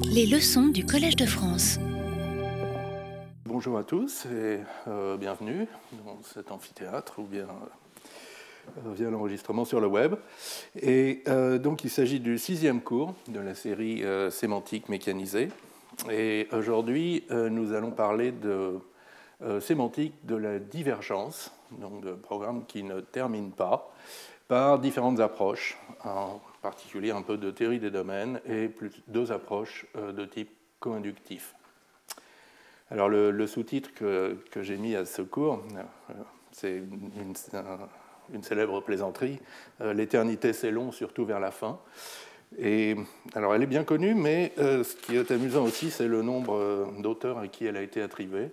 Les 0.00 0.26
leçons 0.26 0.68
du 0.68 0.86
Collège 0.86 1.16
de 1.16 1.26
France. 1.26 1.78
Bonjour 3.44 3.76
à 3.76 3.84
tous 3.84 4.26
et 4.26 4.60
euh, 4.88 5.16
bienvenue 5.16 5.66
dans 6.04 6.18
cet 6.22 6.50
amphithéâtre 6.50 7.18
ou 7.18 7.24
bien 7.24 7.46
euh, 8.78 8.92
via 8.94 9.10
l'enregistrement 9.10 9.64
sur 9.64 9.80
le 9.80 9.86
web. 9.86 10.14
Et 10.80 11.22
euh, 11.28 11.58
donc 11.58 11.84
il 11.84 11.90
s'agit 11.90 12.20
du 12.20 12.38
sixième 12.38 12.80
cours 12.80 13.14
de 13.28 13.40
la 13.40 13.54
série 13.54 14.02
sémantique 14.30 14.88
mécanisée. 14.88 15.50
Et 16.10 16.48
aujourd'hui, 16.52 17.24
nous 17.30 17.72
allons 17.72 17.90
parler 17.90 18.32
de 18.32 18.78
sémantique 19.60 20.14
de 20.24 20.36
la 20.36 20.58
divergence, 20.58 21.52
donc 21.70 22.02
de 22.02 22.12
programmes 22.12 22.64
qui 22.66 22.82
ne 22.82 23.00
terminent 23.00 23.50
pas, 23.50 23.92
par 24.48 24.78
différentes 24.78 25.20
approches, 25.20 25.78
particulier 26.62 27.10
un 27.10 27.22
peu 27.22 27.36
de 27.36 27.50
théorie 27.50 27.80
des 27.80 27.90
domaines 27.90 28.40
et 28.46 28.70
deux 29.08 29.32
approches 29.32 29.86
de 29.94 30.24
type 30.24 30.50
co-inductif. 30.80 31.54
Alors 32.92 33.08
le, 33.08 33.46
sous-titre 33.46 33.88
que, 33.94 34.36
j'ai 34.60 34.76
mis 34.76 34.94
à 34.94 35.06
ce 35.06 35.22
cours, 35.22 35.62
euh, 35.76 36.12
c'est 36.50 36.76
une, 36.76 38.42
célèbre 38.42 38.82
plaisanterie, 38.82 39.38
euh, 39.80 39.94
L'éternité 39.94 40.52
c'est 40.52 40.70
long, 40.70 40.92
surtout 40.92 41.24
vers 41.24 41.40
la 41.40 41.50
fin. 41.50 41.78
Et 42.58 42.94
alors 43.34 43.54
elle 43.54 43.62
est 43.62 43.66
bien 43.66 43.84
connue, 43.84 44.14
mais 44.14 44.52
euh, 44.58 44.84
ce 44.84 44.94
qui 44.94 45.16
est 45.16 45.30
amusant 45.30 45.64
aussi, 45.64 45.90
c'est 45.90 46.06
le 46.06 46.20
nombre 46.20 46.92
d'auteurs 46.98 47.38
à 47.38 47.48
qui 47.48 47.64
elle 47.64 47.78
a 47.78 47.82
été 47.82 48.02
attribuée. 48.02 48.50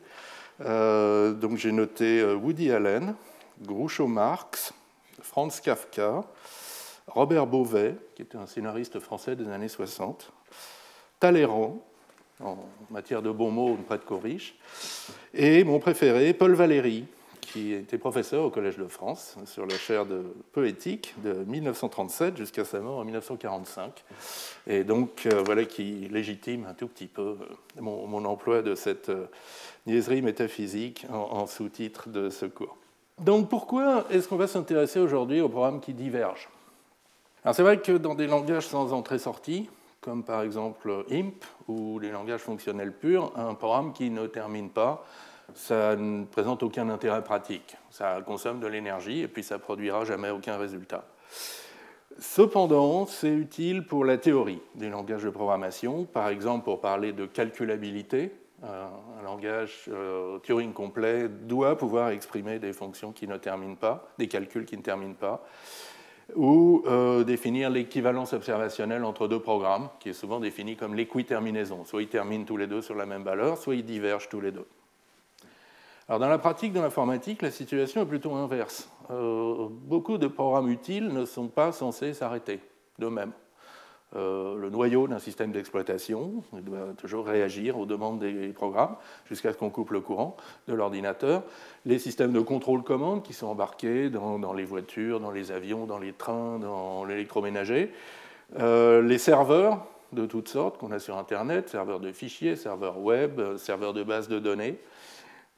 donc 0.62 1.58
j'ai 1.58 1.74
noté 1.74 2.24
Woody 2.24 2.72
Allen, 2.72 3.16
Groucho 3.62 4.08
Marx, 4.08 4.74
Franz 5.22 5.60
Kafka, 5.62 6.24
Robert 7.10 7.48
Beauvais, 7.48 7.96
qui 8.16 8.22
était 8.22 8.38
un 8.38 8.46
scénariste 8.46 9.00
français 9.00 9.36
des 9.36 9.50
années 9.50 9.68
60, 9.68 10.32
Talleyrand, 11.20 11.84
en 12.42 12.58
matière 12.90 13.22
de 13.22 13.32
bons 13.32 13.52
mots, 13.52 13.78
près 13.88 13.98
de 13.98 14.04
corrige. 14.04 14.56
Et 15.34 15.64
mon 15.64 15.80
préféré, 15.80 16.34
Paul 16.34 16.54
Valéry, 16.54 17.06
qui 17.42 17.74
était 17.74 17.98
professeur 17.98 18.46
au 18.46 18.50
Collège 18.50 18.78
de 18.78 18.88
France 18.88 19.36
sur 19.46 19.66
la 19.66 19.76
chaire 19.76 20.06
de 20.06 20.22
poétique 20.52 21.16
de 21.24 21.34
1937 21.34 22.38
jusqu'à 22.38 22.64
sa 22.64 22.80
mort 22.80 23.00
en 23.00 23.04
1945. 23.04 24.04
Et 24.68 24.84
donc, 24.84 25.26
euh, 25.26 25.42
voilà 25.44 25.66
qui 25.66 26.08
légitime 26.12 26.68
un 26.70 26.74
tout 26.74 26.88
petit 26.88 27.08
peu 27.08 27.38
euh, 27.42 27.82
mon, 27.82 28.24
emploi 28.26 28.62
de 28.62 28.76
cette 28.76 29.10
euh, 29.10 29.26
niaiserie 29.88 30.22
métaphysique 30.22 31.08
en, 31.12 31.16
en 31.16 31.48
sous-titre 31.48 32.10
de 32.10 32.30
ce 32.30 32.46
cours. 32.46 32.78
Donc, 33.18 33.50
pourquoi 33.50 34.06
est-ce 34.12 34.28
qu'on 34.28 34.38
va 34.38 34.48
s'intéresser 34.48 35.00
aujourd'hui 35.00 35.42
aux 35.42 35.50
programmes 35.50 35.82
qui 35.82 35.94
divergent 35.94 36.50
Alors, 37.44 37.56
c'est 37.56 37.64
vrai 37.64 37.80
que 37.80 37.94
dans 37.94 38.16
des 38.16 38.28
langages 38.28 38.68
sans 38.68 38.92
entrée-sortie, 38.92 39.70
comme 40.02 40.24
par 40.24 40.42
exemple 40.42 41.06
IMP 41.10 41.44
ou 41.70 41.98
les 42.00 42.12
langages 42.12 42.42
fonctionnels 42.42 42.92
purs, 42.92 43.32
un 43.38 43.54
programme 43.54 43.94
qui 43.94 44.10
ne 44.10 44.28
termine 44.28 44.70
pas, 44.70 45.06
ça 45.56 45.96
ne 45.96 46.26
présente 46.26 46.64
aucun 46.64 46.90
intérêt 46.90 47.24
pratique. 47.24 47.78
Ça 47.90 48.22
consomme 48.26 48.60
de 48.60 48.68
l'énergie 48.68 49.22
et 49.22 49.28
puis 49.28 49.44
ça 49.44 49.58
produira 49.58 50.04
jamais 50.04 50.30
aucun 50.30 50.58
résultat. 50.58 51.06
Cependant, 52.18 53.06
c'est 53.06 53.32
utile 53.32 53.86
pour 53.86 54.04
la 54.04 54.18
théorie 54.18 54.62
des 54.76 54.90
langages 54.90 55.24
de 55.24 55.30
programmation, 55.30 56.04
par 56.04 56.28
exemple 56.28 56.66
pour 56.66 56.82
parler 56.82 57.14
de 57.14 57.26
calculabilité. 57.26 58.34
Euh, 58.66 58.88
un 59.18 59.24
langage 59.24 59.86
euh, 59.88 60.38
Turing 60.40 60.74
complet 60.74 61.30
doit 61.30 61.78
pouvoir 61.78 62.10
exprimer 62.10 62.60
des 62.60 62.74
fonctions 62.74 63.14
qui 63.14 63.26
ne 63.26 63.38
terminent 63.38 63.76
pas, 63.76 64.10
des 64.18 64.28
calculs 64.28 64.66
qui 64.66 64.76
ne 64.76 64.82
terminent 64.82 65.14
pas 65.14 65.46
ou 66.36 66.84
euh, 66.86 67.24
définir 67.24 67.70
l'équivalence 67.70 68.34
observationnelle 68.34 69.04
entre 69.04 69.28
deux 69.28 69.40
programmes, 69.40 69.90
qui 70.00 70.10
est 70.10 70.14
souvent 70.14 70.40
définie 70.40 70.76
comme 70.76 70.96
l'équiterminaison. 70.96 71.86
Soit 71.86 72.04
ils 72.04 72.08
terminent 72.08 72.46
tous 72.46 72.58
les 72.58 72.68
deux 72.68 72.82
sur 72.82 72.96
la 72.96 73.06
même 73.06 73.24
valeur, 73.24 73.58
soit 73.58 73.76
ils 73.76 73.86
divergent 73.86 74.30
tous 74.30 74.42
les 74.42 74.52
deux. 74.52 74.66
Alors, 76.08 76.20
dans 76.20 76.30
la 76.30 76.40
pratique 76.40 76.74
de 76.74 76.80
l'informatique, 76.80 77.42
la 77.42 77.52
situation 77.52 78.02
est 78.02 78.06
plutôt 78.06 78.34
inverse. 78.34 78.90
Euh, 79.12 79.68
beaucoup 79.70 80.18
de 80.18 80.28
programmes 80.28 80.70
utiles 80.70 81.08
ne 81.10 81.26
sont 81.26 81.48
pas 81.48 81.72
censés 81.72 82.14
s'arrêter 82.14 82.60
d'eux-mêmes. 82.98 83.32
Euh, 84.16 84.56
le 84.56 84.72
noyau 84.72 85.08
d'un 85.08 85.20
système 85.20 85.52
d'exploitation. 85.52 86.44
doit 86.54 86.94
toujours 86.98 87.28
réagir 87.28 87.78
aux 87.78 87.86
demandes 87.86 88.18
des 88.18 88.48
programmes 88.48 88.96
jusqu'à 89.28 89.54
ce 89.54 89.58
qu'on 89.58 89.70
coupe 89.70 89.92
le 89.92 90.02
courant 90.02 90.36
de 90.68 90.74
l'ordinateur. 90.74 91.44
Les 91.86 92.00
systèmes 92.00 92.34
de 92.34 92.40
contrôle-commande 92.40 93.22
qui 93.22 93.34
sont 93.34 93.48
embarqués 93.48 94.10
dans, 94.10 94.54
les 94.54 94.66
voitures, 94.66 95.20
dans 95.20 95.30
les 95.30 95.52
avions, 95.52 95.86
dans 95.86 96.00
les 96.00 96.14
trains, 96.14 96.58
dans 96.58 97.06
l'électroménager. 97.06 97.92
Euh, 98.58 99.04
les 99.04 99.20
serveurs 99.20 99.86
de 100.12 100.26
toutes 100.26 100.48
sortes 100.48 100.80
qu'on 100.80 100.92
a 100.92 100.98
sur 100.98 101.16
Internet, 101.16 101.70
serveurs 101.70 102.00
de 102.00 102.12
fichiers, 102.12 102.56
serveurs 102.56 102.98
web, 102.98 103.40
serveurs 103.58 103.94
de 103.94 104.02
bases 104.02 104.28
de 104.28 104.40
données. 104.40 104.80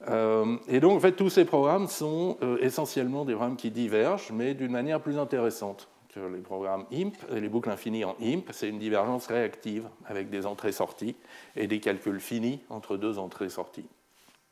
Euh, 0.08 0.58
et 0.68 0.78
donc, 0.78 0.92
en 0.92 1.00
fait, 1.00 1.12
tous 1.12 1.30
ces 1.30 1.46
programmes 1.46 1.86
sont 1.86 2.36
essentiellement 2.60 3.24
des 3.24 3.32
programmes 3.32 3.56
qui 3.56 3.70
divergent, 3.70 4.30
mais 4.30 4.52
d'une 4.52 4.72
manière 4.72 5.00
plus 5.00 5.16
intéressante 5.16 5.88
les 6.16 6.40
programmes 6.40 6.84
IMP 6.90 7.14
les 7.32 7.48
boucles 7.48 7.70
infinies 7.70 8.04
en 8.04 8.16
IMP, 8.20 8.44
c'est 8.50 8.68
une 8.68 8.78
divergence 8.78 9.26
réactive 9.26 9.88
avec 10.06 10.30
des 10.30 10.46
entrées-sorties 10.46 11.16
et 11.56 11.66
des 11.66 11.80
calculs 11.80 12.20
finis 12.20 12.60
entre 12.68 12.96
deux 12.96 13.18
entrées-sorties. 13.18 13.86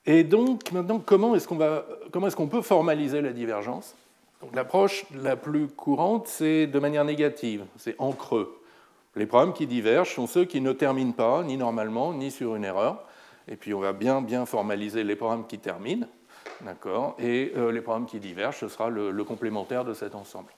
Et 0.06 0.24
donc, 0.24 0.72
maintenant, 0.72 0.98
comment 0.98 1.34
est-ce 1.34 1.46
qu'on 1.46 1.60
est 1.60 2.50
peut 2.50 2.62
formaliser 2.62 3.20
la 3.20 3.32
divergence? 3.32 3.94
L'approche 4.54 5.04
la 5.14 5.36
plus 5.36 5.68
courante, 5.68 6.26
c'est 6.26 6.66
de 6.66 6.78
manière 6.78 7.04
négative, 7.04 7.66
c'est 7.76 7.94
en 7.98 8.12
creux. 8.12 8.56
Les 9.14 9.26
programmes 9.26 9.52
qui 9.52 9.66
divergent 9.66 10.14
sont 10.14 10.26
ceux 10.26 10.46
qui 10.46 10.62
ne 10.62 10.72
terminent 10.72 11.12
pas, 11.12 11.42
ni 11.42 11.58
normalement, 11.58 12.14
ni 12.14 12.30
sur 12.30 12.56
une 12.56 12.64
erreur. 12.64 13.04
Et 13.48 13.56
puis, 13.56 13.74
on 13.74 13.80
va 13.80 13.92
bien, 13.92 14.22
bien 14.22 14.46
formaliser 14.46 15.04
les 15.04 15.16
programmes 15.16 15.46
qui 15.46 15.58
terminent. 15.58 16.06
D'accord? 16.62 17.16
Et 17.18 17.52
euh, 17.56 17.70
les 17.70 17.82
programmes 17.82 18.06
qui 18.06 18.20
divergent, 18.20 18.58
ce 18.58 18.68
sera 18.68 18.88
le 18.88 19.24
complémentaire 19.24 19.84
de 19.84 19.92
cet 19.92 20.14
ensemble. 20.14 20.50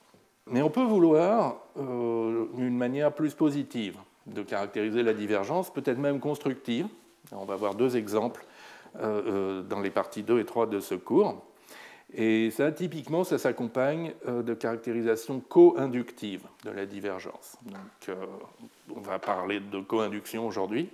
Mais 0.47 0.61
on 0.61 0.69
peut 0.69 0.83
vouloir 0.83 1.57
euh, 1.77 2.45
une 2.57 2.77
manière 2.77 3.13
plus 3.13 3.33
positive 3.33 3.97
de 4.25 4.41
caractériser 4.43 5.03
la 5.03 5.13
divergence, 5.13 5.71
peut-être 5.71 5.97
même 5.97 6.19
constructive. 6.19 6.87
On 7.31 7.45
va 7.45 7.55
voir 7.55 7.75
deux 7.75 7.95
exemples 7.95 8.45
euh, 8.97 9.21
euh, 9.25 9.61
dans 9.61 9.79
les 9.79 9.89
parties 9.89 10.23
2 10.23 10.39
et 10.39 10.45
3 10.45 10.67
de 10.67 10.79
ce 10.79 10.95
cours. 10.95 11.43
Et 12.13 12.51
ça, 12.51 12.71
typiquement, 12.71 13.23
ça 13.23 13.39
s'accompagne 13.39 14.13
de 14.27 14.53
caractérisation 14.53 15.39
co-inductive 15.39 16.43
de 16.63 16.69
la 16.69 16.85
divergence. 16.85 17.57
Donc, 17.65 18.15
on 18.95 19.01
va 19.01 19.17
parler 19.17 19.59
de 19.59 19.79
co-induction 19.79 20.45
aujourd'hui. 20.45 20.89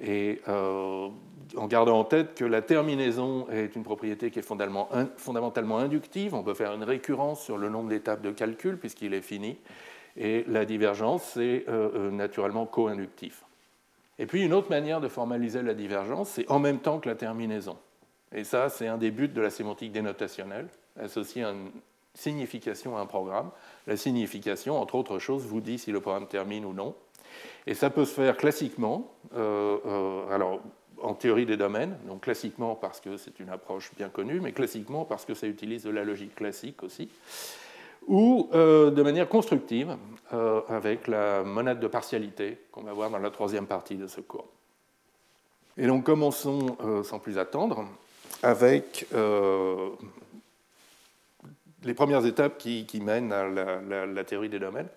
Et 0.00 0.40
euh, 0.48 1.08
en 1.56 1.66
gardant 1.66 1.98
en 1.98 2.04
tête 2.04 2.34
que 2.34 2.44
la 2.44 2.62
terminaison 2.62 3.46
est 3.50 3.76
une 3.76 3.82
propriété 3.82 4.30
qui 4.30 4.38
est 4.38 4.42
fondamentalement 4.42 5.78
inductive, 5.78 6.34
on 6.34 6.42
peut 6.42 6.54
faire 6.54 6.72
une 6.72 6.84
récurrence 6.84 7.42
sur 7.42 7.58
le 7.58 7.68
nombre 7.68 7.88
d'étapes 7.88 8.22
de 8.22 8.30
calcul 8.30 8.78
puisqu'il 8.78 9.14
est 9.14 9.20
fini, 9.20 9.58
et 10.16 10.44
la 10.48 10.64
divergence, 10.64 11.22
c'est 11.34 11.64
euh, 11.68 11.90
euh, 11.94 12.10
naturellement 12.10 12.66
co-inductif. 12.66 13.44
Et 14.18 14.26
puis 14.26 14.42
une 14.42 14.52
autre 14.52 14.70
manière 14.70 15.00
de 15.00 15.08
formaliser 15.08 15.62
la 15.62 15.74
divergence, 15.74 16.30
c'est 16.30 16.50
en 16.50 16.58
même 16.58 16.78
temps 16.78 16.98
que 16.98 17.08
la 17.08 17.14
terminaison. 17.14 17.76
Et 18.32 18.44
ça, 18.44 18.68
c'est 18.68 18.86
un 18.86 18.98
des 18.98 19.10
buts 19.10 19.28
de 19.28 19.40
la 19.40 19.50
sémantique 19.50 19.92
dénotationnelle, 19.92 20.68
associer 20.98 21.42
une 21.42 21.70
signification 22.14 22.96
à 22.96 23.00
un 23.00 23.06
programme. 23.06 23.50
La 23.86 23.96
signification, 23.96 24.80
entre 24.80 24.96
autres 24.96 25.18
choses, 25.18 25.44
vous 25.44 25.60
dit 25.60 25.78
si 25.78 25.90
le 25.90 26.00
programme 26.00 26.26
termine 26.26 26.64
ou 26.64 26.72
non. 26.72 26.94
Et 27.66 27.74
ça 27.74 27.90
peut 27.90 28.04
se 28.04 28.14
faire 28.14 28.36
classiquement, 28.36 29.12
euh, 29.34 29.78
euh, 29.86 30.34
alors 30.34 30.60
en 31.02 31.14
théorie 31.14 31.46
des 31.46 31.56
domaines, 31.56 31.96
donc 32.06 32.22
classiquement 32.22 32.74
parce 32.74 33.00
que 33.00 33.16
c'est 33.16 33.40
une 33.40 33.48
approche 33.48 33.90
bien 33.96 34.08
connue, 34.08 34.40
mais 34.40 34.52
classiquement 34.52 35.04
parce 35.04 35.24
que 35.24 35.34
ça 35.34 35.46
utilise 35.46 35.84
de 35.84 35.90
la 35.90 36.04
logique 36.04 36.34
classique 36.34 36.82
aussi, 36.82 37.08
ou 38.06 38.50
euh, 38.54 38.90
de 38.90 39.02
manière 39.02 39.28
constructive 39.28 39.96
avec 40.68 41.08
la 41.08 41.42
monade 41.42 41.80
de 41.80 41.88
partialité 41.88 42.58
qu'on 42.70 42.82
va 42.82 42.92
voir 42.92 43.10
dans 43.10 43.18
la 43.18 43.30
troisième 43.30 43.66
partie 43.66 43.96
de 43.96 44.06
ce 44.06 44.20
cours. 44.20 44.46
Et 45.76 45.86
donc 45.86 46.04
commençons 46.04 46.76
sans 47.02 47.18
plus 47.18 47.36
attendre 47.38 47.84
avec 48.42 49.06
les 51.82 51.94
premières 51.94 52.24
étapes 52.26 52.58
qui, 52.58 53.00
mènent 53.02 53.32
à 53.32 53.48
la 53.48 54.24
théorie 54.24 54.48
des 54.48 54.60
domaines. 54.60 54.88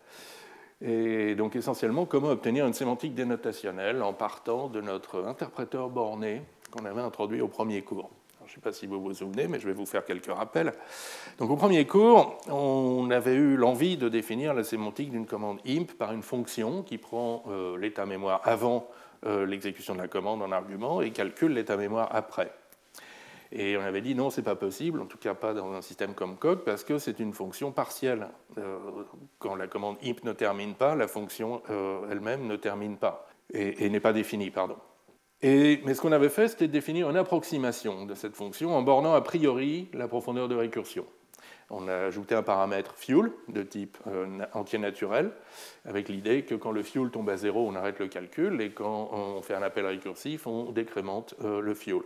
Et 0.86 1.36
donc 1.36 1.56
essentiellement, 1.56 2.06
comment 2.06 2.30
obtenir 2.30 2.68
une 2.68 2.74
sémantique 2.74 3.16
dénotationnelle 3.16 4.04
en 4.04 4.12
partant 4.12 4.68
de 4.68 4.82
notre 4.82 5.24
interpréteur 5.24 5.90
borné 5.90 6.42
qu'on 6.72 6.84
avait 6.84 7.02
introduit 7.02 7.40
au 7.40 7.48
premier 7.48 7.84
cours. 7.84 8.10
je 8.46 8.52
ne 8.52 8.56
sais 8.56 8.62
pas 8.62 8.74
si 8.74 8.86
vous 8.86 9.00
vous 9.02 9.14
souvenez, 9.14 9.48
mais 9.48 9.62
je 9.62 9.68
vais 9.68 9.74
vous 9.74 9.86
faire 9.86 10.04
quelques 10.04 10.32
rappels. 10.32 10.74
Donc 11.38 11.50
au 11.52 11.56
premier 11.56 11.88
cours, 11.88 12.38
on 12.50 13.10
avait 13.12 13.36
eu 13.36 13.56
l'envie 13.56 13.96
de 13.96 14.10
définir 14.10 14.54
la 14.54 14.66
sémantique 14.66 15.10
d'une 15.10 15.26
commande 15.26 15.60
imp 15.66 15.94
par 15.94 16.12
une 16.12 16.24
fonction 16.24 16.84
qui 16.84 16.98
prend 16.98 17.44
euh, 17.48 17.78
l'état 17.78 18.06
mémoire 18.06 18.42
avant 18.44 18.90
euh, 19.26 19.46
l'exécution 19.46 19.94
de 19.94 20.02
la 20.02 20.10
commande 20.10 20.42
en 20.42 20.52
argument 20.52 21.02
et 21.02 21.12
calcule 21.12 21.54
l'état 21.54 21.78
mémoire 21.78 22.10
après. 22.12 22.52
Et 23.56 23.78
on 23.78 23.82
avait 23.82 24.02
dit 24.02 24.16
non, 24.16 24.32
c'est 24.32 24.42
pas 24.42 24.56
possible, 24.56 25.00
en 25.00 25.06
tout 25.06 25.20
cas 25.20 25.36
pas 25.36 25.54
dans 25.54 25.72
un 25.74 25.82
système 25.82 26.16
comme 26.16 26.38
Coq, 26.38 26.64
parce 26.66 26.84
que 26.84 26.98
c'est 26.98 27.20
une 27.20 27.34
fonction 27.34 27.72
partielle. 27.72 28.28
Euh, 28.58 28.78
quand 29.38 29.56
la 29.56 29.68
commande 29.68 29.98
imp 30.04 30.24
ne 30.24 30.34
termine 30.34 30.74
pas, 30.74 30.96
la 30.96 31.08
fonction 31.08 31.62
euh, 31.70 32.02
elle-même 32.12 32.48
ne 32.48 32.56
termine 32.56 32.98
pas. 32.98 33.28
et, 33.54 33.90
n'est 33.90 34.00
pas 34.00 34.14
définie, 34.14 34.50
pardon. 34.50 34.76
Et, 35.44 35.82
mais 35.86 35.94
ce 35.94 36.02
qu'on 36.02 36.14
avait 36.14 36.30
fait, 36.30 36.48
c'était 36.48 36.68
de 36.68 36.72
définir 36.72 37.10
une 37.10 37.18
approximation 37.18 38.06
de 38.06 38.16
cette 38.16 38.36
fonction 38.36 38.76
en 38.76 38.82
bornant 38.82 39.14
a 39.14 39.22
priori 39.22 39.90
la 39.94 40.08
profondeur 40.08 40.48
de 40.48 40.56
récursion. 40.56 41.06
On 41.70 41.88
a 41.88 41.96
ajouté 41.96 42.34
un 42.36 42.44
paramètre 42.44 42.94
fuel 42.96 43.32
de 43.50 43.64
type 43.64 43.98
euh, 44.08 44.46
entier 44.54 44.80
naturel, 44.80 45.32
avec 45.86 46.08
l'idée 46.08 46.44
que 46.44 46.56
quand 46.56 46.72
le 46.72 46.84
fuel 46.84 47.10
tombe 47.10 47.30
à 47.30 47.38
zéro, 47.38 47.68
on 47.68 47.76
arrête 47.76 48.00
le 48.00 48.08
calcul, 48.08 48.62
et 48.62 48.72
quand 48.72 49.10
on 49.12 49.42
fait 49.42 49.54
un 49.54 49.62
appel 49.62 49.86
récursif, 49.86 50.48
on 50.48 50.72
décrémente 50.72 51.36
euh, 51.44 51.62
le 51.62 51.74
fuel. 51.74 52.02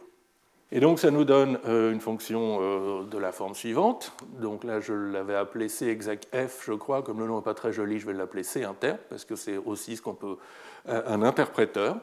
Et 0.71 0.81
donc 0.81 0.99
ça 0.99 1.11
nous 1.11 1.23
donne 1.23 1.59
euh, 1.65 1.93
une 1.93 2.01
fonction 2.01 2.59
euh, 2.59 3.03
de 3.05 3.17
la 3.17 3.31
forme 3.31 3.55
suivante. 3.55 4.11
Donc 4.39 4.65
là, 4.65 4.81
je 4.81 4.93
l'avais 4.93 5.35
appelé 5.35 5.69
C 5.69 5.87
exact 5.87 6.27
F, 6.35 6.65
je 6.65 6.73
crois. 6.73 7.03
Comme 7.03 7.19
le 7.19 7.27
nom 7.27 7.37
n'est 7.37 7.43
pas 7.43 7.53
très 7.53 7.71
joli, 7.71 7.99
je 7.99 8.05
vais 8.05 8.13
l'appeler 8.13 8.43
C 8.43 8.65
inter, 8.65 8.95
parce 9.09 9.23
que 9.23 9.37
c'est 9.37 9.57
aussi 9.57 9.95
ce 9.95 10.01
qu'on 10.01 10.13
peut 10.13 10.37
un 10.85 11.21
interpréteur. 11.21 11.97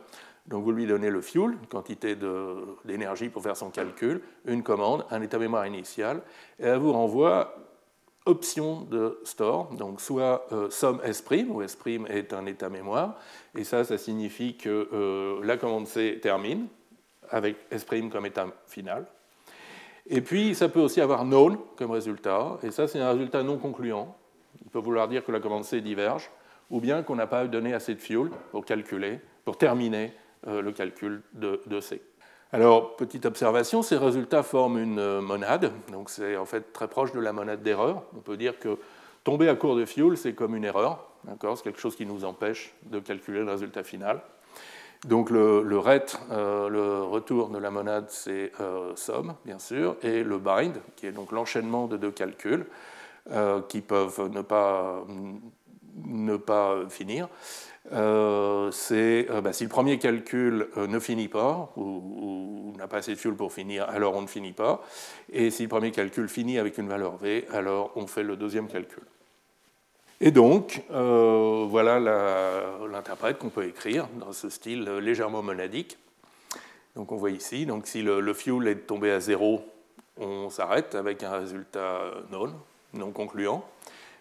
Donc 0.47 0.65
vous 0.65 0.73
lui 0.73 0.87
donnez 0.87 1.11
le 1.11 1.21
fuel, 1.21 1.53
une 1.53 1.67
quantité 1.69 2.17
d'énergie 2.85 3.29
pour 3.29 3.43
faire 3.43 3.57
son 3.57 3.71
calcul, 3.71 4.23
une 4.47 4.63
commande, 4.63 5.05
un 5.11 5.23
état 5.23 5.39
mémoire 5.39 5.67
initial, 5.67 6.23
et 6.59 6.65
elle 6.65 6.79
vous 6.79 6.93
renvoie 6.93 7.55
option 8.27 8.83
de 8.83 9.21
store, 9.25 9.71
donc 9.75 10.01
soit 10.01 10.47
euh, 10.53 10.71
somme 10.71 11.01
S', 11.05 11.23
où 11.49 11.63
S' 11.63 11.79
est 12.09 12.33
un 12.33 12.47
état 12.47 12.69
mémoire, 12.71 13.19
et 13.57 13.65
ça, 13.65 13.85
ça 13.85 13.99
signifie 13.99 14.57
que 14.57 15.41
la 15.43 15.57
commande 15.57 15.87
C 15.87 16.19
termine, 16.23 16.67
avec 17.35 17.57
S' 17.73 17.85
comme 18.13 18.27
état 18.27 18.47
final. 18.69 19.07
Et 20.07 20.21
puis, 20.21 20.55
ça 20.55 20.69
peut 20.69 20.81
aussi 20.81 21.01
avoir 21.01 21.25
known 21.25 21.59
comme 21.77 21.91
résultat, 21.91 22.59
et 22.63 22.71
ça, 22.71 22.87
c'est 22.87 23.01
un 23.01 23.11
résultat 23.11 23.43
non 23.43 23.59
concluant. 23.59 24.17
Il 24.65 24.71
peut 24.71 24.79
vouloir 24.79 25.09
dire 25.09 25.25
que 25.25 25.33
la 25.33 25.41
commande 25.41 25.65
C 25.65 25.81
diverge, 25.81 26.31
ou 26.71 26.81
bien 26.81 27.03
qu'on 27.03 27.17
n'a 27.17 27.27
pas 27.27 27.47
donné 27.47 27.75
assez 27.75 27.95
de 27.95 28.01
fuel 28.01 28.31
pour 28.53 28.65
calculer, 28.65 29.19
pour 29.45 29.59
terminer 29.59 30.13
euh, 30.47 30.63
le 30.63 30.71
calcul 30.71 31.23
de, 31.33 31.81
C. 31.81 32.01
Alors, 32.53 32.95
petite 32.95 33.27
observation, 33.27 33.83
ces 33.83 33.97
résultats 33.97 34.45
forment 34.45 34.79
une 34.79 34.99
euh, 35.01 35.21
monade, 35.21 35.73
donc 35.91 36.11
c'est 36.11 36.37
en 36.37 36.45
fait 36.45 36.73
très 36.73 36.87
proche 36.87 37.11
de 37.11 37.21
la 37.21 37.33
monade 37.33 37.63
d'erreur. 37.63 38.05
On 38.17 38.21
peut 38.21 38.37
dire 38.37 38.61
que 38.61 38.79
tomber 39.25 39.49
à 39.49 39.57
court 39.57 39.75
de 39.75 39.85
fuel, 39.87 40.17
c'est 40.17 40.35
comme 40.35 40.55
une 40.55 40.65
erreur, 40.65 41.09
c'est 41.27 41.63
quelque 41.65 41.81
chose 41.81 41.97
qui 41.97 42.07
nous 42.07 42.25
empêche 42.25 42.75
de 42.85 43.01
calculer 43.01 43.41
le 43.41 43.51
résultat 43.51 43.83
final. 43.83 44.21
Donc 45.05 45.29
le, 45.29 45.79
ret, 45.79 46.07
euh, 46.31 46.69
le 46.69 47.03
retour 47.03 47.51
de 47.51 47.59
la 47.59 47.71
monade, 47.71 48.07
c'est 48.09 48.53
euh, 48.61 48.93
somme, 48.97 49.35
bien 49.45 49.59
sûr, 49.59 49.97
et 50.03 50.23
le 50.23 50.39
bind, 50.39 50.75
qui 50.97 51.07
est 51.07 51.13
donc 51.13 51.31
l'enchaînement 51.31 51.87
de 51.87 51.99
deux 51.99 52.11
calculs 52.11 52.67
euh, 53.31 53.61
qui 53.69 53.83
peuvent 53.83 54.31
ne 54.33 54.41
pas, 54.41 55.05
ne 56.05 56.37
pas 56.39 56.89
finir. 56.89 57.29
c'est 57.91 59.29
bah, 59.43 59.53
si 59.53 59.65
le 59.65 59.69
premier 59.69 59.99
calcul 59.99 60.69
ne 60.77 60.99
finit 60.99 61.29
pas, 61.29 61.71
ou, 61.77 62.73
n'a 62.79 62.89
pas 62.89 62.99
assez 62.99 63.13
de 63.13 63.19
fuel 63.19 63.35
pour 63.35 63.53
finir, 63.53 63.87
alors 63.91 64.17
on 64.17 64.23
ne 64.23 64.27
finit 64.27 64.53
pas. 64.53 64.83
Et 65.31 65.51
si 65.51 65.65
le 65.65 65.69
premier 65.69 65.91
calcul 65.91 66.29
finit 66.29 66.59
avec 66.59 66.79
une 66.79 66.89
valeur 66.89 67.19
V, 67.19 67.47
alors 67.53 67.93
on 67.97 68.07
fait 68.07 68.23
le 68.23 68.37
deuxième 68.37 68.69
calcul. 68.69 69.05
Et 70.27 70.31
donc, 70.31 70.83
euh, 70.91 71.67
voilà 71.69 72.01
l'interprète 72.91 73.37
qu'on 73.37 73.51
peut 73.51 73.67
écrire 73.67 74.09
dans 74.19 74.33
ce 74.33 74.49
style 74.49 74.85
légèrement 74.85 75.43
monadique. 75.43 75.99
Donc 76.97 77.13
on 77.13 77.17
voit 77.17 77.31
ici, 77.31 77.67
donc 77.67 77.87
si 77.87 78.01
le, 78.01 78.33
fuel 78.33 78.67
est 78.69 78.87
tombé 78.87 79.11
à 79.11 79.21
zéro, 79.21 79.67
on 80.17 80.49
s'arrête 80.49 80.95
avec 80.95 81.23
un 81.23 81.33
résultat 81.41 82.01
non, 82.33 82.55
non 82.95 83.11
concluant. 83.11 83.67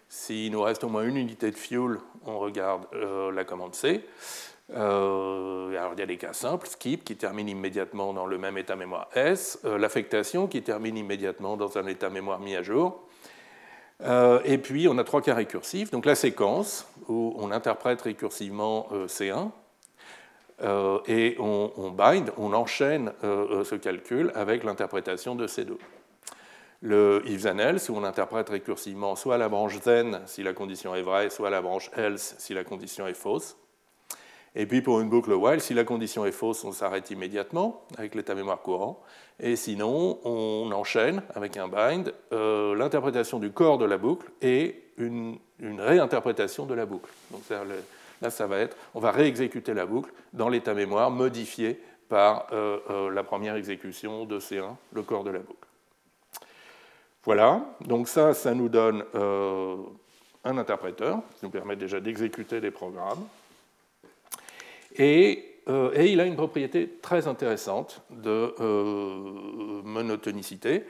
S'il 0.10 0.52
nous 0.52 0.62
reste 0.62 0.84
au 0.84 0.90
moins 0.90 1.04
une 1.04 1.16
unité 1.16 1.50
de 1.50 1.56
fuel, 1.56 2.00
on 2.26 2.38
regarde 2.38 2.86
euh, 2.94 3.32
la 3.32 3.46
commande 3.46 3.74
C. 3.74 4.04
Euh, 4.76 5.70
alors 5.70 5.94
il 5.94 6.00
y 6.00 6.04
a 6.04 6.06
des 6.06 6.18
cas 6.18 6.34
simples, 6.34 6.68
skip 6.68 7.06
qui 7.06 7.16
termine 7.16 7.48
immédiatement 7.48 8.12
dans 8.12 8.26
le 8.26 8.38
même 8.38 8.58
état 8.58 8.76
mémoire 8.76 9.08
S, 9.16 9.58
l'affectation 9.64 10.48
qui 10.48 10.64
termine 10.64 10.98
immédiatement 10.98 11.56
dans 11.56 11.78
un 11.78 11.88
état 11.88 12.10
mémoire 12.10 12.42
mis 12.42 12.58
à 12.58 12.62
jour, 12.62 12.90
euh, 12.90 13.13
et 14.46 14.58
puis, 14.58 14.88
on 14.88 14.98
a 14.98 15.04
trois 15.04 15.22
cas 15.22 15.34
récursifs. 15.34 15.92
Donc, 15.92 16.06
la 16.06 16.16
séquence, 16.16 16.88
où 17.08 17.34
on 17.38 17.52
interprète 17.52 18.02
récursivement 18.02 18.88
euh, 18.92 19.08
C1, 19.08 19.52
euh, 20.62 21.00
et 21.08 21.36
on, 21.40 21.92
bind, 21.92 22.32
on 22.38 22.54
enchaîne 22.54 23.12
ce 23.22 23.76
calcul 23.76 24.32
avec 24.36 24.64
l'interprétation 24.64 25.36
de 25.36 25.48
C2. 25.48 25.78
Le 26.86 27.24
then 27.42 27.62
else, 27.62 27.88
où 27.88 27.96
on 27.96 28.04
interprète 28.04 28.50
récursivement 28.50 29.16
soit 29.16 29.38
la 29.38 29.48
branche 29.48 29.80
then 29.80 30.20
si 30.26 30.44
la 30.44 30.52
condition 30.52 30.94
est 30.94 31.02
vraie, 31.02 31.30
soit 31.30 31.50
la 31.50 31.62
branche 31.62 31.90
else 31.96 32.36
si 32.40 32.54
la 32.54 32.66
condition 32.66 33.08
est 33.08 33.14
fausse. 33.14 33.56
Et 34.56 34.68
puis 34.68 34.82
pour 34.82 35.00
une 35.00 35.10
boucle 35.10 35.34
while, 35.34 35.62
si 35.62 35.74
la 35.74 35.84
condition 35.84 36.26
est 36.26 36.32
fausse, 36.32 36.64
on 36.64 36.72
s'arrête 36.72 37.10
immédiatement 37.10 37.86
avec 37.98 38.14
l'état 38.14 38.36
mémoire 38.36 38.62
courant. 38.62 39.02
Et 39.40 39.56
sinon, 39.56 40.20
on 40.24 40.72
enchaîne 40.72 41.24
avec 41.34 41.58
un 41.58 41.68
bind 41.68 42.14
euh, 42.32 42.76
l'interprétation 42.76 43.40
du 43.40 43.52
corps 43.52 43.80
de 43.80 43.86
la 43.86 43.98
boucle 43.98 44.30
et 44.42 44.84
une, 44.98 45.40
réinterprétation 45.60 46.66
de 46.66 46.74
la 46.76 46.86
boucle. 46.86 47.10
Donc 47.32 47.42
là, 48.22 48.30
ça 48.30 48.46
va 48.46 48.60
être, 48.60 48.78
on 48.94 49.00
va 49.00 49.12
réexécuter 49.12 49.74
la 49.74 49.86
boucle 49.86 50.12
dans 50.34 50.50
l'état 50.50 50.74
mémoire 50.74 51.10
modifié 51.10 51.82
par 52.10 52.48
euh, 52.52 52.78
euh, 52.90 53.10
la 53.10 53.24
première 53.24 53.56
exécution 53.56 54.26
de 54.26 54.40
C1, 54.40 54.76
le 54.92 55.02
corps 55.02 55.24
de 55.24 55.32
la 55.32 55.40
boucle. 55.40 55.68
Voilà, 57.24 57.66
donc 57.80 58.10
ça, 58.10 58.34
ça 58.34 58.54
nous 58.54 58.68
donne 58.68 59.06
un 60.44 60.58
interpréteur 60.58 61.22
qui 61.40 61.46
nous 61.46 61.52
permet 61.52 61.78
déjà 61.78 62.02
d'exécuter 62.02 62.60
des 62.60 62.72
programmes. 62.72 63.26
Euh, 65.00 65.92
et, 65.96 66.12
il 66.12 66.20
a 66.20 66.26
une 66.26 66.36
propriété 66.36 66.98
très 67.02 67.28
intéressante 67.28 68.02
de 68.10 68.54
euh, 68.60 69.82
monotonicité. 69.84 70.84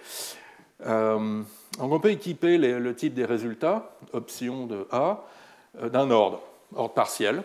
Euh, 0.85 1.41
on 1.79 1.99
peut 1.99 2.11
équiper 2.11 2.57
le 2.57 2.95
type 2.95 3.13
des 3.13 3.25
résultats, 3.25 3.95
option 4.11 4.65
de 4.67 4.87
A, 4.91 5.25
d'un 5.81 6.11
ordre, 6.11 6.41
ordre 6.75 6.93
partiel, 6.93 7.43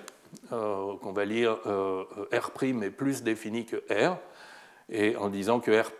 qu'on 0.50 1.12
va 1.12 1.24
lire 1.24 1.56
R' 2.32 2.64
est 2.82 2.90
plus 2.90 3.22
défini 3.22 3.64
que 3.64 3.76
R, 3.90 4.18
et 4.90 5.16
en 5.16 5.28
disant 5.30 5.60
que 5.60 5.70
R' 5.70 5.92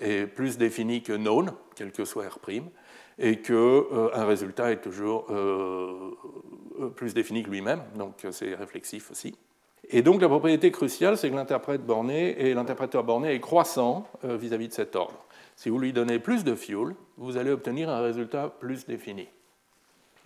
est 0.00 0.26
plus 0.26 0.56
défini 0.56 1.02
que 1.02 1.12
known, 1.12 1.52
quel 1.74 1.92
que 1.92 2.04
soit 2.04 2.26
R', 2.28 2.38
et 3.18 3.40
qu'un 3.42 4.24
résultat 4.24 4.72
est 4.72 4.80
toujours 4.80 5.26
plus 6.96 7.12
défini 7.12 7.42
que 7.42 7.50
lui-même, 7.50 7.82
donc 7.96 8.26
c'est 8.30 8.54
réflexif 8.54 9.10
aussi. 9.10 9.34
Et 9.90 10.02
donc 10.02 10.22
la 10.22 10.28
propriété 10.28 10.70
cruciale, 10.70 11.16
c'est 11.16 11.30
que 11.30 11.34
l'interprète 11.34 11.84
borné 11.84 12.40
et 12.40 12.54
l'interpréteur 12.54 13.04
borné 13.04 13.34
est 13.34 13.40
croissant 13.40 14.06
euh, 14.24 14.36
vis-à-vis 14.36 14.68
de 14.68 14.72
cet 14.72 14.96
ordre. 14.96 15.24
Si 15.56 15.68
vous 15.68 15.78
lui 15.78 15.92
donnez 15.92 16.18
plus 16.18 16.44
de 16.44 16.54
fuel, 16.54 16.94
vous 17.16 17.36
allez 17.36 17.50
obtenir 17.50 17.88
un 17.90 18.00
résultat 18.00 18.52
plus 18.58 18.86
défini. 18.86 19.28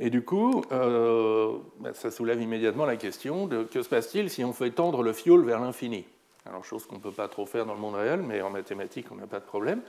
Et 0.00 0.10
du 0.10 0.22
coup, 0.22 0.62
euh, 0.70 1.54
ben, 1.80 1.92
ça 1.92 2.10
soulève 2.10 2.40
immédiatement 2.40 2.86
la 2.86 2.96
question 2.96 3.46
de 3.46 3.64
que 3.64 3.82
se 3.82 3.88
passe-t-il 3.88 4.30
si 4.30 4.44
on 4.44 4.52
fait 4.52 4.70
tendre 4.70 5.02
le 5.02 5.12
fuel 5.12 5.40
vers 5.40 5.60
l'infini? 5.60 6.04
Alors, 6.46 6.64
chose 6.64 6.86
qu'on 6.86 6.96
ne 6.96 7.00
peut 7.00 7.10
pas 7.10 7.28
trop 7.28 7.44
faire 7.44 7.66
dans 7.66 7.74
le 7.74 7.80
monde 7.80 7.96
réel, 7.96 8.22
mais 8.22 8.40
en 8.40 8.48
mathématiques, 8.48 9.06
on 9.10 9.16
n'a 9.16 9.26
pas 9.26 9.40
de 9.40 9.44
problème. 9.44 9.80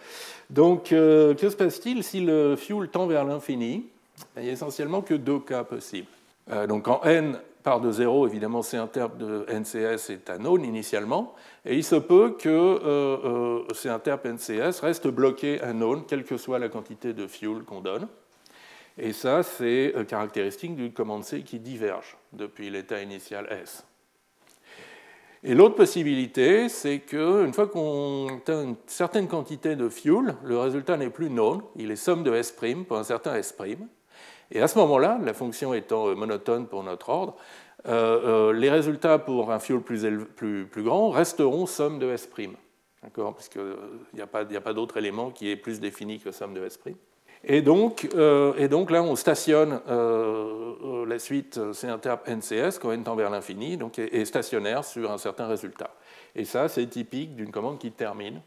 Donc, 0.49 0.91
euh, 0.91 1.33
que 1.35 1.49
se 1.49 1.55
passe-t-il 1.55 2.03
si 2.03 2.19
le 2.19 2.55
fuel 2.57 2.89
tend 2.89 3.07
vers 3.07 3.23
l'infini? 3.23 3.85
Ben, 4.35 4.41
Il 4.41 4.43
n'y 4.45 4.49
a 4.49 4.53
essentiellement 4.53 5.01
que 5.01 5.13
deux 5.13 5.39
cas 5.39 5.63
possibles. 5.63 6.07
donc, 6.67 6.83
quand 6.83 7.03
n 7.03 7.39
part 7.63 7.81
de 7.81 7.91
zéro, 7.91 8.27
évidemment, 8.27 8.61
C 8.61 8.77
interp 8.77 9.17
de 9.17 9.45
NCS 9.49 10.09
est 10.09 10.29
un 10.29 10.37
known 10.37 10.63
initialement, 10.63 11.35
et 11.65 11.75
il 11.75 11.83
se 11.83 11.95
peut 11.95 12.35
que 12.39 12.49
euh, 12.49 13.63
euh, 13.67 13.73
C 13.73 13.89
interp 13.89 14.25
NCS 14.25 14.79
reste 14.81 15.07
bloqué 15.07 15.61
à 15.61 15.73
known, 15.73 16.05
quelle 16.05 16.23
que 16.23 16.37
soit 16.37 16.59
la 16.59 16.69
quantité 16.69 17.13
de 17.13 17.27
fuel 17.27 17.63
qu'on 17.63 17.81
donne. 17.81 18.07
Et 18.97 19.13
ça, 19.13 19.43
c'est 19.43 19.93
euh, 19.95 20.03
caractéristique 20.03 20.75
d'une 20.75 20.91
commande 20.91 21.23
C 21.23 21.43
qui 21.43 21.59
diverge 21.59 22.17
depuis 22.33 22.69
l'état 22.69 23.01
initial 23.01 23.47
S. 23.49 23.85
Et 25.41 25.55
l'autre 25.55 25.75
possibilité, 25.75 26.67
c'est 26.67 26.99
qu'une 26.99 27.53
fois 27.53 27.67
qu'on 27.67 28.27
atteint 28.27 28.63
une 28.63 28.75
certaine 28.87 29.29
quantité 29.29 29.77
de 29.77 29.87
fuel, 29.87 30.35
le 30.43 30.59
résultat 30.59 30.97
n'est 30.97 31.09
plus 31.09 31.29
known, 31.29 31.61
il 31.77 31.91
est 31.91 31.95
somme 31.95 32.23
de 32.23 32.33
S' 32.33 32.53
pour 32.87 32.97
un 32.97 33.03
certain 33.05 33.35
S'. 33.35 33.55
Et 34.51 34.61
à 34.61 34.67
ce 34.67 34.77
moment-là, 34.79 35.19
la 35.23 35.33
fonction 35.33 35.73
étant 35.73 36.07
euh, 36.07 36.15
monotone 36.15 36.67
pour 36.67 36.83
notre 36.83 37.09
ordre, 37.09 37.35
euh, 37.87 38.49
euh, 38.49 38.53
les 38.53 38.69
résultats 38.69 39.19
pour 39.19 39.51
un 39.51 39.59
fuel 39.59 39.81
plus, 39.81 40.67
grand 40.77 41.09
resteront 41.09 41.65
somme 41.65 41.99
de 41.99 42.09
S'. 42.11 42.29
D'accord? 43.03 43.35
Puisqu'il 43.35 43.61
n'y 44.13 44.21
a 44.21 44.27
pas, 44.27 44.45
pas 44.45 44.73
d'autre 44.73 44.97
élément 44.97 45.31
qui 45.31 45.49
est 45.49 45.55
plus 45.55 45.79
défini 45.79 46.19
que 46.19 46.31
somme 46.31 46.53
de 46.53 46.65
S'. 46.65 46.79
Et 47.45 47.61
donc, 47.61 48.09
et 48.57 48.67
donc 48.67 48.91
là, 48.91 49.01
on 49.01 49.15
stationne 49.15 49.79
la 49.87 51.19
suite 51.19 51.71
C 51.71 51.87
interp 51.87 52.27
NCS 52.27 52.79
quand 52.81 52.91
n 52.91 53.05
tend 53.05 53.15
vers 53.15 53.29
l'infini, 53.29 53.77
donc 53.77 53.97
est, 53.97 54.25
stationnaire 54.25 54.83
sur 54.83 55.09
un 55.09 55.17
certain 55.17 55.47
résultat. 55.47 55.95
Et 56.35 56.43
ça, 56.43 56.67
c'est 56.67 56.85
typique 56.87 57.37
d'une 57.37 57.49
commande 57.49 57.79
qui 57.79 57.93
termine 57.93 58.41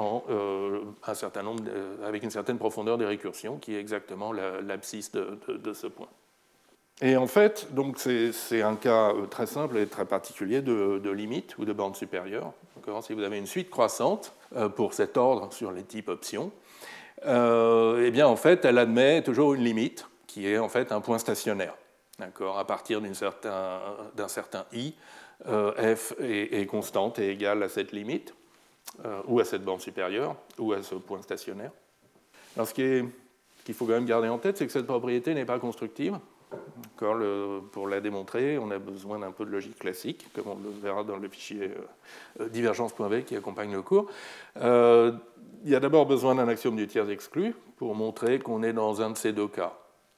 euh, 0.00 0.80
un 1.06 1.14
certain 1.14 1.42
nombre 1.42 1.62
avec 2.04 2.22
une 2.22 2.30
certaine 2.30 2.58
profondeur 2.58 2.98
de 2.98 3.04
récursion, 3.04 3.58
qui 3.58 3.74
est 3.74 3.80
exactement 3.80 4.32
l'abscisse 4.32 5.12
de, 5.12 5.72
ce 5.72 5.86
point. 5.86 6.08
Et 7.02 7.16
en 7.16 7.26
fait, 7.26 7.68
c'est 8.32 8.62
un 8.62 8.76
cas 8.76 9.12
très 9.30 9.46
simple 9.46 9.78
et 9.78 9.86
très 9.86 10.04
particulier 10.04 10.62
de, 10.62 11.10
limite 11.10 11.58
ou 11.58 11.64
de 11.64 11.72
bande 11.72 11.96
supérieure. 11.96 12.52
Si 13.02 13.12
vous 13.12 13.22
avez 13.22 13.38
une 13.38 13.46
suite 13.46 13.70
croissante 13.70 14.32
pour 14.76 14.94
cet 14.94 15.16
ordre 15.16 15.52
sur 15.52 15.70
les 15.70 15.82
types 15.82 16.08
options, 16.08 16.50
eh 17.24 18.10
bien 18.10 18.26
en 18.26 18.36
fait, 18.36 18.64
elle 18.64 18.78
admet 18.78 19.22
toujours 19.22 19.54
une 19.54 19.64
limite 19.64 20.06
qui 20.26 20.46
est 20.46 20.58
en 20.58 20.68
fait 20.68 20.92
un 20.92 21.00
point 21.00 21.18
stationnaire. 21.18 21.74
À 22.20 22.64
partir 22.64 23.00
d'un 23.00 23.14
certain, 23.14 23.80
certain 24.28 24.64
i, 24.72 24.94
f 25.46 26.14
est, 26.20 26.66
constante 26.66 27.18
et 27.18 27.30
égale 27.30 27.62
à 27.62 27.68
cette 27.68 27.92
limite, 27.92 28.34
ou 29.26 29.40
à 29.40 29.44
cette 29.44 29.64
bande 29.64 29.80
supérieure, 29.80 30.36
ou 30.58 30.72
à 30.72 30.82
ce 30.82 30.94
point 30.94 31.22
stationnaire. 31.22 31.70
Alors 32.56 32.68
ce 32.68 32.74
qu'il 32.74 33.74
faut 33.74 33.86
quand 33.86 33.92
même 33.92 34.06
garder 34.06 34.28
en 34.28 34.38
tête, 34.38 34.58
c'est 34.58 34.66
que 34.66 34.72
cette 34.72 34.86
propriété 34.86 35.34
n'est 35.34 35.44
pas 35.44 35.58
constructive. 35.58 36.18
pour 37.72 37.88
la 37.88 38.00
démontrer, 38.00 38.58
on 38.58 38.70
a 38.70 38.78
besoin 38.78 39.20
d'un 39.20 39.30
peu 39.30 39.44
de 39.44 39.50
logique 39.50 39.78
classique, 39.78 40.26
comme 40.34 40.48
on 40.48 40.56
le 40.56 40.70
verra 40.82 41.04
dans 41.04 41.16
le 41.16 41.28
fichier 41.28 41.70
euh, 42.40 42.48
divergence.v 42.48 43.22
qui 43.22 43.36
accompagne 43.36 43.72
le 43.72 43.82
cours. 43.82 44.10
Euh, 44.56 45.12
il 45.64 45.70
y 45.70 45.74
a 45.74 45.80
d'abord 45.80 46.06
besoin 46.06 46.34
d'un 46.34 46.48
axiome 46.48 46.76
du 46.76 46.86
tiers 46.86 47.08
exclu 47.10 47.54
pour 47.76 47.94
montrer 47.94 48.38
qu'on 48.38 48.62
est 48.62 48.72
dans 48.72 49.00
un 49.02 49.10
de 49.10 49.16
ces 49.16 49.32
deux 49.32 49.48
cas. 49.48 49.74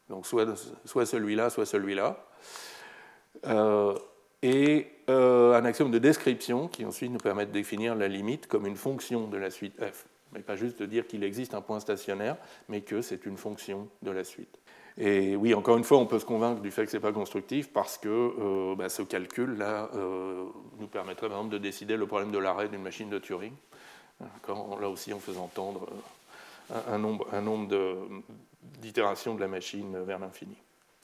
Donc 0.09 0.27
soit, 0.27 0.47
soit 0.85 1.07
celui-là, 1.07 1.51
soit 1.51 1.67
celui-là. 1.67 2.25
Euh, 3.47 3.95
et 4.43 4.92
un 5.09 5.65
axiome 5.65 5.91
de 5.91 5.99
description 5.99 6.69
qui 6.69 6.85
ensuite 6.85 7.11
nous 7.11 7.19
permet 7.19 7.47
de 7.47 7.53
définir 7.53 7.95
la 7.95 8.09
limite 8.09 8.47
comme 8.47 8.67
une 8.67 8.77
fonction 8.77 9.27
de 9.27 9.37
la 9.37 9.51
suite 9.51 9.75
f 9.81 10.07
mais 10.33 10.41
pas 10.41 10.57
juste 10.57 10.81
de 10.81 10.87
dire 10.87 11.07
qu'il 11.07 11.25
existe 11.25 11.55
un 11.55 11.61
point 11.61 11.81
stationnaire, 11.81 12.37
mais 12.69 12.81
que 12.81 13.03
c'est 13.03 13.27
une 13.27 13.37
fonction 13.37 13.89
de 14.03 14.11
la 14.11 14.25
suite. 14.25 14.59
Et 14.99 15.37
oui, 15.37 15.55
encore 15.55 15.79
une 15.79 15.85
fois, 15.85 15.99
on 15.99 16.07
peut 16.07 16.19
se 16.19 16.25
convaincre 16.25 16.61
du 16.61 16.71
fait 16.71 16.85
que 16.85 16.91
ce 16.91 16.97
n'est 16.97 17.01
pas 17.03 17.13
constructif 17.13 17.73
parce 17.73 17.97
que 17.97 18.09
euh, 18.09 18.75
bah, 18.75 18.89
ce 18.89 19.03
calcul-là 19.03 19.91
euh, 19.95 20.45
nous 20.79 20.87
permettrait 20.87 21.29
par 21.29 21.39
exemple 21.39 21.55
de 21.55 21.59
décider 21.59 21.97
le 21.97 22.07
problème 22.07 22.31
de 22.31 22.39
l'arrêt 22.39 22.69
d'une 22.69 22.83
machine 22.83 23.09
de 23.09 23.19
Turing. 23.19 23.55
là 24.21 24.89
aussi, 24.89 25.13
euh, 25.13 25.17
un, 26.89 26.99
nombre, 26.99 27.27
un 27.33 27.41
nombre 27.41 27.69
d'itérations 28.81 29.35
de 29.35 29.41
la 29.41 29.49
machine 29.49 29.99
vers 30.05 30.19
l'infini. 30.19 30.57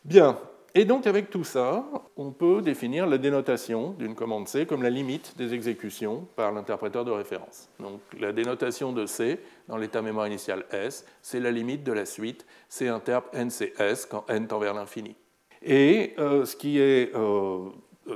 Bien, 0.05 0.39
et 0.75 0.85
donc 0.85 1.07
avec 1.07 1.31
tout 1.31 1.45
ça, 1.45 1.85
on 2.17 2.31
peut 2.31 2.63
définir 2.63 3.07
la 3.07 3.19
dénotation 3.19 3.93
d'une 3.93 4.15
commande 4.15 4.49
C 4.49 4.67
comme 4.67 4.83
la 4.83 4.91
limite 4.91 5.37
des 5.37 5.55
exécutions 5.55 6.27
par 6.37 6.53
l'interpréteur 6.53 7.05
de 7.05 7.11
référence. 7.11 7.69
Donc 7.81 8.01
la 8.19 8.33
dénotation 8.33 8.93
de 8.93 9.07
C 9.07 9.41
dans 9.69 9.77
l'état 9.77 10.03
mémoire 10.03 10.27
initial 10.27 10.65
S, 10.71 11.07
c'est 11.23 11.41
la 11.41 11.51
limite 11.51 11.85
de 11.85 11.93
la 11.93 12.05
suite 12.05 12.47
C 12.69 12.89
interp 12.89 13.35
NCS 13.35 14.07
quand 14.11 14.25
n 14.29 14.47
tend 14.47 14.59
vers 14.59 14.75
l'infini. 14.75 15.17
Et 15.63 16.15
euh, 16.19 16.45
ce 16.45 16.55
qui 16.55 16.79
est 16.79 17.15
euh, 17.15 17.71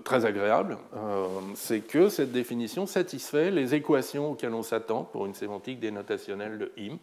très 0.05 0.25
agréable, 0.25 0.79
euh, 0.97 1.27
c'est 1.55 1.81
que 1.81 2.09
cette 2.09 2.33
définition 2.33 2.87
satisfait 2.87 3.51
les 3.51 3.75
équations 3.75 4.33
auxquelles 4.33 4.55
on 4.55 4.63
s'attend 4.63 5.05
pour 5.05 5.27
une 5.27 5.35
sémantique 5.35 5.81
dénotationnelle 5.81 6.59
de 6.59 6.73
IMP. 6.77 7.01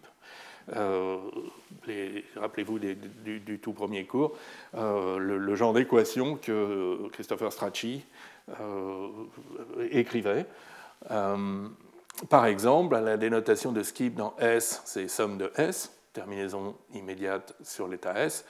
Euh, 0.76 1.18
rappelez-vous 2.36 2.80
du, 2.80 3.60
tout 3.60 3.74
premier 3.74 4.06
cours, 4.06 4.36
euh, 4.76 5.18
le, 5.18 5.56
genre 5.56 5.74
d'équation 5.74 6.36
que 6.36 7.08
Christopher 7.12 7.52
Strachey 7.52 8.02
euh, 8.60 9.08
écrivait. 9.92 10.46
par 12.30 12.46
exemple, 12.46 12.98
la 12.98 13.18
dénotation 13.18 13.72
de 13.72 13.84
skip 13.84 14.16
dans 14.16 14.36
S, 14.38 14.82
c'est 14.86 15.08
somme 15.08 15.38
de 15.38 15.52
S, 15.56 15.96
terminaison 16.14 16.76
immédiate 16.94 17.56
sur 17.64 17.88
l'état 17.88 18.20
S. 18.20 18.46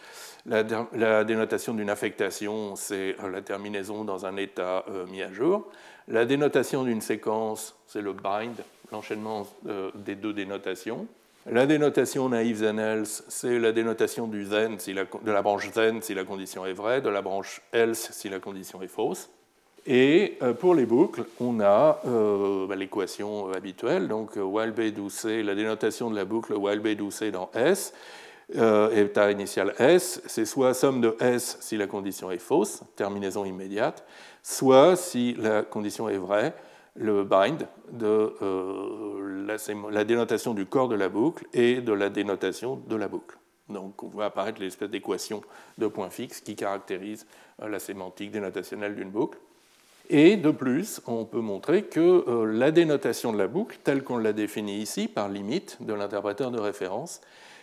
La, 0.45 0.63
la 0.93 1.23
dénotation 1.23 1.73
d'une 1.73 1.89
affectation, 1.89 2.75
c'est 2.75 3.15
la 3.31 3.41
terminaison 3.41 4.03
dans 4.03 4.25
un 4.25 4.35
état 4.37 4.85
mis 5.09 5.21
à 5.21 5.31
jour. 5.31 5.67
La 6.07 6.25
dénotation 6.25 6.83
d'une 6.83 7.01
séquence, 7.01 7.75
c'est 7.85 8.01
le 8.01 8.13
bind, 8.13 8.55
l'enchaînement 8.91 9.45
des 9.95 10.15
deux 10.15 10.33
dénotations. 10.33 11.07
La 11.45 11.65
dénotation 11.65 12.29
naïve 12.29 12.57
zen-else, 12.57 13.23
c'est 13.27 13.59
la 13.59 13.71
dénotation 13.71 14.27
du 14.27 14.45
zen 14.45 14.77
de 14.77 15.31
la 15.31 15.41
branche 15.41 15.71
zen 15.71 16.01
si 16.01 16.13
la 16.13 16.23
condition 16.23 16.65
est 16.65 16.73
vraie, 16.73 17.01
de 17.01 17.09
la 17.09 17.21
branche 17.21 17.61
else 17.71 18.09
si 18.11 18.29
la 18.29 18.39
condition 18.39 18.81
est 18.81 18.87
fausse. 18.87 19.29
Et 19.87 20.37
euh, 20.43 20.53
pour 20.53 20.75
les 20.75 20.85
boucles, 20.85 21.23
on 21.39 21.61
a 21.61 22.01
euh, 22.05 22.67
bah, 22.67 22.75
l'équation 22.75 23.51
habituelle, 23.53 24.07
donc 24.07 24.37
euh, 24.37 24.41
while 24.41 24.71
b 24.71 25.09
c, 25.09 25.41
la 25.41 25.55
dénotation 25.55 26.11
de 26.11 26.15
la 26.15 26.25
boucle 26.25 26.53
while 26.53 26.81
b 26.81 27.09
c 27.09 27.31
dans 27.31 27.49
S, 27.55 27.93
état 28.53 29.31
initial 29.31 29.73
S, 29.79 30.21
c'est 30.25 30.45
soit 30.45 30.73
somme 30.73 31.01
de 31.01 31.15
S 31.19 31.57
si 31.61 31.77
la 31.77 31.87
condition 31.87 32.29
est 32.31 32.39
fausse, 32.39 32.81
terminaison 32.95 33.45
immédiate, 33.45 34.03
soit 34.43 34.95
si 34.95 35.35
la 35.35 35.63
condition 35.63 36.09
est 36.09 36.17
vraie, 36.17 36.53
le 36.95 37.23
bind 37.23 37.67
de 37.91 38.33
euh, 38.41 39.47
la, 39.91 40.03
dénotation 40.03 40.53
du 40.53 40.65
corps 40.65 40.89
de 40.89 40.95
la 40.95 41.09
boucle 41.09 41.45
et 41.53 41.81
de 41.81 41.93
la 41.93 42.09
dénotation 42.09 42.81
de 42.87 42.95
la 42.95 43.07
boucle. 43.07 43.37
Donc 43.69 44.03
on 44.03 44.07
voit 44.07 44.25
apparaître 44.25 44.61
l'espèce 44.61 44.89
d'équation 44.89 45.41
de 45.77 45.87
points 45.87 46.09
fixes 46.09 46.41
qui 46.41 46.55
caractérise 46.55 47.25
euh, 47.61 47.69
la 47.69 47.79
sémantique 47.79 48.31
dénotationnelle 48.31 48.95
d'une 48.95 49.11
boucle. 49.11 49.39
Et 50.11 50.37
de 50.37 50.49
plus, 50.49 51.01
on 51.05 51.23
peut 51.25 51.39
montrer 51.39 51.83
que 51.83 51.99
euh, 51.99 52.45
la 52.45 52.71
dénotation 52.71 53.31
de 53.31 53.37
la 53.37 53.47
boucle, 53.47 53.77
telle 53.83 54.03
qu'on 54.03 54.17
l'a 54.17 54.33
définie 54.33 54.79
ici 54.79 55.07
par 55.07 55.29
limite 55.29 55.77
de 55.81 55.93
l'interpréteur 55.93 56.49
de 56.49 56.59
référence, 56.59 57.21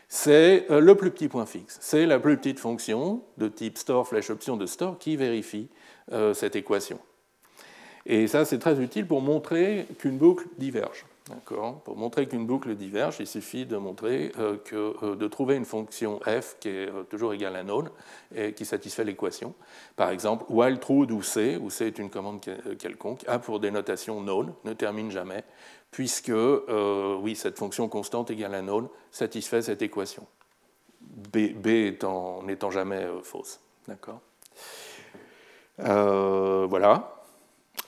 c'est 0.09 0.67
le 0.71 0.95
plus 0.95 1.11
petit 1.11 1.27
point 1.27 1.47
fixe. 1.47 1.79
C'est 1.81 2.07
la 2.07 2.21
plus 2.21 2.37
petite 2.37 2.61
fonction 2.61 3.23
de 3.39 3.49
type 3.49 3.77
store 3.77 4.07
flash 4.07 4.31
option 4.31 4.57
de 4.57 4.65
store 4.65 4.99
qui 4.99 5.17
vérifie 5.17 5.69
cette 6.33 6.55
équation. 6.55 7.01
Et 8.09 8.29
ça, 8.29 8.45
c'est 8.45 8.59
très 8.59 8.81
utile 8.81 9.07
pour 9.07 9.21
montrer 9.21 9.87
qu'une 9.99 10.17
boucle 10.17 10.47
diverge. 10.59 11.05
Pour 11.85 11.97
montrer 11.97 12.29
qu'une 12.29 12.47
boucle 12.47 12.77
diverge, 12.77 13.17
il 13.19 13.27
suffit 13.27 13.67
de 13.67 13.77
montrer 13.77 14.31
euh, 14.39 14.59
que, 14.65 14.95
euh, 15.03 15.17
de 15.17 15.27
trouver 15.27 15.57
une 15.57 15.65
fonction 15.65 16.21
f 16.21 16.57
qui 16.61 16.69
est 16.69 16.89
euh, 16.89 17.03
toujours 17.03 17.35
égale 17.35 17.57
à 17.57 17.65
none 17.65 17.91
et 18.33 18.53
qui 18.53 18.65
satisfait 18.65 19.03
l'équation. 19.03 19.53
Par 19.97 20.11
exemple, 20.11 20.45
while 20.49 20.79
true 20.79 21.05
d'où 21.05 21.23
c, 21.23 21.57
où 21.61 21.69
c 21.69 21.89
est 21.89 21.99
une 21.99 22.11
commande 22.11 22.41
quelconque, 22.79 23.25
a 23.27 23.41
pour 23.41 23.59
dénotation 23.59 24.21
none, 24.21 24.53
ne 24.65 24.73
termine 24.73 25.11
jamais, 25.11 25.43
puisque 25.91 26.33
oui, 26.33 27.35
cette 27.35 27.59
fonction 27.59 27.89
constante 27.89 28.31
égale 28.31 28.55
à 28.55 28.63
none 28.63 28.89
satisfait 29.11 29.63
cette 29.63 29.83
équation. 29.83 30.25
B, 31.01 31.57
n'étant 32.45 32.71
jamais 32.71 33.05
fausse. 33.23 33.59
D'accord? 33.89 34.21
Voilà. 35.79 37.16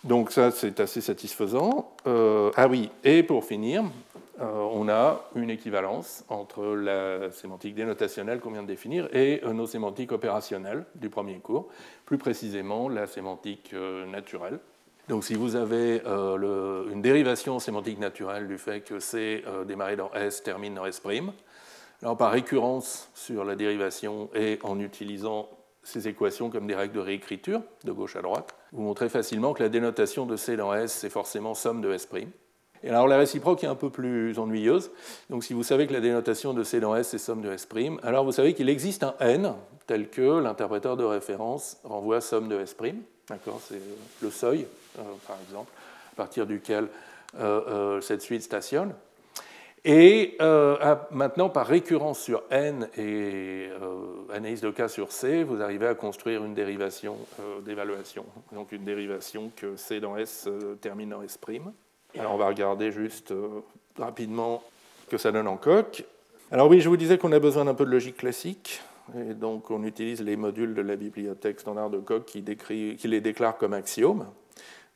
Donc 0.04 0.30
ça, 0.30 0.50
c'est 0.50 0.80
assez 0.80 1.00
satisfaisant. 1.00 1.92
Euh, 2.06 2.50
ah 2.56 2.68
oui, 2.68 2.90
et 3.02 3.22
pour 3.22 3.44
finir, 3.44 3.82
euh, 4.40 4.68
on 4.72 4.88
a 4.88 5.24
une 5.34 5.50
équivalence 5.50 6.24
entre 6.28 6.64
la 6.64 7.32
sémantique 7.32 7.74
dénotationnelle 7.74 8.38
qu'on 8.38 8.52
vient 8.52 8.62
de 8.62 8.68
définir 8.68 9.08
et 9.12 9.40
euh, 9.44 9.52
nos 9.52 9.66
sémantiques 9.66 10.12
opérationnelles 10.12 10.84
du 10.94 11.10
premier 11.10 11.38
cours, 11.38 11.68
plus 12.06 12.18
précisément 12.18 12.88
la 12.88 13.06
sémantique 13.06 13.74
naturelle. 14.06 14.60
Donc 15.08 15.24
si 15.24 15.34
vous 15.34 15.56
avez 15.56 16.02
une 16.04 17.00
dérivation 17.00 17.58
sémantique 17.58 17.98
naturelle 17.98 18.46
du 18.46 18.58
fait 18.58 18.82
que 18.82 19.00
C 19.00 19.42
démarré 19.66 19.96
dans 19.96 20.12
S 20.12 20.42
termine 20.42 20.74
dans 20.74 20.84
S', 20.84 21.00
alors 22.02 22.16
par 22.18 22.30
récurrence 22.30 23.08
sur 23.14 23.42
la 23.44 23.56
dérivation 23.56 24.28
et 24.34 24.58
en 24.62 24.78
utilisant 24.78 25.48
ces 25.82 26.08
équations 26.08 26.50
comme 26.50 26.66
des 26.66 26.74
règles 26.74 26.92
de 26.92 27.00
réécriture, 27.00 27.62
de 27.84 27.92
gauche 27.92 28.16
à 28.16 28.22
droite, 28.22 28.54
vous 28.72 28.82
montrez 28.82 29.08
facilement 29.08 29.54
que 29.54 29.62
la 29.62 29.68
dénotation 29.68 30.26
de 30.26 30.37
C 30.37 30.56
dans 30.56 30.75
S, 30.75 30.92
c'est 30.92 31.10
forcément 31.10 31.54
somme 31.54 31.80
de 31.80 31.92
S'. 31.92 32.08
Et 32.82 32.90
alors 32.90 33.08
la 33.08 33.18
réciproque 33.18 33.64
est 33.64 33.68
un 33.68 33.75
peu 33.75 33.90
plus 33.90 34.38
ennuyeuse. 34.38 34.90
Donc 35.30 35.44
si 35.44 35.52
vous 35.52 35.62
savez 35.62 35.87
que 35.87 35.92
la 35.92 36.00
dénotation 36.00 36.54
de 36.54 36.62
C 36.62 36.80
dans 36.80 36.94
S, 36.94 37.08
c'est 37.08 37.18
somme 37.18 37.42
de 37.42 37.52
S', 37.52 37.68
alors 38.02 38.25
vous 38.25 38.32
savez 38.32 38.54
qu'il 38.54 38.68
existe 38.68 39.02
un 39.02 39.14
N 39.20 39.54
tel 39.87 40.10
que 40.10 40.40
l'interpréteur 40.40 40.96
de 40.96 41.04
référence 41.04 41.78
renvoie 41.84 42.20
somme 42.20 42.48
de 42.48 42.60
S'. 42.60 42.76
D'accord 43.28 43.60
C'est 43.66 43.80
le 44.22 44.30
seuil, 44.30 44.66
euh, 44.98 45.02
par 45.26 45.37
exemple, 45.46 45.70
à 46.12 46.16
partir 46.16 46.46
duquel 46.46 46.88
euh, 47.38 47.60
euh, 47.68 48.00
cette 48.00 48.22
suite 48.22 48.42
stationne. 48.42 48.94
Et 49.84 50.37
euh, 50.40 50.96
maintenant, 51.10 51.48
par 51.48 51.66
récurrence 51.66 52.18
sur 52.18 52.42
n 52.50 52.88
et 52.96 53.68
euh, 53.80 54.27
analyse 54.38 54.61
de 54.61 54.71
cas 54.71 54.88
sur 54.88 55.12
c, 55.12 55.42
vous 55.42 55.61
arrivez 55.61 55.87
à 55.87 55.95
construire 55.95 56.45
une 56.45 56.54
dérivation 56.54 57.16
euh, 57.40 57.61
d'évaluation. 57.61 58.25
Donc 58.52 58.73
une 58.73 58.85
dérivation 58.85 59.50
que 59.54 59.76
c 59.76 60.00
dans 60.00 60.16
s 60.16 60.49
termine 60.80 61.12
en 61.12 61.23
s'. 61.23 61.38
Alors 62.18 62.35
on 62.35 62.38
va 62.38 62.49
regarder 62.49 62.90
juste 62.90 63.35
rapidement 63.99 64.62
ce 65.04 65.11
que 65.11 65.18
ça 65.18 65.33
donne 65.33 65.49
en 65.49 65.57
coq. 65.57 66.04
Alors 66.50 66.68
oui, 66.68 66.80
je 66.80 66.88
vous 66.88 66.97
disais 66.97 67.18
qu'on 67.18 67.33
a 67.33 67.38
besoin 67.38 67.66
d'un 67.66 67.75
peu 67.75 67.85
de 67.85 67.90
logique 67.90 68.16
classique. 68.16 68.80
Et 69.16 69.35
donc 69.35 69.71
on 69.71 69.85
utilise 69.85 70.23
les 70.23 70.37
modules 70.37 70.75
de 70.75 70.83
la 70.83 70.97
bibliothèque 70.97 71.61
standard 71.61 71.90
de 71.90 71.99
Coq 71.99 72.25
qui, 72.25 72.42
les 72.42 73.21
déclarent 73.21 73.57
comme 73.57 73.73
axiomes. 73.73 74.26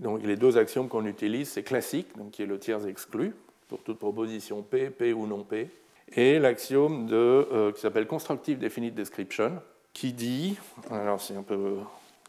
Donc 0.00 0.22
les 0.22 0.36
deux 0.36 0.58
axiomes 0.58 0.88
qu'on 0.88 1.06
utilise, 1.06 1.48
c'est 1.48 1.62
classique, 1.62 2.08
donc 2.16 2.32
qui 2.32 2.42
est 2.42 2.46
le 2.46 2.58
tiers 2.58 2.86
exclu, 2.86 3.34
pour 3.68 3.82
toute 3.82 3.98
proposition 3.98 4.62
P, 4.62 4.90
P 4.90 5.12
ou 5.12 5.26
non 5.26 5.44
P, 5.44 5.70
et 6.14 6.38
l'axiome 6.38 7.08
euh, 7.12 7.72
qui 7.72 7.80
s'appelle 7.80 8.06
Constructive 8.06 8.58
Definite 8.58 8.94
Description, 8.94 9.60
qui 9.92 10.12
dit, 10.12 10.58
alors 10.90 11.20
c'est 11.20 11.36
un 11.36 11.42
peu, 11.42 11.76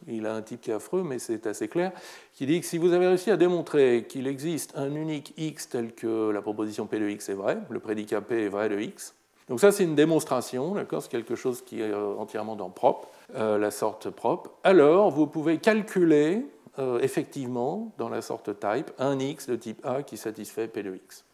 il 0.07 0.25
a 0.25 0.33
un 0.33 0.41
type 0.41 0.61
qui 0.61 0.71
est 0.71 0.73
affreux, 0.73 1.03
mais 1.03 1.19
c'est 1.19 1.47
assez 1.47 1.67
clair, 1.67 1.91
qui 2.33 2.45
dit 2.45 2.59
que 2.59 2.65
si 2.65 2.77
vous 2.77 2.93
avez 2.93 3.07
réussi 3.07 3.31
à 3.31 3.37
démontrer 3.37 4.05
qu'il 4.07 4.27
existe 4.27 4.73
un 4.75 4.93
unique 4.93 5.33
x 5.37 5.69
tel 5.69 5.93
que 5.93 6.29
la 6.29 6.41
proposition 6.41 6.85
P 6.87 6.99
de 6.99 7.09
x 7.09 7.29
est 7.29 7.33
vraie, 7.33 7.59
le 7.69 7.79
prédicat 7.79 8.21
P 8.21 8.45
est 8.45 8.49
vrai 8.49 8.69
de 8.69 8.79
x, 8.79 9.15
donc 9.49 9.59
ça 9.59 9.71
c'est 9.71 9.83
une 9.83 9.95
démonstration, 9.95 10.75
c'est 10.75 11.09
quelque 11.09 11.35
chose 11.35 11.61
qui 11.61 11.81
est 11.81 11.91
euh, 11.91 12.15
entièrement 12.17 12.55
dans 12.55 12.69
propre, 12.69 13.09
euh, 13.35 13.57
la 13.57 13.71
sorte 13.71 14.09
propre, 14.09 14.51
alors 14.63 15.11
vous 15.11 15.27
pouvez 15.27 15.57
calculer 15.57 16.45
euh, 16.79 16.99
effectivement 16.99 17.91
dans 17.97 18.09
la 18.09 18.21
sorte 18.21 18.59
type 18.59 18.91
un 18.97 19.19
x 19.19 19.47
de 19.47 19.55
type 19.55 19.85
A 19.85 20.03
qui 20.03 20.17
satisfait 20.17 20.67
P 20.67 20.83
de 20.83 20.95
x. 20.95 21.25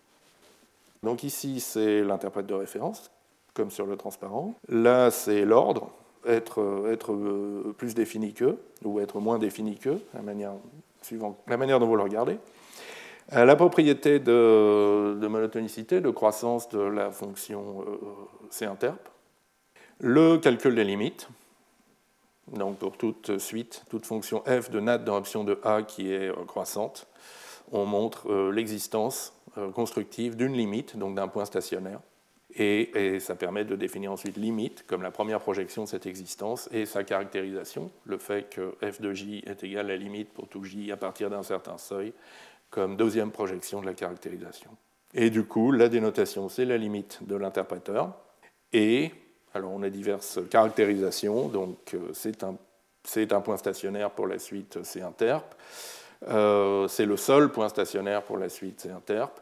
Donc 1.04 1.24
ici 1.24 1.60
c'est 1.60 2.02
l'interprète 2.04 2.46
de 2.46 2.54
référence, 2.54 3.12
comme 3.54 3.72
sur 3.72 3.86
le 3.86 3.96
transparent. 3.96 4.54
Là 4.68 5.12
c'est 5.12 5.46
l'ordre, 5.46 5.92
être, 6.28 6.86
être 6.92 7.74
plus 7.78 7.96
défini 7.96 8.34
que, 8.34 8.58
ou 8.84 9.00
être 9.00 9.20
moins 9.20 9.40
défini 9.40 9.78
que, 9.78 9.98
la 10.14 10.22
manière, 10.22 10.54
suivant 11.02 11.38
la 11.48 11.58
manière 11.58 11.80
dont 11.80 11.88
vous 11.88 11.96
le 11.96 12.04
regardez. 12.04 12.38
Euh, 13.34 13.46
la 13.46 13.56
propriété 13.56 14.20
de, 14.20 15.28
monotonicité, 15.28 16.02
de 16.02 16.10
croissance 16.10 16.68
de 16.70 16.80
la 16.80 17.12
fonction 17.12 17.86
euh, 17.88 17.98
C 18.50 18.66
interp. 18.66 19.10
Le 20.00 20.38
calcul 20.38 20.74
des 20.74 20.84
limites, 20.84 21.28
donc 22.52 22.78
pour 22.78 22.98
toute 22.98 23.38
suite, 23.38 23.84
toute 23.90 24.06
fonction 24.06 24.42
f 24.48 24.72
de 24.72 24.80
nat 24.80 24.98
dans 24.98 25.16
l'option 25.16 25.44
de 25.44 25.60
A 25.64 25.84
qui 25.84 26.12
est 26.12 26.30
euh, 26.30 26.46
croissante, 26.48 27.06
on 27.72 27.86
montre 27.86 28.50
l'existence 28.50 29.32
constructive 29.74 30.36
d'une 30.36 30.54
limite, 30.54 30.98
donc 30.98 31.16
d'un 31.16 31.28
point 31.28 31.46
stationnaire. 31.46 32.00
Et, 32.56 33.20
ça 33.20 33.36
permet 33.36 33.64
de 33.64 33.76
définir 33.76 34.12
ensuite 34.12 34.36
limite 34.36 34.86
comme 34.88 35.04
la 35.04 35.12
première 35.12 35.40
projection 35.40 35.84
de 35.84 35.88
cette 35.88 36.08
existence 36.08 36.68
et 36.72 36.86
sa 36.86 37.04
caractérisation, 37.04 37.92
le 38.06 38.18
fait 38.18 38.50
que 38.50 38.74
f 38.84 39.02
de 39.02 39.14
j 39.14 39.44
est 39.46 39.64
égal 39.64 39.86
à 39.86 39.90
la 39.90 39.98
limite 39.98 40.30
pour 40.30 40.48
tout 40.48 40.64
j 40.64 40.92
à 40.92 40.98
partir 40.98 41.30
d'un 41.30 41.44
certain 41.44 41.78
seuil, 41.78 42.12
comme 42.72 42.98
deuxième 42.98 43.32
projection 43.32 43.82
de 43.82 43.86
la 43.86 43.94
caractérisation. 43.94 44.72
Et 45.14 45.30
du 45.30 45.44
coup, 45.44 45.72
la 45.72 45.90
dénotation, 45.90 46.50
c'est 46.50 46.66
la 46.66 46.78
limite 46.78 47.20
de 47.22 47.36
l'interpréteur. 47.36 48.16
Et, 48.74 49.12
alors 49.54 49.72
on 49.72 49.84
a 49.84 49.90
diverses 49.90 50.40
caractérisations, 50.50 51.50
donc 51.50 51.94
euh, 51.94 52.10
c'est 52.14 52.44
un, 52.44 52.56
un, 53.16 53.42
point 53.42 53.58
stationnaire 53.58 54.12
pour 54.12 54.28
la 54.28 54.40
suite 54.40 54.84
C 54.84 55.02
interp. 55.02 55.56
Euh, 56.28 56.88
c'est 56.88 57.06
le 57.06 57.18
seul 57.18 57.52
point 57.52 57.70
stationnaire 57.70 58.24
pour 58.24 58.38
la 58.38 58.50
suite 58.50 58.82
C 58.82 58.90
interp. 58.90 59.40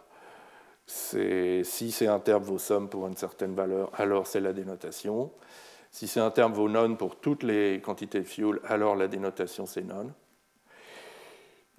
Si 0.85 1.91
C 1.91 2.07
interp 2.07 2.43
vaut 2.43 2.59
somme 2.59 2.87
pour 2.87 3.07
une 3.07 3.17
certaine 3.17 3.55
valeur, 3.55 3.91
alors 3.95 4.27
c'est 4.27 4.39
la 4.39 4.53
dénotation. 4.53 5.31
Si 5.91 6.07
C 6.07 6.19
interp 6.19 6.53
vaut 6.53 6.69
non 6.69 6.95
pour 6.95 7.17
toutes 7.17 7.43
les 7.43 7.81
quantités 7.81 8.19
de 8.19 8.27
fuel, 8.27 8.59
alors 8.65 8.95
la 8.95 9.07
dénotation 9.07 9.65
c'est 9.65 9.83
non. 9.83 10.11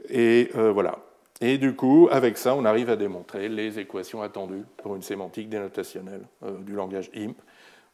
Et 0.08 0.50
euh, 0.56 0.72
voilà. 0.72 0.98
Et 1.40 1.56
du 1.56 1.76
coup, 1.76 2.08
avec 2.10 2.36
ça, 2.36 2.54
on 2.54 2.64
arrive 2.64 2.90
à 2.90 2.96
démontrer 2.96 3.48
les 3.48 3.78
équations 3.78 4.22
attendues 4.22 4.64
pour 4.76 4.96
une 4.96 5.02
sémantique 5.02 5.48
dénotationnelle 5.48 6.26
euh, 6.42 6.58
du 6.58 6.72
langage 6.72 7.10
IMP. 7.14 7.36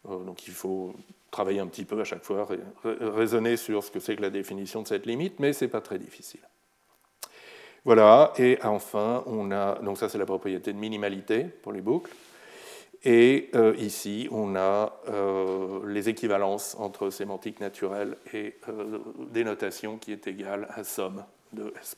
Donc 0.07 0.47
il 0.47 0.53
faut 0.53 0.95
travailler 1.31 1.61
un 1.61 1.67
petit 1.67 1.87
peu 1.87 1.99
à 1.99 2.05
chaque 2.05 2.25
fois, 2.25 2.47
raisonner 2.85 3.57
sur 3.57 3.83
ce 3.83 3.91
que 3.91 4.01
c'est 4.01 4.17
que 4.17 4.23
la 4.23 4.29
définition 4.29 4.83
de 4.83 4.87
cette 4.87 5.07
limite, 5.07 5.41
mais 5.41 5.55
ce 5.55 5.65
n'est 5.65 5.71
pas 5.71 5.81
très 5.81 5.99
difficile. 5.99 6.43
Voilà, 7.85 8.33
et 8.39 8.59
enfin, 8.63 9.23
on 9.27 9.51
a, 9.51 9.79
donc 9.81 9.99
ça 9.99 10.09
c'est 10.09 10.19
la 10.19 10.25
propriété 10.25 10.73
de 10.73 10.79
minimalité 10.79 11.45
pour 11.45 11.73
les 11.73 11.81
boucles. 11.81 12.13
Et 13.07 13.51
euh, 13.55 13.75
ici, 13.77 14.29
on 14.31 14.57
a 14.57 14.95
les 15.87 16.09
équivalences 16.09 16.75
entre 16.79 17.11
sémantique 17.11 17.61
naturelle 17.61 18.17
et 18.33 18.57
dénotation 19.31 19.99
qui 19.99 20.13
est 20.13 20.27
égale 20.27 20.67
à 20.75 20.85
somme 20.85 21.23
de 21.53 21.75
S'. 21.83 21.97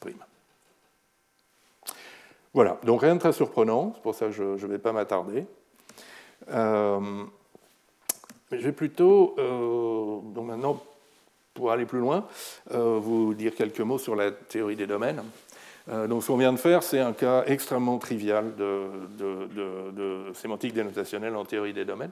Voilà, 2.53 2.79
donc 2.85 3.03
rien 3.03 3.15
de 3.15 3.21
très 3.21 3.35
surprenant, 3.35 3.93
c'est 3.95 4.03
pour 4.03 4.15
ça 4.15 4.27
que 4.27 4.33
je 4.33 4.43
ne 4.43 4.73
vais 4.73 4.79
pas 4.79 4.93
m'attarder. 4.93 5.47
Euh, 6.51 7.25
je 8.51 8.57
vais 8.57 8.73
plutôt, 8.73 9.35
euh, 9.39 10.21
donc 10.33 10.47
maintenant, 10.47 10.83
pour 11.53 11.71
aller 11.71 11.87
plus 11.87 11.99
loin, 11.99 12.27
euh, 12.73 12.99
vous 12.99 13.35
dire 13.35 13.55
quelques 13.55 13.81
mots 13.81 13.99
sur 13.99 14.17
la 14.17 14.31
théorie 14.31 14.77
des 14.77 14.87
domaines. 14.87 15.23
Donc 15.89 16.23
ce 16.23 16.29
qu'on 16.29 16.37
vient 16.37 16.53
de 16.53 16.59
faire, 16.59 16.83
c'est 16.83 16.99
un 16.99 17.13
cas 17.13 17.45
extrêmement 17.47 17.99
trivial 17.99 18.55
de, 18.57 20.33
sémantique 20.35 20.75
dénotationnelle 20.75 21.37
en 21.37 21.45
théorie 21.45 21.73
des 21.73 21.85
domaines. 21.85 22.11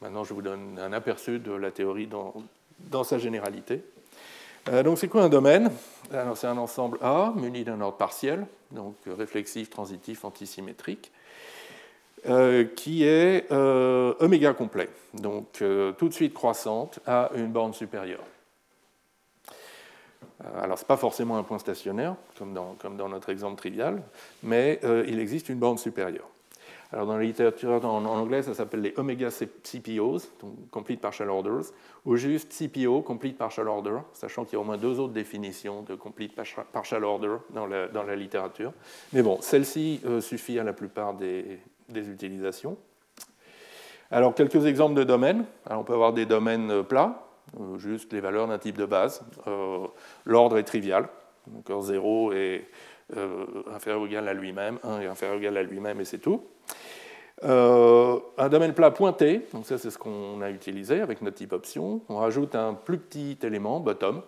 Maintenant, 0.00 0.24
je 0.24 0.32
vous 0.32 0.40
donne 0.40 0.78
un 0.78 0.92
aperçu 0.94 1.38
de 1.38 1.52
la 1.52 1.70
théorie 1.70 2.08
dans, 2.08 3.04
sa 3.04 3.18
généralité. 3.18 3.82
Euh, 4.68 4.82
donc 4.82 4.98
c'est 4.98 5.08
quoi 5.08 5.22
un 5.22 5.28
domaine? 5.28 5.70
C'est 6.34 6.46
un 6.46 6.58
ensemble 6.58 6.98
A 7.02 7.32
muni 7.36 7.64
d'un 7.64 7.80
ordre 7.80 7.98
partiel, 7.98 8.46
donc 8.70 8.96
réflexif, 9.06 9.70
transitif, 9.70 10.24
antisymétrique, 10.24 11.12
euh, 12.26 12.64
qui 12.64 13.04
est 13.04 13.50
euh, 13.52 14.14
oméga 14.20 14.54
complet, 14.54 14.88
donc 15.14 15.62
tout 15.98 16.08
de 16.08 16.14
suite 16.14 16.34
croissante 16.34 16.98
à 17.06 17.30
une 17.34 17.48
borne 17.48 17.74
supérieure. 17.74 18.24
Alors, 20.62 20.78
ce 20.78 20.84
n'est 20.84 20.88
pas 20.88 20.96
forcément 20.96 21.36
un 21.36 21.42
point 21.42 21.58
stationnaire, 21.58 22.16
comme 22.38 22.54
dans, 22.54 23.08
notre 23.08 23.30
exemple 23.30 23.56
trivial, 23.56 24.02
mais 24.42 24.80
il 25.06 25.18
existe 25.18 25.48
une 25.48 25.58
borne 25.58 25.78
supérieure. 25.78 26.28
Alors 26.92 27.06
dans 27.06 27.16
la 27.16 27.22
littérature 27.22 27.84
en, 27.84 28.04
anglais, 28.04 28.42
ça 28.42 28.52
s'appelle 28.52 28.80
les 28.80 28.92
omega 28.96 29.28
CPOs, 29.30 30.22
donc 30.40 30.70
Complete 30.70 31.00
Partial 31.00 31.30
Orders, 31.30 31.66
ou 32.04 32.16
juste 32.16 32.52
CPO, 32.52 33.02
Complete 33.02 33.38
Partial 33.38 33.68
Order, 33.68 33.98
sachant 34.12 34.44
qu'il 34.44 34.54
y 34.54 34.56
a 34.56 34.60
au 34.60 34.64
moins 34.64 34.76
deux 34.76 34.98
autres 34.98 35.12
définitions 35.12 35.82
de 35.82 35.94
Complete 35.94 36.34
Partial 36.34 37.04
Order 37.04 37.36
dans 37.50 37.66
la, 37.66 38.16
littérature. 38.16 38.72
Mais 39.12 39.22
bon, 39.22 39.38
celle-ci 39.40 40.00
euh, 40.04 40.20
suffit 40.20 40.58
à 40.58 40.64
la 40.64 40.72
plupart 40.72 41.14
des, 41.14 41.60
des, 41.88 42.08
utilisations. 42.08 42.76
Alors 44.10 44.34
quelques 44.34 44.66
exemples 44.66 44.94
de 44.94 45.04
domaines. 45.04 45.44
Alors, 45.66 45.82
on 45.82 45.84
peut 45.84 45.94
avoir 45.94 46.12
des 46.12 46.26
domaines 46.26 46.72
euh, 46.72 46.82
plats, 46.82 47.22
euh, 47.22 47.29
juste 47.78 48.12
les 48.12 48.20
valeurs 48.20 48.46
d'un 48.48 48.58
type 48.58 48.78
de 48.78 48.86
base. 48.86 49.24
L'ordre 50.24 50.58
est 50.58 50.64
trivial, 50.64 51.08
donc 51.46 51.82
0 51.82 52.32
est 52.32 52.68
inférieur 53.72 54.02
ou 54.02 54.06
égal 54.06 54.28
à 54.28 54.34
lui-même, 54.34 54.78
1 54.82 55.00
est 55.00 55.06
inférieur 55.06 55.36
ou 55.36 55.40
égal 55.40 55.56
à 55.56 55.62
lui-même 55.62 56.00
et 56.00 56.04
c'est 56.04 56.18
tout. 56.18 56.44
Euh, 57.42 58.18
un 58.36 58.48
domaine 58.50 58.74
plat 58.74 58.90
pointé, 58.90 59.46
donc 59.54 59.64
ça 59.64 59.78
c'est 59.78 59.90
ce 59.90 59.98
qu'on 59.98 60.42
a 60.42 60.50
utilisé 60.50 61.00
avec 61.00 61.22
notre 61.22 61.36
type 61.36 61.52
option. 61.52 62.02
On 62.08 62.16
rajoute 62.16 62.54
un 62.54 62.74
plus 62.74 62.98
petit 62.98 63.38
élément, 63.42 63.80
bottom, 63.80 64.22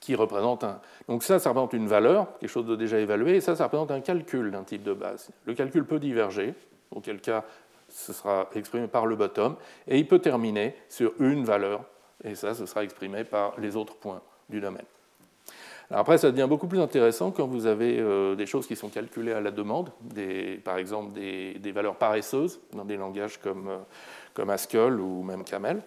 qui 0.00 0.16
représente 0.16 0.64
un. 0.64 0.80
Donc 1.08 1.22
ça, 1.22 1.38
ça 1.38 1.50
représente 1.50 1.72
une 1.72 1.86
valeur, 1.86 2.26
quelque 2.38 2.50
chose 2.50 2.66
de 2.66 2.74
déjà 2.74 2.98
évalué, 2.98 3.36
et 3.36 3.40
ça, 3.40 3.54
ça 3.54 3.64
représente 3.64 3.92
un 3.92 4.00
calcul 4.00 4.50
d'un 4.50 4.64
type 4.64 4.82
de 4.82 4.92
base. 4.92 5.30
Le 5.44 5.54
calcul 5.54 5.84
peut 5.84 6.00
diverger, 6.00 6.54
auquel 6.90 7.20
cas 7.20 7.44
ce 7.88 8.12
sera 8.12 8.48
exprimé 8.54 8.88
par 8.88 9.06
le 9.06 9.14
bottom, 9.14 9.56
et 9.86 9.98
il 9.98 10.08
peut 10.08 10.18
terminer 10.18 10.74
sur 10.88 11.12
une 11.20 11.44
valeur, 11.44 11.84
et 12.24 12.34
ça, 12.34 12.54
ce 12.54 12.66
sera 12.66 12.84
exprimé 12.84 13.24
par 13.24 13.58
les 13.58 13.76
autres 13.76 13.96
points 13.96 14.20
du 14.48 14.60
domaine 14.60 14.86
après, 15.92 16.18
ça 16.18 16.30
devient 16.30 16.46
beaucoup 16.48 16.68
plus 16.68 16.80
intéressant 16.80 17.32
quand 17.32 17.46
vous 17.46 17.66
avez 17.66 17.98
euh, 17.98 18.36
des 18.36 18.46
choses 18.46 18.66
qui 18.66 18.76
sont 18.76 18.88
calculées 18.88 19.32
à 19.32 19.40
la 19.40 19.50
demande, 19.50 19.90
par 20.64 20.78
exemple 20.78 21.12
des, 21.12 21.72
valeurs 21.72 21.96
paresseuses 21.96 22.60
dans 22.72 22.84
des 22.84 22.96
langages 22.96 23.38
comme, 23.38 23.68
euh, 23.68 24.48
Haskell 24.48 25.00
ou 25.00 25.22
même 25.22 25.42
Camel. 25.42 25.82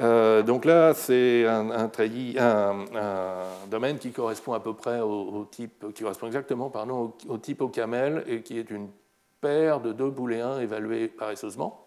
Euh, 0.00 0.42
donc 0.42 0.64
là, 0.64 0.94
c'est 0.94 1.44
un, 1.44 1.90
domaine 3.68 3.98
qui 3.98 4.12
correspond 4.12 4.52
à 4.52 4.60
peu 4.60 4.74
près 4.74 5.00
au, 5.00 5.46
type, 5.50 5.92
qui 5.92 6.02
correspond 6.02 6.26
exactement 6.26 6.70
pardon, 6.70 7.12
au, 7.28 7.38
type 7.38 7.62
au 7.62 7.68
camel 7.68 8.24
et 8.28 8.42
qui 8.42 8.58
est 8.58 8.70
une 8.70 8.88
paire 9.40 9.80
de 9.80 9.92
deux 9.92 10.10
booléens 10.10 10.60
évalués 10.60 11.08
paresseusement. 11.08 11.85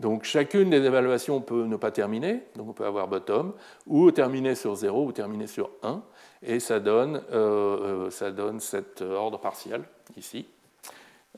Donc 0.00 0.24
chacune 0.24 0.70
des 0.70 0.78
évaluations 0.78 1.42
peut 1.42 1.66
ne 1.66 1.76
pas 1.76 1.90
terminer, 1.90 2.42
donc 2.56 2.70
on 2.70 2.72
peut 2.72 2.86
avoir 2.86 3.06
bottom, 3.06 3.52
ou 3.86 4.10
terminer 4.10 4.54
sur 4.54 4.74
0 4.74 5.04
ou 5.04 5.12
terminer 5.12 5.46
sur 5.46 5.70
1 5.82 6.02
et 6.42 6.58
ça 6.58 6.80
donne, 6.80 7.22
euh, 7.32 8.06
euh, 8.06 8.10
ça 8.10 8.30
donne 8.30 8.60
cet 8.60 9.02
ordre 9.02 9.38
partiel 9.38 9.82
ici. 10.16 10.46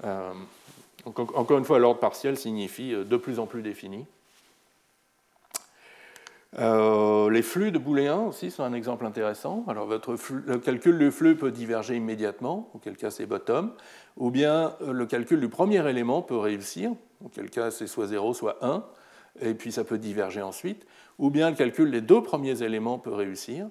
Euh, 0.05 0.31
encore 1.05 1.59
une 1.59 1.65
fois, 1.65 1.81
l'ordre 1.81 1.99
partiel 1.99 2.37
signifie 2.37 2.93
de 2.93 3.17
plus 3.17 3.41
en 3.41 3.47
plus 3.47 3.63
défini. 3.63 4.07
les 6.57 7.43
flux 7.43 7.73
de 7.73 7.79
booléens 7.79 8.27
aussi 8.27 8.53
sont 8.53 8.63
un 8.63 8.75
exemple 8.75 9.05
intéressant. 9.05 9.65
Alors 9.67 9.87
votre 9.87 10.15
le 10.47 10.59
calcul 10.59 10.99
du 10.99 11.11
flux 11.11 11.35
peut 11.35 11.51
diverger 11.51 11.97
immédiatement, 11.97 12.71
auquel 12.75 12.97
cas 12.97 13.11
c'est 13.11 13.27
bottom, 13.27 13.73
ou 14.17 14.31
bien 14.31 14.75
le 14.87 15.07
calcul 15.07 15.41
du 15.41 15.49
premier 15.49 15.89
élément 15.89 16.23
peut 16.23 16.37
réussir, 16.37 16.93
auquel 17.25 17.51
cas 17.51 17.71
c'est 17.71 17.87
soit 17.87 18.07
0, 18.07 18.35
soit 18.35 18.59
1, 18.63 18.85
et 19.41 19.55
puis 19.55 19.73
ça 19.73 19.85
peut 19.85 19.99
diverger 19.99 20.43
ensuite, 20.43 20.87
ou 21.19 21.31
bien 21.31 21.51
le 21.51 21.57
calcul 21.57 21.91
des 21.91 22.01
deux 22.01 22.23
premiers 22.23 22.63
éléments 22.63 22.99
peut 22.99 23.15
réussir, 23.15 23.69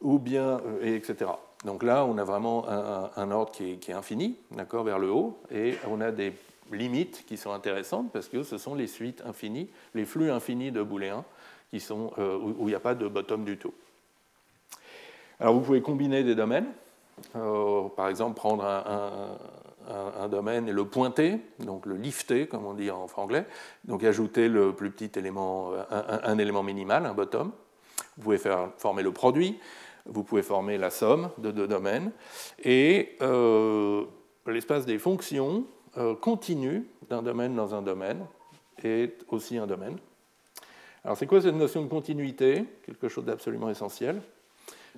ou 0.00 0.18
bien, 0.18 0.60
euh, 0.60 0.96
etc. 0.96 1.30
Donc 1.64 1.82
là, 1.82 2.04
on 2.04 2.18
a 2.18 2.24
vraiment 2.24 2.68
un, 2.68 3.30
ordre 3.32 3.50
qui 3.50 3.72
est, 3.72 3.92
infini, 3.92 4.36
d'accord, 4.52 4.84
vers 4.84 4.98
le 4.98 5.10
haut, 5.10 5.40
et 5.50 5.74
on 5.90 6.00
a 6.00 6.12
des 6.12 6.32
limites 6.70 7.24
qui 7.26 7.36
sont 7.36 7.52
intéressantes 7.52 8.12
parce 8.12 8.28
que 8.28 8.42
ce 8.42 8.58
sont 8.58 8.74
les 8.74 8.86
suites 8.86 9.22
infinies, 9.26 9.68
les 9.94 10.04
flux 10.04 10.30
infinis 10.30 10.70
de 10.70 10.82
booléens 10.82 11.24
sont, 11.78 12.12
où 12.16 12.54
il 12.60 12.66
n'y 12.66 12.74
a 12.74 12.80
pas 12.80 12.94
de 12.94 13.08
bottom 13.08 13.44
du 13.44 13.56
tout. 13.56 13.74
Alors 15.40 15.54
vous 15.54 15.60
pouvez 15.60 15.82
combiner 15.82 16.22
des 16.22 16.34
domaines, 16.34 16.66
par 17.32 18.08
exemple 18.08 18.36
prendre 18.36 18.64
un, 18.64 19.36
domaine 20.30 20.68
et 20.68 20.72
le 20.72 20.84
pointer, 20.84 21.38
donc 21.60 21.86
le 21.86 21.96
lifter 21.96 22.46
comme 22.46 22.66
on 22.66 22.74
dit 22.74 22.90
en 22.90 23.06
franglais, 23.06 23.46
donc 23.84 24.04
ajouter 24.04 24.48
le 24.48 24.72
plus 24.72 24.90
petit 24.90 25.18
élément, 25.18 25.72
un, 25.90 26.38
élément 26.38 26.62
minimal, 26.62 27.06
un 27.06 27.14
bottom. 27.14 27.52
Vous 28.16 28.22
pouvez 28.22 28.40
former 28.78 29.02
le 29.02 29.12
produit, 29.12 29.58
vous 30.06 30.24
pouvez 30.24 30.42
former 30.42 30.78
la 30.78 30.90
somme 30.90 31.30
de 31.38 31.50
deux 31.50 31.68
domaines, 31.68 32.12
et 32.62 33.16
euh, 33.22 34.04
l'espace 34.46 34.86
des 34.86 34.98
fonctions 34.98 35.64
euh, 35.96 36.14
continue 36.14 36.88
d'un 37.08 37.22
domaine 37.22 37.54
dans 37.54 37.74
un 37.74 37.82
domaine 37.82 38.26
est 38.82 39.24
aussi 39.28 39.58
un 39.58 39.66
domaine. 39.66 39.96
Alors 41.04 41.16
c'est 41.16 41.26
quoi 41.26 41.40
cette 41.40 41.54
notion 41.54 41.82
de 41.82 41.88
continuité? 41.88 42.64
Quelque 42.84 43.08
chose 43.08 43.24
d'absolument 43.24 43.70
essentiel. 43.70 44.20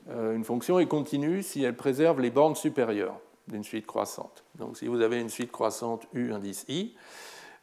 Euh, 0.09 0.35
une 0.35 0.45
fonction 0.45 0.79
est 0.79 0.87
continue 0.87 1.43
si 1.43 1.63
elle 1.63 1.77
préserve 1.77 2.21
les 2.21 2.31
bornes 2.31 2.57
supérieures 2.57 3.21
d'une 3.51 3.65
suite 3.65 3.87
croissante. 3.87 4.45
Donc 4.57 4.77
si 4.77 4.87
vous 4.87 5.01
avez 5.01 5.21
une 5.21 5.29
suite 5.29 5.53
croissante 5.53 6.07
U 6.15 6.33
indice 6.33 6.65
I, 6.69 6.95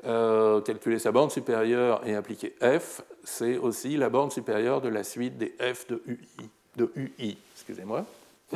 calculer 0.03 0.99
sa 0.99 1.11
borne 1.11 1.29
supérieure 1.29 2.05
et 2.05 2.15
appliquer 2.15 2.55
f, 2.61 3.01
c'est 3.23 3.57
aussi 3.57 3.97
la 3.97 4.09
borne 4.09 4.31
supérieure 4.31 4.81
de 4.81 4.89
la 4.89 5.03
suite 5.03 5.37
des 5.37 5.55
f 5.59 5.87
de 5.87 6.01
UI 6.05 6.49
de 6.77 6.91
excusez-moi. 7.53 8.05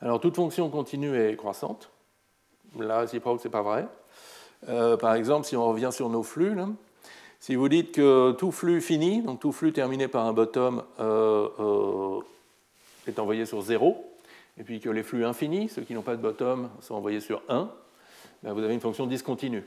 Alors 0.00 0.20
toute 0.20 0.36
fonction 0.36 0.68
continue 0.68 1.16
est 1.16 1.36
croissante. 1.36 1.90
La 2.78 3.00
réciproque, 3.00 3.40
ce 3.40 3.48
n'est 3.48 3.52
pas 3.52 3.62
vrai. 3.62 3.88
Euh, 4.68 4.96
par 4.96 5.14
exemple, 5.14 5.46
si 5.46 5.56
on 5.56 5.66
revient 5.66 5.90
sur 5.92 6.08
nos 6.08 6.22
flux, 6.22 6.56
si 7.40 7.54
vous 7.54 7.68
dites 7.68 7.92
que 7.92 8.32
tout 8.32 8.52
flux 8.52 8.80
fini, 8.80 9.22
donc 9.22 9.40
tout 9.40 9.52
flux 9.52 9.72
terminé 9.72 10.08
par 10.08 10.26
un 10.26 10.32
bottom 10.32 10.82
euh, 11.00 11.48
euh, 11.60 12.20
est 13.06 13.18
envoyé 13.18 13.46
sur 13.46 13.62
0, 13.62 14.04
et 14.58 14.64
puis 14.64 14.80
que 14.80 14.90
les 14.90 15.02
flux 15.02 15.24
infinis, 15.24 15.68
ceux 15.68 15.82
qui 15.82 15.94
n'ont 15.94 16.02
pas 16.02 16.16
de 16.16 16.22
bottom, 16.22 16.68
sont 16.80 16.94
envoyés 16.94 17.20
sur 17.20 17.42
1, 17.48 17.70
ben 18.42 18.52
vous 18.52 18.62
avez 18.62 18.74
une 18.74 18.80
fonction 18.80 19.06
discontinue, 19.06 19.64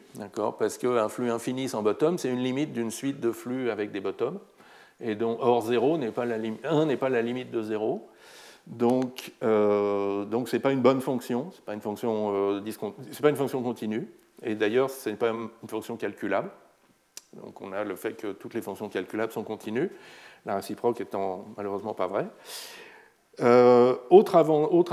Parce 0.58 0.78
qu'un 0.78 1.10
flux 1.10 1.30
infini 1.30 1.68
sans 1.68 1.84
bottom, 1.84 2.18
c'est 2.18 2.30
une 2.30 2.44
limite 2.44 2.72
d'une 2.74 2.92
suite 2.92 3.20
de 3.20 3.32
flux 3.32 3.70
avec 3.70 3.92
des 3.92 4.00
bottoms 4.00 4.40
et 5.02 5.16
donc 5.16 5.40
or 5.42 5.62
0 5.62 5.98
n'est 5.98 6.12
pas 6.12 6.26
la 6.26 6.38
1 6.64 6.86
n'est 6.86 6.98
pas 6.98 7.10
la 7.10 7.22
limite 7.22 7.52
de 7.52 7.62
0. 7.62 8.08
Donc, 8.68 9.34
euh, 9.44 10.24
donc 10.26 10.48
ce 10.48 10.56
n'est 10.56 10.62
pas 10.62 10.72
une 10.72 10.82
bonne 10.82 11.02
fonction, 11.02 11.50
ce 11.52 11.58
n'est 11.58 11.66
pas, 11.66 11.74
une 11.74 11.82
fonction, 11.82 12.32
euh, 12.34 12.62
pas 13.22 13.30
une 13.30 13.36
fonction 13.36 13.64
continue, 13.64 14.08
et 14.44 14.54
d'ailleurs 14.54 14.90
ce 14.90 15.10
n'est 15.10 15.16
pas 15.16 15.30
une 15.30 15.50
fonction 15.68 15.98
calculable. 15.98 16.52
Donc 17.34 17.60
on 17.62 17.72
a 17.72 17.84
le 17.84 17.96
fait 17.96 18.14
que 18.14 18.34
toutes 18.34 18.54
les 18.54 18.62
fonctions 18.62 18.88
calculables 18.88 19.32
sont 19.32 19.44
continues, 19.44 19.90
la 20.46 20.56
réciproque 20.56 21.02
étant 21.02 21.46
malheureusement 21.58 21.94
pas 21.94 22.08
vraie. 22.08 22.28
Euh, 23.42 23.96
autre, 24.10 24.36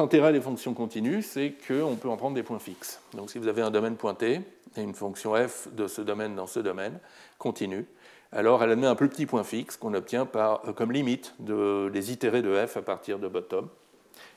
intérêt 0.00 0.32
des 0.32 0.40
fonctions 0.40 0.72
continues, 0.72 1.22
c'est 1.22 1.54
qu'on 1.66 1.96
peut 1.96 2.08
en 2.08 2.16
prendre 2.16 2.34
des 2.34 2.42
points 2.42 2.58
fixes. 2.58 3.00
Donc 3.14 3.30
si 3.30 3.38
vous 3.38 3.48
avez 3.48 3.62
un 3.62 3.70
domaine 3.70 3.96
pointé 3.96 4.40
et 4.76 4.80
une 4.82 4.94
fonction 4.94 5.34
f 5.34 5.68
de 5.72 5.86
ce 5.86 6.00
domaine 6.00 6.34
dans 6.34 6.46
ce 6.46 6.60
domaine 6.60 6.98
continue, 7.38 7.84
alors 8.32 8.62
elle 8.62 8.70
admet 8.70 8.86
un 8.86 8.94
plus 8.94 9.08
petit 9.08 9.26
point 9.26 9.44
fixe 9.44 9.76
qu'on 9.76 9.92
obtient 9.92 10.26
euh, 10.34 10.72
comme 10.72 10.92
limite 10.92 11.34
de, 11.40 11.90
des 11.92 12.10
itérés 12.10 12.42
de 12.42 12.54
f 12.66 12.78
à 12.78 12.82
partir 12.82 13.18
de 13.18 13.28
bottom. 13.28 13.68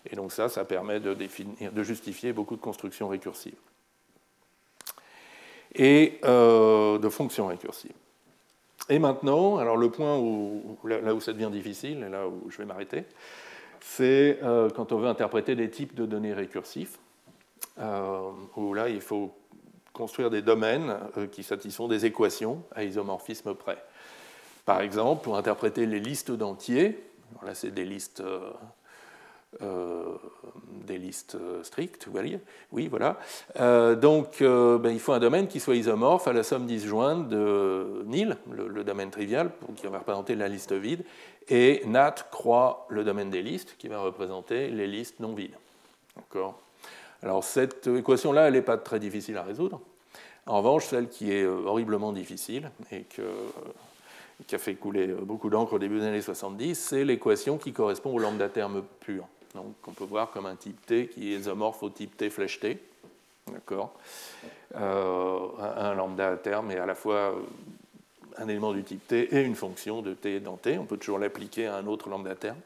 Et 0.10 0.16
donc 0.16 0.32
ça, 0.32 0.50
ça 0.50 0.66
permet 0.66 1.00
de, 1.00 1.14
définir, 1.14 1.72
de 1.72 1.84
justifier 1.84 2.34
beaucoup 2.34 2.56
de 2.56 2.62
constructions 2.62 3.08
récursives. 3.08 3.56
Et 5.74 6.20
euh, 6.26 6.98
de 7.00 7.08
fonctions 7.08 7.48
récursives. 7.48 7.94
Et 8.90 9.00
maintenant, 9.00 9.58
alors 9.58 9.78
le 9.78 9.90
point 9.90 10.18
où, 10.18 10.78
là, 10.84 11.14
où 11.14 11.22
ça 11.22 11.32
devient 11.32 11.50
difficile, 11.52 12.04
et 12.06 12.10
là 12.10 12.28
où 12.28 12.50
je 12.50 12.58
vais 12.58 12.66
m'arrêter, 12.66 13.06
c'est 13.82 14.40
euh, 14.44 14.70
quand 14.70 14.92
on 14.92 14.98
veut 14.98 15.08
interpréter 15.08 15.56
des 15.56 15.70
types 15.70 15.96
de 15.96 16.06
données 16.06 16.34
récursifs, 16.34 17.00
où 18.56 18.74
là, 18.74 18.90
il 18.90 19.02
faut 19.02 19.34
construire 19.94 20.30
des 20.30 20.42
domaines 20.42 20.96
euh, 21.18 21.28
qui 21.28 21.44
satisfont 21.44 21.88
des 21.88 22.06
équations 22.06 22.64
à 22.74 22.84
isomorphisme 22.84 23.54
près. 23.54 23.78
Par 24.66 24.82
exemple, 24.82 25.24
pour 25.24 25.38
interpréter 25.38 25.86
les 25.86 26.00
listes 26.00 26.32
d'entiers, 26.32 27.04
là 27.46 27.54
c'est 27.54 27.72
des 27.72 27.86
listes, 27.86 28.22
euh, 28.22 28.52
euh, 29.62 30.06
des 30.86 30.98
listes 30.98 31.38
strictes, 31.64 32.08
vous 32.08 32.20
oui, 32.72 32.88
voilà. 32.88 33.18
donc 33.96 34.42
ben, 34.42 34.90
il 34.90 35.00
faut 35.00 35.14
un 35.14 35.20
domaine 35.20 35.48
qui 35.48 35.60
soit 35.60 35.76
isomorphe 35.76 36.28
à 36.28 36.34
la 36.34 36.44
somme 36.44 36.66
disjointe 36.66 37.28
de 37.28 38.04
nil, 38.06 38.38
le, 38.52 38.84
domaine 38.84 39.12
trivial, 39.12 39.52
qui 39.76 39.88
va 39.88 40.00
représenter 40.00 40.36
la 40.36 40.48
liste 40.48 40.72
vide, 40.72 41.04
et 41.52 41.84
nat 41.86 42.16
croix 42.32 42.88
le 42.90 43.04
domaine 43.04 43.30
des 43.30 43.42
listes, 43.42 43.76
qui 43.78 43.90
va 43.90 44.00
représenter 44.00 44.70
les 44.70 44.88
listes 44.88 45.20
non 45.20 45.34
vides. 45.34 45.58
D'accord? 46.16 46.58
Alors 47.22 47.44
cette 47.44 47.86
équation-là, 47.88 48.48
elle 48.48 48.54
n'est 48.54 48.62
pas 48.62 48.78
très 48.78 49.00
difficile 49.00 49.38
à 49.38 49.44
résoudre. 49.44 49.82
En 50.48 50.58
revanche, 50.58 50.86
celle 50.86 51.10
qui 51.10 51.32
est 51.32 51.44
euh, 51.44 51.66
horriblement 51.66 52.14
difficile 52.14 52.72
et 52.92 53.06
qui 54.48 54.56
a 54.56 54.58
fait 54.58 54.76
couler 54.76 55.10
euh, 55.10 55.18
beaucoup 55.22 55.50
d'encre 55.50 55.74
au 55.74 55.80
début 55.80 56.00
des 56.00 56.06
années 56.06 56.22
70, 56.22 56.74
c'est 56.74 57.04
l'équation 57.04 57.58
qui 57.58 57.74
correspond 57.74 58.16
au 58.16 58.18
lambda 58.18 58.48
terme 58.48 58.82
pur. 59.02 59.28
Donc 59.54 59.76
on 59.86 59.92
peut 59.92 60.06
voir 60.06 60.32
comme 60.32 60.46
un 60.46 60.56
type 60.56 60.84
T 60.86 61.08
qui 61.08 61.34
est 61.34 61.40
isomorphe 61.40 61.84
au 61.84 61.90
type 61.90 62.16
T 62.16 62.30
flèche 62.30 62.62
T. 62.62 62.80
D'accord? 63.52 63.94
Euh, 64.76 65.48
Un 65.60 65.94
lambda 65.96 66.38
terme 66.38 66.72
est 66.72 66.80
à 66.80 66.86
la 66.86 66.96
fois 66.96 67.36
un 68.38 68.48
élément 68.48 68.74
du 68.74 68.84
type 68.84 69.08
T 69.08 69.36
et 69.36 69.42
une 69.42 69.56
fonction 69.56 70.02
de 70.02 70.14
T 70.14 70.40
dans 70.40 70.58
T. 70.58 70.78
On 70.78 70.86
peut 70.86 70.98
toujours 70.98 71.20
l'appliquer 71.20 71.68
à 71.68 71.76
un 71.76 71.88
autre 71.88 72.10
lambda 72.10 72.36
terme. 72.36 72.58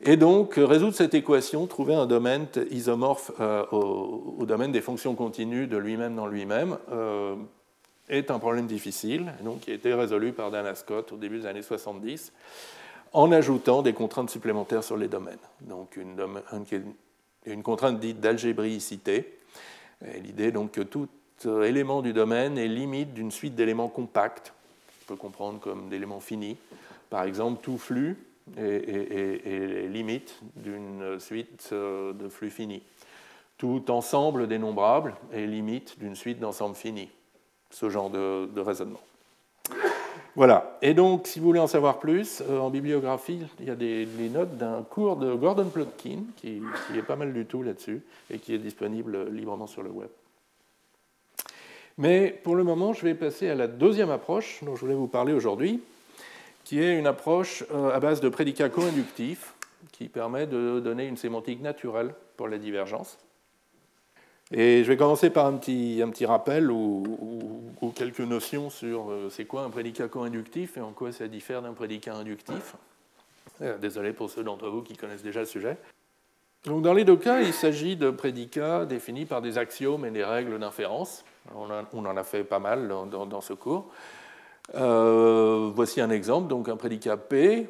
Et 0.00 0.16
donc, 0.16 0.58
euh, 0.58 0.66
résoudre 0.66 0.94
cette 0.94 1.14
équation, 1.14 1.66
trouver 1.66 1.94
un 1.94 2.06
domaine 2.06 2.46
isomorphe 2.70 3.30
euh, 3.40 3.64
au, 3.70 4.44
domaine 4.44 4.72
des 4.72 4.80
fonctions 4.80 5.14
continues 5.14 5.66
de 5.66 5.76
lui-même 5.76 6.16
dans 6.16 6.26
lui-même, 6.26 6.76
euh, 6.90 7.36
est 8.08 8.30
un 8.30 8.38
problème 8.38 8.66
difficile, 8.66 9.32
donc, 9.42 9.60
qui 9.60 9.70
a 9.70 9.74
été 9.74 9.94
résolu 9.94 10.32
par 10.32 10.50
Dana 10.50 10.74
Scott 10.74 11.12
au 11.12 11.16
début 11.16 11.40
des 11.40 11.46
années 11.46 11.62
70, 11.62 12.32
en 13.12 13.32
ajoutant 13.32 13.80
des 13.82 13.92
contraintes 13.92 14.28
supplémentaires 14.28 14.84
sur 14.84 14.96
les 14.96 15.08
domaines. 15.08 15.38
Donc, 15.62 15.96
une, 15.96 17.62
contrainte 17.62 18.00
dite 18.00 18.20
d'algébricité. 18.20 19.38
L'idée 20.22 20.50
donc 20.50 20.72
que 20.72 20.80
tout 20.82 21.08
élément 21.62 22.02
du 22.02 22.12
domaine 22.12 22.58
est 22.58 22.68
limite 22.68 23.14
d'une 23.14 23.30
suite 23.30 23.54
d'éléments 23.54 23.88
compacts, 23.88 24.52
peut 25.06 25.16
comprendre 25.16 25.60
comme 25.60 25.88
d'éléments 25.88 26.20
finis. 26.20 26.56
Par 27.10 27.24
exemple, 27.24 27.62
tout 27.62 27.78
flux 27.78 28.16
et, 28.58 29.40
les 29.44 29.88
limites 29.88 30.40
d'une 30.56 31.18
suite 31.18 31.70
euh, 31.72 32.12
de 32.12 32.28
flux 32.28 32.50
finis. 32.50 32.82
Tout 33.56 33.90
ensemble 33.90 34.48
dénombrable 34.48 35.14
est 35.32 35.46
limite 35.46 35.98
d'une 35.98 36.16
suite 36.16 36.40
d'ensemble 36.40 36.74
fini. 36.74 37.08
Ce 37.70 37.88
genre 37.88 38.10
de, 38.10 38.60
raisonnement. 38.60 39.00
Voilà. 40.36 40.78
Et 40.82 40.94
donc, 40.94 41.26
si 41.26 41.38
vous 41.38 41.46
voulez 41.46 41.60
en 41.60 41.66
savoir 41.66 41.98
plus, 41.98 42.42
euh, 42.48 42.58
en 42.58 42.70
bibliographie, 42.70 43.40
il 43.60 43.66
y 43.66 43.70
a 43.70 43.76
des, 43.76 44.06
notes 44.32 44.56
d'un 44.56 44.82
cours 44.82 45.16
de 45.16 45.32
Gordon 45.34 45.68
Plotkin, 45.68 46.24
qui, 46.36 46.60
est 46.96 47.02
pas 47.02 47.16
mal 47.16 47.32
du 47.32 47.46
tout 47.46 47.62
là-dessus, 47.62 48.02
et 48.30 48.38
qui 48.38 48.54
est 48.54 48.58
disponible 48.58 49.28
librement 49.30 49.66
sur 49.66 49.82
le 49.82 49.90
web. 49.90 50.08
Mais 51.96 52.40
pour 52.42 52.56
le 52.56 52.64
moment, 52.64 52.92
je 52.92 53.04
vais 53.04 53.14
passer 53.14 53.48
à 53.48 53.54
la 53.54 53.66
deuxième 53.66 54.10
approche 54.10 54.62
dont 54.62 54.74
je 54.74 54.80
voulais 54.80 54.94
vous 54.94 55.06
parler 55.06 55.32
aujourd'hui, 55.32 55.80
qui 56.64 56.80
est 56.80 56.98
une 56.98 57.06
approche 57.06 57.64
euh, 57.72 57.94
à 57.94 58.00
base 58.00 58.20
de 58.20 58.28
prédicats 58.28 58.68
co-inductifs 58.68 59.54
qui 59.92 60.08
permet 60.08 60.46
de 60.46 60.80
donner 60.80 61.06
une 61.06 61.16
sémantique 61.16 61.60
naturelle 61.60 62.14
pour 62.36 62.48
la 62.48 62.58
divergence. 62.58 63.18
Et 64.50 64.82
je 64.82 64.88
vais 64.88 64.96
commencer 64.96 65.30
par 65.30 65.46
un 65.46 65.56
petit, 65.56 66.26
rappel 66.26 66.70
ou, 66.70 67.02
quelques 67.94 68.20
notions 68.20 68.70
sur 68.70 69.10
euh, 69.10 69.28
c'est 69.30 69.44
quoi 69.44 69.62
un 69.62 69.70
prédicat 69.70 70.08
co-inductif 70.08 70.76
et 70.76 70.80
en 70.80 70.92
quoi 70.92 71.12
ça 71.12 71.28
diffère 71.28 71.62
d'un 71.62 71.74
prédicat 71.74 72.14
inductif. 72.14 72.74
Euh, 73.62 73.78
désolé 73.78 74.12
pour 74.12 74.30
ceux 74.30 74.42
d'entre 74.42 74.68
vous 74.68 74.82
qui 74.82 74.96
connaissent 74.96 75.22
déjà 75.22 75.40
le 75.40 75.46
sujet. 75.46 75.76
Donc 76.64 76.82
dans 76.82 76.94
les 76.94 77.04
deux 77.04 77.16
cas, 77.16 77.42
il 77.42 77.52
s'agit 77.52 77.96
de 77.96 78.10
prédicats 78.10 78.84
définis 78.86 79.26
par 79.26 79.42
des 79.42 79.58
axiomes 79.58 80.04
et 80.06 80.10
des 80.10 80.24
règles 80.24 80.58
d'inférence. 80.58 81.24
On, 81.54 82.06
en 82.06 82.16
a 82.16 82.24
fait 82.24 82.44
pas 82.44 82.58
mal 82.58 82.88
dans, 82.88 83.26
dans 83.26 83.40
ce 83.40 83.52
cours. 83.52 83.90
Euh, 84.74 85.70
voici 85.74 86.00
un 86.00 86.10
exemple, 86.10 86.48
donc 86.48 86.68
un 86.68 86.76
prédicat 86.76 87.16
P, 87.16 87.68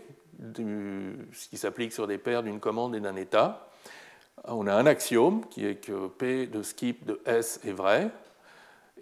ce 0.57 1.49
qui 1.49 1.57
s'applique 1.57 1.93
sur 1.93 2.07
des 2.07 2.19
paires 2.19 2.43
d'une 2.43 2.61
commande 2.61 2.95
et 2.95 3.01
d'un 3.01 3.17
état. 3.17 3.69
On 4.45 4.67
a 4.67 4.75
un 4.75 4.87
axiome 4.87 5.45
qui 5.51 5.67
est 5.67 5.77
que 5.77 6.09
P 6.09 6.47
de 6.47 6.63
skip 6.63 7.05
de 7.05 7.21
S 7.27 7.61
est 7.65 7.73
vrai, 7.73 8.11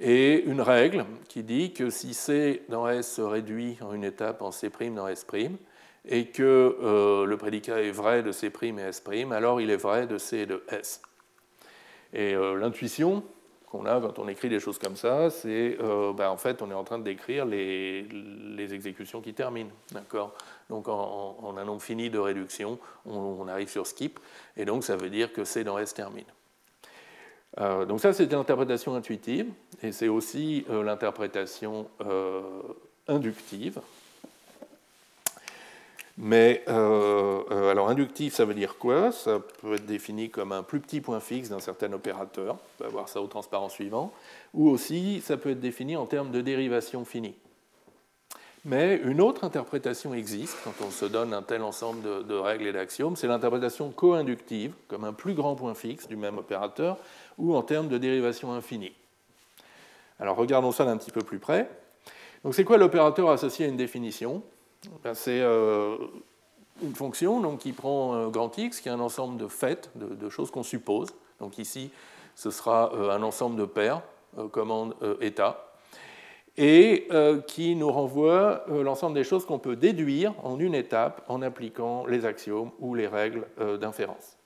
et 0.01 0.43
une 0.45 0.61
règle 0.61 1.05
qui 1.29 1.43
dit 1.43 1.73
que 1.73 1.91
si 1.91 2.15
C 2.15 2.63
dans 2.69 2.89
S 2.89 3.17
se 3.17 3.23
réduit 3.23 3.77
en 3.83 3.93
une 3.93 4.05
étape 4.05 4.41
en 4.41 4.51
C' 4.51 4.71
dans 4.95 5.09
S', 5.09 5.27
et 6.05 6.27
que 6.27 6.77
euh, 6.83 7.27
le 7.27 7.37
prédicat 7.37 7.83
est 7.83 7.91
vrai 7.91 8.23
de 8.23 8.33
C' 8.33 8.51
et 8.63 8.75
S', 8.81 9.03
alors 9.33 9.61
il 9.61 9.71
est 9.71 9.77
vrai 9.77 10.07
de 10.07 10.19
C 10.19 10.39
et 10.39 10.47
de 10.47 10.65
S. 10.69 11.03
Et 12.15 12.35
euh, 12.35 12.55
l'intuition 12.55 13.23
quand 13.73 14.19
on 14.19 14.29
écrit 14.29 14.49
des 14.49 14.61
choses 14.61 14.79
comme 14.79 14.97
ça, 14.97 15.31
c'est 15.31 15.79
euh, 15.81 16.13
ben, 16.13 16.29
en 16.29 16.37
fait 16.37 16.61
on 16.61 16.71
est 16.71 16.75
en 16.75 16.85
train 16.85 16.99
de 16.99 17.05
décrire 17.05 17.47
les, 17.47 18.07
exécutions 18.73 19.21
qui 19.21 19.35
terminent. 19.35 19.71
Donc 20.69 20.89
en, 20.89 21.55
un 21.57 21.65
nombre 21.65 21.83
fini 21.83 22.11
de 22.11 22.19
réductions, 22.19 22.79
on, 23.07 23.49
arrive 23.49 23.69
sur 23.69 23.87
skip, 23.87 24.21
et 24.57 24.65
donc 24.65 24.85
ça 24.85 24.97
veut 24.97 25.11
dire 25.11 25.33
que 25.33 25.45
C 25.45 25.65
dans 25.65 25.79
S 25.79 25.95
termine. 25.95 26.25
Euh, 27.61 27.85
donc 27.85 28.01
ça 28.01 28.13
c'est 28.13 28.31
l'interprétation 28.31 28.95
intuitive, 28.95 29.51
et 29.83 29.93
c'est 29.93 30.09
aussi 30.09 30.65
euh, 30.71 30.83
l'interprétation 30.83 31.89
inductive. 33.09 33.81
Mais 36.19 36.63
euh, 36.69 37.43
euh, 37.51 37.71
alors 37.71 37.89
inductif, 37.89 38.35
ça 38.35 38.45
veut 38.45 38.55
dire 38.55 38.77
quoi? 38.77 39.13
Ça 39.13 39.41
peut 39.61 39.75
être 39.75 39.87
défini 39.87 40.29
comme 40.29 40.53
un 40.53 40.63
plus 40.63 40.81
petit 40.81 41.01
point 41.01 41.21
fixe 41.21 41.49
d'un 41.49 41.61
certain 41.61 41.93
opérateur. 41.93 42.59
On 42.81 42.85
va 42.85 42.91
voir 42.91 43.09
ça 43.09 43.23
au 43.23 43.27
transparent 43.27 43.71
suivant. 43.71 44.13
Ou 44.53 44.69
aussi, 44.69 45.23
ça 45.23 45.37
peut 45.37 45.51
être 45.51 45.61
défini 45.61 45.97
en 45.97 46.07
termes 46.07 46.31
de 46.31 46.43
dérivation 46.43 47.05
finie. 47.05 47.35
Mais 48.65 49.01
une 49.03 49.21
autre 49.21 49.43
interprétation 49.43 50.15
existe 50.15 50.57
quand 50.63 50.75
on 50.87 50.91
se 50.91 51.05
donne 51.05 51.35
un 51.35 51.43
tel 51.43 51.63
ensemble 51.63 52.25
de, 52.25 52.35
règles 52.35 52.69
et 52.69 52.73
d'axiomes, 52.73 53.17
c'est 53.17 53.27
l'interprétation 53.27 53.91
co-inductive, 53.91 54.73
comme 54.87 55.05
un 55.05 55.13
plus 55.13 55.35
grand 55.35 55.57
point 55.57 55.75
fixe 55.75 56.07
du 56.07 56.15
même 56.15 56.39
opérateur, 56.39 56.97
ou 57.39 57.57
en 57.57 57.63
termes 57.63 57.89
de 57.89 57.99
dérivation 57.99 58.53
infinie. 58.53 58.93
Alors 60.21 60.37
regardons 60.37 60.71
ça 60.71 60.85
d'un 60.85 60.97
petit 60.97 61.11
peu 61.11 61.23
plus 61.23 61.41
près. 61.41 61.69
Donc 62.45 62.55
c'est 62.55 62.63
quoi 62.63 62.77
l'opérateur 62.77 63.31
associé 63.31 63.67
à 63.67 63.69
une 63.69 63.77
définition? 63.77 64.45
C'est 65.15 65.41
euh, 65.41 65.97
une 66.83 66.95
fonction 66.95 67.41
donc, 67.41 67.61
qui 67.61 67.73
prend 67.73 68.15
un 68.15 68.29
grand 68.29 68.57
X, 68.57 68.81
qui 68.81 68.89
est 68.89 68.93
un 68.93 69.01
ensemble 69.01 69.39
de 69.39 69.49
faits, 69.49 69.91
de, 69.95 70.29
choses 70.29 70.51
qu'on 70.51 70.63
suppose. 70.63 71.09
Donc 71.41 71.59
ici, 71.59 71.91
ce 72.35 72.51
sera 72.51 72.93
euh, 72.95 73.11
un 73.11 73.23
ensemble 73.23 73.57
de 73.57 73.65
paires, 73.65 74.03
euh, 74.39 74.49
commande 74.49 74.95
état, 75.21 75.69
et 76.59 77.09
qui 77.47 77.75
nous 77.77 77.91
renvoie 77.91 78.67
l'ensemble 78.69 79.15
des 79.15 79.25
choses 79.25 79.47
qu'on 79.47 79.59
peut 79.59 79.75
déduire 79.75 80.35
en 80.43 80.59
une 80.59 80.75
étape 80.75 81.25
en 81.29 81.41
appliquant 81.41 82.05
les 82.05 82.27
axiomes 82.27 82.73
ou 82.79 82.95
les 82.95 83.07
règles 83.07 83.47
d'inférence. 83.81 84.37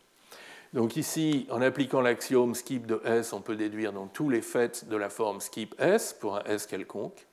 Donc 0.72 0.96
ici, 0.96 1.48
en 1.50 1.60
appliquant 1.62 2.00
l'axiome 2.00 2.54
skip 2.54 2.86
de 2.86 3.02
S, 3.04 3.32
on 3.32 3.40
peut 3.40 3.56
déduire 3.56 3.92
donc 3.92 4.12
tous 4.12 4.28
les 4.28 4.40
faits 4.40 4.88
de 4.88 4.96
la 4.96 5.10
forme 5.10 5.40
skip 5.40 5.74
S 5.80 6.12
pour 6.12 6.36
un 6.36 6.44
S 6.44 6.66
quelconque. 6.66 7.26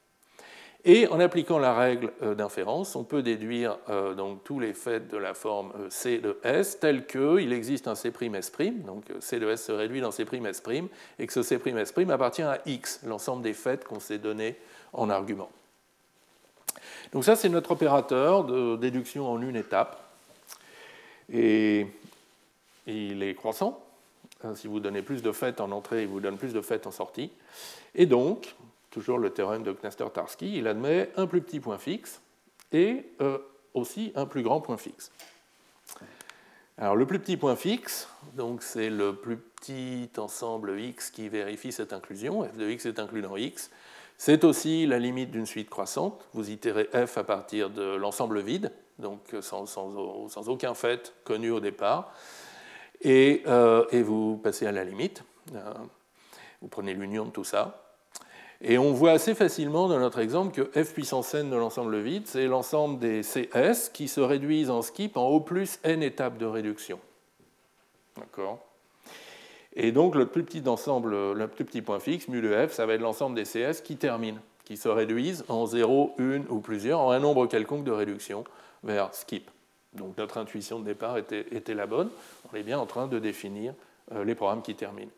Et 0.86 1.08
en 1.08 1.22
appliquant 1.22 1.60
la 1.60 1.74
règle 1.74 2.12
euh, 2.22 2.36
d'inférence, 2.36 2.98
on 2.98 3.06
peut 3.06 3.24
déduire 3.24 3.78
euh, 3.88 4.14
donc, 4.14 4.44
tous 4.44 4.60
les 4.60 4.74
faits 4.74 5.08
de 5.10 5.18
la 5.18 5.34
forme 5.34 5.72
euh, 5.80 5.90
C 5.90 6.18
de 6.18 6.38
S 6.44 6.78
tel 6.80 7.08
qu'il 7.08 7.54
existe 7.54 7.88
un 7.88 7.96
C'S', 7.96 8.84
donc 8.86 9.06
C 9.22 9.40
de 9.40 9.50
S 9.50 9.64
se 9.64 9.72
réduit 9.72 10.02
dans 10.02 10.12
C'S', 10.12 10.90
et 11.20 11.28
que 11.28 11.32
ce 11.32 11.42
C'S' 11.42 12.10
appartient 12.12 12.42
à 12.42 12.60
X, 12.66 13.00
l'ensemble 13.06 13.44
des 13.44 13.54
faits 13.54 13.86
qu'on 13.86 14.02
s'est 14.02 14.18
donné 14.18 14.58
en 14.92 15.10
argument. 15.10 15.50
Donc 17.14 17.24
ça, 17.24 17.38
c'est 17.38 17.50
notre 17.50 17.72
opérateur 17.72 18.44
de 18.44 18.76
déduction 18.76 19.32
en 19.32 19.42
une 19.42 19.56
étape. 19.56 20.04
Et 21.32 21.88
il 22.88 23.24
est 23.24 23.36
croissant. 23.36 23.82
Si 24.56 24.68
vous 24.68 24.82
donnez 24.82 25.02
plus 25.02 25.22
de 25.22 25.32
faits 25.32 25.62
en 25.62 25.72
entrée, 25.72 26.02
il 26.02 26.08
vous 26.10 26.20
donne 26.20 26.38
plus 26.38 26.54
de 26.54 26.60
faits 26.62 26.86
en 26.86 26.92
sortie. 26.92 27.32
Et 27.96 28.06
donc, 28.06 28.56
toujours 28.94 29.18
le 29.18 29.32
théorème 29.32 29.64
de 29.64 29.74
Knaster-Tarski, 29.74 30.60
il 30.60 30.68
admet 30.68 31.12
un 31.18 31.26
plus 31.26 31.42
petit 31.42 31.60
point 31.60 31.80
fixe 31.80 32.22
et 32.72 33.12
euh, 33.22 33.40
aussi 33.74 34.14
un 34.16 34.28
plus 34.28 34.44
grand 34.44 34.62
point 34.62 34.78
fixe. 34.78 35.12
Alors 36.78 36.96
le 36.96 37.08
plus 37.08 37.20
petit 37.20 37.36
point 37.36 37.56
fixe, 37.56 38.08
donc 38.36 38.62
c'est 38.62 38.92
le 38.92 39.16
plus 39.16 39.38
petit 39.38 40.10
ensemble 40.18 40.80
x 40.80 41.10
qui 41.10 41.28
vérifie 41.28 41.72
cette 41.72 41.92
inclusion, 41.92 42.44
f 42.44 42.56
de 42.56 42.70
x 42.70 42.86
est 42.86 43.00
inclus 43.00 43.24
dans 43.24 43.36
x. 43.36 43.72
C'est 44.18 44.44
aussi 44.44 44.86
la 44.86 45.00
limite 45.00 45.32
d'une 45.32 45.48
suite 45.48 45.72
croissante. 45.72 46.28
Vous 46.34 46.52
itérez 46.52 46.88
f 46.94 47.18
à 47.18 47.24
partir 47.24 47.72
de 47.72 47.96
l'ensemble 47.96 48.42
vide, 48.42 48.72
donc 49.00 49.36
sans, 49.42 49.76
aucun 50.48 50.76
fait 50.76 51.16
connu 51.24 51.50
au 51.50 51.60
départ, 51.60 52.14
et, 53.02 53.42
euh, 53.48 53.86
vous 54.04 54.38
passez 54.38 54.68
à 54.68 54.72
la 54.72 54.84
limite. 54.84 55.24
Euh, 55.56 55.74
vous 56.62 56.68
prenez 56.68 56.94
l'union 56.94 57.26
de 57.26 57.32
tout 57.32 57.44
ça. 57.44 57.83
Et 58.66 58.78
on 58.78 58.94
voit 58.94 59.12
assez 59.12 59.36
facilement 59.36 59.90
dans 59.90 60.00
notre 60.00 60.20
exemple 60.20 60.54
que 60.54 60.82
f 60.82 60.94
puissance 60.94 61.34
n 61.34 61.50
de 61.50 61.56
l'ensemble 61.58 62.00
vide, 62.00 62.24
c'est 62.28 62.48
l'ensemble 62.48 62.98
des 62.98 63.22
CS 63.22 63.90
qui 63.92 64.08
se 64.08 64.22
réduisent 64.22 64.70
en 64.70 64.82
skip 64.82 65.18
en 65.18 65.28
O 65.28 65.42
plus 65.42 65.80
n 65.84 66.02
étapes 66.02 66.38
de 66.38 66.46
réduction. 66.46 66.98
D'accord? 68.18 68.60
Et 69.76 69.92
donc 69.92 70.16
le 70.16 70.28
plus 70.28 70.44
petit 70.44 70.68
ensemble, 70.68 71.34
le 71.34 71.48
plus 71.48 71.66
petit 71.66 71.82
point 71.82 72.00
fixe, 72.00 72.30
mu 72.30 72.42
de 72.42 72.68
f, 72.68 72.72
ça 72.72 72.86
va 72.86 72.94
être 72.94 73.02
l'ensemble 73.02 73.36
des 73.36 73.44
CS 73.44 73.82
qui 73.84 73.98
terminent, 73.98 74.40
qui 74.64 74.78
se 74.78 74.88
réduisent 74.88 75.44
en 75.50 75.66
0, 75.66 76.16
1 76.18 76.44
ou 76.50 76.60
plusieurs, 76.60 77.02
en 77.02 77.12
un 77.12 77.20
nombre 77.20 77.48
quelconque 77.48 77.84
de 77.84 77.92
réduction 77.92 78.46
vers 78.84 79.14
skip. 79.14 79.50
Donc 79.94 80.18
notre 80.18 80.38
intuition 80.38 80.80
de 80.80 80.86
départ 80.86 81.18
était, 81.18 81.74
la 81.74 81.86
bonne. 81.86 82.10
On 82.52 82.56
est 82.56 82.64
bien 82.64 82.80
en 82.80 82.86
train 82.86 83.08
de 83.08 83.20
définir 83.20 83.74
euh, 84.14 84.24
les 84.24 84.36
programmes 84.36 84.62
qui 84.62 84.76
terminent. 84.76 85.12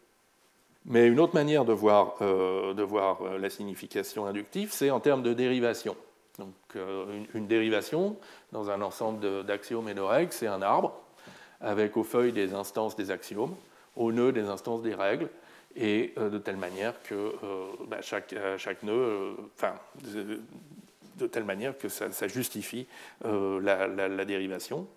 Mais 0.88 1.08
une 1.08 1.20
autre 1.20 1.34
manière 1.34 1.66
de 1.66 1.74
voir, 1.74 2.16
euh, 2.22 2.74
euh, 2.78 3.38
la 3.40 3.50
signification 3.50 4.28
inductive, 4.28 4.72
c'est 4.72 4.92
en 4.92 5.00
termes 5.00 5.24
de 5.24 5.34
dérivation. 5.34 5.96
Donc, 6.38 6.54
euh, 6.76 7.24
une, 7.34 7.48
dérivation 7.48 8.18
dans 8.52 8.70
un 8.70 8.82
ensemble 8.82 9.46
d'axiomes 9.46 9.90
et 9.90 9.96
de 9.96 10.02
règles, 10.02 10.32
c'est 10.32 10.48
un 10.48 10.62
arbre 10.62 10.94
avec 11.60 11.98
aux 11.98 12.04
feuilles 12.04 12.34
des 12.34 12.54
instances 12.54 12.96
des 12.96 13.10
axiomes, 13.10 13.56
aux 13.96 14.12
nœuds 14.12 14.32
des 14.32 14.48
instances 14.50 14.84
des 14.84 14.94
règles, 14.94 15.30
et 15.78 16.14
de 16.18 16.38
telle 16.38 16.58
manière 16.58 17.02
que 17.04 17.34
bah, 17.88 18.02
chaque, 18.02 18.34
nœud, 18.84 19.36
enfin, 19.56 19.74
de, 21.18 21.28
telle 21.28 21.44
manière 21.44 21.78
que 21.78 21.90
ça, 21.90 22.28
justifie 22.28 22.88
la, 23.24 23.88
la, 23.88 24.26
dérivation. 24.26 24.88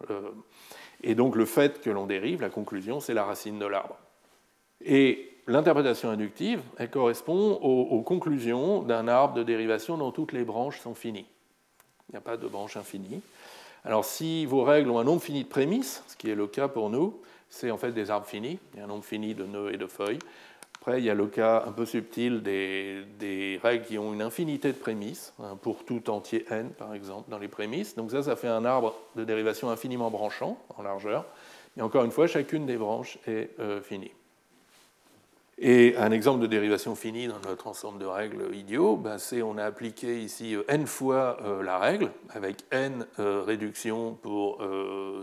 et 1.03 1.15
donc 1.15 1.35
le 1.35 1.47
fait 1.47 1.81
que 1.81 1.91
l'on 1.91 2.07
dérive, 2.07 2.43
la 2.43 2.51
conclusion, 2.51 3.01
c'est 3.01 3.15
la 3.15 3.25
racine 3.25 3.59
de 3.59 3.67
l'arbre. 3.67 3.97
Et 4.85 5.38
l'interprétation 5.49 6.11
inductive, 6.11 6.61
correspond 6.93 7.55
aux, 7.55 8.03
conclusions 8.03 8.83
d'un 8.83 9.09
arbre 9.09 9.35
de 9.35 9.43
dérivation 9.43 9.97
dont 9.97 10.13
toutes 10.13 10.33
les 10.33 10.45
branches 10.45 10.79
sont 10.81 10.95
finies. 10.95 11.27
Il 12.09 12.13
n'y 12.13 12.19
a 12.19 12.21
pas 12.21 12.37
de 12.37 12.47
branche 12.47 12.77
infinie. 12.77 13.23
Alors 13.85 14.05
si 14.05 14.47
vos 14.47 14.63
règles 14.63 14.91
ont 14.91 14.99
un 14.99 15.05
nombre 15.05 15.23
fini 15.23 15.43
de 15.43 15.49
prémices, 15.49 16.05
ce 16.07 16.17
qui 16.17 16.31
est 16.31 16.35
le 16.35 16.47
cas 16.47 16.69
pour 16.69 16.91
nous, 16.91 17.21
c'est 17.49 17.71
en 17.71 17.79
fait 17.79 17.93
des 17.93 18.11
arbres 18.11 18.27
finis, 18.27 18.59
il 18.75 18.79
y 18.79 18.83
a 18.83 18.85
un 18.85 18.89
nombre 18.89 19.05
fini 19.05 19.35
de 19.35 19.45
nœuds 19.45 19.73
et 19.73 19.79
de 19.79 19.87
feuilles. 19.87 20.19
Après, 20.81 21.01
il 21.01 21.05
y 21.05 21.11
a 21.11 21.15
le 21.15 21.27
cas 21.27 21.65
un 21.67 21.73
peu 21.73 21.87
subtil 21.87 22.43
des, 22.43 23.61
règles 23.63 23.85
qui 23.85 23.99
ont 23.99 24.13
une 24.13 24.23
infinité 24.23 24.69
de 24.69 24.79
prémices, 24.79 25.33
hein, 25.43 25.59
pour 25.61 25.85
tout 25.85 26.09
entier 26.09 26.45
n 26.51 26.71
par 26.71 26.95
exemple, 26.95 27.31
dans 27.31 27.39
les 27.39 27.49
prémices. 27.49 27.97
Donc 27.97 28.11
ça, 28.11 28.23
ça 28.23 28.37
fait 28.37 28.49
un 28.49 28.65
arbre 28.65 28.95
de 29.17 29.25
dérivation 29.25 29.71
infiniment 29.71 30.11
branchant 30.11 30.59
en 30.77 30.83
largeur. 30.83 31.25
Et 31.77 31.83
encore 31.83 32.05
une 32.05 32.11
fois, 32.11 32.27
chacune 32.27 32.67
des 32.67 32.77
branches 32.77 33.19
est 33.27 33.51
euh, 33.61 33.81
finie. 33.81 34.13
Et 35.61 35.97
un 35.97 36.13
exemple 36.13 36.41
de 36.41 36.47
dérivation 36.47 36.95
finie 36.95 37.27
dans 37.27 37.41
notre 37.41 37.67
ensemble 37.67 37.99
de 37.99 38.07
règles 38.07 38.55
idiot, 38.55 38.97
ben 38.97 39.19
c'est 39.19 39.43
on 39.43 39.59
a 39.59 39.65
appliqué 39.65 40.23
ici 40.23 40.55
euh, 40.55 40.63
n 40.69 40.87
fois 40.87 41.37
euh, 41.43 41.65
la 41.65 41.79
règle, 41.79 42.13
avec 42.31 42.59
n 42.71 43.05
euh, 43.19 43.43
réductions 43.43 44.15
pour 44.15 44.63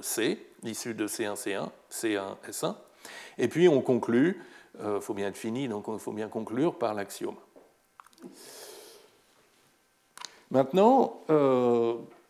C, 0.02 0.46
issue 0.64 0.94
de 0.94 1.08
C1, 1.08 1.36
C1, 1.36 1.70
C1, 1.90 2.36
S1. 2.50 2.76
Et 3.38 3.48
puis 3.48 3.70
on 3.70 3.82
conclut, 3.82 4.44
il 4.84 5.00
faut 5.00 5.14
bien 5.14 5.28
être 5.28 5.38
fini, 5.38 5.70
donc 5.70 5.86
il 5.88 6.00
faut 6.00 6.12
bien 6.12 6.28
conclure 6.28 6.76
par 6.76 6.94
l'axiome. 6.94 7.36
Maintenant, 10.52 11.22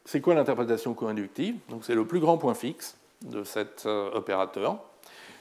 c'est 0.03 0.21
quoi 0.21 0.35
l'interprétation 0.35 0.93
co-inductive 0.93 1.55
C'est 1.81 1.95
le 1.95 2.05
plus 2.05 2.19
grand 2.19 2.37
point 2.37 2.53
fixe 2.53 2.97
de 3.23 3.43
cet 3.43 3.85
opérateur. 3.85 4.79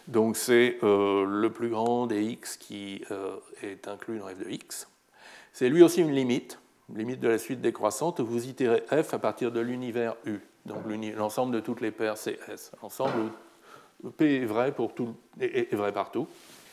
Donc 0.08 0.36
c'est 0.36 0.78
euh, 0.82 1.24
le 1.24 1.50
plus 1.50 1.70
grand 1.70 2.06
des 2.06 2.22
x 2.24 2.56
qui 2.56 3.02
euh, 3.10 3.36
est 3.62 3.88
inclus 3.88 4.18
dans 4.18 4.28
f 4.28 4.38
de 4.38 4.50
x. 4.50 4.88
C'est 5.52 5.68
lui 5.68 5.82
aussi 5.82 6.02
une 6.02 6.12
limite, 6.12 6.60
limite 6.94 7.20
de 7.20 7.28
la 7.28 7.38
suite 7.38 7.60
décroissante. 7.60 8.20
Vous 8.20 8.46
itérez 8.46 8.82
f 8.90 9.14
à 9.14 9.18
partir 9.18 9.50
de 9.50 9.60
l'univers 9.60 10.16
U, 10.26 10.40
donc 10.66 10.82
l'ensemble 11.16 11.54
de 11.54 11.60
toutes 11.60 11.80
les 11.80 11.90
paires 11.90 12.16
CS. 12.16 12.72
L'ensemble 12.82 13.30
P 14.16 14.42
est 14.42 14.44
vrai, 14.44 14.72
pour 14.72 14.94
tout, 14.94 15.14
est, 15.40 15.74
vrai 15.74 15.92
partout. 15.92 16.26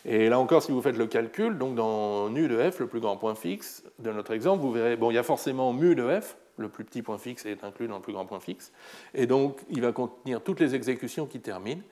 Et 0.04 0.30
là 0.30 0.39
encore, 0.39 0.63
si 0.63 0.72
vous 0.72 0.82
faites 0.82 0.98
le 0.98 1.08
calcul, 1.08 1.58
donc 1.58 1.76
dans 1.76 2.30
nu 2.30 2.48
de 2.48 2.58
f, 2.72 2.80
le 2.80 2.88
plus 2.88 3.00
grand 3.00 3.17
point 3.17 3.36
fixe 3.36 3.84
de 4.00 4.12
notre 4.12 4.32
exemple, 4.32 4.62
vous 4.62 4.72
verrez, 4.72 4.98
bon, 4.98 5.12
il 5.12 5.13
y 5.13 5.20
a 5.20 5.24
forcément 5.24 5.74
mu 5.74 5.96
de 5.96 6.20
f, 6.20 6.36
le 6.58 6.70
plus 6.70 6.84
petit 6.84 7.02
point 7.02 7.17
fixe 7.17 7.46
est 7.46 7.63
inclus 7.63 7.88
dans 7.88 7.98
le 7.98 8.02
plus 8.02 8.13
grand 8.13 8.26
point 8.26 8.39
fixe, 8.39 8.74
et 9.13 9.28
donc 9.28 9.60
il 9.70 9.82
va 9.82 9.91
contenir 9.91 10.41
toutes 10.41 10.60
les 10.60 10.74
exécutions 10.74 11.28
qui 11.28 11.39
terminent 11.39 11.84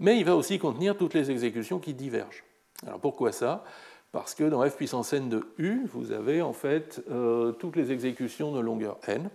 mais 0.00 0.18
il 0.18 0.24
va 0.24 0.36
aussi 0.36 0.58
contenir 0.58 0.96
toutes 0.96 1.14
les 1.14 1.30
exécutions 1.30 1.78
qui 1.78 1.94
divergent. 1.94 2.44
Alors 2.86 3.00
pourquoi 3.00 3.32
ça? 3.32 3.64
Parce 4.12 4.34
que 4.34 4.44
dans 4.44 4.68
f 4.68 4.76
puissance 4.76 5.12
n 5.12 5.28
de 5.28 5.46
u, 5.58 5.86
vous 5.92 6.12
avez 6.12 6.40
en 6.40 6.52
fait 6.52 7.02
euh, 7.10 7.52
toutes 7.52 7.76
les 7.76 7.92
exécutions 7.92 8.52
de 8.52 8.60
longueur 8.60 8.98
n, 9.06 9.28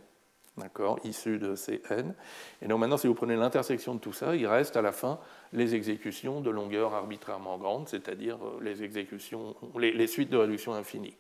d'accord, 0.57 0.99
issu 1.03 1.37
de 1.37 1.55
ces 1.55 1.81
n. 1.91 2.15
Et 2.61 2.67
donc 2.67 2.79
maintenant, 2.79 2.97
si 2.97 3.07
vous 3.07 3.13
prenez 3.13 3.35
l'intersection 3.35 3.93
de 3.95 3.99
tout 3.99 4.13
ça, 4.13 4.35
il 4.35 4.47
reste 4.47 4.75
à 4.75 4.81
la 4.81 4.91
fin 4.91 5.19
les 5.51 5.75
exécutions 5.75 6.41
de 6.41 6.49
longueur 6.49 6.93
arbitrairement 6.93 7.57
grande, 7.57 7.87
c'est-à-dire 7.87 8.37
euh, 8.43 8.59
les 8.61 8.83
exécutions, 8.83 9.55
les, 9.77 10.07
suites 10.07 10.29
de 10.29 10.37
réduction 10.37 10.73
infinie. 10.73 11.15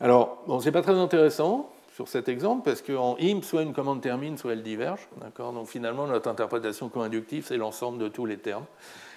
Alors, 0.00 0.42
bon, 0.46 0.60
c'est 0.60 0.72
pas 0.72 0.82
très 0.82 0.98
intéressant 0.98 1.70
sur 1.94 2.08
cet 2.08 2.28
exemple 2.28 2.62
parce 2.64 2.82
qu'en 2.82 3.16
IM, 3.18 3.42
soit 3.42 3.62
une 3.62 3.72
commande 3.72 4.00
termine, 4.00 4.36
soit 4.36 4.52
elle 4.52 4.64
diverge. 4.64 5.08
Donc 5.38 5.68
finalement, 5.68 6.08
notre 6.08 6.28
interprétation 6.28 6.88
co-inductive, 6.88 7.46
c'est 7.46 7.56
l'ensemble 7.56 7.98
de 7.98 8.08
tous 8.08 8.26
les 8.26 8.36
termes 8.36 8.64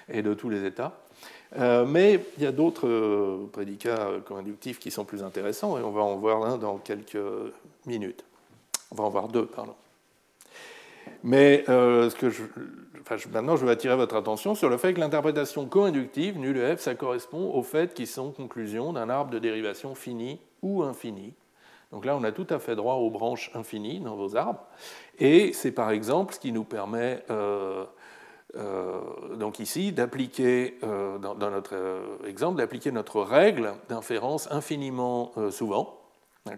et 0.09 0.21
de 0.21 0.35
tous 0.35 0.49
les 0.49 0.63
états. 0.63 0.93
Euh, 1.57 1.85
mais 1.85 2.23
il 2.37 2.43
y 2.43 2.45
a 2.45 2.51
d'autres 2.51 2.87
euh, 2.87 3.49
prédicats 3.51 4.09
co-inductifs 4.25 4.77
qui 4.77 4.91
sont 4.91 5.05
plus 5.05 5.23
intéressants 5.23 5.79
et 5.79 5.81
on 5.81 5.89
va 5.89 6.01
en 6.01 6.17
voir 6.17 6.45
un 6.45 6.57
dans 6.59 6.77
quelques 6.77 7.17
minutes. 7.87 8.23
On 8.91 8.95
va 8.95 9.05
en 9.05 9.09
voir 9.09 9.27
deux, 9.27 9.47
pardon. 9.47 9.73
Mais 11.23 11.63
euh, 11.69 12.11
je, 12.21 12.43
maintenant, 13.31 13.55
je 13.55 13.65
veux 13.65 13.71
attirer 13.71 13.95
votre 13.95 14.15
attention 14.15 14.53
sur 14.53 14.69
le 14.69 14.77
fait 14.77 14.93
que 14.93 14.99
l'interprétation 14.99 15.65
co-inductive, 15.65 16.37
nul 16.37 16.77
f, 16.77 16.81
ça 16.81 16.93
correspond 16.93 17.51
au 17.55 17.63
fait 17.63 17.95
qu'ils 17.95 18.07
sont 18.07 18.31
conclusions 18.31 18.93
d'un 18.93 19.09
arbre 19.09 19.31
de 19.31 19.39
dérivation 19.39 19.95
fini 19.95 20.39
ou 20.61 20.83
infini. 20.83 21.33
Donc 21.91 22.05
là, 22.05 22.15
on 22.15 22.23
a 22.23 22.31
tout 22.31 22.47
à 22.49 22.59
fait 22.59 22.75
droit 22.75 22.95
aux 22.95 23.09
branches 23.09 23.51
infinies 23.53 23.99
dans 23.99 24.15
vos 24.15 24.35
arbres. 24.35 24.63
Et 25.19 25.53
c'est 25.53 25.71
par 25.71 25.91
exemple 25.91 26.33
ce 26.33 26.39
qui 26.39 26.51
nous 26.51 26.65
permet, 26.65 27.23
euh, 27.29 27.85
euh, 28.55 28.99
donc 29.35 29.59
ici, 29.59 29.91
d'appliquer, 29.93 30.77
dans, 30.81 31.35
dans, 31.35 31.51
notre 31.51 31.75
exemple, 32.25 32.57
d'appliquer 32.57 32.91
notre 32.91 33.21
règle 33.21 33.73
d'inférence 33.89 34.51
infiniment 34.51 35.31
souvent. 35.49 36.01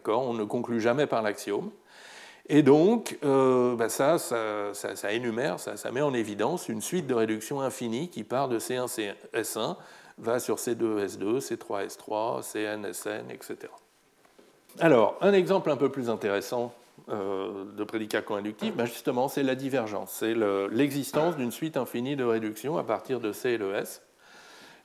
On 0.07 0.33
ne 0.33 0.43
conclut 0.43 0.81
jamais 0.81 1.07
par 1.07 1.21
l'axiome. 1.21 1.71
Et 2.51 2.63
donc, 2.63 3.19
euh, 3.23 3.75
bah 3.75 3.89
ça, 3.89 4.17
ça, 4.17 5.13
énumère, 5.13 5.59
ça, 5.59 5.91
met 5.91 6.01
en 6.01 6.15
évidence 6.15 6.67
une 6.67 6.81
suite 6.81 7.05
de 7.05 7.13
réductions 7.13 7.61
infinies 7.61 8.09
qui 8.09 8.23
part 8.23 8.49
de 8.49 8.57
C1, 8.57 9.13
S1, 9.35 9.77
va 10.17 10.39
sur 10.39 10.55
C2, 10.55 11.05
S2, 11.05 11.39
C3, 11.39 11.85
S3, 11.85 12.41
Cn, 12.41 12.91
Sn, 12.91 13.29
etc. 13.29 13.71
Alors, 14.79 15.17
un 15.21 15.34
exemple 15.34 15.71
un 15.71 15.77
peu 15.77 15.89
plus 15.89 16.10
intéressant 16.10 16.73
euh, 17.10 17.65
de 17.75 17.84
prédicat 17.84 18.21
co-inductif, 18.21 18.75
bah 18.75 18.86
justement, 18.86 19.27
c'est 19.27 19.43
la 19.43 19.55
divergence. 19.55 20.12
C'est 20.12 20.36
l'existence 20.71 21.36
d'une 21.38 21.51
suite 21.51 21.75
infinie 21.75 22.15
de 22.15 22.23
réductions 22.23 22.77
à 22.77 22.84
partir 22.84 23.19
de 23.19 23.32
C 23.32 23.51
et 23.51 23.58
de 23.58 23.73
S. 23.73 24.01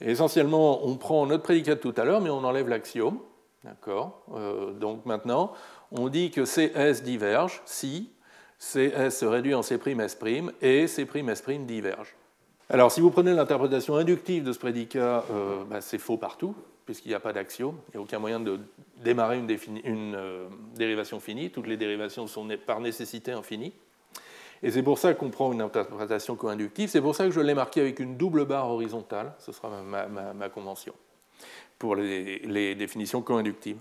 Essentiellement, 0.00 0.86
on 0.86 0.96
prend 0.96 1.26
notre 1.26 1.42
prédicat 1.42 1.74
de 1.74 1.80
tout 1.80 1.94
à 1.96 2.04
l'heure, 2.04 2.20
mais 2.20 2.30
on 2.30 2.44
enlève 2.44 2.68
l'axiome. 2.68 3.18
D'accord 3.62 4.24
euh, 4.34 4.72
Donc 4.72 5.06
maintenant, 5.06 5.52
on 5.92 6.08
dit 6.08 6.30
que 6.30 6.44
CS 6.44 7.02
diverge 7.02 7.62
si 7.64 8.10
CS 8.58 9.10
se 9.10 9.24
réduit 9.24 9.54
en 9.54 9.62
C'S' 9.62 10.52
et 10.62 10.86
C'S' 10.86 11.66
diverge. 11.66 12.14
Alors, 12.74 12.90
si 12.90 13.00
vous 13.00 13.12
prenez 13.12 13.32
l'interprétation 13.32 13.94
inductive 13.94 14.42
de 14.42 14.52
ce 14.52 14.58
prédicat, 14.58 15.24
euh, 15.30 15.62
bah, 15.62 15.80
c'est 15.80 15.98
faux 15.98 16.16
partout, 16.16 16.56
puisqu'il 16.84 17.10
n'y 17.10 17.14
a 17.14 17.20
pas 17.20 17.32
d'axiome, 17.32 17.76
il 17.86 17.90
n'y 17.92 17.98
a 17.98 18.02
aucun 18.02 18.18
moyen 18.18 18.40
de 18.40 18.58
démarrer 18.96 19.38
une, 19.38 20.14
euh, 20.16 20.48
dérivation 20.74 21.20
finie, 21.20 21.50
toutes 21.50 21.68
les 21.68 21.76
dérivations 21.76 22.26
sont 22.26 22.48
par 22.66 22.80
nécessité 22.80 23.30
infinies. 23.30 23.72
Et 24.60 24.72
c'est 24.72 24.82
pour 24.82 24.98
ça 24.98 25.14
qu'on 25.14 25.30
prend 25.30 25.52
une 25.52 25.60
interprétation 25.60 26.34
co-inductive, 26.34 26.88
c'est 26.88 27.00
pour 27.00 27.14
ça 27.14 27.26
que 27.26 27.30
je 27.30 27.38
l'ai 27.38 27.54
marqué 27.54 27.80
avec 27.80 28.00
une 28.00 28.16
double 28.16 28.44
barre 28.44 28.68
horizontale, 28.68 29.34
ce 29.38 29.52
sera 29.52 29.70
ma, 29.70 30.48
convention, 30.48 30.94
pour 31.78 31.94
les, 31.94 32.74
définitions 32.74 33.22
co-inductives. 33.22 33.78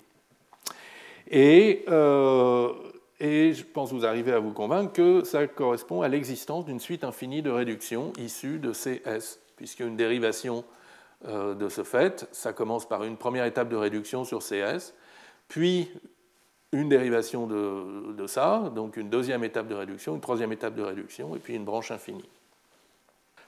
Euh, 1.33 2.71
et, 3.19 3.53
je 3.53 3.63
pense 3.63 3.91
vous 3.91 4.05
arriver 4.05 4.31
à 4.31 4.39
vous 4.39 4.51
convaincre 4.51 4.93
que 4.93 5.23
ça 5.23 5.47
correspond 5.47 6.01
à 6.01 6.07
l'existence 6.07 6.65
d'une 6.65 6.79
suite 6.79 7.03
infinie 7.03 7.41
de 7.41 7.49
réductions 7.49 8.11
issues 8.17 8.59
de 8.59 8.71
CS, 8.71 9.39
puisque 9.55 9.79
une 9.79 9.95
dérivation 9.95 10.63
euh, 11.25 11.53
de 11.53 11.69
ce 11.69 11.83
fait, 11.83 12.27
ça 12.31 12.53
commence 12.53 12.87
par 12.87 13.03
une 13.03 13.17
première 13.17 13.45
étape 13.45 13.69
de 13.69 13.75
réduction 13.75 14.23
sur 14.25 14.39
CS, 14.39 14.93
puis 15.47 15.89
une 16.71 16.89
dérivation 16.89 17.45
de, 17.47 18.13
de, 18.13 18.27
ça, 18.27 18.71
donc 18.75 18.97
une 18.97 19.09
deuxième 19.09 19.43
étape 19.43 19.67
de 19.67 19.75
réduction, 19.75 20.15
une 20.15 20.21
troisième 20.21 20.51
étape 20.51 20.75
de 20.75 20.81
réduction, 20.81 21.35
et 21.35 21.39
puis 21.39 21.55
une 21.55 21.65
branche 21.65 21.91
infinie. 21.91 22.27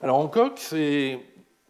Alors 0.02 0.18
en 0.18 0.28
coq, 0.28 0.54
c'est 0.58 1.20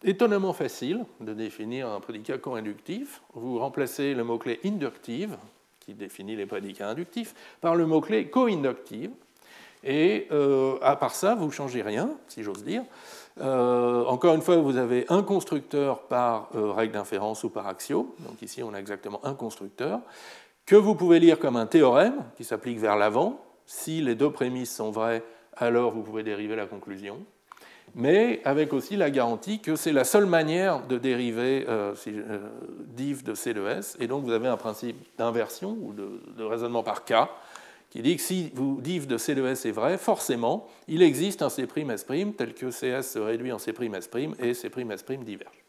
étonnamment 0.04 0.54
facile 0.54 1.06
de 1.22 1.34
définir 1.34 1.88
un 1.90 2.00
prédicat 2.00 2.38
co-inductif. 2.38 3.22
Vous 3.34 3.60
remplacez 3.60 4.14
le 4.14 4.24
mot-clé 4.24 4.60
inductive 4.64 5.38
qui 5.86 5.94
définit 5.94 6.36
les 6.36 6.46
prédicats 6.46 6.90
inductifs, 6.90 7.34
par 7.62 7.76
le 7.76 7.86
mot-clé 7.86 8.30
co-inductive. 8.30 9.12
Et 9.84 10.28
euh, 10.32 10.78
à 10.82 10.96
part 10.96 11.14
ça, 11.14 11.36
vous 11.36 11.46
ne 11.46 11.52
changez 11.52 11.84
rien, 11.84 12.10
si 12.28 12.42
j'ose 12.42 12.64
dire. 12.64 12.84
Euh, 13.40 14.04
encore 14.06 14.34
une 14.34 14.42
fois, 14.42 14.58
vous 14.58 14.78
avez 14.78 15.06
un 15.10 15.22
constructeur 15.22 16.04
par 16.08 16.50
euh, 16.56 16.72
règle 16.72 16.94
d'inférence 16.94 17.44
ou 17.44 17.50
par 17.50 17.68
axiome. 17.68 18.08
Donc 18.20 18.42
ici, 18.42 18.64
on 18.64 18.74
a 18.74 18.80
exactement 18.80 19.20
un 19.24 19.36
constructeur, 19.36 20.00
que 20.66 20.76
vous 20.76 20.96
pouvez 20.96 21.20
lire 21.20 21.38
comme 21.38 21.56
un 21.56 21.68
théorème 21.68 22.16
qui 22.36 22.44
s'applique 22.44 22.80
vers 22.80 22.96
l'avant. 22.96 23.40
Si 23.68 24.02
les 24.02 24.16
deux 24.16 24.32
prémices 24.32 24.76
sont 24.76 24.90
vraies, 24.90 25.24
alors 25.56 25.92
vous 25.92 26.02
pouvez 26.02 26.24
dériver 26.24 26.56
la 26.56 26.66
conclusion 26.66 27.20
mais 27.96 28.42
avec 28.44 28.74
aussi 28.74 28.98
la 28.98 29.10
garantie 29.10 29.60
que 29.60 29.78
c'est 29.78 29.94
la 29.94 30.04
seule 30.04 30.26
manière 30.26 30.86
de 30.86 30.98
dériver 30.98 31.66
euh, 31.70 31.96
euh, 32.08 32.40
div 32.88 33.24
de 33.24 33.34
C 33.34 33.54
de 33.54 33.66
S, 33.66 33.96
et 34.02 34.08
donc 34.08 34.26
vous 34.26 34.34
avez 34.34 34.50
un 34.50 34.58
principe 34.58 34.98
d'inversion 35.18 35.78
ou 35.82 35.94
de, 35.94 36.44
raisonnement 36.44 36.84
par 36.84 37.06
cas 37.06 37.32
qui 37.90 38.02
dit 38.02 38.18
que 38.18 38.22
si 38.22 38.52
vous 38.54 38.82
div 38.82 39.08
de 39.08 39.18
C 39.18 39.34
de 39.34 39.46
S 39.48 39.66
est 39.66 39.72
vrai, 39.72 39.98
forcément, 39.98 40.68
il 40.90 41.02
existe 41.02 41.42
un 41.42 41.50
C'S' 41.50 42.36
tel 42.38 42.54
que 42.54 42.70
CS 42.70 43.08
se 43.08 43.20
réduit 43.20 43.54
en 43.54 43.58
C'S' 43.58 44.36
et 44.40 44.54
C'S' 44.54 45.24
diverge. 45.24 45.64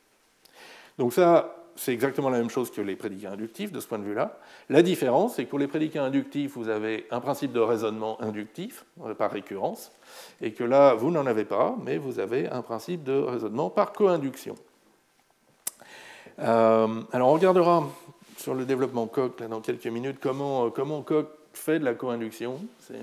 Donc 0.99 1.13
ça, 1.13 1.66
c'est 1.77 1.93
exactement 1.93 2.31
la 2.31 2.39
même 2.39 2.51
chose 2.51 2.71
que 2.71 2.81
les 2.81 2.97
prédicats 2.97 3.33
inductifs 3.33 3.73
de 3.73 3.81
ce 3.81 3.87
point 3.87 3.99
de 3.99 4.05
vue-là. 4.05 4.39
La 4.69 4.83
différence, 4.83 5.37
c'est 5.37 5.45
que 5.45 5.51
pour 5.51 5.59
les 5.59 5.69
prédicats 5.69 6.05
inductifs, 6.05 6.57
vous 6.57 6.69
avez 6.69 7.07
un 7.11 7.21
principe 7.21 7.53
de 7.53 7.61
raisonnement 7.61 8.21
inductif 8.21 8.85
euh, 9.05 9.15
par 9.15 9.31
récurrence, 9.31 9.93
et 10.41 10.53
que 10.53 10.65
là, 10.65 10.95
vous 10.95 11.11
n'en 11.11 11.27
avez 11.27 11.45
pas, 11.45 11.77
mais 11.85 11.99
vous 11.99 12.19
avez 12.19 12.49
un 12.49 12.63
principe 12.63 13.05
de 13.05 13.13
raisonnement 13.13 13.71
par 13.71 13.93
co-induction. 13.93 14.57
Euh, 16.39 17.03
alors 17.13 17.29
on 17.29 17.33
regardera 17.33 17.85
sur 18.37 18.55
le 18.55 18.67
développement 18.67 19.07
Coq 19.07 19.43
dans 19.49 19.61
quelques 19.61 19.87
minutes 19.87 20.19
comment, 20.21 20.71
comment 20.71 21.01
Coq 21.01 21.29
fait 21.55 21.79
de 21.79 21.85
la 21.85 21.95
co-induction. 21.95 22.61
C'est 22.81 23.01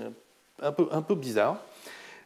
un 0.62 1.02
peu 1.02 1.14
bizarre. 1.16 1.58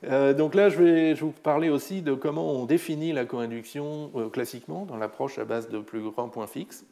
Euh, 0.05 0.33
donc 0.33 0.55
là, 0.55 0.69
je 0.69 0.83
vais, 0.83 1.15
vous 1.15 1.33
parler 1.33 1.69
aussi 1.69 2.03
de 2.03 2.15
comment 2.15 2.53
on 2.53 2.67
définit 2.67 3.13
la 3.13 3.25
co-induction 3.25 4.11
euh, 4.15 4.29
classiquement 4.29 4.85
dans 4.85 4.97
l'approche 4.97 5.39
à 5.39 5.45
base 5.45 5.69
de 5.69 5.79
plus 5.79 6.01
grands 6.01 6.29
points 6.29 6.47
fixes. 6.47 6.85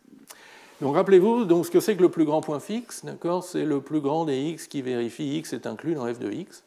Donc 0.83 0.95
rappelez-vous 0.95 1.47
donc 1.47 1.65
ce 1.65 1.71
que 1.71 1.81
c'est 1.81 1.97
que 1.97 2.03
le 2.03 2.11
plus 2.11 2.27
grand 2.27 2.43
point 2.43 2.61
fixe, 2.61 3.05
d'accord? 3.05 3.43
C'est 3.43 3.65
le 3.65 3.81
plus 3.81 4.01
grand 4.01 4.27
des 4.27 4.39
x 4.39 4.67
qui 4.67 4.83
vérifie 4.83 5.39
x 5.39 5.55
est 5.55 5.67
inclus 5.67 5.95
dans 5.95 6.13
f 6.13 6.19
de 6.19 6.31
x. 6.31 6.65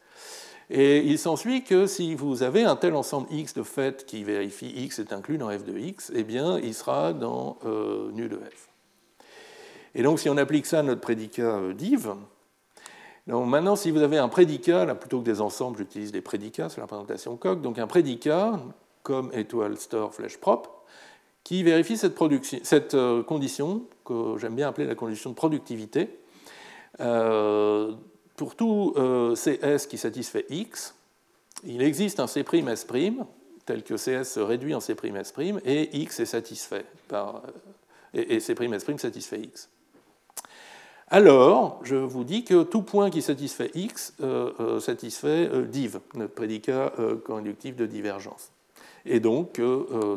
Et 0.72 1.00
il 1.00 1.20
s'ensuit 1.20 1.64
que 1.64 1.86
si 1.86 2.16
vous 2.16 2.42
avez 2.42 2.64
un 2.64 2.76
tel 2.76 2.96
ensemble 2.96 3.28
x 3.32 3.54
de 3.54 3.64
fait 3.64 4.06
qui 4.06 4.24
vérifie 4.24 4.72
x 4.76 5.00
est 5.00 5.14
inclus 5.14 5.38
dans 5.38 5.50
f 5.50 5.64
de 5.64 5.78
x, 5.78 6.12
eh 6.16 6.24
bien 6.24 6.60
il 6.60 6.74
sera 6.74 7.14
dans 7.14 7.58
euh, 7.66 8.10
nu 8.12 8.30
de 8.30 8.38
f. 8.38 8.70
Et 9.94 10.02
donc 10.02 10.20
si 10.20 10.30
on 10.30 10.38
applique 10.38 10.66
ça 10.66 10.80
à 10.80 10.84
notre 10.84 11.02
prédicat 11.02 11.60
div, 11.76 12.14
donc 13.30 13.48
maintenant, 13.48 13.76
si 13.76 13.92
vous 13.92 14.02
avez 14.02 14.18
un 14.18 14.28
prédicat, 14.28 14.96
plutôt 14.96 15.20
que 15.20 15.26
des 15.26 15.40
ensembles, 15.40 15.78
j'utilise 15.78 16.12
des 16.12 16.22
prédicats 16.22 16.68
sur 16.68 16.82
la 16.82 16.88
présentation 16.88 17.38
Coq, 17.38 17.62
donc 17.62 17.78
un 17.78 17.86
prédicat 17.86 18.60
comme 19.04 19.30
étoile 19.34 19.78
store 19.78 20.16
flèche 20.16 20.38
propre, 20.38 20.72
qui 21.44 21.62
vérifie 21.62 21.96
cette, 21.96 22.18
cette 22.64 22.96
euh, 22.96 23.22
condition, 23.22 23.84
que 24.04 24.36
j'aime 24.40 24.56
bien 24.56 24.68
appeler 24.68 24.88
la 24.88 24.96
condition 24.96 25.30
de 25.30 25.36
productivité. 25.36 26.10
Euh, 27.02 27.94
pour 28.36 28.56
tout 28.56 28.94
euh, 28.98 29.36
CS 29.36 29.86
qui 29.86 30.00
satisfait 30.00 30.48
X, 30.50 30.96
il 31.64 31.84
existe 31.84 32.20
un 32.20 32.26
C'S' 32.26 32.88
tel 33.64 33.84
que 33.84 33.94
CS 33.94 34.24
se 34.24 34.40
réduit 34.40 34.74
en 34.74 34.80
C'S' 34.80 35.34
et 35.66 35.98
X 36.02 36.20
est 36.20 36.26
satisfait 36.26 36.86
par, 37.08 37.44
et, 38.16 38.38
et 38.38 38.40
C'S' 38.40 38.98
satisfait 38.98 39.40
X 39.40 39.70
alors 41.12 41.80
je 41.84 41.96
vous 41.96 42.24
dis 42.24 42.44
que 42.44 42.64
tout 42.64 42.82
point 42.82 43.10
qui 43.10 43.22
satisfait 43.22 43.72
x 43.74 44.14
euh, 44.22 44.52
euh, 44.60 44.80
satisfait 44.80 45.50
euh, 45.52 45.66
div, 45.66 46.00
notre 46.14 46.34
prédicat 46.34 46.94
co-inductif 47.26 47.76
de 47.76 47.86
divergence. 47.86 48.52
Et 49.06 49.20
donc 49.20 49.62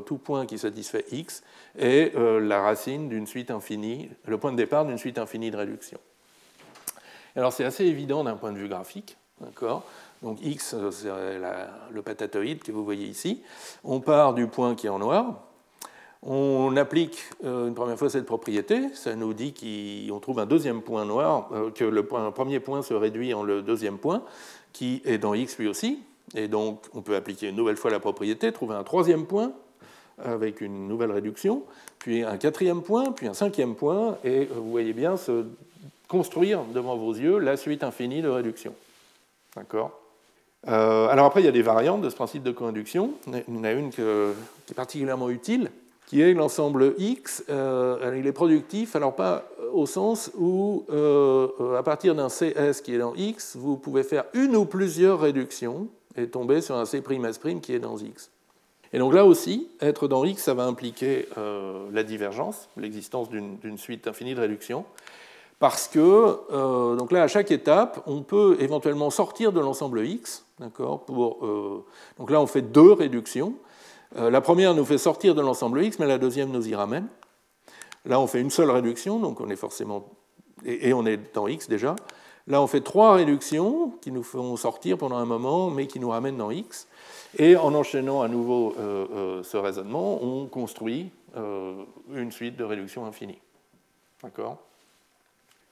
tout 0.06 0.18
point 0.18 0.44
qui 0.44 0.58
satisfait 0.58 1.04
x 1.12 1.44
est 1.78 2.14
la 2.14 2.60
racine 2.60 3.08
d'une 3.08 3.28
suite 3.28 3.52
infinie, 3.52 4.10
le 4.26 4.38
point 4.38 4.50
de 4.50 4.56
départ 4.56 4.84
d'une 4.84 4.98
suite 4.98 5.18
infinie 5.18 5.52
de 5.52 5.56
réduction. 5.56 5.98
Alors 7.36 7.52
c'est 7.52 7.64
assez 7.64 7.84
évident 7.84 8.24
d'un 8.24 8.34
point 8.34 8.50
de 8.50 8.58
vue 8.58 8.68
graphique, 8.68 9.16
d'accord? 9.40 9.84
Donc 10.22 10.38
x, 10.42 10.74
c'est 10.90 11.08
le 11.08 12.02
patatoïde 12.02 12.62
que 12.64 12.72
vous 12.72 12.84
voyez 12.84 13.06
ici. 13.06 13.42
On 13.84 14.00
part 14.00 14.34
du 14.34 14.48
point 14.48 14.74
qui 14.74 14.88
est 14.88 14.90
en 14.90 14.98
noir, 14.98 15.44
On 16.24 16.76
applique 16.76 17.24
une 17.42 17.74
première 17.74 17.98
fois 17.98 18.08
cette 18.08 18.26
propriété, 18.26 18.94
ça 18.94 19.16
nous 19.16 19.34
dit 19.34 19.52
qu'on 19.52 20.20
trouve 20.20 20.38
un 20.38 20.46
deuxième 20.46 20.80
point 20.80 21.04
noir, 21.04 21.50
que 21.74 21.84
le 21.84 22.04
premier 22.04 22.60
point 22.60 22.82
se 22.82 22.94
réduit 22.94 23.34
en 23.34 23.42
le 23.42 23.60
deuxième 23.60 23.98
point, 23.98 24.22
qui 24.72 25.02
est 25.04 25.18
dans 25.18 25.34
X 25.34 25.58
lui 25.58 25.66
aussi, 25.66 25.98
et 26.36 26.46
donc 26.46 26.84
on 26.94 27.02
peut 27.02 27.16
appliquer 27.16 27.48
une 27.48 27.56
nouvelle 27.56 27.76
fois 27.76 27.90
la 27.90 27.98
propriété, 27.98 28.52
trouver 28.52 28.76
un 28.76 28.84
troisième 28.84 29.26
point 29.26 29.52
avec 30.24 30.60
une 30.60 30.86
nouvelle 30.86 31.10
réduction, 31.10 31.64
puis 31.98 32.22
un 32.22 32.36
quatrième 32.36 32.82
point, 32.82 33.10
puis 33.10 33.26
un 33.26 33.34
cinquième 33.34 33.74
point, 33.74 34.16
et 34.22 34.44
vous 34.44 34.70
voyez 34.70 34.92
bien 34.92 35.16
se 35.16 35.44
construire 36.06 36.62
devant 36.72 36.96
vos 36.96 37.14
yeux 37.14 37.38
la 37.38 37.56
suite 37.56 37.82
infinie 37.82 38.22
de 38.22 38.28
réduction. 38.28 38.74
D'accord? 39.56 39.98
Euh, 40.68 41.08
alors 41.08 41.26
après, 41.26 41.40
il 41.40 41.46
y 41.46 41.48
a 41.48 41.52
des 41.52 41.62
variantes 41.62 42.02
de 42.02 42.10
ce 42.10 42.14
principe 42.14 42.44
de 42.44 42.52
coinduction. 42.52 43.14
Il 43.26 43.56
y 43.56 43.58
en 43.58 43.64
a 43.64 43.72
une 43.72 43.90
qui 43.90 44.00
est 44.00 44.74
particulièrement 44.74 45.28
utile, 45.28 45.70
qui 46.12 46.20
est 46.20 46.34
l'ensemble 46.34 46.92
X. 46.98 47.42
Euh, 47.48 48.14
il 48.18 48.26
est 48.26 48.32
productif, 48.32 48.94
alors 48.96 49.16
pas 49.16 49.48
au 49.72 49.86
sens 49.86 50.30
où, 50.36 50.84
euh, 50.90 51.78
à 51.78 51.82
partir 51.82 52.14
d'un 52.14 52.28
CS 52.28 52.82
qui 52.84 52.94
est 52.94 52.98
dans 52.98 53.14
X, 53.14 53.56
vous 53.56 53.78
pouvez 53.78 54.02
faire 54.02 54.24
une 54.34 54.54
ou 54.54 54.66
plusieurs 54.66 55.20
réductions 55.20 55.88
et 56.14 56.26
tomber 56.26 56.60
sur 56.60 56.76
un 56.76 56.84
C'S' 56.84 57.60
qui 57.62 57.72
est 57.72 57.78
dans 57.78 57.96
X. 57.96 58.30
Et 58.92 58.98
donc 58.98 59.14
là 59.14 59.24
aussi, 59.24 59.68
être 59.80 60.06
dans 60.06 60.22
X, 60.26 60.42
ça 60.42 60.52
va 60.52 60.64
impliquer 60.64 61.28
la 61.90 62.02
divergence, 62.02 62.68
l'existence 62.76 63.30
d'une 63.30 63.78
suite 63.78 64.06
infinie 64.06 64.34
de 64.34 64.40
réductions 64.40 64.84
parce 65.62 65.86
que 65.86 66.40
euh, 66.50 66.96
donc 66.96 67.12
là, 67.12 67.22
à 67.22 67.28
chaque 67.28 67.52
étape, 67.52 68.02
on 68.06 68.22
peut 68.22 68.56
éventuellement 68.58 69.10
sortir 69.10 69.52
de 69.52 69.60
l'ensemble 69.60 70.04
X. 70.04 70.44
Pour, 71.06 71.46
euh, 71.46 71.84
donc 72.18 72.32
là, 72.32 72.40
on 72.40 72.48
fait 72.48 72.62
deux 72.62 72.92
réductions. 72.92 73.54
Euh, 74.16 74.30
la 74.30 74.40
première 74.40 74.74
nous 74.74 74.84
fait 74.84 74.98
sortir 74.98 75.34
de 75.34 75.40
l'ensemble 75.40 75.82
X, 75.82 75.98
mais 75.98 76.06
la 76.06 76.18
deuxième 76.18 76.50
nous 76.50 76.68
y 76.68 76.74
ramène. 76.74 77.08
Là, 78.04 78.20
on 78.20 78.26
fait 78.26 78.40
une 78.40 78.50
seule 78.50 78.70
réduction, 78.70 79.18
donc 79.18 79.40
on 79.40 79.48
est 79.48 79.56
forcément. 79.56 80.08
Et, 80.64 80.92
on 80.92 81.06
est 81.06 81.34
dans 81.34 81.48
X 81.48 81.68
déjà. 81.68 81.96
Là, 82.46 82.60
on 82.60 82.66
fait 82.66 82.80
trois 82.80 83.14
réductions 83.14 83.90
qui 84.00 84.10
nous 84.12 84.22
font 84.22 84.56
sortir 84.56 84.98
pendant 84.98 85.16
un 85.16 85.24
moment, 85.24 85.70
mais 85.70 85.86
qui 85.86 86.00
nous 86.00 86.10
ramènent 86.10 86.36
dans 86.36 86.50
X. 86.50 86.88
Et 87.38 87.56
en 87.56 87.74
enchaînant 87.74 88.22
à 88.22 88.28
nouveau 88.28 88.74
ce 88.76 89.56
raisonnement, 89.56 90.22
on 90.22 90.46
construit 90.46 91.10
une 91.36 92.32
suite 92.32 92.56
de 92.56 92.64
réductions 92.64 93.06
infinies. 93.06 93.40
D'accord? 94.22 94.58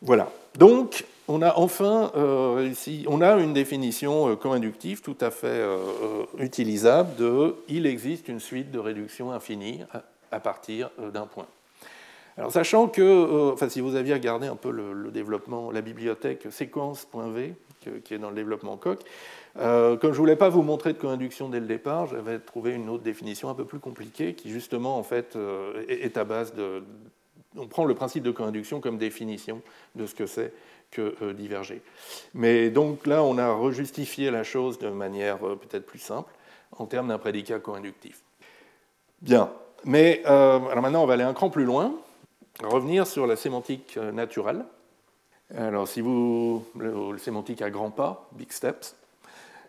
Voilà. 0.02 0.30
Donc, 0.58 1.04
on 1.28 1.42
a 1.42 1.54
enfin 1.56 2.10
euh, 2.16 2.54
réussi, 2.56 3.04
on 3.06 3.20
a 3.20 3.36
une 3.36 3.52
définition 3.52 4.30
euh, 4.30 4.36
co-inductive 4.36 5.00
tout 5.02 5.16
à 5.20 5.30
fait 5.30 5.46
euh, 5.46 6.24
utilisable 6.38 7.14
de 7.16 7.54
il 7.68 7.86
existe 7.86 8.28
une 8.28 8.40
suite 8.40 8.70
de 8.70 8.78
réduction 8.78 9.30
infinie 9.30 9.82
à, 10.32 10.40
partir 10.40 10.90
d'un 11.12 11.26
point. 11.26 11.46
Alors, 12.36 12.52
sachant 12.52 12.88
que, 12.88 13.52
enfin, 13.52 13.68
si 13.68 13.80
vous 13.80 13.96
aviez 13.96 14.14
regardé 14.14 14.46
un 14.46 14.56
peu 14.56 14.70
le, 14.70 15.10
développement, 15.10 15.70
la 15.70 15.82
bibliothèque 15.82 16.46
séquence.v, 16.50 17.54
qui 18.04 18.14
est 18.14 18.18
dans 18.18 18.30
le 18.30 18.36
développement 18.36 18.76
Coq, 18.76 19.00
comme 19.54 19.98
je 20.00 20.06
ne 20.06 20.12
voulais 20.12 20.36
pas 20.36 20.48
vous 20.48 20.62
montrer 20.62 20.92
de 20.92 20.98
co-induction 20.98 21.48
dès 21.48 21.60
le 21.60 21.66
départ, 21.66 22.06
j'avais 22.06 22.38
trouvé 22.38 22.72
une 22.72 22.88
autre 22.88 23.02
définition 23.02 23.50
un 23.50 23.54
peu 23.54 23.64
plus 23.64 23.80
compliquée 23.80 24.34
qui, 24.34 24.50
justement, 24.50 24.96
en 24.96 25.02
fait, 25.02 25.36
est 25.88 26.16
à 26.16 26.24
base 26.24 26.54
de, 26.54 26.84
on 27.56 27.66
prend 27.66 27.84
le 27.84 27.94
principe 27.94 28.22
de 28.22 28.30
coinduction 28.30 28.80
comme 28.80 28.98
définition 28.98 29.62
de 29.94 30.06
ce 30.06 30.14
que 30.14 30.26
c'est 30.26 30.52
que 30.90 31.14
euh, 31.22 31.32
diverger. 31.32 31.82
Mais 32.34 32.70
donc 32.70 33.06
là, 33.06 33.22
on 33.22 33.38
a 33.38 33.52
rejustifié 33.52 34.30
la 34.30 34.42
chose 34.42 34.78
de 34.78 34.88
manière 34.88 35.46
euh, 35.46 35.56
peut-être 35.56 35.86
plus 35.86 35.98
simple 35.98 36.32
en 36.76 36.86
termes 36.86 37.08
d'un 37.08 37.18
prédicat 37.18 37.58
coinductif. 37.58 38.22
Bien, 39.22 39.52
mais 39.84 40.22
euh, 40.26 40.58
alors 40.58 40.82
maintenant, 40.82 41.02
on 41.02 41.06
va 41.06 41.14
aller 41.14 41.22
un 41.22 41.34
cran 41.34 41.50
plus 41.50 41.64
loin, 41.64 41.94
revenir 42.62 43.06
sur 43.06 43.26
la 43.26 43.36
sémantique 43.36 43.96
naturelle. 43.96 44.64
Alors, 45.56 45.88
si 45.88 46.00
vous, 46.00 46.64
le, 46.78 47.12
le 47.12 47.18
sémantique 47.18 47.60
à 47.60 47.70
grands 47.70 47.90
pas, 47.90 48.28
big 48.32 48.52
steps, 48.52 48.94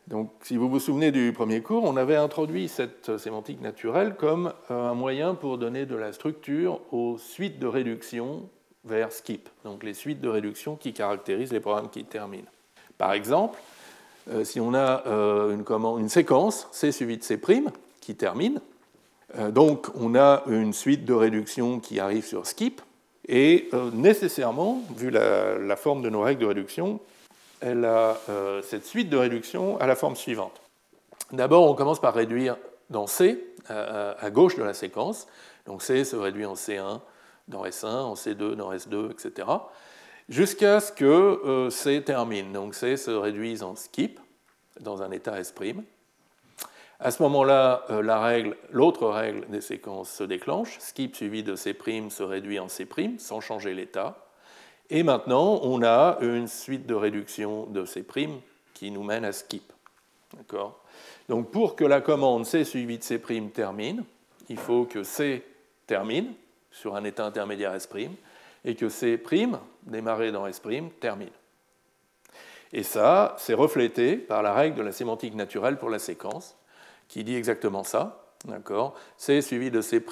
donc, 0.08 0.32
si 0.42 0.58
vous 0.58 0.70
vous 0.70 0.80
souvenez 0.80 1.12
du 1.12 1.32
premier 1.32 1.62
cours, 1.62 1.84
on 1.84 1.96
avait 1.96 2.16
introduit 2.16 2.68
cette 2.68 3.18
sémantique 3.18 3.62
naturelle 3.62 4.16
comme 4.16 4.52
euh, 4.70 4.90
un 4.90 4.94
moyen 4.94 5.36
pour 5.36 5.58
donner 5.58 5.86
de 5.86 5.96
la 5.96 6.12
structure 6.12 6.82
aux 6.92 7.18
suites 7.18 7.60
de 7.60 7.68
réduction 7.68 8.50
vers 8.84 9.12
skip, 9.12 9.48
donc 9.64 9.84
les 9.84 9.94
suites 9.94 10.20
de 10.20 10.28
réduction 10.28 10.76
qui 10.76 10.92
caractérisent 10.92 11.54
les 11.54 11.60
programmes 11.60 11.90
qui 11.90 12.04
terminent. 12.04 12.50
Par 12.98 13.14
exemple, 13.14 13.60
euh, 14.32 14.44
si 14.44 14.60
on 14.60 14.74
a 14.74 15.06
euh, 15.06 15.56
une, 15.98 16.10
séquence 16.10 16.68
C 16.72 16.92
suivi 16.92 17.18
de 17.18 17.24
C' 17.24 17.40
qui 18.02 18.16
termine, 18.16 18.60
donc 19.52 19.88
on 19.96 20.14
a 20.16 20.44
une 20.48 20.74
suite 20.74 21.06
de 21.06 21.14
réduction 21.14 21.80
qui 21.80 22.02
arrive 22.02 22.26
sur 22.26 22.46
skip, 22.46 22.82
et 23.30 23.70
nécessairement, 23.94 24.84
vu 24.98 25.10
la 25.10 25.76
forme 25.78 26.02
de 26.02 26.10
nos 26.10 26.20
règles 26.20 26.42
de 26.42 26.48
réduction, 26.48 27.00
elle 27.62 27.86
a 27.86 28.18
euh, 28.30 28.62
cette 28.62 28.86
suite 28.86 29.10
de 29.10 29.18
réduction 29.18 29.80
à 29.80 29.88
la 29.88 29.96
forme 29.96 30.16
suivante. 30.16 30.62
D'abord, 31.32 31.70
on 31.70 31.76
commence 31.76 32.02
par 32.02 32.14
réduire 32.14 32.58
dans 32.90 33.08
C, 33.08 33.48
à, 33.70 34.30
gauche 34.32 34.58
de 34.58 34.64
la 34.64 34.74
séquence. 34.74 35.28
Donc 35.66 35.82
C 35.82 36.04
se 36.04 36.16
réduit 36.16 36.46
en 36.46 36.56
C1 36.56 37.00
dans 37.48 37.64
S1, 37.64 37.88
en 37.88 38.16
C2 38.16 38.56
dans 38.56 38.74
S2, 38.74 39.12
etc. 39.12 39.48
Jusqu'à 40.28 40.80
ce 40.80 40.92
que 40.92 41.06
euh, 41.06 41.70
C 41.70 42.04
termine. 42.04 42.52
Donc 42.52 42.76
C 42.76 42.98
se 42.98 43.12
réduise 43.12 43.64
en 43.64 43.76
skip 43.76 44.20
dans 44.80 45.02
un 45.04 45.12
état 45.12 45.40
S'. 45.40 45.54
À 47.00 47.12
ce 47.12 47.24
moment-là, 47.24 47.86
euh, 47.90 48.54
l'autre 48.72 49.08
règle 49.08 49.48
des 49.50 49.62
séquences 49.62 50.12
se 50.12 50.24
déclenche. 50.24 50.78
Skip 50.80 51.16
suivi 51.16 51.44
de 51.44 51.56
C' 51.56 51.76
se 52.10 52.24
réduit 52.24 52.60
en 52.60 52.68
C' 52.68 52.86
sans 53.18 53.42
changer 53.42 53.74
l'état. 53.74 54.18
Et 54.94 55.04
maintenant, 55.04 55.62
on 55.64 55.84
a 55.84 56.18
une 56.20 56.50
suite 56.50 56.86
de 56.86 56.94
réduction 56.94 57.66
de 57.68 57.86
ces 57.86 58.04
primes 58.04 58.42
qui 58.74 58.92
nous 58.92 59.04
mène 59.04 59.24
à 59.24 59.32
skip. 59.32 59.72
Donc 61.30 61.50
pour 61.50 61.78
que 61.78 61.86
la 61.86 62.02
commande 62.02 62.46
C 62.46 62.66
suivie 62.66 62.98
de 62.98 63.04
C' 63.04 63.22
termine, 63.54 64.04
il 64.50 64.58
faut 64.58 64.84
que 64.84 65.04
C 65.04 65.46
termine 65.88 66.34
sur 66.72 66.98
un 66.98 67.06
état 67.06 67.26
intermédiaire 67.26 67.74
S' 67.74 67.88
et 68.66 68.76
que 68.76 68.90
C' 68.90 69.18
démarré 69.84 70.34
dans 70.34 70.46
S' 70.46 70.62
termine. 71.00 71.30
Et 72.74 72.84
ça, 72.84 73.38
c'est 73.38 73.54
reflété 73.54 74.18
par 74.18 74.44
la 74.44 74.54
règle 74.54 74.76
de 74.76 74.84
la 74.84 74.92
sémantique 74.92 75.36
naturelle 75.36 75.78
pour 75.78 75.90
la 75.90 76.00
séquence, 76.00 76.58
qui 77.08 77.24
dit 77.24 77.38
exactement 77.38 77.86
ça. 77.86 78.26
C 79.16 79.42
suivi 79.42 79.72
de 79.72 79.80
C' 79.80 80.04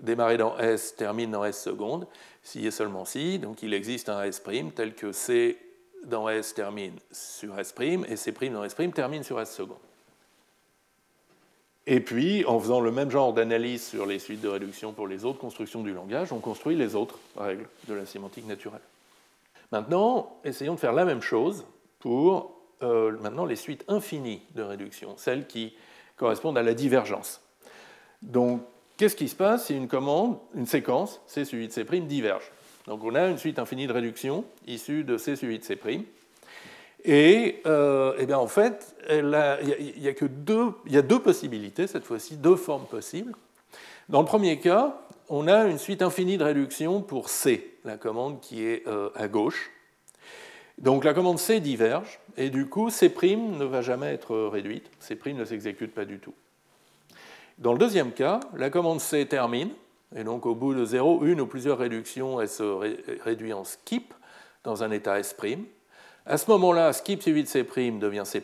démarré 0.00 0.36
dans 0.36 0.56
S 0.58 0.94
termine 0.94 1.32
dans 1.32 1.44
S 1.44 1.60
seconde, 1.60 2.06
si 2.46 2.64
et 2.64 2.70
seulement 2.70 3.04
si, 3.04 3.40
donc 3.40 3.64
il 3.64 3.74
existe 3.74 4.08
un 4.08 4.22
S' 4.22 4.40
tel 4.76 4.94
que 4.94 5.10
C 5.10 5.58
dans 6.04 6.28
S 6.28 6.54
termine 6.54 6.94
sur 7.10 7.58
S' 7.58 7.74
et 7.80 8.16
C' 8.16 8.32
dans 8.52 8.62
S' 8.62 8.76
termine 8.94 9.24
sur 9.24 9.40
S 9.40 9.52
seconde. 9.52 9.78
Et 11.88 11.98
puis, 11.98 12.44
en 12.44 12.60
faisant 12.60 12.80
le 12.80 12.92
même 12.92 13.10
genre 13.10 13.32
d'analyse 13.32 13.84
sur 13.84 14.06
les 14.06 14.20
suites 14.20 14.40
de 14.42 14.48
réduction 14.48 14.92
pour 14.92 15.08
les 15.08 15.24
autres 15.24 15.40
constructions 15.40 15.82
du 15.82 15.92
langage, 15.92 16.32
on 16.32 16.38
construit 16.38 16.76
les 16.76 16.94
autres 16.94 17.18
règles 17.36 17.66
de 17.88 17.94
la 17.94 18.06
sémantique 18.06 18.46
naturelle. 18.46 18.80
Maintenant, 19.72 20.38
essayons 20.44 20.74
de 20.74 20.80
faire 20.80 20.92
la 20.92 21.04
même 21.04 21.22
chose 21.22 21.64
pour 21.98 22.60
euh, 22.82 23.18
maintenant 23.22 23.44
les 23.44 23.56
suites 23.56 23.84
infinies 23.88 24.42
de 24.54 24.62
réduction, 24.62 25.16
celles 25.16 25.48
qui 25.48 25.74
correspondent 26.16 26.58
à 26.58 26.62
la 26.62 26.74
divergence. 26.74 27.40
Donc, 28.22 28.62
Qu'est-ce 28.96 29.16
qui 29.16 29.28
se 29.28 29.36
passe 29.36 29.66
si 29.66 29.76
une 29.76 29.88
commande, 29.88 30.38
une 30.54 30.64
séquence, 30.64 31.20
C 31.26 31.44
suivi 31.44 31.68
de 31.68 31.72
C' 31.72 31.84
diverge 32.06 32.50
Donc 32.86 33.04
on 33.04 33.14
a 33.14 33.26
une 33.26 33.36
suite 33.36 33.58
infinie 33.58 33.86
de 33.86 33.92
réduction 33.92 34.44
issue 34.66 35.04
de 35.04 35.18
C 35.18 35.36
suivi 35.36 35.58
de 35.58 35.64
C'. 35.64 35.78
Et, 37.04 37.60
euh, 37.66 38.14
eh 38.18 38.24
bien 38.24 38.38
en 38.38 38.46
fait, 38.46 38.96
il 39.10 39.16
y, 39.98 40.08
a, 40.08 41.02
deux, 41.02 41.18
possibilités, 41.18 41.86
cette 41.86 42.04
fois-ci, 42.04 42.36
deux 42.36 42.56
formes 42.56 42.86
possibles. 42.86 43.34
Dans 44.08 44.20
le 44.20 44.26
premier 44.26 44.58
cas, 44.60 44.98
on 45.28 45.46
a 45.46 45.66
une 45.66 45.78
suite 45.78 46.00
infinie 46.00 46.38
de 46.38 46.44
réduction 46.44 47.02
pour 47.02 47.28
C, 47.28 47.74
la 47.84 47.98
commande 47.98 48.40
qui 48.40 48.64
est 48.64 48.88
euh, 48.88 49.10
à 49.14 49.28
gauche. 49.28 49.70
Donc 50.78 51.04
la 51.04 51.12
commande 51.12 51.38
C 51.38 51.60
diverge, 51.60 52.18
et 52.38 52.48
du 52.48 52.66
coup, 52.66 52.88
C' 52.88 53.02
ne 53.02 53.64
va 53.64 53.82
jamais 53.82 54.14
être 54.14 54.34
réduite, 54.46 54.90
C' 55.00 55.18
ne 55.26 55.44
s'exécute 55.44 55.92
pas 55.92 56.06
du 56.06 56.18
tout. 56.18 56.34
Dans 57.58 57.72
le 57.72 57.78
deuxième 57.78 58.12
cas, 58.12 58.40
la 58.54 58.68
commande 58.68 59.00
C 59.00 59.24
termine, 59.24 59.70
et 60.14 60.24
donc 60.24 60.44
au 60.44 60.54
bout 60.54 60.74
de 60.74 60.84
0, 60.84 61.24
une 61.24 61.40
ou 61.40 61.46
plusieurs 61.46 61.78
réductions, 61.78 62.38
elle 62.38 62.50
se 62.50 62.62
réduit 63.22 63.54
en 63.54 63.64
skip 63.64 64.12
dans 64.62 64.82
un 64.82 64.90
état 64.90 65.18
S'. 65.18 65.34
À 66.26 66.36
ce 66.36 66.50
moment-là, 66.50 66.92
skip 66.92 67.22
suivi 67.22 67.42
de 67.44 67.48
C' 67.48 67.64
devient 67.98 68.24
C', 68.26 68.42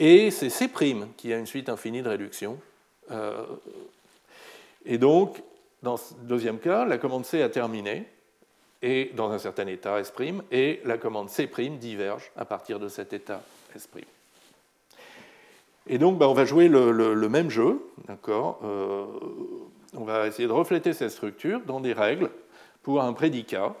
et 0.00 0.32
c'est 0.32 0.50
C' 0.50 0.68
qui 1.16 1.32
a 1.32 1.38
une 1.38 1.46
suite 1.46 1.68
infinie 1.68 2.02
de 2.02 2.08
réductions. 2.08 2.58
Euh, 3.12 3.44
et 4.84 4.98
donc, 4.98 5.40
dans 5.84 5.96
ce 5.96 6.14
deuxième 6.14 6.58
cas, 6.58 6.84
la 6.84 6.98
commande 6.98 7.24
C 7.24 7.42
a 7.42 7.48
terminé, 7.48 8.06
et 8.82 9.12
dans 9.14 9.30
un 9.30 9.38
certain 9.38 9.68
état 9.68 10.00
S', 10.00 10.12
et 10.50 10.80
la 10.84 10.98
commande 10.98 11.30
C' 11.30 11.48
diverge 11.78 12.32
à 12.36 12.44
partir 12.44 12.80
de 12.80 12.88
cet 12.88 13.12
état 13.12 13.40
S'. 13.76 13.88
Et 15.92 15.98
donc, 15.98 16.18
bah, 16.18 16.28
on 16.28 16.34
va 16.34 16.44
jouer 16.44 16.68
le, 16.68 17.28
même 17.28 17.50
jeu, 17.50 17.84
d'accord 18.06 18.60
euh, 18.62 19.06
on 19.92 20.04
va 20.04 20.28
essayer 20.28 20.46
de 20.46 20.52
refléter 20.52 20.92
cette 20.92 21.10
structure 21.10 21.60
dans 21.66 21.80
des 21.80 21.92
règles 21.92 22.30
pour 22.84 23.02
un 23.02 23.12
prédicat. 23.12 23.74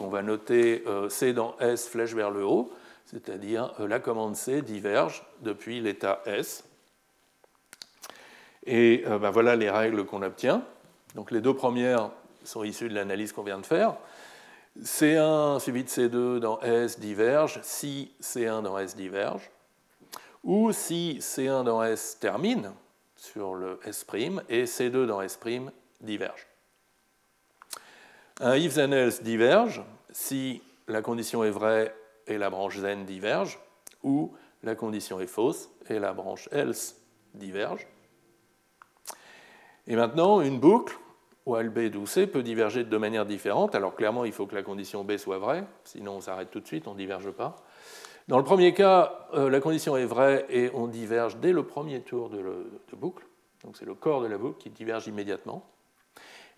On 0.00 0.08
va 0.08 0.22
noter 0.22 0.82
euh, 0.86 1.10
C 1.10 1.34
dans 1.34 1.54
S 1.58 1.88
flèche 1.88 2.14
vers 2.14 2.30
le 2.30 2.42
haut, 2.42 2.72
c'est-à-dire 3.04 3.74
euh, 3.80 3.86
la 3.86 3.98
commande 3.98 4.34
C 4.34 4.62
diverge 4.62 5.24
depuis 5.42 5.80
l'état 5.80 6.22
S. 6.24 6.64
Et 8.64 9.04
ben 9.06 9.30
voilà 9.30 9.54
les 9.56 9.68
règles 9.68 10.06
qu'on 10.06 10.22
obtient. 10.22 10.62
Donc 11.16 11.32
les 11.32 11.40
deux 11.40 11.52
premières 11.52 12.10
sont 12.44 12.62
issues 12.62 12.88
de 12.88 12.94
l'analyse 12.94 13.32
qu'on 13.32 13.42
vient 13.42 13.58
de 13.58 13.66
faire. 13.66 13.96
C1 14.80 15.58
suivi 15.58 15.82
de 15.84 15.88
C2 15.88 16.38
dans 16.38 16.60
S 16.60 16.98
diverge 17.00 17.58
si 17.62 18.12
C1 18.22 18.62
dans 18.62 18.78
S 18.78 18.94
diverge, 18.94 19.50
ou 20.44 20.72
si 20.72 21.18
C1 21.20 21.64
dans 21.64 21.82
S 21.82 22.18
termine, 22.20 22.72
sur 23.16 23.54
le 23.54 23.78
S' 23.84 24.04
et 24.48 24.64
C2 24.64 25.06
dans 25.06 25.22
S' 25.22 25.38
diverge. 26.00 26.46
Un 28.40 28.56
if 28.56 28.74
then 28.74 28.92
else 28.92 29.22
diverge 29.22 29.82
si 30.10 30.62
la 30.88 31.02
condition 31.02 31.44
est 31.44 31.50
vraie 31.50 31.94
et 32.26 32.38
la 32.38 32.50
branche 32.50 32.80
then 32.80 33.04
diverge, 33.04 33.60
ou 34.02 34.34
la 34.62 34.74
condition 34.74 35.20
est 35.20 35.26
fausse 35.26 35.68
et 35.88 35.98
la 35.98 36.12
branche 36.12 36.48
else 36.50 36.96
diverge. 37.34 37.86
Et 39.86 39.96
maintenant, 39.96 40.40
une 40.40 40.58
boucle, 40.58 40.96
while 41.46 41.68
B 41.68 41.90
d'où 41.90 42.06
C, 42.06 42.26
peut 42.26 42.42
diverger 42.42 42.84
de 42.84 42.88
deux 42.88 42.98
manières 42.98 43.26
différentes. 43.26 43.74
Alors 43.74 43.94
clairement, 43.94 44.24
il 44.24 44.32
faut 44.32 44.46
que 44.46 44.54
la 44.54 44.62
condition 44.62 45.04
B 45.04 45.16
soit 45.16 45.38
vraie, 45.38 45.64
sinon 45.84 46.16
on 46.16 46.20
s'arrête 46.20 46.50
tout 46.50 46.60
de 46.60 46.66
suite, 46.66 46.86
on 46.86 46.92
ne 46.92 46.98
diverge 46.98 47.30
pas. 47.30 47.56
Dans 48.28 48.38
le 48.38 48.44
premier 48.44 48.72
cas, 48.72 49.26
euh, 49.34 49.50
la 49.50 49.60
condition 49.60 49.96
est 49.96 50.04
vraie 50.04 50.46
et 50.48 50.70
on 50.74 50.86
diverge 50.86 51.36
dès 51.38 51.52
le 51.52 51.64
premier 51.64 52.00
tour 52.00 52.30
de, 52.30 52.42
boucle. 52.96 53.24
Donc 53.64 53.76
c'est 53.76 53.84
le 53.84 53.94
corps 53.94 54.22
de 54.22 54.28
la 54.28 54.38
boucle 54.38 54.58
qui 54.58 54.70
diverge 54.70 55.06
immédiatement. 55.06 55.66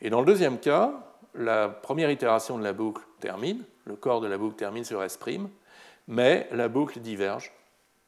Et 0.00 0.10
dans 0.10 0.20
le 0.20 0.26
deuxième 0.26 0.58
cas, 0.58 0.92
la 1.34 1.68
première 1.68 2.10
itération 2.10 2.58
de 2.58 2.64
la 2.64 2.72
boucle 2.72 3.02
termine, 3.20 3.64
le 3.84 3.96
corps 3.96 4.20
de 4.20 4.26
la 4.26 4.36
boucle 4.36 4.56
termine 4.56 4.84
sur 4.84 5.02
S', 5.02 5.18
mais 6.06 6.48
la 6.52 6.68
boucle 6.68 7.00
diverge 7.00 7.52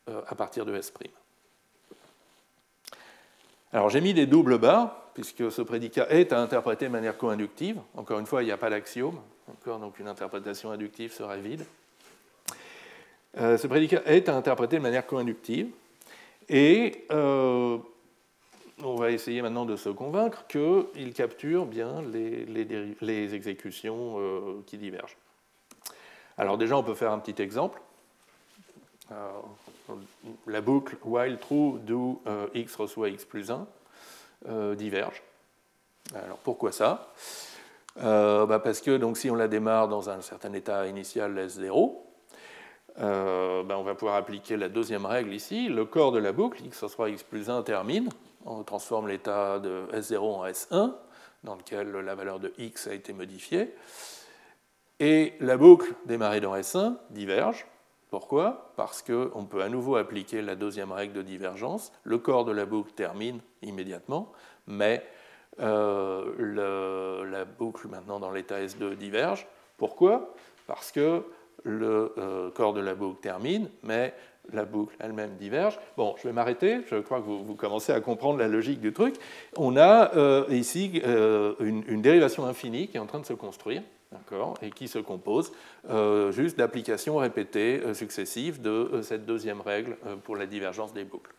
euh, 0.08 0.20
à 0.26 0.34
partir 0.34 0.66
de 0.66 0.74
S'. 0.74 0.92
Alors 3.72 3.88
j'ai 3.88 4.00
mis 4.00 4.14
des 4.14 4.26
doubles 4.26 4.58
barres, 4.58 4.94
puisque 5.14 5.50
ce 5.50 5.62
prédicat 5.62 6.06
est 6.10 6.32
à 6.32 6.40
interpréter 6.40 6.86
de 6.86 6.92
manière 6.92 7.16
co-inductive. 7.16 7.80
Encore 7.96 8.18
une 8.18 8.26
fois, 8.26 8.42
il 8.42 8.46
n'y 8.46 8.52
a 8.52 8.58
pas 8.58 8.68
d'axiome, 8.68 9.18
donc 9.64 9.98
une 9.98 10.08
interprétation 10.08 10.70
inductive 10.70 11.12
serait 11.12 11.40
vide. 11.40 11.64
Euh, 13.38 13.58
ce 13.58 13.66
prédicat 13.66 14.02
est 14.06 14.28
à 14.28 14.36
interpréter 14.36 14.76
de 14.76 14.82
manière 14.82 15.06
co-inductive. 15.06 15.68
Et 16.48 17.04
euh, 17.10 17.76
on 18.82 18.96
va 18.96 19.10
essayer 19.10 19.42
maintenant 19.42 19.66
de 19.66 19.76
se 19.76 19.88
convaincre 19.88 20.46
qu'il 20.46 21.12
capture 21.12 21.66
bien 21.66 22.02
les, 22.02 23.34
exécutions 23.34 24.14
euh, 24.18 24.62
qui 24.66 24.78
divergent. 24.78 25.16
Alors 26.38 26.56
déjà, 26.56 26.76
on 26.76 26.82
peut 26.82 26.94
faire 26.94 27.12
un 27.12 27.18
petit 27.18 27.40
exemple. 27.42 27.80
la 30.46 30.60
boucle 30.60 30.96
while 31.04 31.38
true 31.38 31.78
do 31.80 32.22
x 32.54 32.74
reçoit 32.76 33.08
x 33.08 33.24
plus 33.24 33.50
1 33.50 33.66
diverge. 34.74 35.22
Alors 36.14 36.38
pourquoi 36.38 36.72
ça? 36.72 37.12
Bah, 37.96 38.60
Parce 38.62 38.80
que 38.80 38.96
donc, 38.98 39.16
si 39.16 39.30
on 39.30 39.34
la 39.34 39.48
démarre 39.48 39.88
dans 39.88 40.10
un 40.10 40.20
certain 40.20 40.52
état 40.52 40.86
initial 40.86 41.36
S0, 41.38 42.05
euh, 43.00 43.62
ben, 43.62 43.76
on 43.76 43.82
va 43.82 43.94
pouvoir 43.94 44.16
appliquer 44.16 44.56
la 44.56 44.68
deuxième 44.68 45.06
règle 45.06 45.34
ici. 45.34 45.68
Le 45.68 45.84
corps 45.84 46.12
de 46.12 46.18
la 46.18 46.32
boucle, 46.32 46.64
x 46.64 46.86
soit 46.86 47.10
x 47.10 47.22
plus 47.22 47.50
1, 47.50 47.62
termine. 47.62 48.08
On 48.44 48.62
transforme 48.62 49.08
l'état 49.08 49.58
de 49.58 49.86
S0 49.92 50.18
en 50.18 50.46
S1, 50.46 50.92
dans 51.44 51.56
lequel 51.56 51.90
la 51.90 52.14
valeur 52.14 52.40
de 52.40 52.52
x 52.58 52.86
a 52.86 52.94
été 52.94 53.12
modifiée. 53.12 53.74
Et 55.00 55.34
la 55.40 55.56
boucle 55.56 55.92
démarrée 56.06 56.40
dans 56.40 56.54
S1 56.54 56.94
diverge. 57.10 57.66
Pourquoi? 58.08 58.72
Parce 58.76 59.02
qu'on 59.02 59.44
peut 59.44 59.62
à 59.62 59.68
nouveau 59.68 59.96
appliquer 59.96 60.40
la 60.40 60.54
deuxième 60.54 60.92
règle 60.92 61.12
de 61.12 61.22
divergence. 61.22 61.92
Le 62.04 62.18
corps 62.18 62.44
de 62.44 62.52
la 62.52 62.64
boucle 62.64 62.92
termine 62.92 63.40
immédiatement, 63.62 64.32
mais 64.66 65.04
euh, 65.60 67.24
la 67.24 67.44
boucle 67.44 67.88
maintenant 67.88 68.20
dans 68.20 68.30
l'état 68.30 68.60
S2 68.60 68.94
diverge. 68.94 69.46
Pourquoi? 69.76 70.34
Parce 70.66 70.92
que 70.92 71.24
le 71.64 72.12
euh, 72.18 72.50
corps 72.50 72.72
de 72.72 72.80
la 72.80 72.94
boucle 72.94 73.20
termine, 73.20 73.68
mais 73.82 74.14
la 74.52 74.64
boucle 74.64 74.94
elle-même 75.00 75.36
diverge. 75.36 75.78
Bon, 75.96 76.14
je 76.18 76.28
vais 76.28 76.32
m'arrêter, 76.32 76.80
je 76.88 76.96
crois 76.96 77.18
que 77.18 77.24
vous, 77.24 77.54
commencez 77.56 77.92
à 77.92 78.00
comprendre 78.00 78.38
la 78.38 78.46
logique 78.46 78.80
du 78.80 78.92
truc. 78.92 79.16
On 79.56 79.76
a 79.76 80.14
euh, 80.16 80.44
ici 80.50 81.02
euh, 81.04 81.54
une, 81.60 82.00
dérivation 82.00 82.46
infinie 82.46 82.88
qui 82.88 82.96
est 82.96 83.00
en 83.00 83.06
train 83.06 83.18
de 83.18 83.26
se 83.26 83.32
construire, 83.32 83.82
d'accord, 84.12 84.54
et 84.62 84.70
qui 84.70 84.86
se 84.86 85.00
compose 85.00 85.52
juste 86.30 86.58
d'applications 86.58 87.16
répétées 87.16 87.82
successives 87.94 88.62
de 88.62 89.00
cette 89.02 89.26
deuxième 89.26 89.60
règle 89.60 89.96
pour 90.22 90.36
la 90.36 90.46
divergence 90.46 90.92
des 90.92 91.04
boucles. 91.04 91.34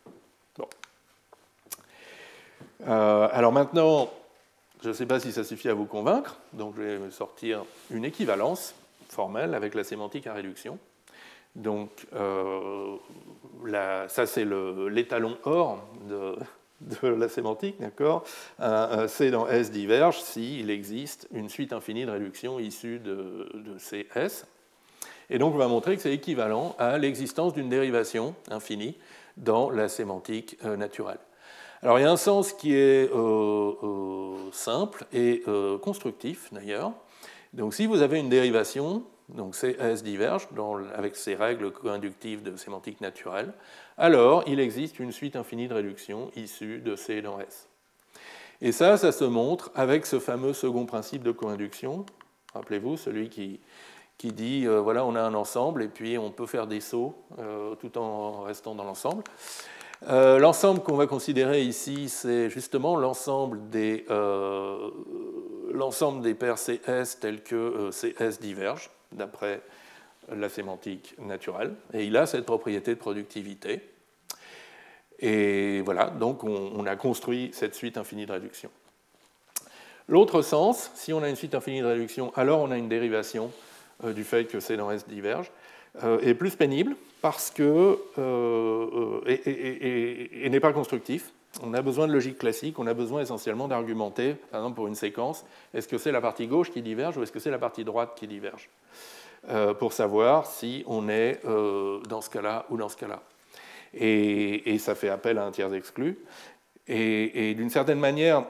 Alors 2.86 3.53
maintenant, 3.53 4.09
je 4.84 4.89
ne 4.89 4.93
sais 4.93 5.05
pas 5.05 5.20
si 5.20 5.32
ça 5.32 5.43
suffit 5.43 5.70
à 5.70 5.74
vous 5.74 5.86
convaincre, 5.86 6.38
donc 6.53 6.76
je 6.78 6.82
vais 6.82 7.11
sortir 7.11 7.63
une 7.89 8.05
équivalence 8.05 8.76
formelle 9.12 9.53
avec 9.53 9.74
la 9.74 9.84
sémantique 9.84 10.28
à 10.28 10.34
réduction. 10.34 10.80
Donc, 11.58 12.05
euh, 12.14 12.95
ça, 14.08 14.28
c'est 14.28 14.45
l'étalon 14.45 15.38
or 15.43 15.84
de, 16.08 16.38
la 17.08 17.28
sémantique, 17.28 17.76
d'accord? 17.80 18.24
C 19.08 19.32
dans 19.32 19.47
S 19.47 19.72
diverge 19.72 20.20
s'il 20.22 20.70
existe 20.70 21.28
une 21.34 21.49
suite 21.49 21.74
infinie 21.74 22.05
de 22.05 22.12
réductions 22.12 22.60
issue 22.60 22.99
de, 22.99 23.49
CS. 23.80 24.45
Et 25.32 25.39
donc, 25.39 25.55
on 25.55 25.58
va 25.58 25.68
montrer 25.68 25.95
que 25.95 26.01
c'est 26.03 26.14
équivalent 26.14 26.76
à 26.78 26.99
l'existence 26.99 27.53
d'une 27.53 27.70
dérivation 27.70 28.36
infinie 28.51 28.95
dans 29.36 29.72
la 29.72 29.89
sémantique 29.89 30.58
euh, 30.64 30.78
naturelle. 30.78 31.20
Alors, 31.82 31.99
il 31.99 32.03
y 32.03 32.05
a 32.05 32.12
un 32.12 32.18
sens 32.18 32.53
qui 32.53 32.76
est 32.76 33.12
euh, 33.14 34.51
simple 34.51 35.05
et 35.12 35.43
constructif, 35.82 36.53
d'ailleurs. 36.53 36.93
Donc 37.54 37.74
si 37.74 37.86
vous 37.86 38.02
avez 38.02 38.20
une 38.20 38.30
dérivation, 38.30 39.04
donc 39.30 39.56
CS 39.56 40.04
diverge 40.04 40.48
avec 40.95 41.16
ces 41.16 41.36
règles 41.36 41.72
co-inductives 41.72 42.43
de 42.43 42.56
sémantique 42.56 43.02
naturelle, 43.02 43.54
alors 43.98 44.43
il 44.48 44.60
existe 44.60 45.00
une 45.00 45.12
suite 45.12 45.36
infinie 45.36 45.68
de 45.68 45.74
réductions 45.74 46.32
issue 46.36 46.80
de 46.80 46.95
C 46.95 47.22
dans 47.22 47.39
S. 47.39 47.68
Et 48.62 48.72
ça, 48.72 48.98
ça 48.98 49.12
se 49.12 49.24
montre 49.24 49.72
avec 49.76 50.06
ce 50.06 50.20
fameux 50.20 50.54
second 50.54 50.86
principe 50.86 51.24
de 51.24 51.32
co-induction. 51.32 52.06
Rappelez-vous, 52.54 52.98
celui 52.98 53.30
qui, 53.30 53.60
qui 54.18 54.32
dit, 54.32 54.66
euh, 54.66 54.80
voilà, 54.80 55.06
on 55.06 55.16
a 55.16 55.22
un 55.22 55.36
ensemble 55.36 55.84
et 55.84 55.88
puis 55.88 56.18
on 56.18 56.32
peut 56.32 56.48
faire 56.48 56.66
des 56.66 56.80
sauts 56.80 57.16
euh, 57.38 57.76
tout 57.76 57.98
en 57.98 58.41
restant 58.41 58.74
dans 58.74 58.84
l'ensemble. 58.84 59.24
Euh, 60.10 60.39
l'ensemble 60.39 60.82
qu'on 60.82 60.95
va 60.95 61.06
considérer 61.08 61.64
ici, 61.64 62.10
c'est 62.10 62.50
justement 62.50 62.95
l'ensemble 62.95 63.70
des, 63.70 64.06
euh, 65.82 66.22
des 66.22 66.34
paires 66.34 66.58
CS 66.58 67.20
telles 67.20 67.44
que 67.44 67.56
euh, 67.56 67.92
CS 67.92 68.40
divergent, 68.40 68.90
d'après 69.12 69.62
la 70.34 70.50
sémantique 70.50 71.16
naturelle. 71.20 71.74
Et 71.94 72.06
il 72.06 72.18
a 72.18 72.26
cette 72.26 72.46
propriété 72.46 72.96
de 72.96 73.00
productivité. 73.00 73.82
Et 75.20 75.82
voilà, 75.82 76.08
donc 76.08 76.44
on, 76.44 76.86
a 76.86 76.96
construit 76.96 77.50
cette 77.54 77.74
suite 77.74 77.98
infinie 77.98 78.26
de 78.26 78.32
réduction. 78.34 78.70
L'autre 80.08 80.42
sens, 80.42 80.92
si 80.96 81.14
on 81.14 81.24
a 81.24 81.30
une 81.30 81.36
suite 81.36 81.56
infinie 81.56 81.82
de 81.82 81.86
réduction, 81.86 82.32
alors 82.36 82.60
on 82.60 82.72
a 82.72 82.78
une 82.78 82.90
dérivation 82.90 83.52
du 84.04 84.24
fait 84.24 84.46
que 84.46 84.60
C 84.60 84.78
dans 84.78 84.92
S 84.92 85.08
diverge, 85.08 85.50
est 86.22 86.36
plus 86.36 86.56
pénible 86.56 86.96
parce 87.22 87.52
que 87.52 88.00
euh, 88.18 89.22
et, 89.26 90.50
n'est 90.50 90.60
pas 90.60 90.74
constructif. 90.74 91.34
On 91.64 91.74
a 91.74 91.82
besoin 91.82 92.08
de 92.08 92.14
logique 92.14 92.38
classique, 92.38 92.78
on 92.80 92.88
a 92.88 92.93
besoin 92.93 93.22
essentiellement 93.22 93.68
d'argumenter, 93.68 94.36
par 94.51 94.62
exemple 94.62 94.76
pour 94.76 94.88
une 94.88 94.95
séquence, 94.95 95.45
est-ce 95.74 95.88
que 95.88 95.97
c'est 95.97 96.12
la 96.12 96.22
partie 96.22 96.47
gauche 96.47 96.72
qui 96.72 96.82
diverge 96.82 97.18
ou 97.18 97.24
est-ce 97.24 97.32
que 97.32 97.39
c'est 97.39 97.51
la 97.51 97.58
partie 97.58 97.84
droite 97.84 98.14
qui 98.16 98.28
diverge 98.28 98.70
euh, 99.49 99.74
Pour 99.74 99.93
savoir 99.93 100.45
si 100.45 100.84
on 100.88 101.10
est 101.10 101.39
euh, 101.45 101.99
dans 102.01 102.22
ce 102.22 102.30
cas-là 102.30 102.66
ou 102.70 102.78
dans 102.78 102.89
ce 102.89 102.97
cas-là. 102.97 103.22
Et, 103.93 104.78
ça 104.78 104.93
fait 104.93 105.10
appel 105.10 105.38
à 105.38 105.45
un 105.45 105.51
tiers 105.51 105.74
exclu. 105.74 106.20
Et, 106.88 107.55
d'une 107.55 107.70
certaine 107.70 107.99
manière, 107.99 108.45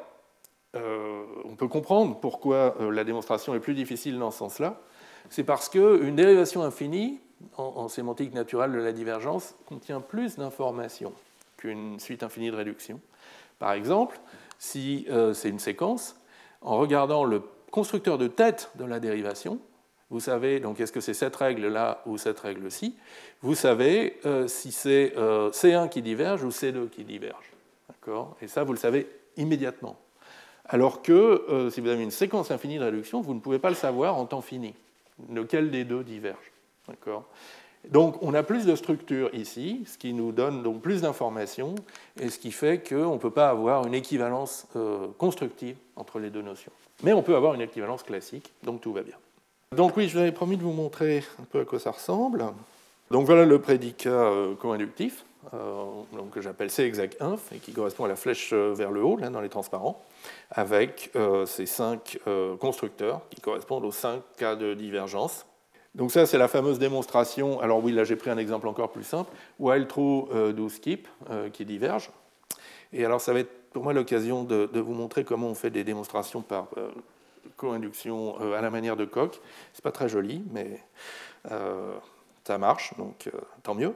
on 0.73 1.55
peut 1.55 1.67
comprendre 1.67 2.19
pourquoi 2.19 2.75
la 2.91 3.03
démonstration 3.03 3.55
est 3.55 3.59
plus 3.59 3.75
difficile 3.75 4.19
dans 4.19 4.31
ce 4.31 4.39
sens-là. 4.39 4.81
C'est 5.29 5.43
parce 5.43 5.69
qu'une 5.69 6.15
dérivation 6.15 6.63
infinie, 6.63 7.19
en, 7.57 7.87
sémantique 7.87 8.33
naturelle 8.33 8.71
de 8.71 8.79
la 8.79 8.91
divergence 8.91 9.55
contient 9.67 10.01
plus 10.01 10.37
d'informations 10.37 11.13
qu'une 11.57 11.99
suite 11.99 12.23
infinie 12.23 12.51
de 12.51 12.55
réduction. 12.55 13.01
Par 13.59 13.73
exemple, 13.73 14.19
si 14.59 15.05
euh, 15.09 15.33
c'est 15.33 15.49
une 15.49 15.59
séquence, 15.59 16.15
en 16.61 16.77
regardant 16.77 17.23
le 17.23 17.41
constructeur 17.71 18.17
de 18.17 18.27
tête 18.27 18.71
de 18.75 18.85
la 18.85 18.99
dérivation, 18.99 19.59
vous 20.09 20.19
savez, 20.19 20.59
donc 20.59 20.79
est-ce 20.79 20.91
que 20.91 21.01
c'est 21.01 21.13
cette 21.13 21.35
règle-là 21.35 22.01
ou 22.05 22.17
cette 22.17 22.39
règle-ci, 22.39 22.95
vous 23.41 23.55
savez 23.55 24.19
euh, 24.25 24.47
si 24.47 24.71
c'est 24.71 25.13
euh, 25.17 25.51
C1 25.51 25.89
qui 25.89 26.01
diverge 26.01 26.43
ou 26.43 26.49
C2 26.49 26.89
qui 26.89 27.03
diverge. 27.03 27.51
Et 28.41 28.47
ça, 28.47 28.63
vous 28.63 28.71
le 28.71 28.79
savez 28.79 29.05
immédiatement. 29.35 29.97
Alors 30.63 31.01
que 31.01 31.67
si 31.69 31.81
vous 31.81 31.89
avez 31.89 32.01
une 32.01 32.11
séquence 32.11 32.51
infinie 32.51 32.79
de 32.79 32.85
réduction, 32.85 33.19
vous 33.19 33.33
ne 33.33 33.41
pouvez 33.41 33.59
pas 33.59 33.67
le 33.67 33.75
savoir 33.75 34.15
en 34.15 34.25
temps 34.25 34.39
fini. 34.39 34.73
Lequel 35.29 35.71
des 35.71 35.83
deux 35.83 36.05
diverge? 36.05 36.53
D'accord? 36.87 37.25
Donc 37.89 38.21
on 38.21 38.33
a 38.33 38.43
plus 38.43 38.65
de 38.65 38.75
structures 38.75 39.33
ici, 39.33 39.83
ce 39.87 39.97
qui 39.97 40.13
nous 40.13 40.31
donne 40.31 40.63
donc 40.63 40.81
plus 40.81 41.01
d'informations 41.01 41.75
et 42.19 42.29
ce 42.29 42.37
qui 42.37 42.51
fait 42.51 42.87
qu'on 42.87 43.13
ne 43.13 43.17
peut 43.17 43.31
pas 43.31 43.49
avoir 43.49 43.85
une 43.85 43.93
équivalence 43.93 44.67
euh, 44.75 45.07
constructive 45.17 45.77
entre 45.95 46.19
les 46.19 46.29
deux 46.29 46.41
notions. 46.41 46.71
Mais 47.03 47.13
on 47.13 47.21
peut 47.21 47.35
avoir 47.35 47.53
une 47.53 47.61
équivalence 47.61 48.03
classique, 48.03 48.51
donc 48.63 48.81
tout 48.81 48.91
va 48.91 49.03
bien. 49.03 49.15
Donc 49.75 49.95
oui, 49.95 50.07
je 50.07 50.13
vous 50.13 50.21
avais 50.21 50.31
promis 50.31 50.57
de 50.57 50.63
vous 50.63 50.73
montrer 50.73 51.23
un 51.41 51.45
peu 51.45 51.61
à 51.61 51.65
quoi 51.65 51.79
ça 51.79 51.91
ressemble. 51.91 52.45
Donc 53.11 53.25
voilà 53.25 53.45
le 53.45 53.59
prédicat 53.61 54.09
euh, 54.09 54.55
co-inductif, 54.55 55.23
euh, 55.53 55.85
que 56.33 56.41
j'appelle 56.41 56.69
C 56.69 56.83
exact 56.83 57.21
inf, 57.21 57.53
et 57.53 57.59
qui 57.59 57.71
correspond 57.71 58.03
à 58.03 58.09
la 58.09 58.17
flèche 58.17 58.53
vers 58.53 58.91
le 58.91 59.01
haut, 59.01 59.15
là, 59.15 59.29
dans 59.29 59.39
les 59.39 59.49
transparents, 59.49 60.03
avec 60.51 61.11
ces 61.45 61.65
cinq 61.65 62.19
constructeurs 62.59 63.21
qui 63.29 63.39
correspondent 63.39 63.85
aux 63.85 63.93
cinq 63.93 64.21
cas 64.35 64.55
de 64.55 64.73
divergence. 64.73 65.45
Donc 65.97 66.11
ça, 66.11 66.27
c'est 66.27 66.37
la 66.37 66.47
fameuse 66.47 66.77
démonstration. 66.77 67.59
Alors 67.59 67.83
oui, 67.83 67.91
là 67.91 68.03
j'ai 68.03 68.15
pris 68.15 68.29
un 68.29 68.37
exemple 68.37 68.67
encore 68.67 68.91
plus 68.91 69.03
simple. 69.03 69.31
While 69.59 69.87
true, 69.87 70.25
euh, 70.31 70.53
do 70.53 70.69
skip, 70.69 71.07
euh, 71.31 71.49
qui 71.49 71.65
diverge. 71.65 72.11
Et 72.93 73.03
alors 73.03 73.19
ça 73.19 73.33
va 73.33 73.39
être 73.39 73.71
pour 73.71 73.83
moi 73.83 73.93
l'occasion 73.93 74.43
de, 74.43 74.69
vous 74.79 74.93
montrer 74.93 75.23
comment 75.23 75.47
on 75.47 75.55
fait 75.55 75.71
des 75.71 75.83
démonstrations 75.83 76.41
par 76.41 76.67
euh, 76.77 76.89
co-induction 77.57 78.37
à 78.53 78.61
la 78.61 78.69
manière 78.69 78.95
de 78.95 79.05
Coq. 79.05 79.41
C'est 79.73 79.83
pas 79.83 79.91
très 79.91 80.07
joli, 80.07 80.43
mais 80.51 80.83
ça 82.43 82.57
marche, 82.57 82.93
donc 82.97 83.29
tant 83.63 83.75
mieux. 83.75 83.93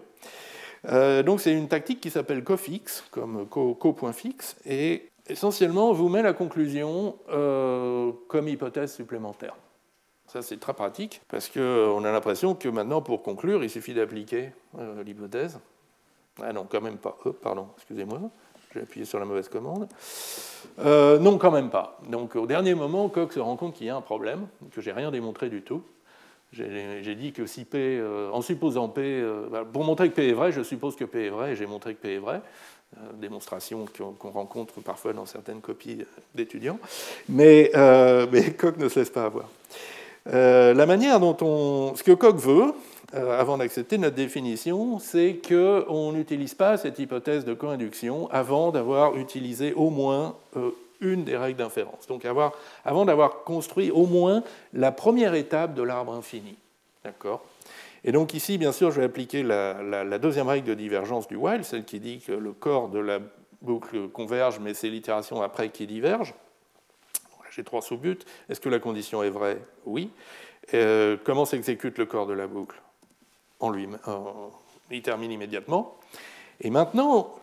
donc 1.24 1.41
c'est 1.41 1.54
une 1.54 1.68
tactique 1.68 1.99
qui 1.99 2.10
s'appelle 2.10 2.43
cofix, 2.43 3.04
comme 3.12 3.45
co-point-fixe, 3.47 4.56
et 4.66 5.10
essentiellement 5.28 5.93
vous 5.93 6.10
met 6.10 6.22
la 6.22 6.34
conclusion 6.34 7.16
comme 7.28 8.47
hypothèse 8.47 8.93
supplémentaire. 8.93 9.56
Ça, 10.32 10.42
c'est 10.42 10.62
très 10.62 10.74
pratique 10.74 11.22
parce 11.28 11.50
qu'on 11.50 12.06
a 12.06 12.12
l'impression 12.12 12.56
que 12.56 12.70
maintenant, 12.70 13.02
pour 13.02 13.22
conclure, 13.22 13.66
il 13.66 13.70
suffit 13.70 13.94
d'appliquer 13.94 14.52
euh, 14.80 15.04
l'hypothèse. 15.04 15.60
Ah 16.42 16.54
non, 16.54 16.66
quand 16.70 16.80
même 16.80 16.96
pas. 16.96 17.18
Oh, 17.26 17.34
pardon, 17.34 17.68
excusez-moi, 17.76 18.18
j'ai 18.74 18.80
appuyé 18.80 19.06
sur 19.06 19.20
la 19.20 19.26
mauvaise 19.26 19.50
commande. 19.50 19.90
Euh, 20.80 21.20
non, 21.20 21.38
quand 21.38 21.52
même 21.52 21.70
pas. 21.70 22.00
Donc, 22.08 22.38
au 22.38 22.48
dernier 22.48 22.76
moment, 22.76 23.10
Coq 23.10 23.34
se 23.34 23.42
rend 23.42 23.58
compte 23.58 23.74
qu'il 23.74 23.88
y 23.88 23.90
a 23.90 23.96
un 23.98 24.02
problème, 24.02 24.48
que 24.74 24.80
j'ai 24.80 24.94
rien 24.94 25.12
démontré 25.12 25.50
du 25.50 25.64
tout. 25.64 25.84
J'ai 26.54 27.16
dit 27.16 27.34
que 27.34 27.46
si 27.46 27.66
P, 27.66 27.98
euh, 28.00 28.30
en 28.32 28.42
supposant 28.42 28.88
P, 28.88 29.22
bah, 29.52 29.66
pour 29.70 29.84
montrer 29.84 30.10
que 30.10 30.16
P 30.16 30.30
est 30.30 30.34
vrai, 30.34 30.54
je 30.54 30.62
suppose 30.62 30.96
que 30.96 31.04
P 31.04 31.26
est 31.26 31.30
vrai, 31.30 31.52
et 31.52 31.56
j'ai 31.58 31.66
montré 31.66 31.94
que 31.94 32.00
P 32.00 32.16
est 32.16 32.20
vrai. 32.20 32.42
démonstration 33.16 33.86
qu'on 34.18 34.30
rencontre 34.30 34.80
parfois 34.80 35.12
dans 35.12 35.26
certaines 35.26 35.60
copies 35.60 36.06
d'étudiants. 36.34 36.80
Mais, 37.28 37.70
mais 38.32 38.54
Coq 38.54 38.78
ne 38.78 38.88
se 38.88 39.00
laisse 39.00 39.10
pas 39.10 39.26
avoir. 39.26 39.50
Euh, 40.28 40.74
la 40.74 40.86
manière 40.86 41.19
dont 41.19 41.36
on. 41.41 41.95
Ce 41.95 42.03
que 42.03 42.11
Koch 42.11 42.36
veut, 42.36 42.74
euh, 43.15 43.39
avant 43.39 43.57
d'accepter 43.57 43.97
notre 43.97 44.15
définition, 44.15 44.99
c'est 44.99 45.39
qu'on 45.47 46.11
n'utilise 46.11 46.53
pas 46.53 46.78
cette 46.78 46.99
hypothèse 46.99 47.43
de 47.43 47.53
co-induction 47.53 48.30
avant 48.32 48.72
d'avoir 48.72 49.17
utilisé 49.17 49.74
au 49.74 49.89
moins 49.89 50.36
euh, 50.57 50.72
une 50.99 51.24
des 51.24 51.36
règles 51.36 51.57
d'inférence. 51.57 52.07
Donc 52.07 52.26
avant 52.26 53.05
d'avoir 53.05 53.43
construit 53.43 53.89
au 53.89 54.05
moins 54.05 54.43
la 54.74 54.91
première 54.91 55.34
étape 55.34 55.74
de 55.74 55.82
l'arbre 55.82 56.13
infini. 56.13 56.55
D'accord? 57.03 57.43
Et 58.03 58.11
donc 58.11 58.34
ici, 58.34 58.57
bien 58.57 58.72
sûr, 58.72 58.91
je 58.91 58.99
vais 58.99 59.05
appliquer 59.05 59.41
la, 59.41 59.82
la, 59.82 60.19
deuxième 60.19 60.47
règle 60.47 60.67
de 60.67 60.74
divergence 60.74 61.28
du 61.28 61.36
while, 61.36 61.63
celle 61.63 61.86
qui 61.86 61.99
dit 61.99 62.19
que 62.19 62.32
le 62.32 62.51
corps 62.51 62.89
de 62.89 62.99
la 62.99 63.19
boucle 63.61 64.07
converge, 64.09 64.59
mais 64.59 64.74
c'est 64.74 64.89
l'itération 64.89 65.41
après 65.41 65.69
qui 65.69 65.86
diverge 65.86 66.34
j'ai 67.52 67.64
trois 67.64 67.82
sous-buts. 67.82 68.20
Est-ce 68.49 68.60
que 68.60 68.70
la 68.70 68.80
condition 68.80 69.24
est 69.24 69.30
vraie? 69.30 69.60
Oui. 69.86 70.10
Euh, 70.74 71.18
comment 71.24 71.45
s'exécute 71.45 71.97
le 71.97 72.06
corps 72.06 72.28
de 72.28 72.34
la 72.34 72.47
boucle? 72.47 72.82
En 73.60 73.70
lui 73.70 73.88
Il 74.89 75.02
termine 75.02 75.32
immédiatement. 75.32 75.95
Et 76.62 76.70
maintenant, 76.70 77.36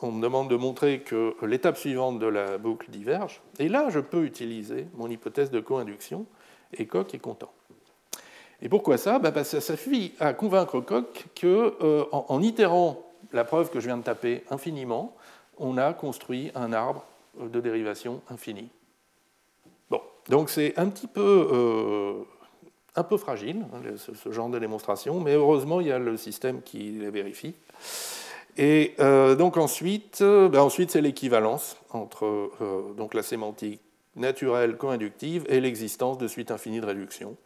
on 0.00 0.12
me 0.12 0.22
demande 0.22 0.48
de 0.48 0.56
montrer 0.56 1.00
que 1.00 1.34
l'étape 1.44 1.76
suivante 1.76 2.18
de 2.18 2.26
la 2.26 2.58
boucle 2.58 2.90
diverge. 2.90 3.40
Et 3.58 3.68
là, 3.68 3.88
je 3.90 4.00
peux 4.00 4.24
utiliser 4.24 4.86
mon 4.94 5.08
hypothèse 5.08 5.50
de 5.50 5.60
co-induction, 5.60 6.26
et 6.72 6.86
Coq 6.86 7.14
est 7.14 7.18
content. 7.18 7.52
Et 8.60 8.68
pourquoi 8.68 8.98
ça? 8.98 9.18
Bah, 9.18 9.44
Ça 9.44 9.60
suffit 9.60 10.12
à 10.18 10.32
convaincre 10.34 10.80
Coq 10.80 11.26
qu'en 11.40 11.46
euh, 11.46 12.04
en 12.12 12.42
itérant 12.42 13.04
la 13.32 13.44
preuve 13.44 13.70
que 13.70 13.80
je 13.80 13.86
viens 13.86 13.98
de 13.98 14.02
taper 14.02 14.44
infiniment, 14.50 15.14
on 15.58 15.76
a 15.76 15.92
construit 15.92 16.50
un 16.54 16.72
arbre 16.72 17.04
de 17.40 17.60
dérivation 17.60 18.20
infinie. 18.30 18.70
Donc 20.28 20.50
c'est 20.50 20.78
un 20.78 20.88
petit 20.88 21.06
peu, 21.06 21.48
euh, 21.52 22.12
un 22.96 23.02
peu 23.02 23.16
fragile, 23.16 23.64
hein, 23.72 23.80
ce, 23.96 24.30
genre 24.30 24.48
de 24.48 24.58
démonstration, 24.58 25.20
mais 25.20 25.34
heureusement, 25.34 25.80
il 25.80 25.86
y 25.86 25.92
a 25.92 25.98
le 25.98 26.16
système 26.16 26.62
qui 26.62 26.90
les 26.90 27.10
vérifie. 27.10 27.54
Et 28.56 28.94
euh, 28.98 29.36
donc 29.36 29.56
ensuite, 29.56 30.18
euh, 30.20 30.48
ben 30.48 30.60
ensuite 30.60 30.90
c'est 30.90 31.00
l'équivalence 31.00 31.76
entre 31.90 32.50
donc 32.96 33.14
la 33.14 33.22
sémantique 33.22 33.80
naturelle 34.16 34.76
co-inductive 34.76 35.44
et 35.48 35.60
l'existence 35.60 36.18
de 36.18 36.26
suites 36.26 36.50
infinies 36.50 36.80
de 36.80 36.86
réduction. 36.86 37.36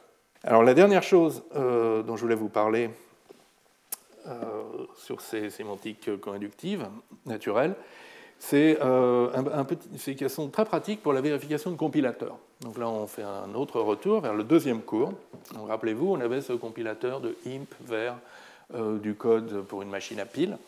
Alors 0.42 0.64
la 0.64 0.74
dernière 0.74 1.02
chose 1.02 1.44
dont 1.54 2.16
je 2.16 2.20
voulais 2.20 2.34
vous 2.34 2.48
parler 2.48 2.90
sur 4.96 5.20
ces 5.20 5.50
sémantiques 5.50 6.10
co-inductives 6.20 6.88
naturelles, 7.26 7.76
c'est 8.44 8.76
euh, 8.82 9.28
qu'elles 10.18 10.28
sont 10.28 10.48
très 10.48 10.64
pratiques 10.64 11.00
pour 11.00 11.12
la 11.12 11.20
vérification 11.20 11.70
de 11.70 11.76
compilateurs. 11.76 12.36
Donc 12.60 12.76
là, 12.76 12.88
on 12.88 13.06
fait 13.06 13.22
un 13.22 13.54
autre 13.54 13.80
retour 13.80 14.20
vers 14.20 14.34
le 14.34 14.42
deuxième 14.42 14.82
cours. 14.82 15.12
Rappelez-vous, 15.54 16.08
on 16.08 16.20
avait 16.20 16.40
ce 16.40 16.52
compilateur 16.52 17.20
de 17.20 17.36
IMP 17.46 17.68
vers 17.86 18.16
euh, 18.74 18.98
du 18.98 19.14
code 19.14 19.62
pour 19.68 19.82
une 19.82 19.90
machine 19.90 20.18
à 20.18 20.26
piles. 20.26 20.58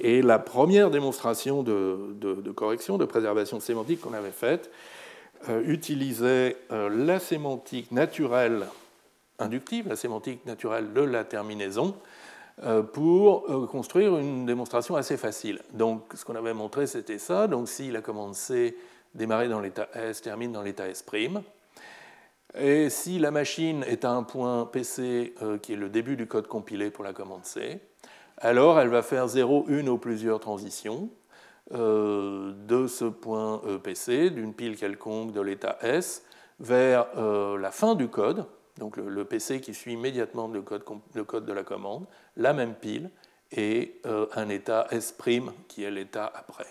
Et 0.00 0.20
la 0.20 0.40
première 0.40 0.90
démonstration 0.90 1.62
de, 1.62 2.52
correction, 2.56 2.98
de 2.98 3.04
préservation 3.04 3.60
sémantique 3.60 4.00
qu'on 4.00 4.12
avait 4.12 4.32
faite, 4.32 4.68
euh, 5.48 5.62
utilisait 5.64 6.56
la 6.70 7.20
sémantique 7.20 7.92
naturelle 7.92 8.66
inductive, 9.38 9.88
la 9.88 9.96
sémantique 9.96 10.44
naturelle 10.44 10.92
de 10.92 11.02
la 11.02 11.22
terminaison, 11.22 11.94
pour 12.92 13.50
euh, 13.50 13.66
construire 13.66 14.16
une 14.18 14.44
démonstration 14.46 14.96
assez 14.96 15.16
facile. 15.16 15.60
Donc, 15.72 16.12
ce 16.14 16.24
qu'on 16.24 16.34
avait 16.34 16.54
montré, 16.54 16.86
c'était 16.86 17.18
ça. 17.18 17.46
Donc, 17.46 17.68
si 17.68 17.90
la 17.90 18.00
commande 18.00 18.34
C 18.34 18.76
démarrait 19.14 19.48
dans 19.48 19.60
l'état 19.60 19.88
S, 19.94 20.22
termine 20.22 20.52
dans 20.52 20.62
l'état 20.62 20.88
S', 20.88 21.04
et 22.58 22.90
si 22.90 23.18
la 23.18 23.30
machine 23.30 23.84
est 23.86 24.04
à 24.04 24.10
un 24.10 24.22
point 24.22 24.64
PC 24.66 25.34
euh, 25.42 25.58
qui 25.58 25.74
est 25.74 25.76
le 25.76 25.88
début 25.88 26.16
du 26.16 26.26
code 26.26 26.48
compilé 26.48 26.90
pour 26.90 27.04
la 27.04 27.12
commande 27.12 27.44
C, 27.44 27.80
alors 28.38 28.80
elle 28.80 28.88
va 28.88 29.02
faire 29.02 29.28
0, 29.28 29.66
une 29.68 29.88
ou 29.88 29.98
plusieurs 29.98 30.40
transitions 30.40 31.10
de 31.70 32.86
ce 32.86 33.04
point 33.04 33.60
PC, 33.82 34.30
d'une 34.30 34.54
pile 34.54 34.74
quelconque 34.78 35.32
de 35.32 35.40
l'état 35.42 35.76
S, 35.82 36.22
vers 36.60 37.08
la 37.14 37.70
fin 37.70 37.94
du 37.94 38.08
code, 38.08 38.46
donc 38.78 38.96
le, 38.96 39.24
PC 39.24 39.60
qui 39.60 39.74
suit 39.74 39.92
immédiatement 39.92 40.48
le 40.48 40.62
code, 40.62 40.82
le 41.14 41.24
code, 41.24 41.44
de 41.44 41.52
la 41.52 41.64
commande, 41.64 42.06
la 42.36 42.52
même 42.52 42.74
pile, 42.74 43.10
et 43.52 44.00
euh, 44.06 44.26
un 44.34 44.48
état 44.48 44.86
S' 44.90 45.14
qui 45.68 45.84
est 45.84 45.90
l'état 45.90 46.30
après. 46.34 46.66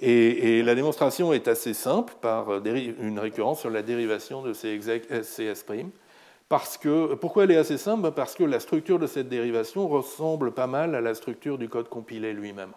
Et, 0.00 0.62
la 0.62 0.74
démonstration 0.74 1.32
est 1.32 1.48
assez 1.48 1.74
simple 1.74 2.14
par 2.20 2.50
euh, 2.50 2.62
une 3.00 3.18
récurrence 3.18 3.60
sur 3.60 3.70
la 3.70 3.82
dérivation 3.82 4.42
de 4.42 4.52
ces 4.52 4.68
exec 4.68 5.04
S 5.10 5.40
Parce 6.48 6.78
que, 6.78 7.14
pourquoi 7.14 7.44
elle 7.44 7.50
est 7.50 7.56
assez 7.56 7.78
simple? 7.78 8.02
Ben, 8.02 8.10
Parce 8.10 8.34
que 8.34 8.44
la 8.44 8.60
structure 8.60 8.98
de 8.98 9.06
cette 9.06 9.28
dérivation 9.28 9.88
ressemble 9.88 10.52
pas 10.52 10.66
mal 10.66 10.94
à 10.94 11.00
la 11.00 11.14
structure 11.14 11.58
du 11.58 11.68
code 11.68 11.88
compilé 11.88 12.32
lui-même. 12.32 12.72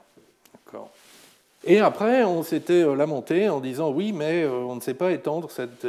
Et 1.64 1.80
après, 1.80 2.24
on 2.24 2.44
s'était 2.44 2.84
euh, 2.84 2.96
lamenté 2.96 3.50
en 3.50 3.60
disant 3.60 3.92
oui, 3.92 4.14
mais 4.14 4.48
on 4.48 4.76
ne 4.76 4.82
sait 4.82 4.96
pas 4.96 5.12
étendre 5.12 5.52
cette 5.52 5.86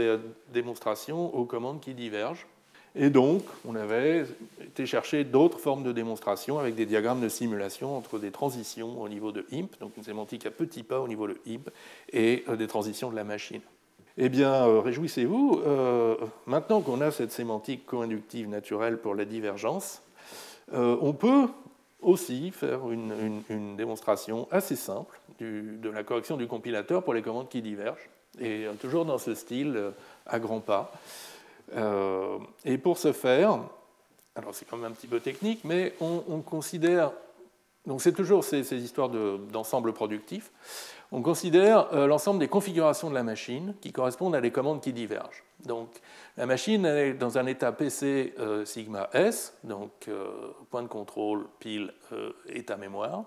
démonstration 0.53 1.35
aux 1.35 1.45
commandes 1.45 1.81
qui 1.81 1.95
divergent. 1.95 2.47
Et 2.95 3.09
donc, 3.09 3.43
on 3.67 3.75
avait 3.75 4.27
été 4.61 4.85
chercher 4.85 5.25
d'autres 5.25 5.59
formes 5.59 5.83
de 5.83 5.93
démonstration 5.93 6.59
avec 6.59 6.75
des 6.75 6.85
diagrammes 6.85 7.21
de 7.21 7.29
simulation 7.29 7.97
entre 7.97 8.19
des 8.19 8.31
transitions 8.31 9.01
au 9.01 9.09
niveau 9.09 9.33
de 9.33 9.47
IMP, 9.51 9.71
donc 9.81 9.97
une 9.97 10.03
sémantique 10.03 10.45
à 10.45 10.51
petits 10.51 10.83
pas 10.83 11.01
au 11.01 11.09
niveau 11.09 11.27
de 11.27 11.39
IMP, 11.47 11.71
et 12.13 12.45
euh, 12.49 12.57
des 12.57 12.67
transitions 12.67 13.11
de 13.11 13.17
la 13.17 13.25
machine. 13.25 13.63
Eh 14.19 14.29
bien, 14.29 14.53
euh, 14.67 14.81
réjouissez-vous, 14.81 15.63
euh, 15.65 16.17
maintenant 16.45 16.83
qu'on 16.83 17.01
a 17.01 17.11
cette 17.11 17.33
sémantique 17.33 17.87
co-inductive 17.87 18.49
naturelle 18.49 18.99
pour 18.99 19.15
la 19.15 19.25
divergence, 19.25 20.03
on 20.75 21.13
peut 21.13 21.49
aussi 22.01 22.51
faire 22.51 22.91
une, 22.91 23.77
démonstration 23.77 24.49
assez 24.51 24.77
simple 24.77 25.21
de 25.39 25.91
la 25.91 26.03
correction 26.03 26.39
du 26.39 26.47
compilateur 26.47 27.03
pour 27.03 27.13
les 27.13 27.21
commandes 27.21 27.51
qui 27.51 27.61
divergent, 27.61 28.09
et 28.41 28.65
toujours 28.81 29.05
dans 29.05 29.19
ce 29.19 29.35
style 29.35 29.93
à 30.25 30.39
grands 30.39 30.61
pas. 30.61 30.93
Euh, 31.75 32.39
et 32.65 32.79
pour 32.79 32.99
ce 32.99 33.13
faire, 33.13 33.61
alors 34.35 34.55
c'est 34.55 34.65
quand 34.65 34.77
même 34.77 34.93
un 34.93 34.95
petit 34.95 35.07
peu 35.07 35.21
technique, 35.21 35.61
mais 35.65 35.95
on, 36.01 36.41
considère 36.41 37.13
donc 37.87 38.01
c'est 38.01 38.13
toujours 38.13 38.45
ces, 38.45 38.75
histoires 38.75 39.09
d'ensemble 39.09 39.93
productif. 39.93 40.51
On 41.11 41.21
considère 41.21 41.95
l'ensemble 42.07 42.39
des 42.39 42.49
configurations 42.49 43.11
de 43.11 43.15
la 43.15 43.23
machine 43.23 43.75
qui 43.83 43.93
correspondent 43.93 44.35
à 44.35 44.41
des 44.41 44.51
commandes 44.51 44.81
qui 44.81 44.93
divergent. 44.93 45.43
Donc 45.67 45.89
la 46.39 46.47
machine 46.47 46.87
est 46.87 47.13
dans 47.13 47.37
un 47.37 47.47
état 47.47 47.71
PC 47.73 48.35
sigma 48.65 49.11
S, 49.13 49.55
donc 49.65 50.09
point 50.71 50.83
de 50.83 50.89
contrôle, 50.89 51.47
pile, 51.59 51.93
état 52.49 52.79
mémoire. 52.79 53.25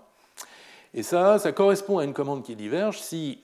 Et 0.95 1.03
ça, 1.03 1.37
ça 1.37 1.51
correspond 1.51 1.99
à 1.99 2.05
une 2.05 2.13
commande 2.13 2.43
qui 2.43 2.55
diverge 2.55 2.99
si 2.99 3.43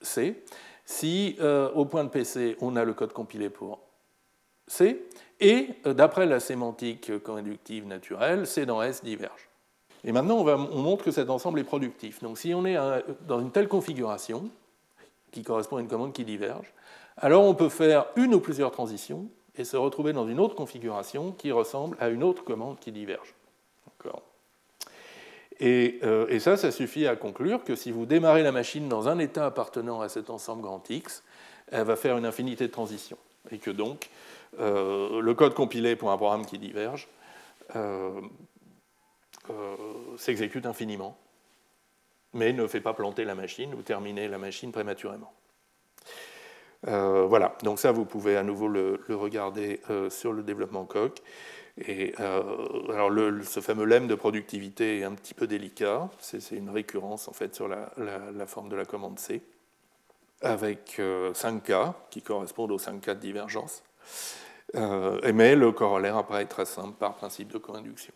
C, 0.00 0.42
si 0.84 1.36
au 1.74 1.84
point 1.84 2.02
de 2.02 2.08
PC 2.08 2.56
on 2.60 2.74
a 2.74 2.82
le 2.82 2.94
code 2.94 3.12
compilé 3.12 3.50
pour 3.50 3.85
C, 4.66 5.02
et 5.40 5.68
euh, 5.86 5.94
d'après 5.94 6.26
la 6.26 6.40
sémantique 6.40 7.22
co-inductive 7.22 7.86
naturelle, 7.86 8.46
C 8.46 8.66
dans 8.66 8.82
S 8.82 9.04
diverge. 9.04 9.48
Et 10.04 10.12
maintenant, 10.12 10.38
on, 10.38 10.82
montre 10.82 11.04
que 11.04 11.10
cet 11.10 11.30
ensemble 11.30 11.58
est 11.58 11.64
productif. 11.64 12.22
Donc 12.22 12.38
si 12.38 12.54
on 12.54 12.64
est 12.64 12.76
dans 13.26 13.40
une 13.40 13.50
telle 13.50 13.66
configuration, 13.66 14.50
qui 15.32 15.42
correspond 15.42 15.76
à 15.76 15.80
une 15.80 15.88
commande 15.88 16.12
qui 16.12 16.24
diverge, 16.24 16.72
alors 17.16 17.44
on 17.44 17.54
peut 17.54 17.68
faire 17.68 18.06
une 18.16 18.34
ou 18.34 18.40
plusieurs 18.40 18.70
transitions 18.70 19.26
et 19.56 19.64
se 19.64 19.76
retrouver 19.76 20.12
dans 20.12 20.28
une 20.28 20.38
autre 20.38 20.54
configuration 20.54 21.32
qui 21.32 21.50
ressemble 21.50 21.96
à 21.98 22.08
une 22.08 22.22
autre 22.22 22.44
commande 22.44 22.78
qui 22.78 22.92
diverge. 22.92 23.34
Et, 25.58 26.00
euh, 26.02 26.26
et, 26.28 26.38
ça, 26.38 26.58
ça 26.58 26.70
suffit 26.70 27.06
à 27.06 27.16
conclure 27.16 27.64
que 27.64 27.74
si 27.76 27.90
vous 27.90 28.04
démarrez 28.04 28.42
la 28.42 28.52
machine 28.52 28.90
dans 28.90 29.08
un 29.08 29.18
état 29.18 29.46
appartenant 29.46 30.02
à 30.02 30.10
cet 30.10 30.28
ensemble 30.28 30.60
grand 30.60 30.88
X, 30.90 31.22
elle 31.72 31.84
va 31.84 31.96
faire 31.96 32.18
une 32.18 32.26
infinité 32.26 32.66
de 32.66 32.72
transitions. 32.72 33.16
Et 33.50 33.56
que 33.56 33.70
donc, 33.70 34.10
le 34.58 35.32
code 35.34 35.54
compilé 35.54 35.96
pour 35.96 36.10
un 36.10 36.16
programme 36.16 36.46
qui 36.46 36.58
diverge 36.58 37.08
euh, 37.74 38.20
euh, 39.50 39.76
s'exécute 40.16 40.66
infiniment, 40.66 41.16
mais 42.32 42.52
ne 42.52 42.66
fait 42.66 42.80
pas 42.80 42.94
planter 42.94 43.24
la 43.24 43.34
machine 43.34 43.74
ou 43.74 43.82
terminer 43.82 44.28
la 44.28 44.38
machine 44.38 44.72
prématurément. 44.72 45.32
voilà, 46.82 47.56
donc 47.62 47.78
ça 47.78 47.92
vous 47.92 48.04
pouvez 48.04 48.36
à 48.36 48.42
nouveau 48.42 48.68
le, 48.68 49.00
regarder 49.10 49.80
sur 50.08 50.32
le 50.32 50.42
développement 50.42 50.84
coq. 50.84 51.20
Et 51.78 52.14
alors 52.16 53.10
ce 53.42 53.60
fameux 53.60 53.84
lemme 53.84 54.08
de 54.08 54.14
productivité 54.14 55.00
est 55.00 55.04
un 55.04 55.14
petit 55.14 55.34
peu 55.34 55.46
délicat, 55.46 56.08
c'est 56.18 56.56
une 56.56 56.70
récurrence 56.70 57.28
en 57.28 57.32
fait 57.32 57.54
sur 57.54 57.68
la, 57.68 57.92
la, 57.96 58.46
forme 58.46 58.68
de 58.68 58.76
la 58.76 58.84
commande 58.84 59.18
C, 59.18 59.42
avec 60.40 61.00
5 61.34 61.62
cas 61.62 61.94
qui 62.10 62.22
correspondent 62.22 62.72
aux 62.72 62.78
5 62.78 63.00
cas 63.00 63.14
de 63.14 63.20
divergence. 63.20 63.82
Euh, 64.74 65.20
mais 65.32 65.54
le 65.54 65.72
corollaire 65.72 66.16
apparaît 66.16 66.46
très 66.46 66.64
simple 66.64 66.94
par 66.98 67.14
principe 67.14 67.52
de 67.52 67.58
co-induction. 67.58 68.12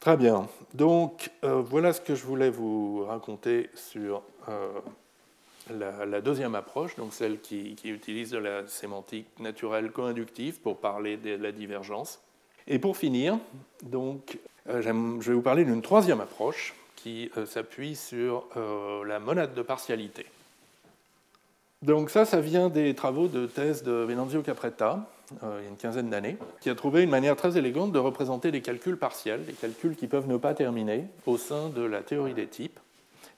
Très 0.00 0.16
bien. 0.16 0.48
Donc 0.74 1.30
euh, 1.44 1.60
voilà 1.60 1.92
ce 1.92 2.00
que 2.00 2.14
je 2.14 2.24
voulais 2.24 2.50
vous 2.50 3.04
raconter 3.04 3.70
sur 3.74 4.22
euh, 4.48 4.80
la, 5.70 6.20
deuxième 6.20 6.54
approche, 6.54 6.94
donc 6.96 7.12
celle 7.12 7.40
qui, 7.40 7.76
utilise 7.84 8.30
de 8.30 8.38
la 8.38 8.66
sémantique 8.66 9.26
naturelle 9.38 9.90
co-inductive 9.90 10.60
pour 10.60 10.78
parler 10.78 11.16
de 11.16 11.36
la 11.36 11.52
divergence. 11.52 12.20
Et 12.66 12.78
pour 12.78 12.96
finir, 12.96 13.38
donc, 13.82 14.38
je 14.66 14.80
vais 14.80 15.34
vous 15.34 15.42
parler 15.42 15.64
d'une 15.64 15.82
troisième 15.82 16.20
approche 16.20 16.74
qui 16.96 17.30
s'appuie 17.46 17.94
sur 17.94 18.46
la 19.04 19.20
monade 19.20 19.52
de 19.52 19.60
partialité. 19.60 20.24
Donc 21.84 22.08
ça, 22.08 22.24
ça 22.24 22.40
vient 22.40 22.70
des 22.70 22.94
travaux 22.94 23.28
de 23.28 23.44
thèse 23.44 23.82
de 23.82 23.92
Venanzio 23.92 24.40
Capretta, 24.40 25.06
euh, 25.42 25.58
il 25.60 25.64
y 25.64 25.66
a 25.66 25.68
une 25.68 25.76
quinzaine 25.76 26.08
d'années, 26.08 26.38
qui 26.62 26.70
a 26.70 26.74
trouvé 26.74 27.02
une 27.02 27.10
manière 27.10 27.36
très 27.36 27.58
élégante 27.58 27.92
de 27.92 27.98
représenter 27.98 28.50
les 28.50 28.62
calculs 28.62 28.96
partiels, 28.96 29.42
les 29.46 29.52
calculs 29.52 29.94
qui 29.94 30.06
peuvent 30.06 30.26
ne 30.26 30.38
pas 30.38 30.54
terminer 30.54 31.04
au 31.26 31.36
sein 31.36 31.68
de 31.68 31.82
la 31.82 32.00
théorie 32.00 32.32
des 32.32 32.46
types, 32.46 32.80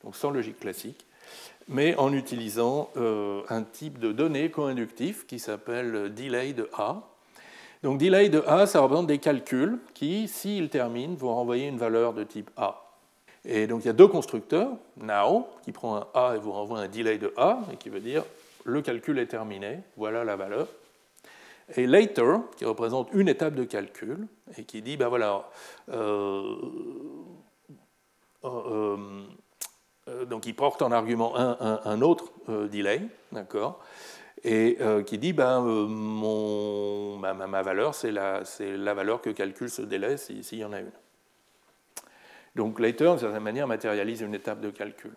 donc 0.05 0.14
sans 0.14 0.30
logique 0.30 0.61
classique, 0.61 1.07
mais 1.66 1.97
en 1.97 2.12
utilisant 2.12 2.90
euh, 2.97 3.42
un 3.49 3.64
type 3.64 3.99
de 3.99 4.12
données 4.12 4.49
co-inductif 4.49 5.26
qui 5.26 5.40
s'appelle 5.40 6.14
delay 6.14 6.53
de 6.53 6.70
A. 6.72 7.03
Donc 7.82 7.99
delay 7.99 8.28
de 8.28 8.44
A, 8.47 8.68
ça 8.68 8.78
représente 8.78 9.09
des 9.09 9.18
calculs 9.18 9.80
qui, 9.92 10.28
s'ils 10.28 10.68
terminent, 10.68 11.16
vont 11.16 11.34
renvoyer 11.34 11.66
une 11.66 11.78
valeur 11.78 12.12
de 12.12 12.22
type 12.22 12.51
A. 12.57 12.86
Et 13.49 13.66
donc 13.66 13.84
il 13.84 13.86
y 13.86 13.90
a 13.90 13.94
deux 13.94 14.09
constructeurs, 14.09 14.70
now, 14.97 15.47
qui 15.62 15.72
prend 15.72 15.97
un 15.97 16.07
A 16.14 16.34
et 16.34 16.38
vous 16.38 16.53
renvoie 16.53 16.80
un 16.80 16.88
delay 16.88 17.18
de 17.18 17.32
A, 17.36 17.61
et 17.72 17.76
qui 17.76 17.88
veut 17.88 18.01
dire 18.01 18.24
le 18.66 18.82
calcul 18.82 19.18
est 19.18 19.26
terminé, 19.26 19.78
voilà 19.97 20.24
la 20.24 20.36
valeur. 20.36 20.66
Et 21.76 21.86
later, 21.86 22.40
qui 22.57 22.64
représente 22.64 23.09
une 23.12 23.28
étape 23.28 23.55
de 23.55 23.64
calcul, 23.64 24.26
et 24.59 24.64
qui 24.64 24.82
dit, 24.82 24.97
ben 24.97 25.09
voilà, 25.09 25.49
euh, 25.90 26.57
euh, 28.44 28.97
euh, 30.09 30.24
donc 30.26 30.47
il 30.47 30.55
porte 30.55 30.82
en 30.82 30.92
argument 30.92 31.36
un, 31.36 32.03
autre 32.03 32.32
delay, 32.49 33.03
d'accord, 33.32 33.80
et 34.44 34.78
qui 35.07 35.18
dit, 35.18 35.32
ben, 35.32 35.61
mon, 35.61 37.16
ma, 37.18 37.62
valeur, 37.62 37.94
c'est 37.94 38.12
la, 38.12 38.42
la, 38.61 38.94
valeur 38.94 39.20
que 39.20 39.30
calcule 39.30 39.70
ce 39.70 39.82
délai 39.82 40.16
s'il 40.16 40.59
y 40.59 40.64
en 40.64 40.72
a 40.72 40.80
une. 40.80 40.92
Donc 42.57 42.80
later, 42.80 43.11
d'une 43.11 43.18
certaine 43.18 43.42
manière, 43.42 43.66
matérialise 43.66 44.22
une 44.22 44.34
étape 44.34 44.61
de 44.61 44.70
calcul. 44.70 45.12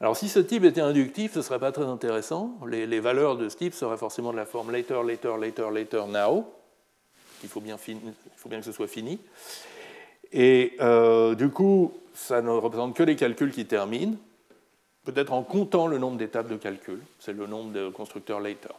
Alors 0.00 0.16
si 0.16 0.28
ce 0.28 0.38
type 0.38 0.64
était 0.64 0.80
inductif, 0.80 1.32
ce 1.32 1.38
ne 1.38 1.42
serait 1.42 1.58
pas 1.58 1.72
très 1.72 1.84
intéressant. 1.84 2.56
Les, 2.68 3.00
valeurs 3.00 3.36
de 3.36 3.48
ce 3.48 3.56
type 3.56 3.74
seraient 3.74 3.96
forcément 3.96 4.30
de 4.30 4.36
la 4.36 4.46
forme 4.46 4.70
later, 4.70 5.02
later, 5.02 5.36
later, 5.36 5.70
later, 5.72 6.06
now. 6.06 6.46
Il 7.42 7.48
faut 7.48 7.60
bien, 7.60 7.76
il 7.88 8.12
faut 8.36 8.48
bien 8.48 8.60
que 8.60 8.64
ce 8.64 8.72
soit 8.72 8.86
fini. 8.86 9.18
Et 10.32 10.76
euh, 10.80 11.34
du 11.34 11.50
coup, 11.50 11.92
ça 12.14 12.40
ne 12.40 12.50
représente 12.50 12.94
que 12.94 13.02
les 13.02 13.16
calculs 13.16 13.50
qui 13.50 13.66
terminent, 13.66 14.16
peut-être 15.04 15.32
en 15.32 15.42
comptant 15.42 15.88
le 15.88 15.98
nombre 15.98 16.18
d'étapes 16.18 16.48
de 16.48 16.56
calcul. 16.56 17.00
C'est 17.18 17.32
le 17.32 17.46
nombre 17.46 17.72
de 17.72 17.88
constructeurs 17.88 18.40
later. 18.40 18.74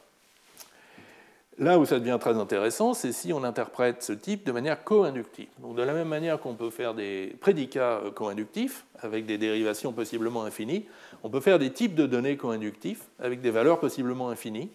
Là 1.58 1.80
où 1.80 1.86
ça 1.86 2.00
devient 2.00 2.18
très 2.20 2.38
intéressant, 2.38 2.94
c'est 2.94 3.14
si 3.14 3.32
on 3.32 3.46
interprète 3.46 4.04
ce 4.04 4.12
type 4.12 4.46
de 4.46 4.52
manière 4.52 4.84
co-inductive. 4.84 5.48
De 5.60 5.82
la 5.82 5.94
même 5.94 6.10
manière 6.10 6.38
qu'on 6.42 6.54
peut 6.54 6.70
faire 6.70 6.94
des 6.94 7.34
prédicats 7.40 8.02
euh, 8.04 8.12
co-inductifs 8.12 8.86
avec 9.00 9.26
des 9.26 9.38
dérivations 9.38 9.94
possiblement 9.94 10.44
infinies, 10.44 10.86
on 11.24 11.30
peut 11.30 11.40
faire 11.40 11.58
des 11.58 11.72
types 11.72 11.96
de 11.96 12.08
données 12.08 12.36
co-inductifs 12.36 13.04
avec 13.20 13.40
des 13.40 13.52
valeurs 13.52 13.80
possiblement 13.80 14.30
infinies. 14.30 14.70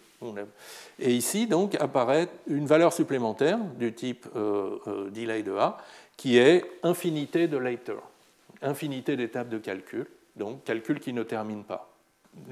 Et 0.99 1.15
ici, 1.15 1.47
donc, 1.47 1.75
apparaît 1.77 2.29
une 2.47 2.67
valeur 2.67 2.93
supplémentaire 2.95 3.59
du 3.79 3.93
type 3.93 4.27
euh, 4.35 4.79
euh, 4.87 5.11
delay 5.11 5.43
de 5.43 5.53
A, 5.53 5.79
qui 6.17 6.39
est 6.39 6.65
infinité 6.83 7.47
de 7.47 7.59
later, 7.59 8.03
infinité 8.63 9.17
d'étapes 9.17 9.49
de 9.51 9.59
calcul, 9.59 10.07
donc 10.37 10.65
calcul 10.65 11.01
qui 11.01 11.13
ne 11.13 11.23
termine 11.23 11.65
pas 11.65 11.91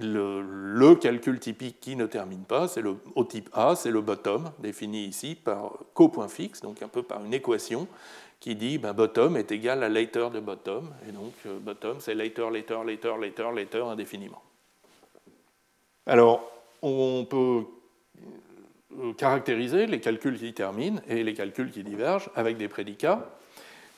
le, 0.00 0.94
calcul 0.94 1.38
typique 1.38 1.80
qui 1.80 1.96
ne 1.96 2.06
termine 2.06 2.44
pas, 2.44 2.68
c'est 2.68 2.82
le, 2.82 2.96
au 3.14 3.24
type 3.24 3.48
A, 3.52 3.74
c'est 3.76 3.90
le 3.90 4.00
bottom, 4.00 4.50
défini 4.58 5.04
ici 5.06 5.34
par 5.34 5.72
copoint 5.94 6.28
fixe, 6.28 6.60
donc 6.60 6.82
un 6.82 6.88
peu 6.88 7.02
par 7.02 7.24
une 7.24 7.34
équation 7.34 7.86
qui 8.40 8.54
dit 8.54 8.78
ben, 8.78 8.92
bottom 8.92 9.36
est 9.36 9.50
égal 9.52 9.82
à 9.82 9.88
later 9.88 10.30
de 10.30 10.40
bottom, 10.40 10.90
et 11.08 11.12
donc 11.12 11.32
euh, 11.46 11.58
bottom 11.58 11.96
c'est 12.00 12.14
later, 12.14 12.50
later, 12.50 12.84
later, 12.84 13.18
later, 13.18 13.52
later 13.52 13.88
indéfiniment. 13.88 14.42
Alors, 16.06 16.50
on 16.82 17.26
peut 17.28 17.64
euh, 18.98 19.12
caractériser 19.12 19.86
les 19.86 20.00
calculs 20.00 20.38
qui 20.38 20.54
terminent 20.54 21.00
et 21.08 21.22
les 21.22 21.34
calculs 21.34 21.70
qui 21.70 21.82
divergent 21.82 22.30
avec 22.34 22.56
des 22.56 22.68
prédicats. 22.68 23.28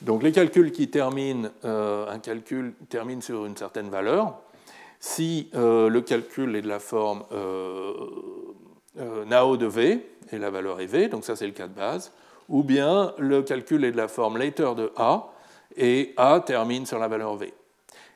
Donc 0.01 0.23
les 0.23 0.31
calculs 0.31 0.71
qui 0.71 0.89
terminent, 0.89 1.49
euh, 1.63 2.09
un 2.09 2.19
calcul 2.19 2.73
termine 2.89 3.21
sur 3.21 3.45
une 3.45 3.55
certaine 3.55 3.89
valeur, 3.89 4.41
si 5.01 5.49
euh, 5.55 5.89
le 5.89 6.01
calcul 6.01 6.55
est 6.55 6.61
de 6.61 6.67
la 6.67 6.79
forme 6.79 7.23
euh, 7.33 7.93
euh, 8.99 9.25
nao 9.25 9.57
de 9.57 9.65
v, 9.65 10.05
et 10.31 10.37
la 10.37 10.51
valeur 10.51 10.79
est 10.79 10.85
v, 10.85 11.07
donc 11.07 11.25
ça 11.25 11.35
c'est 11.35 11.47
le 11.47 11.53
cas 11.53 11.67
de 11.67 11.73
base, 11.73 12.13
ou 12.47 12.63
bien 12.63 13.13
le 13.17 13.41
calcul 13.41 13.83
est 13.83 13.91
de 13.91 13.97
la 13.97 14.07
forme 14.07 14.37
later 14.37 14.75
de 14.75 14.91
a, 14.95 15.33
et 15.75 16.13
a 16.17 16.39
termine 16.39 16.85
sur 16.85 16.99
la 16.99 17.07
valeur 17.07 17.35
v. 17.35 17.51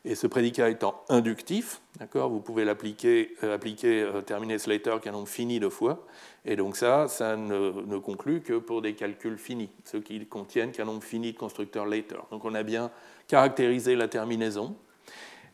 Et 0.07 0.13
ce 0.13 0.27
prédicat 0.27 0.69
étant 0.69 1.03
inductif, 1.09 1.81
vous 2.13 2.39
pouvez 2.39 2.63
l'appliquer, 2.63 3.31
appliquer 3.41 4.07
terminer 4.27 4.59
ce 4.59 4.69
later 4.69 5.01
qu'un 5.01 5.13
nombre 5.13 5.27
fini 5.27 5.59
de 5.59 5.69
fois, 5.69 6.05
et 6.45 6.55
donc 6.55 6.77
ça, 6.77 7.07
ça 7.07 7.36
ne, 7.36 7.71
ne, 7.88 7.97
conclut 7.97 8.41
que 8.41 8.53
pour 8.53 8.83
des 8.83 8.93
calculs 8.93 9.39
finis, 9.39 9.71
ceux 9.86 10.01
qui 10.01 10.23
contiennent 10.27 10.71
qu'un 10.71 10.86
nombre 10.86 11.03
fini 11.03 11.33
de 11.33 11.38
constructeurs 11.38 11.88
later. 11.88 12.19
Donc 12.29 12.45
on 12.45 12.53
a 12.53 12.61
bien 12.61 12.91
caractérisé 13.27 13.95
la 13.95 14.07
terminaison, 14.07 14.75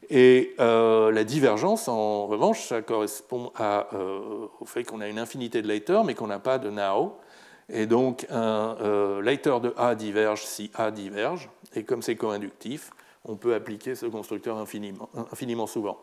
et 0.10 0.56
euh, 0.60 1.12
la 1.12 1.24
divergence, 1.24 1.88
en 1.88 2.28
revanche, 2.28 2.68
ça 2.68 2.82
correspond 2.82 3.52
euh, 3.60 4.48
au 4.60 4.66
fait 4.66 4.84
qu'on 4.84 5.00
a 5.02 5.08
une 5.08 5.20
infinité 5.20 5.62
de 5.62 5.68
later, 5.68 6.04
mais 6.04 6.16
qu'on 6.16 6.28
n'a 6.28 6.40
pas 6.40 6.58
de 6.58 6.70
now. 6.70 7.18
Et 7.70 7.86
donc, 7.86 8.26
un 8.30 8.78
euh, 8.82 9.22
later 9.22 9.60
de 9.62 9.74
A 9.78 9.96
diverge 9.96 10.44
si 10.44 10.72
A 10.74 10.92
diverge. 10.92 11.50
Et 11.76 11.84
comme 11.84 12.02
c'est 12.02 12.16
co-inductif, 12.16 12.92
on 13.24 13.36
peut 13.36 13.54
appliquer 13.54 13.96
ce 13.96 14.08
constructeur 14.08 14.58
infiniment, 14.58 15.68
souvent. 15.68 16.02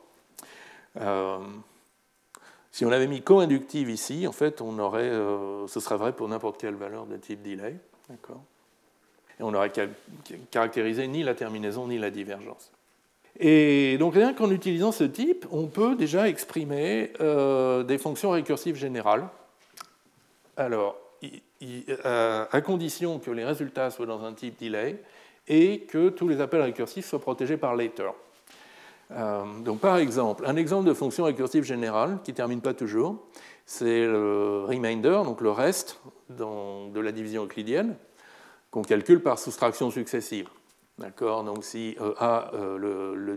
si 2.70 2.84
on 2.84 2.92
avait 2.92 3.08
mis 3.08 3.22
co-inductive 3.22 3.90
ici, 3.90 4.26
en 4.26 4.32
fait, 4.32 4.62
on 4.62 4.78
aurait, 4.78 5.10
ce 5.66 5.80
serait 5.80 5.96
vrai 5.96 6.12
pour 6.12 6.28
n'importe 6.28 6.60
quelle 6.60 6.76
valeur 6.76 7.06
de 7.06 7.16
type 7.16 7.42
delay. 7.42 7.76
et 8.10 9.42
on 9.42 9.50
n'aurait 9.50 9.72
caractérisé 10.50 11.08
ni 11.08 11.24
la 11.24 11.34
terminaison 11.34 11.88
ni 11.88 11.98
la 11.98 12.10
divergence. 12.10 12.72
Et 13.38 13.96
donc 13.98 14.14
rien 14.14 14.34
qu'en 14.34 14.50
utilisant 14.50 14.90
ce 14.90 15.04
type, 15.04 15.46
on 15.52 15.66
peut 15.66 15.94
déjà 15.94 16.28
exprimer 16.28 17.12
euh, 17.20 17.84
des 17.84 17.98
fonctions 17.98 18.30
récursives 18.30 18.74
générales. 18.74 19.28
Alors, 20.56 20.96
euh, 21.62 22.44
à 22.50 22.60
condition 22.60 23.18
que 23.20 23.30
les 23.30 23.44
résultats 23.44 23.90
soient 23.90 24.06
dans 24.06 24.24
un 24.24 24.32
type 24.32 24.60
delay 24.60 25.00
et 25.46 25.80
que 25.80 26.08
tous 26.08 26.26
les 26.26 26.40
appels 26.40 26.62
récursifs 26.62 27.06
soient 27.06 27.20
protégés 27.20 27.56
par 27.56 27.76
later. 27.76 28.10
Euh, 29.12 29.44
donc 29.64 29.80
par 29.80 29.98
exemple, 29.98 30.44
un 30.44 30.56
exemple 30.56 30.86
de 30.86 30.92
fonction 30.92 31.24
récursive 31.24 31.62
générale 31.62 32.18
qui 32.24 32.32
ne 32.32 32.36
termine 32.36 32.60
pas 32.60 32.74
toujours, 32.74 33.24
c'est 33.64 34.04
le 34.04 34.64
remainder, 34.66 35.22
donc 35.24 35.40
le 35.40 35.50
reste 35.50 36.00
de 36.28 37.00
la 37.00 37.12
division 37.12 37.44
euclidienne, 37.44 37.96
qu'on 38.70 38.82
calcule 38.82 39.20
par 39.22 39.38
soustraction 39.38 39.90
successive. 39.90 40.48
D'accord 40.98 41.44
Donc 41.44 41.64
si 41.64 41.96
euh, 42.00 42.14
A 42.18 42.50
euh, 42.54 43.36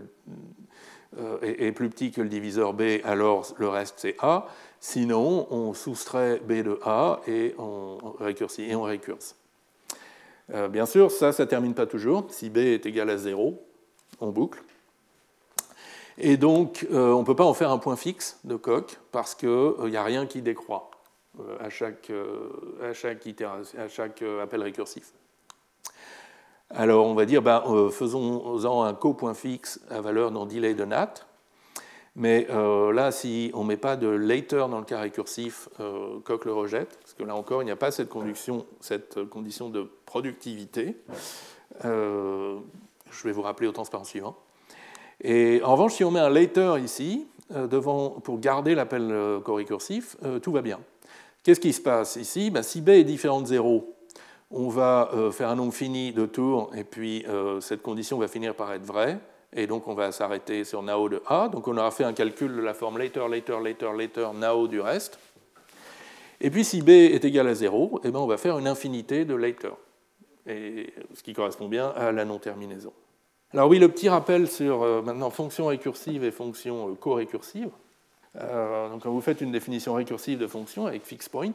est, 1.42 1.72
plus 1.72 1.90
petit 1.90 2.10
que 2.10 2.20
le 2.20 2.28
diviseur 2.28 2.74
B, 2.74 3.00
alors 3.04 3.54
le 3.58 3.68
reste 3.68 3.96
c'est 3.98 4.16
A. 4.18 4.46
Sinon, 4.80 5.46
on 5.50 5.74
soustrait 5.74 6.40
B 6.40 6.62
de 6.62 6.80
A 6.84 7.20
et 7.26 7.54
on. 7.58 7.98
Et 8.58 8.74
on 8.74 8.82
récurse. 8.82 9.36
bien 10.70 10.86
sûr, 10.86 11.10
ça, 11.10 11.32
ça 11.32 11.44
ne 11.44 11.48
termine 11.48 11.74
pas 11.74 11.86
toujours. 11.86 12.26
Si 12.30 12.50
B 12.50 12.58
est 12.58 12.86
égal 12.86 13.10
à 13.10 13.16
0, 13.16 13.62
on 14.20 14.30
boucle. 14.30 14.62
Et 16.18 16.36
donc, 16.36 16.86
euh, 16.92 17.12
on 17.12 17.20
ne 17.20 17.24
peut 17.24 17.36
pas 17.36 17.44
en 17.44 17.54
faire 17.54 17.70
un 17.70 17.78
point 17.78 17.96
fixe 17.96 18.38
de 18.44 18.56
coq 18.56 18.98
parce 19.10 19.34
qu'il 19.34 19.48
n'y 19.48 19.96
euh, 19.96 20.00
a 20.00 20.04
rien 20.04 20.26
qui 20.26 20.42
décroît 20.42 20.90
euh, 21.40 21.56
à 21.60 21.70
chaque, 21.70 22.12
à 22.82 22.92
chaque, 22.92 23.26
à 23.78 23.88
chaque 23.88 24.22
appel 24.22 24.62
récursif. 24.62 25.12
Alors, 26.74 27.06
on 27.06 27.14
va 27.14 27.26
dire, 27.26 27.42
ben, 27.42 27.62
faisons-en 27.90 28.82
un 28.82 28.94
co-point 28.94 29.34
fixe 29.34 29.80
à 29.90 30.00
valeur 30.00 30.30
non 30.30 30.46
delay 30.46 30.74
de 30.74 30.84
NAT. 30.84 31.26
Mais 32.14 32.46
là, 32.48 33.10
si 33.10 33.50
on 33.54 33.62
ne 33.62 33.68
met 33.68 33.76
pas 33.76 33.96
de 33.96 34.08
later 34.08 34.68
dans 34.70 34.78
le 34.78 34.84
cas 34.84 35.00
récursif, 35.00 35.68
Coq 36.24 36.44
le 36.44 36.52
rejette, 36.52 36.98
parce 37.00 37.14
que 37.14 37.22
là 37.24 37.34
encore, 37.34 37.62
il 37.62 37.66
n'y 37.66 37.70
a 37.70 37.76
pas 37.76 37.90
cette, 37.90 38.08
condition, 38.08 38.64
de 39.70 39.90
productivité. 40.04 40.96
je 41.82 42.58
vais 43.24 43.32
vous 43.32 43.42
rappeler 43.42 43.66
au 43.66 43.72
transparent 43.72 44.04
suivant. 44.04 44.36
Et 45.22 45.60
en 45.64 45.72
revanche, 45.72 45.94
si 45.94 46.04
on 46.04 46.10
met 46.10 46.20
un 46.20 46.28
later 46.28 46.78
ici, 46.82 47.26
euh, 47.54 47.66
devant, 47.66 48.10
pour 48.10 48.40
garder 48.40 48.74
l'appel 48.74 49.08
euh, 49.10 49.40
co-récursif, 49.40 50.16
euh, 50.24 50.38
tout 50.38 50.52
va 50.52 50.62
bien. 50.62 50.80
Qu'est-ce 51.42 51.60
qui 51.60 51.72
se 51.72 51.80
passe 51.80 52.16
ici? 52.16 52.50
Ben, 52.50 52.62
Si 52.62 52.80
b 52.80 52.90
est 52.90 53.04
différent 53.04 53.40
de 53.40 53.46
0, 53.46 53.94
on 54.52 54.68
va 54.68 55.10
faire 55.32 55.48
un 55.48 55.56
nombre 55.56 55.72
fini 55.72 56.12
de 56.12 56.26
tours, 56.26 56.70
et 56.76 56.84
puis 56.84 57.24
cette 57.60 57.82
condition 57.82 58.18
va 58.18 58.28
finir 58.28 58.54
par 58.54 58.72
être 58.72 58.84
vraie, 58.84 59.18
et 59.54 59.66
donc 59.66 59.88
on 59.88 59.94
va 59.94 60.12
s'arrêter 60.12 60.64
sur 60.64 60.82
nao 60.82 61.08
de 61.08 61.22
a. 61.26 61.48
Donc 61.48 61.68
on 61.68 61.76
aura 61.76 61.90
fait 61.90 62.04
un 62.04 62.12
calcul 62.12 62.54
de 62.54 62.60
la 62.60 62.74
forme 62.74 62.98
later, 62.98 63.28
later, 63.28 63.60
later, 63.62 63.92
later, 63.92 64.32
nao 64.34 64.68
du 64.68 64.80
reste. 64.80 65.18
Et 66.40 66.50
puis 66.50 66.64
si 66.64 66.82
b 66.82 66.90
est 66.90 67.24
égal 67.24 67.46
à 67.48 67.54
0, 67.54 68.00
eh 68.04 68.10
ben, 68.10 68.18
on 68.18 68.26
va 68.26 68.36
faire 68.36 68.58
une 68.58 68.66
infinité 68.66 69.24
de 69.24 69.34
later, 69.34 69.76
et, 70.46 70.92
ce 71.14 71.22
qui 71.22 71.34
correspond 71.34 71.68
bien 71.68 71.88
à 71.90 72.12
la 72.12 72.24
non-terminaison. 72.24 72.92
Alors 73.54 73.68
oui, 73.68 73.78
le 73.78 73.88
petit 73.88 74.08
rappel 74.08 74.48
sur 74.48 74.82
euh, 74.82 75.02
maintenant 75.02 75.28
fonction 75.28 75.66
récursive 75.66 76.24
et 76.24 76.30
fonction 76.30 76.88
euh, 76.88 76.94
co-récursive. 76.94 77.68
Euh, 78.40 78.88
donc 78.88 79.02
quand 79.02 79.10
vous 79.10 79.20
faites 79.20 79.42
une 79.42 79.52
définition 79.52 79.92
récursive 79.92 80.38
de 80.38 80.46
fonction 80.46 80.86
avec 80.86 81.04
fixed 81.04 81.30
point, 81.30 81.52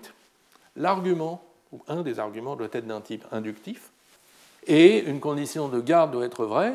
l'argument, 0.76 1.44
ou 1.72 1.82
un 1.88 2.02
des 2.02 2.20
arguments, 2.20 2.56
doit 2.56 2.70
être 2.72 2.88
d'un 2.88 3.02
type 3.02 3.26
inductif, 3.32 3.92
et 4.66 5.00
une 5.00 5.20
condition 5.20 5.70
de 5.70 5.80
garde 5.80 6.12
doit 6.12 6.26
être 6.26 6.46
vraie. 6.46 6.74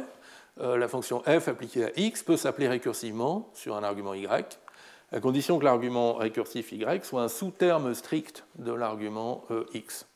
la 0.58 0.88
fonction 0.88 1.22
f 1.22 1.48
appliquée 1.48 1.84
à 1.84 1.90
x 1.96 2.22
peut 2.22 2.36
s'appeler 2.36 2.68
récursivement 2.68 3.50
sur 3.54 3.76
un 3.76 3.82
argument 3.82 4.14
y, 4.14 4.26
à 4.26 5.20
condition 5.20 5.58
que 5.58 5.64
l'argument 5.64 6.14
récursif 6.14 6.72
y 6.72 6.86
soit 7.02 7.22
un 7.22 7.28
sous-terme 7.28 7.94
strict 7.94 8.44
de 8.58 8.72
l'argument 8.72 9.44
x. 9.74 10.06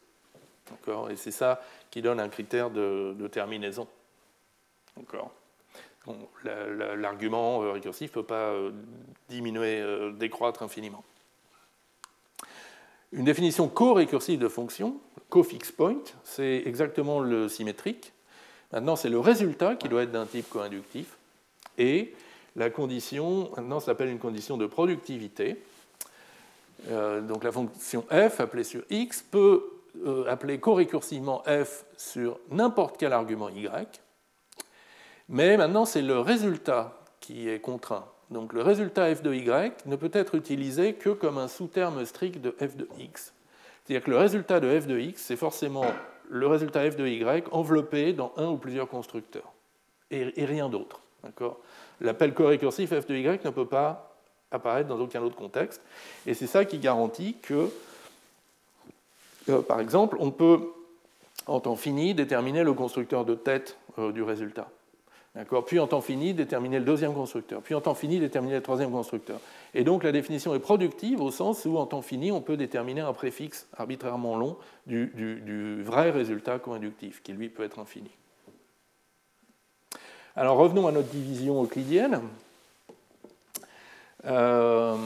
Et 1.10 1.16
c'est 1.16 1.30
ça 1.30 1.60
qui 1.90 2.00
donne 2.00 2.20
un 2.20 2.28
critère 2.28 2.70
de 2.70 3.28
terminaison. 3.30 3.86
L'argument 6.44 7.62
euh, 7.62 7.72
récursif 7.72 8.10
ne 8.10 8.14
peut 8.14 8.26
pas 8.26 8.50
euh, 8.50 8.70
diminuer, 9.28 9.80
euh, 9.80 10.12
décroître 10.12 10.62
infiniment. 10.62 11.02
Une 13.12 13.24
définition 13.24 13.68
co-récursive 13.68 14.38
de 14.38 14.48
fonction, 14.48 14.96
co-fix 15.28 15.70
point, 15.72 16.02
c'est 16.24 16.62
exactement 16.66 17.20
le 17.20 17.48
symétrique. 17.48 18.12
Maintenant, 18.72 18.96
c'est 18.96 19.08
le 19.08 19.20
résultat 19.20 19.76
qui 19.76 19.88
doit 19.88 20.02
être 20.02 20.10
d'un 20.10 20.26
type 20.26 20.48
co-inductif. 20.48 21.16
Et 21.78 22.14
la 22.56 22.70
condition, 22.70 23.50
maintenant, 23.56 23.80
s'appelle 23.80 24.08
une 24.08 24.18
condition 24.18 24.56
de 24.56 24.66
productivité. 24.66 25.62
donc 26.88 27.44
la 27.44 27.52
fonction 27.52 28.04
f 28.10 28.40
appelée 28.40 28.64
sur 28.64 28.82
x 28.90 29.22
peut 29.22 29.64
appeler 30.28 30.58
co-récursivement 30.58 31.42
f 31.46 31.84
sur 31.96 32.38
n'importe 32.50 32.96
quel 32.98 33.12
argument 33.12 33.48
y. 33.48 33.68
Mais 35.28 35.56
maintenant, 35.56 35.84
c'est 35.84 36.02
le 36.02 36.20
résultat 36.20 36.98
qui 37.20 37.48
est 37.48 37.60
contraint. 37.60 38.06
Donc 38.30 38.52
le 38.52 38.62
résultat 38.62 39.14
f 39.14 39.22
de 39.22 39.32
y 39.32 39.72
ne 39.86 39.96
peut 39.96 40.10
être 40.12 40.34
utilisé 40.34 40.94
que 40.94 41.10
comme 41.10 41.38
un 41.38 41.48
sous-terme 41.48 42.04
strict 42.04 42.40
de 42.40 42.54
f 42.58 42.76
de 42.76 42.88
x. 42.98 43.32
C'est-à-dire 43.84 44.04
que 44.04 44.10
le 44.10 44.18
résultat 44.18 44.58
de 44.58 44.80
f 44.80 44.86
de 44.86 44.98
x, 44.98 45.22
c'est 45.22 45.36
forcément 45.36 45.84
le 46.28 46.46
résultat 46.48 46.90
f 46.90 46.96
de 46.96 47.06
y 47.06 47.44
enveloppé 47.52 48.12
dans 48.12 48.32
un 48.36 48.48
ou 48.48 48.56
plusieurs 48.56 48.88
constructeurs, 48.88 49.52
et, 50.10 50.32
rien 50.44 50.68
d'autre. 50.68 51.00
L'appel 52.00 52.34
co-récursif 52.34 52.92
f 52.92 53.06
de 53.06 53.14
y 53.14 53.24
ne 53.44 53.50
peut 53.50 53.66
pas 53.66 54.16
apparaître 54.50 54.88
dans 54.88 54.98
aucun 54.98 55.22
autre 55.22 55.36
contexte, 55.36 55.80
et 56.26 56.34
c'est 56.34 56.46
ça 56.46 56.64
qui 56.64 56.78
garantit 56.78 57.36
que, 57.42 57.70
euh, 59.48 59.62
par 59.62 59.80
exemple, 59.80 60.16
on 60.18 60.32
peut, 60.32 60.60
en 61.46 61.60
temps 61.60 61.76
fini, 61.76 62.14
déterminer 62.14 62.64
le 62.64 62.72
constructeur 62.72 63.24
de 63.24 63.34
tête 63.34 63.76
euh, 63.98 64.10
du 64.10 64.22
résultat. 64.22 64.68
Puis 65.66 65.78
en 65.78 65.86
temps 65.86 66.00
fini, 66.00 66.32
déterminer 66.32 66.78
le 66.78 66.84
deuxième 66.84 67.12
constructeur. 67.12 67.60
Puis 67.60 67.74
en 67.74 67.80
temps 67.82 67.94
fini, 67.94 68.18
déterminer 68.18 68.54
le 68.54 68.62
troisième 68.62 68.90
constructeur. 68.90 69.38
Et 69.74 69.84
donc 69.84 70.02
la 70.02 70.12
définition 70.12 70.54
est 70.54 70.60
productive 70.60 71.20
au 71.20 71.30
sens 71.30 71.66
où 71.66 71.76
en 71.76 71.84
temps 71.84 72.00
fini, 72.00 72.32
on 72.32 72.40
peut 72.40 72.56
déterminer 72.56 73.02
un 73.02 73.12
préfixe 73.12 73.66
arbitrairement 73.76 74.36
long 74.36 74.56
du, 74.86 75.82
vrai 75.82 76.10
résultat 76.10 76.58
co-inductif, 76.58 77.22
qui 77.22 77.32
lui 77.32 77.50
peut 77.50 77.64
être 77.64 77.78
infini. 77.78 78.10
Alors 80.34 80.56
revenons 80.56 80.86
à 80.86 80.92
notre 80.92 81.08
division 81.08 81.62
euclidienne. 81.62 82.22
Euh, 84.24 84.96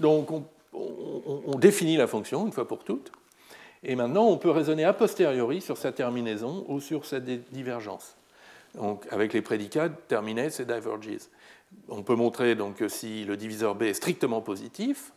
donc 0.00 0.30
on, 0.30 0.44
on, 0.74 1.58
définit 1.58 1.96
la 1.96 2.06
fonction 2.06 2.46
une 2.46 2.52
fois 2.52 2.66
pour 2.66 2.84
toutes. 2.84 3.12
Et 3.82 3.94
maintenant, 3.94 4.26
on 4.26 4.36
peut 4.36 4.50
raisonner 4.50 4.84
a 4.84 4.92
posteriori 4.92 5.60
sur 5.60 5.76
sa 5.76 5.92
terminaison 5.92 6.64
ou 6.68 6.80
sur 6.80 7.06
sa 7.06 7.20
divergence. 7.20 8.16
Donc, 8.76 9.06
avec 9.10 9.32
les 9.32 9.42
prédicats 9.42 9.88
terminés, 9.88 10.50
c'est 10.50 10.66
diverges. 10.66 11.08
On 11.88 12.02
peut 12.02 12.14
montrer 12.14 12.54
donc, 12.54 12.76
que 12.76 12.88
si 12.88 13.24
le 13.24 13.36
diviseur 13.36 13.74
B 13.74 13.84
est 13.84 13.94
strictement 13.94 14.40
positif, 14.40 15.12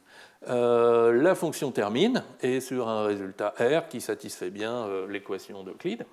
euh, 0.47 1.12
la 1.12 1.36
fonction 1.36 1.72
termine 1.72 2.24
et 2.41 2.62
sur 2.62 2.88
un 2.88 3.03
résultat 3.03 3.53
R 3.60 3.89
qui 3.89 3.99
satisfait 3.99 4.49
bien 4.49 4.86
euh, 4.86 5.07
l'équation 5.07 5.64
d'Euclide. 5.64 6.05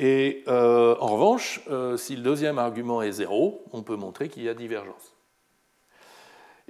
Et 0.00 0.42
euh, 0.48 0.96
en 0.98 1.06
revanche, 1.06 1.60
si 1.96 2.16
le 2.16 2.22
deuxième 2.22 2.58
argument 2.58 3.02
est 3.02 3.12
0, 3.12 3.62
on 3.72 3.82
peut 3.82 3.94
montrer 3.94 4.28
qu'il 4.28 4.42
y 4.42 4.48
a 4.48 4.54
divergence. 4.54 5.11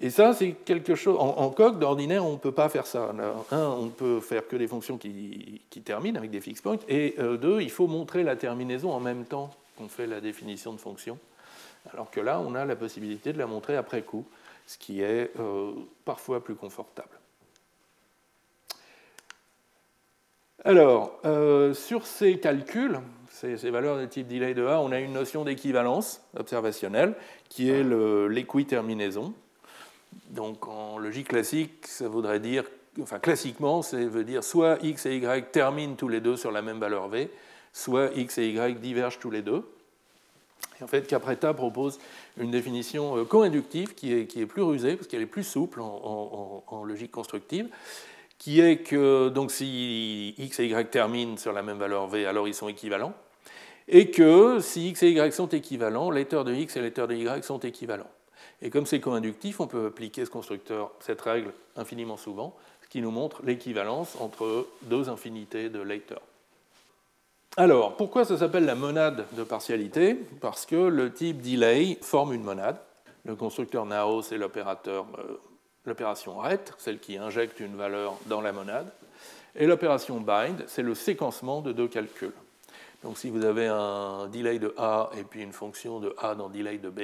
Et 0.02 0.10
ça, 0.10 0.34
c'est 0.34 0.50
quelque 0.50 0.96
chose. 0.96 1.16
En, 1.16 1.48
coq, 1.50 1.78
d'ordinaire, 1.78 2.26
on 2.26 2.32
ne 2.32 2.36
peut 2.36 2.50
pas 2.50 2.68
faire 2.68 2.86
ça. 2.86 3.14
un, 3.52 3.56
on 3.56 3.84
ne 3.84 3.90
peut 3.90 4.18
faire 4.18 4.48
que 4.48 4.56
des 4.56 4.66
fonctions 4.66 4.98
qui, 4.98 5.62
terminent 5.84 6.18
avec 6.18 6.32
des 6.32 6.40
fixed 6.40 6.64
points. 6.64 6.76
Et 6.88 7.14
euh, 7.20 7.36
deux, 7.36 7.60
il 7.60 7.70
faut 7.70 7.86
montrer 7.86 8.24
la 8.24 8.34
terminaison 8.34 8.90
en 8.92 8.98
même 8.98 9.24
temps 9.24 9.50
qu'on 9.78 9.88
fait 9.88 10.08
la 10.08 10.20
définition 10.20 10.72
de 10.72 10.78
fonction. 10.78 11.18
Alors 11.92 12.10
que 12.10 12.20
là, 12.20 12.40
on 12.40 12.56
a 12.56 12.64
la 12.64 12.74
possibilité 12.74 13.32
de 13.32 13.38
la 13.38 13.46
montrer 13.46 13.76
après 13.76 14.02
coup, 14.02 14.26
ce 14.66 14.76
qui 14.76 15.02
est 15.02 15.30
euh, 15.38 15.70
parfois 16.04 16.42
plus 16.42 16.56
confortable. 16.56 17.20
Alors, 20.64 21.20
euh, 21.24 21.74
sur 21.74 22.06
ces 22.06 22.40
calculs, 22.40 22.98
ces, 23.30 23.70
valeurs 23.70 23.98
de 23.98 24.06
type 24.06 24.26
delay 24.26 24.54
de 24.54 24.66
A, 24.66 24.80
on 24.80 24.90
a 24.90 24.98
une 24.98 25.12
notion 25.12 25.44
d'équivalence 25.44 26.22
observationnelle 26.36 27.14
qui 27.48 27.70
est 27.70 27.84
l'équiterminaison. 28.28 29.32
Donc 30.30 30.66
en 30.66 30.98
logique 30.98 31.28
classique, 31.28 31.86
ça 31.86 32.08
voudrait 32.08 32.40
dire, 32.40 32.64
enfin 33.00 33.18
classiquement, 33.18 33.82
ça 33.82 33.98
veut 33.98 34.24
dire 34.24 34.42
soit 34.42 34.78
x 34.82 35.06
et 35.06 35.16
y 35.16 35.50
terminent 35.50 35.94
tous 35.94 36.08
les 36.08 36.20
deux 36.20 36.36
sur 36.36 36.50
la 36.50 36.62
même 36.62 36.78
valeur 36.78 37.08
v, 37.08 37.30
soit 37.72 38.10
x 38.16 38.38
et 38.38 38.48
y 38.48 38.74
divergent 38.80 39.18
tous 39.18 39.30
les 39.30 39.42
deux. 39.42 39.64
Et 40.80 40.84
en 40.84 40.86
fait, 40.86 41.06
Capretta 41.06 41.52
propose 41.54 41.98
une 42.38 42.50
définition 42.50 43.16
euh, 43.16 43.24
co-inductive 43.24 43.94
qui 43.94 44.12
est, 44.12 44.46
plus 44.46 44.62
rusée, 44.62 44.96
parce 44.96 45.06
qu'elle 45.06 45.22
est 45.22 45.26
plus 45.26 45.44
souple 45.44 45.80
en, 45.80 46.84
logique 46.86 47.10
constructive, 47.10 47.68
qui 48.38 48.60
est 48.60 48.78
que 48.78 49.28
donc, 49.28 49.50
si 49.50 50.34
x 50.38 50.60
et 50.60 50.66
y 50.66 50.90
terminent 50.90 51.36
sur 51.36 51.52
la 51.52 51.62
même 51.62 51.78
valeur 51.78 52.08
v, 52.08 52.26
alors 52.26 52.48
ils 52.48 52.54
sont 52.54 52.68
équivalents, 52.68 53.12
et 53.88 54.10
que 54.10 54.60
si 54.60 54.88
x 54.88 55.02
et 55.02 55.10
y 55.10 55.32
sont 55.32 55.48
équivalents, 55.48 56.10
l'éteur 56.10 56.44
de 56.44 56.54
x 56.54 56.76
et 56.76 56.80
l'éteur 56.80 57.06
de 57.06 57.14
y 57.14 57.42
sont 57.42 57.58
équivalents. 57.58 58.10
Et 58.62 58.70
comme 58.70 58.86
c'est 58.86 59.00
co-inductif, 59.00 59.58
on 59.58 59.66
peut 59.66 59.86
appliquer 59.86 60.24
ce 60.24 60.30
constructeur, 60.30 60.92
cette 61.00 61.20
règle 61.20 61.52
infiniment 61.76 62.16
souvent, 62.16 62.56
ce 62.82 62.88
qui 62.88 63.02
nous 63.02 63.10
montre 63.10 63.42
l'équivalence 63.44 64.16
entre 64.20 64.68
deux 64.82 65.08
infinités 65.08 65.68
de 65.68 65.80
Leiter. 65.80 66.14
Alors, 67.56 67.96
pourquoi 67.96 68.24
ça 68.24 68.38
s'appelle 68.38 68.64
la 68.64 68.76
monade 68.76 69.26
de 69.32 69.42
partialité? 69.42 70.14
Parce 70.40 70.64
que 70.64 70.76
le 70.76 71.12
type 71.12 71.42
delay 71.42 71.98
forme 72.00 72.32
une 72.32 72.44
monade. 72.44 72.78
Le 73.24 73.34
constructeur 73.34 73.84
Nao, 73.84 74.22
c'est 74.22 74.40
euh, 74.40 75.12
l'opération 75.84 76.38
ret, 76.38 76.64
celle 76.78 76.98
qui 77.00 77.18
injecte 77.18 77.60
une 77.60 77.76
valeur 77.76 78.14
dans 78.26 78.40
la 78.40 78.52
monade. 78.52 78.90
Et 79.54 79.66
l'opération 79.66 80.20
bind, 80.20 80.64
c'est 80.66 80.82
le 80.82 80.94
séquencement 80.94 81.60
de 81.60 81.72
deux 81.72 81.88
calculs. 81.88 82.32
Donc 83.02 83.18
si 83.18 83.28
vous 83.28 83.44
avez 83.44 83.66
un 83.66 84.28
delay 84.28 84.58
de 84.58 84.72
A 84.78 85.10
et 85.18 85.24
puis 85.24 85.42
une 85.42 85.52
fonction 85.52 85.98
de 85.98 86.14
A 86.18 86.34
dans 86.34 86.48
delay 86.48 86.78
de 86.78 86.88
B, 86.88 87.00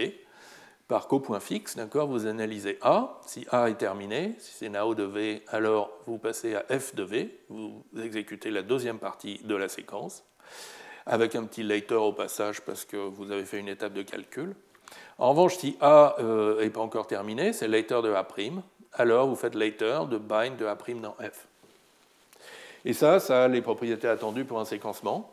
par 0.88 1.06
copoint 1.06 1.38
fixe, 1.38 1.76
d'accord, 1.76 2.08
vous 2.08 2.26
analysez 2.26 2.78
A. 2.80 3.20
Si 3.26 3.46
A 3.50 3.68
est 3.68 3.74
terminé, 3.74 4.34
si 4.38 4.54
c'est 4.54 4.68
Nao 4.70 4.94
de 4.94 5.04
V, 5.04 5.42
alors 5.48 5.90
vous 6.06 6.16
passez 6.16 6.54
à 6.54 6.64
F 6.70 6.94
de 6.94 7.02
V, 7.02 7.38
vous 7.50 7.84
exécutez 8.02 8.50
la 8.50 8.62
deuxième 8.62 8.98
partie 8.98 9.38
de 9.44 9.54
la 9.54 9.68
séquence, 9.68 10.24
avec 11.04 11.34
un 11.34 11.44
petit 11.44 11.62
later 11.62 12.02
au 12.02 12.12
passage 12.14 12.62
parce 12.62 12.86
que 12.86 12.96
vous 12.96 13.30
avez 13.30 13.44
fait 13.44 13.58
une 13.58 13.68
étape 13.68 13.92
de 13.92 14.02
calcul. 14.02 14.56
En 15.18 15.30
revanche, 15.30 15.58
si 15.58 15.76
A 15.82 16.16
n'est 16.18 16.24
euh, 16.24 16.70
pas 16.70 16.80
encore 16.80 17.06
terminé, 17.06 17.52
c'est 17.52 17.68
later 17.68 18.00
de 18.00 18.10
A', 18.12 18.26
alors 18.94 19.28
vous 19.28 19.36
faites 19.36 19.54
later 19.54 20.06
de 20.08 20.16
bind 20.16 20.56
de 20.56 20.64
A' 20.64 20.76
dans 21.02 21.16
F. 21.20 21.46
Et 22.86 22.94
ça, 22.94 23.20
ça 23.20 23.44
a 23.44 23.48
les 23.48 23.60
propriétés 23.60 24.08
attendues 24.08 24.46
pour 24.46 24.58
un 24.58 24.64
séquencement. 24.64 25.30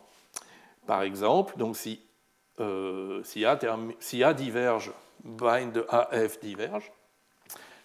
Par 0.86 1.02
exemple, 1.02 1.56
donc 1.56 1.78
si, 1.78 2.00
euh, 2.60 3.22
A, 3.44 4.34
diverge, 4.34 4.92
bind 5.26 5.84
AF 5.88 6.40
diverge. 6.40 6.90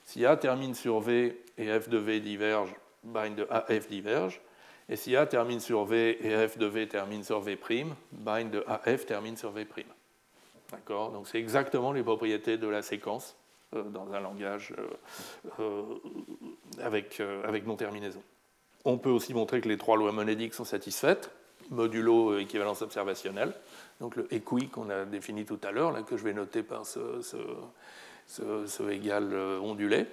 Si 0.06 0.26
A 0.26 0.38
termine 0.38 0.74
sur 0.74 1.00
V 1.00 1.44
et 1.58 1.80
F 1.80 1.90
de 1.90 1.98
V 1.98 2.20
diverge, 2.20 2.74
bind 3.04 3.46
AF 3.50 3.88
diverge. 3.88 4.42
Et 4.90 4.96
si 4.96 5.16
A 5.16 5.26
termine 5.26 5.60
sur 5.60 5.86
V 5.86 6.18
et 6.22 6.48
F 6.48 6.58
de 6.58 6.66
V 6.66 6.88
termine 6.88 7.24
sur 7.24 7.40
V', 7.40 7.58
bind 8.12 8.64
AF 8.68 9.06
termine 9.06 9.38
sur 9.38 9.52
V'. 9.52 9.66
D'accord? 10.72 11.12
Donc 11.12 11.28
c'est 11.28 11.40
exactement 11.40 11.94
les 11.94 12.04
propriétés 12.04 12.58
de 12.58 12.68
la 12.68 12.82
séquence 12.82 13.36
euh, 13.76 13.84
dans 13.84 14.12
un 14.14 14.20
langage 14.20 14.74
euh, 15.60 15.84
avec, 16.82 17.22
avec 17.46 17.66
non-terminaison. 17.66 18.22
On 18.84 18.98
peut 18.98 19.10
aussi 19.10 19.34
montrer 19.34 19.62
que 19.62 19.70
les 19.70 19.78
trois 19.78 19.96
lois 19.96 20.12
monédiques 20.12 20.54
sont 20.54 20.66
satisfaites 20.66 21.32
modulo 21.70 22.38
équivalence 22.38 22.82
observationnelle, 22.82 23.54
donc 24.02 24.16
le 24.16 24.28
EQUI 24.34 24.68
qu'on 24.68 24.90
a 24.90 25.06
défini 25.06 25.46
tout 25.46 25.60
à 25.64 25.72
l'heure, 25.72 26.04
que 26.06 26.18
je 26.18 26.24
vais 26.24 26.34
noter 26.34 26.64
par 26.64 26.88
ce, 26.88 27.22
ce, 28.26 28.90
égal 28.90 29.30
euh, 29.32 29.60
ondulé. 29.60 30.08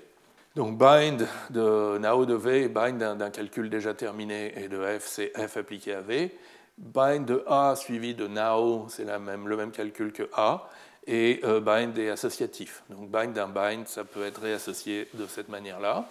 Donc 0.54 0.76
bind 0.76 1.26
de 1.48 1.96
Nao 1.96 2.26
de 2.26 2.34
V, 2.34 2.68
bind 2.68 2.98
d'un 2.98 3.30
calcul 3.30 3.70
déjà 3.70 3.94
terminé, 3.94 4.52
et 4.62 4.68
de 4.68 4.78
F, 4.98 5.06
c'est 5.06 5.32
F 5.34 5.56
appliqué 5.56 5.94
à 5.94 6.02
V. 6.02 6.36
Bind 6.76 7.24
de 7.24 7.42
A 7.46 7.74
suivi 7.76 8.14
de 8.14 8.26
Nao, 8.26 8.86
c'est 8.90 9.06
même, 9.06 9.48
le 9.48 9.56
même 9.56 9.70
calcul 9.70 10.12
que 10.12 10.28
A. 10.34 10.68
Et 11.06 11.40
euh, 11.44 11.60
bind 11.60 11.96
est 11.98 12.10
associatif. 12.10 12.82
Donc 12.90 13.08
bind 13.08 13.32
d'un 13.32 13.48
bind, 13.48 13.88
ça 13.88 14.04
peut 14.04 14.26
être 14.26 14.42
réassocié 14.42 15.08
de 15.14 15.26
cette 15.26 15.48
manière-là. 15.48 16.04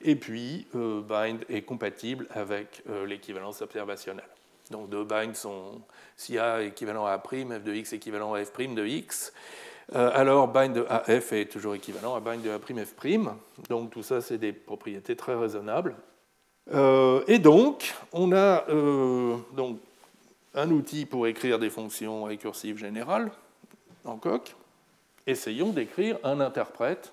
Et 0.00 0.16
puis, 0.16 0.66
euh, 0.74 1.00
bind 1.00 1.44
est 1.48 1.62
compatible 1.62 2.26
avec 2.32 2.82
l'équivalence 3.06 3.62
observationnelle. 3.62 4.24
Donc 4.70 4.88
deux 4.88 5.04
binds 5.04 5.34
sont 5.34 5.82
si 6.16 6.38
A 6.38 6.62
équivalent 6.62 7.06
à 7.06 7.12
A', 7.12 7.18
f 7.18 7.64
de 7.64 7.74
x 7.74 7.92
équivalent 7.92 8.34
à 8.34 8.42
f' 8.44 8.74
de 8.74 8.86
x. 8.86 9.32
Euh, 9.94 10.10
alors 10.14 10.48
bind 10.48 10.72
de 10.74 10.86
AF 10.88 11.32
est 11.32 11.50
toujours 11.50 11.74
équivalent 11.74 12.14
à 12.14 12.20
bind 12.20 12.42
de 12.42 12.50
A', 12.50 12.58
f'. 12.58 13.68
Donc 13.68 13.90
tout 13.90 14.02
ça, 14.02 14.20
c'est 14.20 14.38
des 14.38 14.52
propriétés 14.52 15.16
très 15.16 15.34
raisonnables. 15.34 15.96
Euh, 16.72 17.22
et 17.26 17.38
donc, 17.38 17.92
on 18.12 18.32
a 18.32 18.64
euh, 18.68 19.36
donc, 19.52 19.78
un 20.54 20.70
outil 20.70 21.06
pour 21.06 21.26
écrire 21.26 21.58
des 21.58 21.70
fonctions 21.70 22.24
récursives 22.24 22.78
générales 22.78 23.30
en 24.04 24.16
coq. 24.16 24.54
Essayons 25.26 25.70
d'écrire 25.70 26.18
un 26.24 26.40
interprète, 26.40 27.12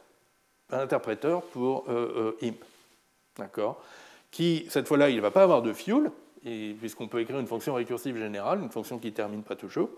un 0.72 0.80
interpréteur 0.80 1.42
pour 1.42 1.86
imp. 2.42 2.64
D'accord? 3.38 3.82
Qui, 4.32 4.68
cette 4.70 4.88
fois-là, 4.88 5.10
il 5.10 5.16
ne 5.16 5.22
va 5.22 5.32
pas 5.32 5.44
avoir 5.44 5.62
de 5.62 5.74
fuel, 5.74 6.12
puisqu'on 6.44 7.08
peut 7.08 7.20
écrire 7.20 7.40
une 7.40 7.48
fonction 7.48 7.74
récursive 7.74 8.18
générale, 8.18 8.62
une 8.62 8.70
fonction 8.70 8.98
qui 8.98 9.08
ne 9.08 9.14
termine 9.14 9.44
pas 9.44 9.56
toujours. 9.56 9.90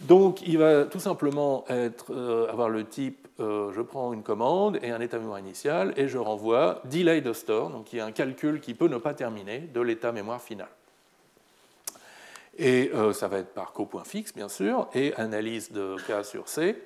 Donc 0.00 0.42
il 0.46 0.58
va 0.58 0.84
tout 0.84 1.00
simplement 1.00 1.64
être, 1.68 2.12
euh, 2.12 2.50
avoir 2.50 2.68
le 2.68 2.84
type 2.84 3.24
euh, 3.40 3.72
je 3.74 3.80
prends 3.80 4.12
une 4.12 4.22
commande 4.22 4.78
et 4.80 4.90
un 4.90 5.00
état 5.00 5.18
mémoire 5.18 5.40
initial 5.40 5.92
et 5.96 6.06
je 6.06 6.18
renvoie 6.18 6.82
delay 6.84 7.20
de 7.20 7.32
store, 7.32 7.70
donc 7.70 7.92
il 7.92 7.96
y 7.96 8.00
a 8.00 8.06
un 8.06 8.12
calcul 8.12 8.60
qui 8.60 8.74
peut 8.74 8.86
ne 8.86 8.96
pas 8.96 9.12
terminer 9.12 9.58
de 9.58 9.80
l'état 9.80 10.12
mémoire 10.12 10.40
final. 10.40 10.68
Et 12.56 12.92
euh, 12.94 13.12
ça 13.12 13.26
va 13.26 13.38
être 13.38 13.52
par 13.52 13.72
copoint 13.72 14.04
fixe, 14.04 14.32
bien 14.32 14.48
sûr, 14.48 14.88
et 14.94 15.12
analyse 15.16 15.72
de 15.72 15.96
K 16.06 16.24
sur 16.24 16.48
C. 16.48 16.80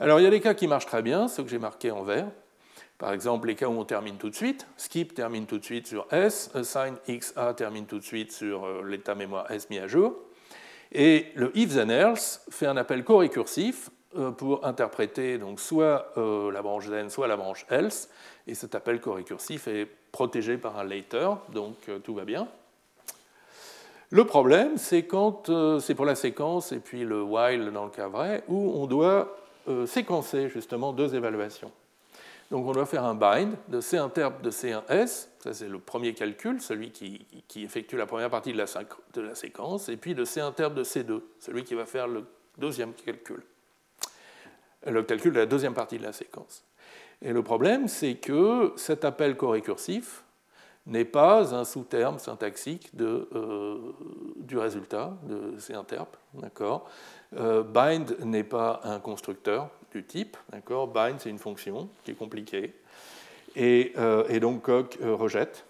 Alors 0.00 0.18
il 0.18 0.22
y 0.22 0.26
a 0.26 0.30
des 0.30 0.40
cas 0.40 0.54
qui 0.54 0.66
marchent 0.66 0.86
très 0.86 1.02
bien, 1.02 1.28
ceux 1.28 1.42
que 1.42 1.50
j'ai 1.50 1.58
marqués 1.58 1.90
en 1.90 2.02
vert. 2.02 2.28
Par 3.02 3.12
exemple, 3.12 3.48
les 3.48 3.56
cas 3.56 3.66
où 3.66 3.72
on 3.72 3.84
termine 3.84 4.16
tout 4.16 4.30
de 4.30 4.34
suite, 4.36 4.64
skip 4.76 5.12
termine 5.12 5.46
tout 5.46 5.58
de 5.58 5.64
suite 5.64 5.88
sur 5.88 6.06
S, 6.12 6.52
assign 6.54 6.94
XA 7.08 7.52
termine 7.54 7.84
tout 7.84 7.98
de 7.98 8.04
suite 8.04 8.30
sur 8.30 8.64
euh, 8.64 8.84
l'état 8.86 9.16
mémoire 9.16 9.50
S 9.50 9.68
mis 9.70 9.78
à 9.80 9.88
jour. 9.88 10.14
Et 10.92 11.26
le 11.34 11.50
if 11.58 11.74
then 11.74 11.90
else 11.90 12.46
fait 12.48 12.66
un 12.66 12.76
appel 12.76 13.02
co-récursif 13.02 13.90
euh, 14.16 14.30
pour 14.30 14.64
interpréter 14.64 15.38
donc 15.38 15.58
soit 15.58 16.12
euh, 16.16 16.52
la 16.52 16.62
branche 16.62 16.88
then, 16.88 17.10
soit 17.10 17.26
la 17.26 17.36
branche 17.36 17.66
else. 17.70 18.08
Et 18.46 18.54
cet 18.54 18.76
appel 18.76 19.00
co-récursif 19.00 19.66
est 19.66 19.88
protégé 20.12 20.56
par 20.56 20.78
un 20.78 20.84
later, 20.84 21.38
donc 21.52 21.74
tout 22.04 22.14
va 22.14 22.24
bien. 22.24 22.46
Le 24.10 24.24
problème, 24.26 24.76
c'est 24.76 25.06
quand 25.06 25.50
c'est 25.80 25.94
pour 25.94 26.04
la 26.04 26.14
séquence 26.14 26.70
et 26.70 26.78
puis 26.78 27.02
le 27.02 27.22
while 27.22 27.72
dans 27.72 27.84
le 27.84 27.90
cas 27.90 28.08
vrai, 28.08 28.44
où 28.46 28.74
on 28.76 28.86
doit 28.86 29.36
séquencer 29.86 30.50
justement 30.50 30.92
deux 30.92 31.14
évaluations. 31.14 31.72
Donc 32.52 32.66
on 32.66 32.72
doit 32.72 32.84
faire 32.84 33.04
un 33.04 33.14
bind 33.14 33.56
de 33.68 33.80
C 33.80 33.96
interp 33.96 34.42
de 34.42 34.50
C1S, 34.50 35.28
ça 35.38 35.54
c'est 35.54 35.68
le 35.68 35.78
premier 35.78 36.12
calcul, 36.12 36.60
celui 36.60 36.90
qui, 36.90 37.26
effectue 37.56 37.96
la 37.96 38.04
première 38.04 38.28
partie 38.28 38.52
de 38.52 38.58
la, 38.58 39.34
séquence, 39.34 39.88
et 39.88 39.96
puis 39.96 40.14
de 40.14 40.26
C 40.26 40.42
interp 40.42 40.74
de 40.74 40.84
C2, 40.84 41.22
celui 41.40 41.64
qui 41.64 41.74
va 41.74 41.86
faire 41.86 42.06
le 42.06 42.26
deuxième 42.58 42.92
calcul, 42.92 43.42
le 44.86 45.02
calcul 45.02 45.32
de 45.32 45.38
la 45.38 45.46
deuxième 45.46 45.72
partie 45.72 45.96
de 45.96 46.02
la 46.02 46.12
séquence. 46.12 46.62
Et 47.22 47.32
le 47.32 47.42
problème, 47.42 47.88
c'est 47.88 48.16
que 48.16 48.74
cet 48.76 49.06
appel 49.06 49.34
co-récursif 49.38 50.22
n'est 50.84 51.06
pas 51.06 51.54
un 51.54 51.64
sous-terme 51.64 52.18
syntaxique 52.18 52.90
euh, 53.00 53.78
du 54.36 54.58
résultat 54.58 55.16
de 55.22 55.58
C 55.58 55.72
interp, 55.72 56.18
d'accord? 56.34 56.86
Euh, 57.34 57.62
Bind 57.62 58.14
n'est 58.20 58.44
pas 58.44 58.82
un 58.84 59.00
constructeur, 59.00 59.70
du 59.92 60.04
type. 60.04 60.36
Bind, 60.68 61.16
c'est 61.18 61.30
une 61.30 61.38
fonction 61.38 61.88
qui 62.04 62.12
est 62.12 62.14
compliquée. 62.14 62.72
Et, 63.56 63.92
euh, 63.98 64.40
donc 64.40 64.62
Coq 64.62 64.98
euh, 65.02 65.14
rejette. 65.14 65.64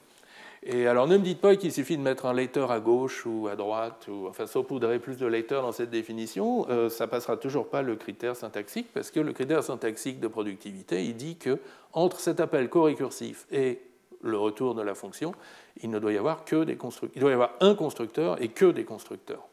Et 0.64 0.87
alors 0.87 1.09
ne 1.09 1.16
me 1.16 1.25
dites 1.25 1.41
pas 1.41 1.57
qu'il 1.57 1.73
suffit 1.73 1.97
de 1.97 2.03
mettre 2.03 2.25
un 2.27 2.33
later 2.33 2.70
à 2.70 2.79
gauche 2.79 3.27
ou 3.27 3.49
à 3.49 3.57
droite, 3.57 4.07
ou 4.09 4.29
enfin 4.29 4.47
saupoudrer 4.47 5.01
plus 5.01 5.16
de 5.16 5.27
later 5.27 5.61
dans 5.61 5.73
cette 5.73 5.91
définition, 5.91 6.66
euh, 6.70 6.89
ça 6.89 7.09
passera 7.09 7.37
toujours 7.37 7.68
pas 7.68 7.83
le 7.83 7.97
critère 7.97 8.37
syntaxique, 8.37 8.87
parce 8.95 9.11
que 9.11 9.18
le 9.18 9.33
critère 9.33 9.64
syntaxique 9.64 10.20
de 10.20 10.29
productivité, 10.29 11.05
il 11.05 11.16
dit 11.16 11.37
que 11.37 11.59
entre 11.93 12.20
cet 12.20 12.39
appel 12.39 12.68
co-récursif 12.68 13.47
et 13.51 13.81
le 14.23 14.39
retour 14.39 14.77
de 14.77 14.83
la 14.83 14.95
fonction, 14.95 15.35
il 15.83 15.91
ne 15.91 15.99
doit 15.99 16.12
y 16.12 16.18
avoir 16.18 16.45
que 16.45 16.62
des 16.62 16.77
constructeurs. 16.77 17.16
Il 17.16 17.20
doit 17.20 17.31
y 17.31 17.35
avoir 17.35 17.55
un 17.61 17.75
constructeur 17.75 18.41
et 18.41 18.49
que 18.49 18.66
des 18.66 18.85
constructeurs. 18.85 19.49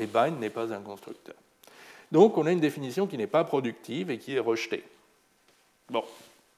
Et 0.00 0.06
bind 0.06 0.40
n'est 0.40 0.48
pas 0.48 0.72
un 0.72 0.80
constructeur. 0.80 1.34
Donc 2.12 2.38
on 2.38 2.46
a 2.46 2.52
une 2.52 2.60
définition 2.60 3.06
qui 3.06 3.16
n'est 3.16 3.26
pas 3.26 3.44
productive 3.44 4.10
et 4.10 4.18
qui 4.18 4.34
est 4.34 4.40
rejetée. 4.40 4.84
Bon, 5.90 6.04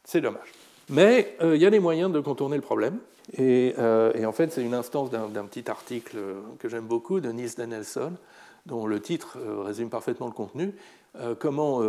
c'est 0.05 0.21
dommage. 0.21 0.53
Mais 0.89 1.37
euh, 1.41 1.57
il 1.57 1.63
y 1.63 1.67
a 1.67 1.71
des 1.71 1.81
moyens 1.81 2.13
de 2.13 2.21
contourner 2.21 2.57
le 2.57 2.63
problème. 2.63 2.99
Et, 3.39 3.75
euh, 3.79 4.25
en 4.25 4.33
fait, 4.33 4.53
c'est 4.53 4.63
une 4.63 4.75
instance 4.75 5.11
d'un 5.11 5.45
petit 5.45 5.71
article 5.71 6.19
que 6.59 6.69
j'aime 6.69 6.87
beaucoup 6.87 7.21
de 7.21 7.31
Nils 7.31 7.55
Danielson, 7.57 8.13
dont 8.67 8.87
le 8.87 9.01
titre 9.01 9.39
euh, 9.39 9.63
résume 9.63 9.91
parfaitement 9.91 10.27
le 10.27 10.33
contenu. 10.33 10.75
comment 11.39 11.83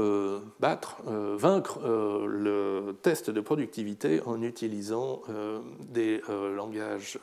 battre, 0.59 0.97
vaincre 1.05 1.79
le 2.27 2.97
test 3.01 3.29
de 3.29 3.39
productivité 3.39 4.21
en 4.25 4.41
utilisant 4.41 5.21
des 5.79 6.21
langages 6.57 7.17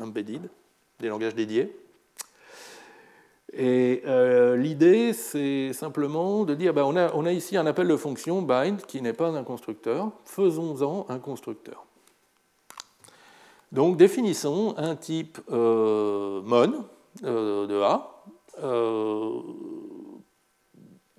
embedded, 0.00 0.50
des 0.98 1.08
langages 1.08 1.36
dédiés. 1.36 1.72
Et 3.52 4.02
euh, 4.06 4.56
l'idée, 4.56 5.12
c'est 5.12 5.72
simplement 5.72 6.44
de 6.44 6.54
dire, 6.54 6.74
ben, 6.74 6.84
on, 6.84 6.96
a, 6.96 7.12
on, 7.14 7.24
a, 7.24 7.32
ici 7.32 7.56
un 7.56 7.66
appel 7.66 7.88
de 7.88 7.96
fonction 7.96 8.42
bind 8.42 8.82
qui 8.82 9.00
n'est 9.00 9.14
pas 9.14 9.28
un 9.28 9.42
constructeur, 9.42 10.10
faisons-en 10.24 11.06
un 11.08 11.18
constructeur. 11.18 11.84
Donc 13.72 13.96
définissons 13.96 14.74
un 14.76 14.96
type 14.96 15.38
mon 15.50 16.84
de 17.22 17.82
A. 17.82 18.24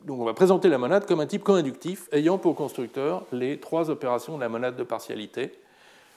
donc 0.03 0.19
on 0.19 0.25
va 0.25 0.33
présenter 0.33 0.67
la 0.67 0.79
monade 0.79 1.05
comme 1.05 1.19
un 1.19 1.27
type 1.27 1.43
coinductif 1.43 2.09
ayant 2.11 2.39
pour 2.39 2.55
constructeur 2.55 3.23
les 3.31 3.59
trois 3.59 3.91
opérations 3.91 4.35
de 4.35 4.41
la 4.41 4.49
monade 4.49 4.75
de 4.75 4.83
partialité, 4.83 5.51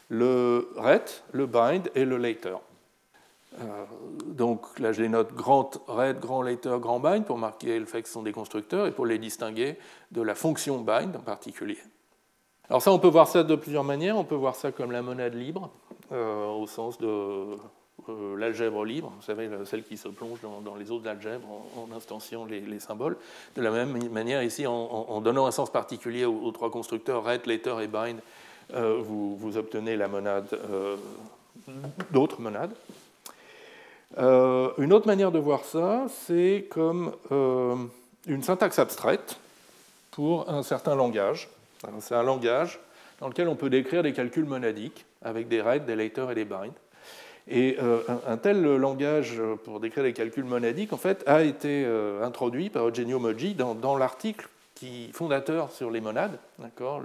le 0.09 0.71
ret, 0.77 1.05
le 1.33 1.47
bind 1.47 1.91
et 1.95 2.05
le 2.05 2.17
later. 2.17 2.61
Euh, 3.61 3.85
donc 4.27 4.79
là, 4.79 4.93
je 4.93 5.03
les 5.03 5.09
note 5.09 5.35
grand 5.35 5.71
red, 5.87 6.21
grand 6.21 6.43
later, 6.43 6.79
grand 6.79 7.01
bind 7.01 7.25
pour 7.25 7.39
marquer 7.39 7.79
le 7.79 7.87
fait 7.87 8.03
que 8.03 8.09
ce 8.09 8.15
sont 8.15 8.23
des 8.23 8.33
constructeurs 8.33 8.87
et 8.87 8.93
pour 8.93 9.07
les 9.07 9.19
distinguer 9.19 9.77
de 10.11 10.23
la 10.23 10.35
fonction 10.35 10.81
bind 10.81 11.17
en 11.17 11.21
particulier. 11.21 11.79
Alors 12.69 12.81
ça, 12.81 12.93
on 12.93 12.99
peut 12.99 13.09
voir 13.09 13.29
ça 13.29 13.43
de 13.43 13.55
plusieurs 13.55 13.85
manières. 13.85 14.17
On 14.17 14.25
peut 14.25 14.35
voir 14.35 14.57
ça 14.57 14.73
comme 14.73 14.93
la 14.93 15.03
monade 15.03 15.35
libre, 15.35 15.71
euh, 16.13 16.47
au 16.47 16.67
sens 16.67 16.97
de 16.99 17.07
euh, 18.09 18.37
l'algèbre 18.39 18.85
libre, 18.85 19.13
vous 19.15 19.23
savez, 19.23 19.49
celle 19.67 19.85
qui 19.85 19.97
se 19.97 20.09
plonge 20.09 20.41
dans, 20.41 20.75
les 20.75 20.91
eaux 20.91 20.99
de 20.99 21.05
l'algèbre 21.05 21.47
en, 21.77 21.95
instanciant 21.95 22.47
les, 22.47 22.81
symboles. 22.81 23.17
De 23.55 23.63
la 23.63 23.71
même 23.71 24.09
manière, 24.09 24.43
ici, 24.43 24.67
en, 24.67 25.21
donnant 25.21 25.47
un 25.47 25.51
sens 25.51 25.71
particulier 25.71 26.25
aux, 26.25 26.51
trois 26.51 26.71
constructeurs, 26.71 27.23
ret, 27.23 27.43
later 27.47 27.81
et 27.81 27.87
bind, 27.87 28.21
vous, 28.75 29.37
vous, 29.37 29.57
obtenez 29.57 29.97
la 29.97 30.09
monade, 30.09 30.49
d'autres 32.11 32.41
monades. 32.41 32.75
Euh, 34.19 34.71
une 34.79 34.93
autre 34.93 35.07
manière 35.07 35.33
de 35.33 35.39
voir 35.39 35.65
ça, 35.65 36.07
c'est 36.27 36.67
comme 36.71 37.13
euh, 37.31 37.77
une 38.27 38.43
syntaxe 38.43 38.79
abstraite 38.79 39.39
pour 40.11 40.49
un 40.51 40.63
certain 40.63 40.95
langage. 40.95 41.49
C'est 42.01 42.15
un 42.15 42.23
langage 42.23 42.79
dans 43.21 43.29
lequel 43.29 43.49
on 43.49 43.57
peut 43.57 43.71
décrire 43.71 44.03
des 44.03 44.13
calculs 44.13 44.45
monadiques 44.45 45.05
avec 45.23 45.49
des 45.49 45.61
read, 45.61 45.87
des 45.87 45.97
later 45.97 46.31
et 46.31 46.35
des 46.35 46.45
bind. 46.45 46.73
Et 47.49 47.77
euh, 47.83 48.01
un, 48.27 48.37
tel 48.37 48.63
langage 48.63 49.41
pour 49.65 49.81
décrire 49.81 50.05
des 50.05 50.13
calculs 50.13 50.45
monadiques, 50.45 50.93
en 50.93 50.99
fait, 50.99 51.25
a 51.27 51.43
été 51.43 51.85
introduit 52.23 52.71
par 52.71 52.89
Eugenio 52.89 53.19
Moggi 53.19 53.55
dans, 53.55 53.97
l'article 53.97 54.49
fondateur 55.13 55.71
sur 55.71 55.91
les 55.91 56.01
monades. 56.01 56.39
D'accord 56.59 57.03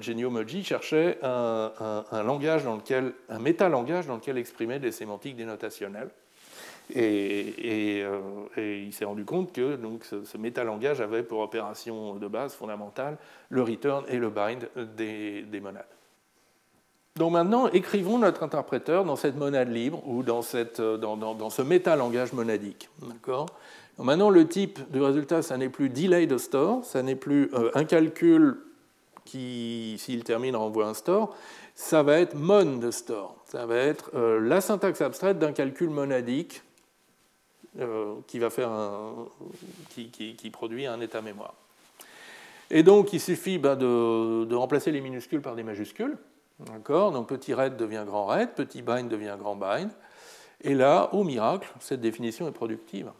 Genio 0.00 0.30
Moggi 0.30 0.64
cherchait 0.64 1.18
un, 1.22 2.22
langage 2.24 2.64
dans 2.64 2.76
lequel, 2.76 3.12
un 3.28 3.38
métalangage 3.38 4.06
dans 4.06 4.16
lequel 4.16 4.38
exprimer 4.38 4.78
des 4.78 4.92
sémantiques 4.92 5.36
dénotationnelles. 5.36 6.10
Et, 6.94 8.02
euh, 8.04 8.20
il 8.56 8.92
s'est 8.92 9.04
rendu 9.04 9.24
compte 9.24 9.52
que 9.52 9.76
donc, 9.76 10.04
ce, 10.04 10.24
ce 10.24 10.38
métalangage 10.38 11.00
avait 11.00 11.22
pour 11.22 11.40
opération 11.40 12.14
de 12.14 12.28
base 12.28 12.54
fondamentale 12.54 13.18
le 13.48 13.62
return 13.62 14.04
et 14.08 14.18
le 14.18 14.30
bind 14.30 14.68
des, 14.96 15.60
monades. 15.60 15.84
Donc 17.16 17.32
maintenant, 17.32 17.68
écrivons 17.68 18.18
notre 18.18 18.42
interpréteur 18.42 19.04
dans 19.04 19.16
cette 19.16 19.36
monade 19.36 19.72
libre 19.72 20.06
ou 20.06 20.22
dans, 20.22 20.42
cette, 20.42 20.80
dans, 20.80 21.16
dans, 21.16 21.50
ce 21.50 21.62
métalangage 21.62 22.32
monadique. 22.32 22.88
D'accord? 23.00 23.46
Maintenant, 23.98 24.30
le 24.30 24.46
type 24.46 24.78
de 24.92 25.00
résultat, 25.00 25.42
ça 25.42 25.56
n'est 25.56 25.70
plus 25.70 25.88
delay 25.88 26.26
de 26.26 26.36
store, 26.36 26.84
ça 26.84 27.02
n'est 27.02 27.16
plus 27.16 27.50
euh, 27.54 27.70
un 27.74 27.84
calcul 27.84 28.58
qui, 29.26 29.96
s'il 29.98 30.24
termine, 30.24 30.56
renvoie 30.56 30.86
un 30.86 30.94
store, 30.94 31.36
ça 31.74 32.02
va 32.02 32.18
être 32.18 32.34
mon 32.34 32.78
de 32.78 32.90
store. 32.90 33.36
Ça 33.44 33.66
va 33.66 33.76
être 33.76 34.10
euh, 34.14 34.40
la 34.40 34.62
syntaxe 34.62 35.02
abstraite 35.02 35.38
d'un 35.38 35.52
calcul 35.52 35.90
monadique 35.90 36.62
euh, 37.78 38.14
qui, 38.26 38.38
va 38.38 38.48
faire 38.48 38.70
un, 38.70 39.26
qui, 39.94 40.50
produit 40.50 40.86
un 40.86 41.00
état 41.02 41.20
mémoire. 41.20 41.52
Et 42.70 42.82
donc, 42.82 43.12
il 43.12 43.20
suffit 43.20 43.58
bah, 43.58 43.76
de, 43.76 44.54
remplacer 44.54 44.90
les 44.90 45.02
minuscules 45.02 45.42
par 45.42 45.54
des 45.54 45.62
majuscules. 45.62 46.16
D'accord? 46.60 47.12
Donc, 47.12 47.28
petit 47.28 47.52
red 47.52 47.76
devient 47.76 48.04
grand 48.06 48.24
red, 48.24 48.54
petit 48.54 48.80
bind 48.80 49.08
devient 49.08 49.36
grand 49.38 49.56
bind. 49.56 49.90
Et 50.62 50.74
là, 50.74 51.10
au 51.12 51.22
miracle, 51.22 51.70
cette 51.80 52.00
définition 52.00 52.48
est 52.48 52.52
productive. 52.52 53.12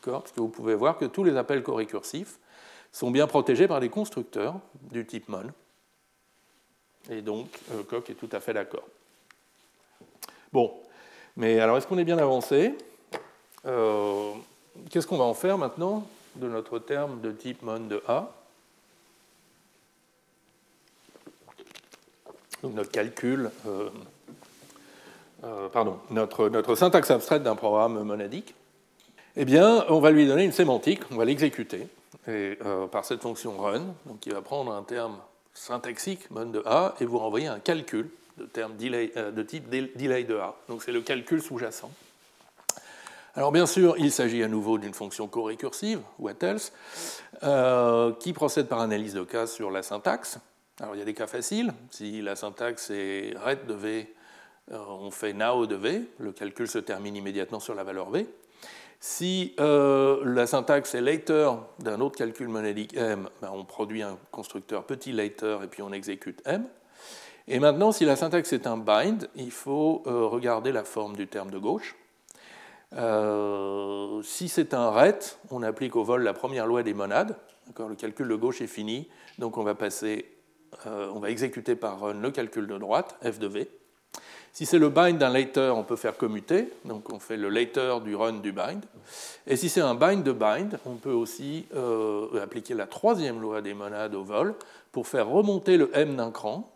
Parce 0.00 0.32
que 0.32 0.40
vous 0.40 0.48
pouvez 0.48 0.74
voir 0.74 0.96
que 0.96 1.04
tous 1.04 1.24
les 1.24 1.36
appels 1.36 1.62
corécursifs 1.62 2.38
sont 2.94 3.10
bien 3.10 3.26
protégés 3.26 3.66
par 3.66 3.80
des 3.80 3.88
constructeurs 3.88 4.54
du 4.92 5.04
type 5.04 5.28
mon. 5.28 5.42
Et 7.10 7.22
donc, 7.22 7.48
euh, 7.72 7.82
Coq 7.82 8.08
est 8.08 8.14
tout 8.14 8.28
à 8.30 8.38
fait 8.38 8.54
d'accord. 8.54 8.84
Bon, 10.52 10.72
mais 11.36 11.58
alors 11.58 11.76
est-ce 11.76 11.88
qu'on 11.88 11.98
est 11.98 12.04
bien 12.04 12.18
avancé? 12.18 12.72
Euh, 13.66 14.30
Qu'est-ce 14.90 15.08
qu'on 15.08 15.16
va 15.16 15.24
en 15.24 15.34
faire 15.34 15.58
maintenant 15.58 16.06
de 16.36 16.48
notre 16.48 16.78
terme 16.78 17.20
de 17.20 17.32
type 17.32 17.62
mon 17.62 17.80
de 17.80 18.00
A? 18.06 18.30
Notre 22.62 22.92
calcul, 22.92 23.50
euh, 23.66 23.90
pardon, 25.72 25.98
notre 26.10 26.76
syntaxe 26.76 27.10
abstraite 27.10 27.42
d'un 27.42 27.56
programme 27.56 28.02
monadique. 28.04 28.54
Eh 29.36 29.44
bien, 29.44 29.84
on 29.88 29.98
va 29.98 30.12
lui 30.12 30.26
donner 30.26 30.44
une 30.44 30.52
sémantique, 30.52 31.00
on 31.10 31.16
va 31.16 31.24
l'exécuter 31.24 31.88
et, 32.28 32.58
euh, 32.64 32.86
par 32.86 33.04
cette 33.04 33.22
fonction 33.22 33.56
run, 33.56 33.94
donc 34.06 34.20
qui 34.20 34.30
va 34.30 34.42
prendre 34.42 34.72
un 34.72 34.82
terme 34.82 35.18
syntaxique, 35.52 36.30
mon 36.30 36.46
de 36.46 36.62
A, 36.66 36.94
et 37.00 37.04
vous 37.04 37.18
renvoyer 37.18 37.46
un 37.46 37.60
calcul 37.60 38.08
de, 38.38 38.44
terme 38.46 38.76
delay, 38.76 39.12
euh, 39.16 39.30
de 39.30 39.42
type 39.42 39.68
delay 39.68 40.24
de 40.24 40.36
A. 40.36 40.56
Donc 40.68 40.82
c'est 40.82 40.92
le 40.92 41.02
calcul 41.02 41.42
sous-jacent. 41.42 41.90
Alors 43.36 43.50
bien 43.50 43.66
sûr, 43.66 43.96
il 43.98 44.12
s'agit 44.12 44.42
à 44.42 44.48
nouveau 44.48 44.78
d'une 44.78 44.94
fonction 44.94 45.26
co-récursive, 45.26 46.00
what 46.18 46.34
else, 46.40 46.72
euh, 47.42 48.12
qui 48.20 48.32
procède 48.32 48.68
par 48.68 48.80
analyse 48.80 49.14
de 49.14 49.24
cas 49.24 49.46
sur 49.46 49.70
la 49.70 49.82
syntaxe. 49.82 50.38
Alors 50.80 50.94
il 50.94 50.98
y 50.98 51.02
a 51.02 51.04
des 51.04 51.14
cas 51.14 51.26
faciles. 51.26 51.72
Si 51.90 52.22
la 52.22 52.36
syntaxe 52.36 52.90
est 52.90 53.34
ret 53.36 53.60
de 53.66 53.74
V, 53.74 54.14
on 54.70 55.10
fait 55.10 55.32
now 55.32 55.66
de 55.66 55.74
V, 55.74 56.08
le 56.18 56.32
calcul 56.32 56.68
se 56.68 56.78
termine 56.78 57.16
immédiatement 57.16 57.60
sur 57.60 57.74
la 57.74 57.84
valeur 57.84 58.10
V. 58.10 58.26
Si 59.06 59.54
euh, 59.60 60.22
la 60.24 60.46
syntaxe 60.46 60.94
est 60.94 61.02
later 61.02 61.50
d'un 61.78 62.00
autre 62.00 62.16
calcul 62.16 62.48
monadique 62.48 62.96
m, 62.96 63.28
ben, 63.42 63.50
on 63.52 63.62
produit 63.62 64.00
un 64.00 64.16
constructeur 64.30 64.84
petit 64.84 65.12
later 65.12 65.62
et 65.62 65.66
puis 65.66 65.82
on 65.82 65.92
exécute 65.92 66.40
m. 66.46 66.64
Et 67.46 67.58
maintenant, 67.58 67.92
si 67.92 68.06
la 68.06 68.16
syntaxe 68.16 68.54
est 68.54 68.66
un 68.66 68.78
bind, 68.78 69.28
il 69.36 69.50
faut 69.50 70.02
euh, 70.06 70.24
regarder 70.24 70.72
la 70.72 70.84
forme 70.84 71.16
du 71.16 71.26
terme 71.26 71.50
de 71.50 71.58
gauche. 71.58 71.96
Euh, 72.94 74.22
si 74.22 74.48
c'est 74.48 74.72
un 74.72 74.88
ret, 74.88 75.18
on 75.50 75.62
applique 75.62 75.96
au 75.96 76.02
vol 76.02 76.22
la 76.22 76.32
première 76.32 76.66
loi 76.66 76.82
des 76.82 76.94
monades. 76.94 77.36
Le 77.78 77.96
calcul 77.96 78.26
de 78.26 78.36
gauche 78.36 78.62
est 78.62 78.66
fini, 78.66 79.10
donc 79.38 79.58
on 79.58 79.64
va 79.64 79.74
passer, 79.74 80.34
on 80.86 81.18
va 81.20 81.28
exécuter 81.28 81.76
par 81.76 82.00
run 82.00 82.14
le 82.14 82.30
calcul 82.30 82.66
de 82.66 82.78
droite, 82.78 83.18
f 83.22 83.38
de 83.38 83.48
v. 83.48 83.68
Si 84.54 84.66
c'est 84.66 84.78
le 84.78 84.88
bind 84.88 85.18
d'un 85.18 85.30
later, 85.30 85.76
on 85.76 85.82
peut 85.82 85.96
faire 85.96 86.16
commuter, 86.16 86.72
donc 86.84 87.12
on 87.12 87.18
fait 87.18 87.36
le 87.36 87.48
later 87.48 88.00
du 88.04 88.14
run 88.14 88.34
du 88.34 88.52
bind. 88.52 88.84
Et 89.48 89.56
si 89.56 89.68
c'est 89.68 89.80
un 89.80 89.96
bind 89.96 90.22
de 90.22 90.30
bind, 90.30 90.78
on 90.86 90.94
peut 90.94 91.12
aussi 91.12 91.66
euh, 91.74 92.40
appliquer 92.40 92.74
la 92.74 92.86
troisième 92.86 93.40
loi 93.40 93.62
des 93.62 93.74
monades 93.74 94.14
au 94.14 94.22
vol 94.22 94.54
pour 94.92 95.08
faire 95.08 95.26
remonter 95.28 95.76
le 95.76 95.90
m 95.92 96.14
d'un 96.14 96.30
cran. 96.30 96.70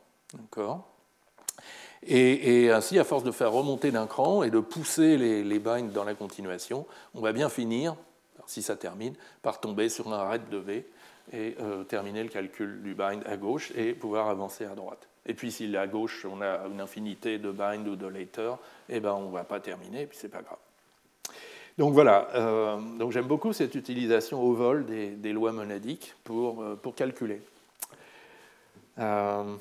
Et, 2.02 2.64
et, 2.64 2.72
ainsi, 2.72 2.98
à 2.98 3.04
force 3.04 3.22
de 3.22 3.30
faire 3.30 3.52
remonter 3.52 3.92
d'un 3.92 4.08
cran 4.08 4.42
et 4.42 4.50
de 4.50 4.58
pousser 4.58 5.16
les, 5.16 5.44
les, 5.44 5.58
binds 5.60 5.92
dans 5.92 6.04
la 6.04 6.14
continuation, 6.14 6.84
on 7.14 7.20
va 7.20 7.32
bien 7.32 7.48
finir, 7.48 7.94
si 8.46 8.60
ça 8.60 8.74
termine, 8.74 9.14
par 9.40 9.60
tomber 9.60 9.88
sur 9.88 10.12
un 10.12 10.28
red 10.28 10.48
de 10.50 10.58
V 10.58 10.86
et 11.32 11.56
euh, 11.60 11.84
terminer 11.84 12.24
le 12.24 12.28
calcul 12.28 12.82
du 12.82 12.96
bind 12.96 13.22
à 13.24 13.36
gauche 13.36 13.70
et 13.76 13.92
pouvoir 13.92 14.28
avancer 14.28 14.64
à 14.64 14.74
droite. 14.74 15.07
Et 15.26 15.34
puis 15.34 15.52
si 15.52 15.76
à 15.76 15.86
gauche 15.86 16.26
on 16.30 16.40
a 16.40 16.66
une 16.66 16.80
infinité 16.80 17.38
de 17.38 17.50
bind 17.50 17.86
ou 17.86 17.96
de 17.96 18.06
later, 18.06 18.58
eh 18.88 19.00
ben, 19.00 19.12
on 19.12 19.28
ne 19.28 19.32
va 19.32 19.44
pas 19.44 19.60
terminer, 19.60 20.02
et 20.02 20.06
puis 20.06 20.18
c'est 20.18 20.28
pas 20.28 20.42
grave. 20.42 20.58
Donc 21.78 21.94
voilà, 21.94 22.28
euh, 22.34 23.10
j'aime 23.10 23.26
beaucoup 23.26 23.52
cette 23.52 23.76
utilisation 23.76 24.42
au 24.42 24.52
vol 24.52 24.84
des, 24.84 25.32
lois 25.32 25.52
monadiques 25.52 26.14
pour, 26.24 26.60
euh, 26.60 26.74
pour 26.74 26.96
calculer. 26.96 27.40
Euh, 28.98 29.54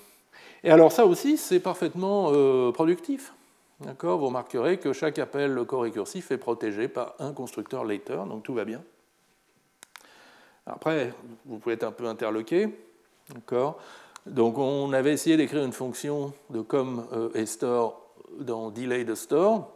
et 0.63 0.71
alors 0.71 0.91
ça 0.91 1.05
aussi, 1.05 1.37
c'est 1.37 1.59
parfaitement 1.59 2.31
productif. 2.71 3.33
Vous 3.79 4.17
remarquerez 4.17 4.79
que 4.79 4.91
chaque 4.91 5.19
appel 5.19 5.63
co-récursif 5.67 6.31
est 6.31 6.39
protégé 6.39 6.87
par 6.87 7.13
un 7.19 7.31
constructeur 7.31 7.85
later, 7.85 8.25
donc 8.25 8.41
tout 8.41 8.55
va 8.55 8.65
bien. 8.65 8.81
Après, 10.65 11.13
vous 11.45 11.59
pouvez 11.59 11.75
être 11.75 11.83
un 11.83 11.91
peu 11.91 12.07
interloqué. 12.07 12.69
D'accord? 13.29 13.79
Donc 14.27 14.57
on 14.57 14.93
avait 14.93 15.13
essayé 15.13 15.37
d'écrire 15.37 15.63
une 15.63 15.73
fonction 15.73 16.33
de 16.49 16.61
comme 16.61 17.07
euh, 17.13 17.29
et 17.33 17.45
store 17.45 18.01
dans 18.39 18.69
delay 18.69 19.03
de 19.03 19.15
store, 19.15 19.71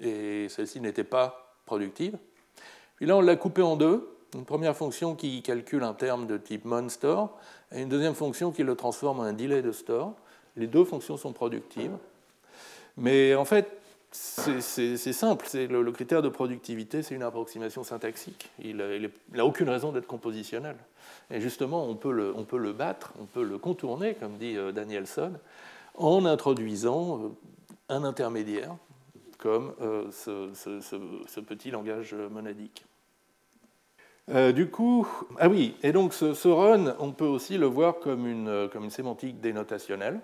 et 0.00 0.48
celle-ci 0.48 0.80
n'était 0.80 1.04
pas 1.04 1.56
productive. 1.66 2.16
Puis 2.96 3.06
là, 3.06 3.16
on 3.16 3.20
l'a 3.20 3.36
coupée 3.36 3.62
en 3.62 3.76
deux. 3.76 4.08
Une 4.34 4.44
première 4.44 4.74
fonction 4.74 5.14
qui 5.14 5.42
calcule 5.42 5.82
un 5.82 5.92
terme 5.92 6.26
de 6.26 6.38
type 6.38 6.64
monStore, 6.64 7.36
et 7.70 7.82
une 7.82 7.88
deuxième 7.88 8.14
fonction 8.14 8.50
qui 8.50 8.62
le 8.62 8.74
transforme 8.74 9.20
en 9.20 9.24
un 9.24 9.32
delay 9.32 9.62
de 9.62 9.72
store. 9.72 10.14
Les 10.56 10.66
deux 10.66 10.84
fonctions 10.84 11.16
sont 11.16 11.32
productives. 11.32 11.96
Mais 12.96 13.34
en 13.34 13.44
fait, 13.44 13.81
c'est 14.12 15.12
simple. 15.12 15.46
Le, 15.54 15.82
le, 15.82 15.92
critère 15.92 16.22
de 16.22 16.28
productivité, 16.28 17.02
c'est 17.02 17.14
une 17.14 17.22
approximation 17.22 17.82
syntaxique. 17.82 18.50
Il 18.62 18.84
n'a 19.32 19.46
aucune 19.46 19.68
raison 19.68 19.92
d'être 19.92 20.06
compositionnel. 20.06 20.76
Et 21.30 21.40
justement, 21.40 21.86
on 21.88 21.94
peut, 21.94 22.12
le, 22.12 22.32
on 22.36 22.44
peut, 22.44 22.58
le, 22.58 22.72
battre, 22.72 23.14
on 23.20 23.24
peut 23.24 23.42
le 23.42 23.58
contourner, 23.58 24.14
comme 24.14 24.36
dit 24.36 24.56
euh, 24.56 24.70
Danielson, 24.72 25.32
en 25.94 26.24
introduisant 26.26 27.32
un 27.88 28.04
intermédiaire, 28.04 28.76
comme 29.38 29.74
ce, 30.10 31.40
petit 31.40 31.70
langage 31.70 32.14
monadique. 32.14 32.84
du 34.54 34.70
coup, 34.70 35.06
ah 35.38 35.48
oui, 35.48 35.74
et 35.82 35.92
donc 35.92 36.14
ce, 36.14 36.48
run, 36.48 36.94
on 36.98 37.12
peut 37.12 37.26
aussi 37.26 37.58
le 37.58 37.66
voir 37.66 37.98
comme 37.98 38.26
une, 38.26 38.68
comme 38.72 38.84
une 38.84 38.90
sémantique 38.90 39.40
dénotationnelle 39.40 40.20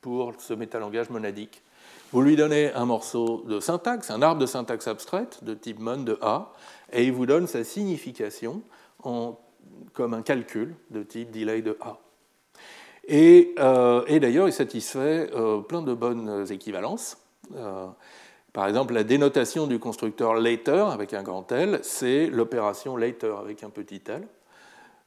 pour 0.00 0.34
ce 0.38 0.54
métalangage 0.54 1.10
monadique. 1.10 1.62
Vous 2.12 2.22
lui 2.22 2.34
donnez 2.34 2.72
un 2.72 2.86
morceau 2.86 3.44
de 3.46 3.60
syntaxe, 3.60 4.10
un 4.10 4.20
arbre 4.20 4.40
de 4.40 4.46
syntaxe 4.46 4.88
abstraite 4.88 5.44
de 5.44 5.54
type 5.54 5.78
mon 5.78 5.98
de 5.98 6.18
A, 6.22 6.52
et 6.92 7.04
il 7.04 7.12
vous 7.12 7.26
donne 7.26 7.46
sa 7.46 7.62
signification 7.62 8.62
en, 9.04 9.38
comme 9.92 10.14
un 10.14 10.22
calcul 10.22 10.74
de 10.90 11.02
type 11.02 11.30
delay 11.30 11.62
de 11.62 11.76
A. 11.80 11.98
Et, 13.06 13.54
euh, 13.58 14.18
d'ailleurs, 14.18 14.48
il 14.48 14.52
satisfait 14.52 15.30
euh, 15.34 15.60
plein 15.60 15.82
de 15.82 15.94
bonnes 15.94 16.46
équivalences. 16.50 17.16
Euh, 17.56 17.86
par 18.52 18.66
exemple, 18.66 18.94
la 18.94 19.04
dénotation 19.04 19.66
du 19.66 19.78
constructeur 19.78 20.34
later 20.34 20.92
avec 20.92 21.14
un 21.14 21.22
grand 21.22 21.50
L, 21.52 21.78
c'est 21.82 22.26
l'opération 22.26 22.96
later 22.96 23.36
avec 23.40 23.62
un 23.62 23.70
petit 23.70 24.02
l. 24.08 24.26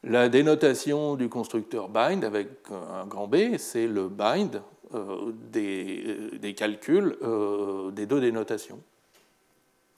La 0.02 0.28
dénotation 0.28 1.16
du 1.16 1.28
constructeur 1.28 1.88
bind 1.88 2.24
avec 2.24 2.48
un 2.70 3.06
grand 3.06 3.26
B, 3.26 3.56
c'est 3.58 3.86
le 3.86 4.08
bind 4.08 4.62
des, 5.50 6.30
des, 6.38 6.54
calculs 6.54 7.16
euh, 7.22 7.90
des 7.90 8.06
deux 8.06 8.20
dénotations. 8.20 8.80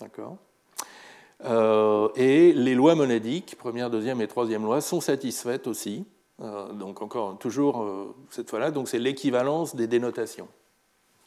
D'accord? 0.01 0.37
Euh, 1.45 2.09
Et 2.17 2.53
les 2.53 2.75
lois 2.75 2.95
monadiques, 2.95 3.57
première, 3.59 3.91
deuxième 3.91 4.21
et 4.21 4.29
troisième 4.29 4.65
loi, 4.65 4.81
sont 4.81 5.01
satisfaites 5.01 5.67
aussi. 5.67 6.05
donc 6.39 7.03
encore, 7.03 7.39
toujours 7.39 7.87
cette 8.31 8.49
fois-là, 8.51 8.71
c'est 8.87 8.99
l'équivalence 8.99 9.75
des 9.75 9.87
dénotations 9.87 10.49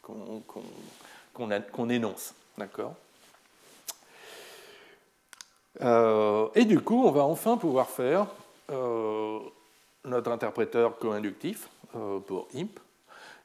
qu'on 0.02 1.88
énonce. 1.88 2.34
D'accord? 2.58 2.94
Et 5.80 6.64
du 6.64 6.80
coup, 6.80 7.04
on 7.04 7.10
va 7.10 7.22
enfin 7.22 7.56
pouvoir 7.56 7.88
faire 7.88 8.26
notre 10.04 10.30
interpréteur 10.30 10.98
co-inductif 10.98 11.68
pour 12.26 12.48
IMP, 12.54 12.78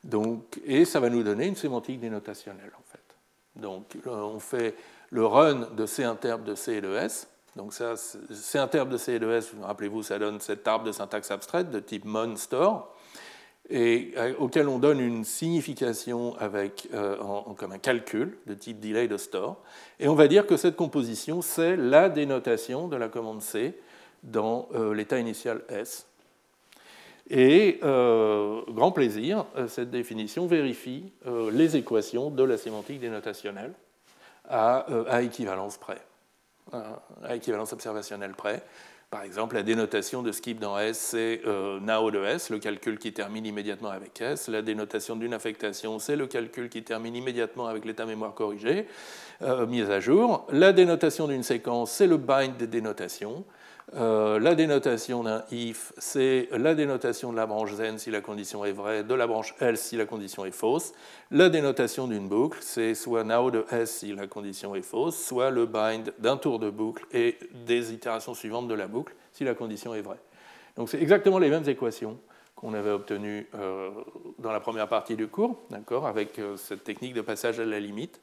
donc, 0.05 0.61
et 0.63 0.85
ça 0.85 0.99
va 0.99 1.09
nous 1.09 1.23
donner 1.23 1.47
une 1.47 1.55
sémantique 1.55 1.99
dénotationnelle, 1.99 2.71
en 2.77 2.83
fait. 2.83 3.59
Donc, 3.59 3.97
on 4.05 4.39
fait 4.39 4.75
le 5.09 5.25
run 5.25 5.69
de 5.75 5.85
C 5.87 6.03
interbe 6.03 6.43
de 6.43 6.53
C 6.53 6.73
et 6.73 6.81
de 6.81 6.95
S. 6.95 7.27
Donc, 7.55 7.73
ça, 7.73 7.95
C 7.95 8.59
interbe 8.59 8.89
de 8.89 8.97
C 8.97 9.13
et 9.13 9.19
de 9.19 9.29
S, 9.31 9.51
rappelez-vous, 9.63 10.03
ça 10.03 10.19
donne 10.19 10.39
cet 10.39 10.67
arbre 10.67 10.85
de 10.85 10.91
syntaxe 10.91 11.31
abstraite 11.31 11.71
de 11.71 11.79
type 11.79 12.05
mon-store, 12.05 12.95
et 13.67 14.13
euh, 14.17 14.35
auquel 14.37 14.67
on 14.67 14.77
donne 14.77 14.99
une 14.99 15.23
signification 15.23 16.35
avec, 16.37 16.87
euh, 16.93 17.17
comme 17.57 17.71
un 17.71 17.79
calcul 17.79 18.37
de 18.45 18.53
type 18.53 18.79
delay 18.79 19.07
de 19.07 19.17
store. 19.17 19.57
Et 19.99 20.07
on 20.07 20.13
va 20.13 20.27
dire 20.27 20.45
que 20.45 20.55
cette 20.55 20.75
composition, 20.75 21.41
c'est 21.41 21.75
la 21.75 22.09
dénotation 22.09 22.87
de 22.87 22.95
la 22.95 23.09
commande 23.09 23.41
C 23.41 23.75
dans 24.21 24.69
euh, 24.75 24.93
l'état 24.93 25.17
initial 25.17 25.63
S. 25.69 26.05
Et, 27.29 27.79
euh, 27.83 28.61
grand 28.69 28.91
plaisir, 28.91 29.45
euh, 29.57 29.67
cette 29.67 29.89
définition 29.89 30.45
vérifie 30.45 31.11
euh, 31.25 31.49
les 31.51 31.75
équations 31.75 32.29
de 32.29 32.43
la 32.43 32.57
sémantique 32.57 32.99
dénotationnelle 32.99 33.73
à, 34.47 34.85
à 35.09 35.23
équivalence 35.23 35.77
près, 35.77 35.97
à 36.71 37.35
équivalence 37.35 37.73
observationnelle 37.73 38.33
près. 38.33 38.61
Par 39.09 39.23
exemple, 39.23 39.55
la 39.55 39.63
dénotation 39.63 40.21
de 40.21 40.31
skip 40.31 40.59
dans 40.59 40.77
S, 40.77 40.99
c'est 40.99 41.41
now 41.81 42.11
de 42.11 42.23
S, 42.23 42.49
le 42.49 42.59
calcul 42.59 42.99
qui 42.99 43.13
termine 43.13 43.45
immédiatement 43.45 43.89
avec 43.89 44.19
S. 44.21 44.47
La 44.49 44.61
dénotation 44.61 45.15
d'une 45.15 45.33
affectation, 45.33 45.97
c'est 45.99 46.15
le 46.15 46.27
calcul 46.27 46.69
qui 46.69 46.83
termine 46.83 47.15
immédiatement 47.15 47.67
avec 47.67 47.85
l'état 47.85 48.05
mémoire 48.05 48.33
corrigé, 48.33 48.87
mise 49.67 49.89
à 49.89 49.99
jour. 49.99 50.45
La 50.51 50.73
dénotation 50.73 51.27
d'une 51.27 51.43
séquence, 51.43 51.91
c'est 51.91 52.07
le 52.07 52.17
bind 52.17 52.57
des 52.57 52.67
dénotations. 52.67 53.45
Euh, 53.93 54.39
la 54.39 54.55
dénotation 54.55 55.23
d'un 55.23 55.43
if, 55.51 55.93
c'est 55.99 56.49
la 56.51 56.73
dénotation 56.73 57.31
de 57.31 57.37
la 57.37 57.45
branche 57.45 57.73
zen 57.73 57.99
si 57.99 58.09
la 58.09 58.19
condition 58.19 58.65
est 58.65 58.71
vraie, 58.71 59.03
de 59.03 59.13
la 59.13 59.27
branche 59.27 59.53
else 59.59 59.79
si 59.79 59.95
la 59.95 60.05
condition 60.05 60.43
est 60.43 60.51
fausse. 60.51 60.93
La 61.29 61.49
dénotation 61.49 62.07
d'une 62.07 62.27
boucle, 62.27 62.57
c'est 62.61 62.95
soit 62.95 63.23
now 63.23 63.51
de 63.51 63.63
s 63.71 63.99
si 63.99 64.13
la 64.13 64.25
condition 64.25 64.73
est 64.73 64.81
fausse, 64.81 65.23
soit 65.23 65.51
le 65.51 65.67
bind 65.67 66.13
d'un 66.17 66.37
tour 66.37 66.57
de 66.57 66.69
boucle 66.71 67.05
et 67.11 67.37
des 67.65 67.93
itérations 67.93 68.33
suivantes 68.33 68.67
de 68.67 68.73
la 68.73 68.87
boucle 68.87 69.13
si 69.31 69.43
la 69.43 69.53
condition 69.53 69.93
est 69.93 70.01
vraie. 70.01 70.19
Donc 70.77 70.89
c'est 70.89 71.01
exactement 71.01 71.37
les 71.37 71.49
mêmes 71.49 71.69
équations 71.69 72.17
qu'on 72.55 72.73
avait 72.73 72.89
obtenues 72.89 73.47
euh, 73.53 73.91
dans 74.39 74.51
la 74.51 74.59
première 74.59 74.87
partie 74.87 75.15
du 75.15 75.27
cours, 75.27 75.59
d'accord, 75.69 76.07
avec 76.07 76.39
euh, 76.39 76.57
cette 76.57 76.83
technique 76.83 77.13
de 77.13 77.21
passage 77.21 77.59
à 77.59 77.65
la 77.65 77.79
limite. 77.79 78.19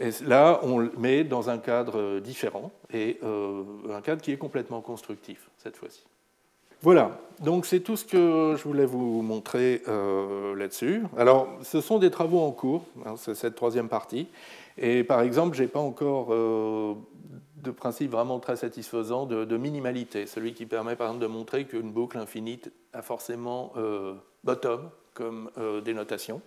Et 0.00 0.10
là, 0.24 0.60
on 0.62 0.78
le 0.78 0.92
met 0.96 1.24
dans 1.24 1.50
un 1.50 1.58
cadre 1.58 2.20
différent, 2.20 2.70
et 2.92 3.18
euh, 3.24 3.64
un 3.90 4.00
cadre 4.00 4.22
qui 4.22 4.32
est 4.32 4.36
complètement 4.36 4.80
constructif 4.80 5.50
cette 5.56 5.76
fois-ci. 5.76 6.04
Voilà, 6.80 7.18
donc 7.40 7.66
c'est 7.66 7.80
tout 7.80 7.96
ce 7.96 8.04
que 8.04 8.54
je 8.56 8.62
voulais 8.62 8.86
vous 8.86 9.22
montrer 9.22 9.82
euh, 9.88 10.54
là-dessus. 10.54 11.02
Alors, 11.16 11.48
ce 11.62 11.80
sont 11.80 11.98
des 11.98 12.10
travaux 12.10 12.40
en 12.40 12.52
cours, 12.52 12.84
hein, 13.04 13.14
c'est 13.16 13.34
cette 13.34 13.56
troisième 13.56 13.88
partie. 13.88 14.28
Et 14.76 15.02
par 15.02 15.22
exemple, 15.22 15.56
je 15.56 15.62
n'ai 15.62 15.68
pas 15.68 15.80
encore 15.80 16.28
euh, 16.30 16.94
de 17.56 17.72
principe 17.72 18.12
vraiment 18.12 18.38
très 18.38 18.54
satisfaisant 18.54 19.26
de, 19.26 19.44
de, 19.44 19.56
minimalité, 19.56 20.26
celui 20.26 20.54
qui 20.54 20.66
permet 20.66 20.94
par 20.94 21.08
exemple 21.08 21.22
de 21.22 21.32
montrer 21.32 21.64
qu'une 21.64 21.90
boucle 21.90 22.16
infinite 22.16 22.70
a 22.92 23.02
forcément 23.02 23.72
bottom 24.44 24.90
comme 25.14 25.50
dénotation. 25.84 26.40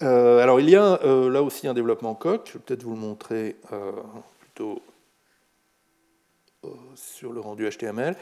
Euh, 0.00 0.38
alors 0.38 0.60
il 0.60 0.70
y 0.70 0.76
a 0.76 1.00
euh, 1.04 1.30
là 1.30 1.42
aussi 1.42 1.68
un 1.68 1.74
développement 1.74 2.14
coq, 2.14 2.42
je 2.46 2.52
vais 2.54 2.58
peut-être 2.64 2.82
vous 2.82 2.94
le 2.94 3.00
montrer 3.00 3.56
euh, 3.72 3.92
plutôt 4.40 4.82
sur 6.94 7.32
le 7.32 7.40
rendu 7.40 7.68
HTML, 7.68 8.16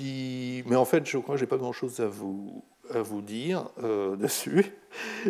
mais 0.00 0.76
en 0.76 0.84
fait 0.84 1.06
je 1.06 1.18
crois 1.18 1.34
que 1.34 1.38
je 1.38 1.44
n'ai 1.44 1.48
pas 1.48 1.56
grand-chose 1.56 2.00
à 2.00 2.06
vous, 2.06 2.64
à 2.92 3.02
vous 3.02 3.20
dire 3.20 3.66
dessus, 4.18 4.72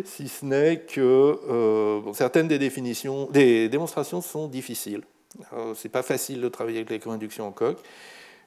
si 0.05 0.27
ce 0.29 0.45
n'est 0.45 0.81
que 0.81 2.01
certaines 2.13 2.47
des 2.47 2.59
définitions, 2.59 3.27
des 3.31 3.69
démonstrations 3.69 4.21
sont 4.21 4.47
difficiles. 4.47 5.03
Ce 5.51 5.87
n'est 5.87 5.91
pas 5.91 6.03
facile 6.03 6.41
de 6.41 6.49
travailler 6.49 6.77
avec 6.77 6.89
les 6.89 6.99
co-inductions 6.99 7.47
en 7.47 7.51
coq. 7.51 7.77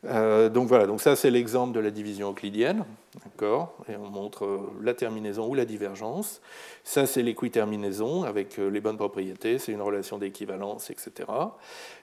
Euh, 0.04 0.48
donc 0.48 0.66
voilà, 0.66 0.86
donc 0.86 1.00
ça 1.00 1.14
c'est 1.14 1.30
l'exemple 1.30 1.72
de 1.72 1.78
la 1.78 1.92
division 1.92 2.30
euclidienne, 2.30 2.84
d'accord 3.24 3.76
Et 3.88 3.96
on 3.96 4.10
montre 4.10 4.44
euh, 4.44 4.58
la 4.82 4.94
terminaison 4.94 5.48
ou 5.48 5.54
la 5.54 5.64
divergence. 5.64 6.40
Ça 6.82 7.06
c'est 7.06 7.22
l'équiterminaison 7.22 8.24
avec 8.24 8.58
euh, 8.58 8.68
les 8.68 8.80
bonnes 8.80 8.96
propriétés, 8.96 9.60
c'est 9.60 9.70
une 9.70 9.80
relation 9.80 10.18
d'équivalence, 10.18 10.90
etc. 10.90 11.12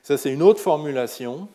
Ça 0.01 0.17
c'est 0.17 0.31
une 0.31 0.41
autre 0.41 0.61
formulation 0.61 1.49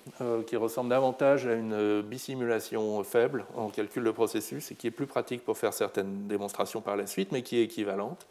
qui 0.47 0.57
ressemble 0.57 0.91
davantage 0.91 1.47
à 1.47 1.55
une 1.55 2.03
bissimulation 2.03 3.03
faible 3.05 3.47
en 3.57 3.69
calcul 3.69 4.05
de 4.05 4.11
processus 4.11 4.71
et 4.71 4.75
qui 4.75 4.87
est 4.87 4.93
plus 4.93 5.07
pratique 5.07 5.45
pour 5.45 5.57
faire 5.57 5.73
certaines 5.73 6.29
démonstrations 6.29 6.83
par 6.83 6.97
la 6.97 7.07
suite, 7.07 7.33
mais 7.33 7.43
qui 7.43 7.59
est 7.59 7.63
équivalente. 7.63 8.27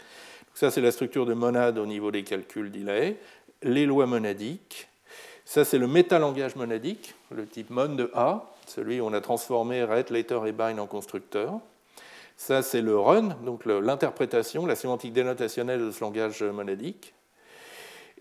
ça 0.53 0.69
c'est 0.69 0.81
la 0.81 0.91
structure 0.91 1.25
de 1.25 1.33
monade 1.33 1.79
au 1.79 1.87
niveau 1.87 2.11
des 2.11 2.23
calculs 2.23 2.71
delay, 2.71 3.17
les 3.63 3.85
lois 3.85 4.05
monadiques 4.05 4.87
ça, 5.45 5.65
c'est 5.65 5.77
le 5.77 5.87
métalangage 5.87 6.55
monadique, 6.55 7.15
le 7.31 7.45
type 7.45 7.69
mon 7.69 7.89
de 7.89 8.09
A, 8.13 8.45
celui 8.65 9.01
où 9.01 9.05
on 9.05 9.13
a 9.13 9.21
transformé 9.21 9.83
ret, 9.83 10.05
later 10.09 10.45
et 10.47 10.51
bind 10.51 10.79
en 10.79 10.87
constructeur. 10.87 11.59
Ça, 12.37 12.61
c'est 12.61 12.81
le 12.81 12.97
run, 12.97 13.35
donc 13.45 13.65
l'interprétation, 13.65 14.65
la 14.65 14.75
sémantique 14.75 15.13
dénotationnelle 15.13 15.79
de 15.79 15.91
ce 15.91 16.01
langage 16.01 16.41
monadique, 16.43 17.13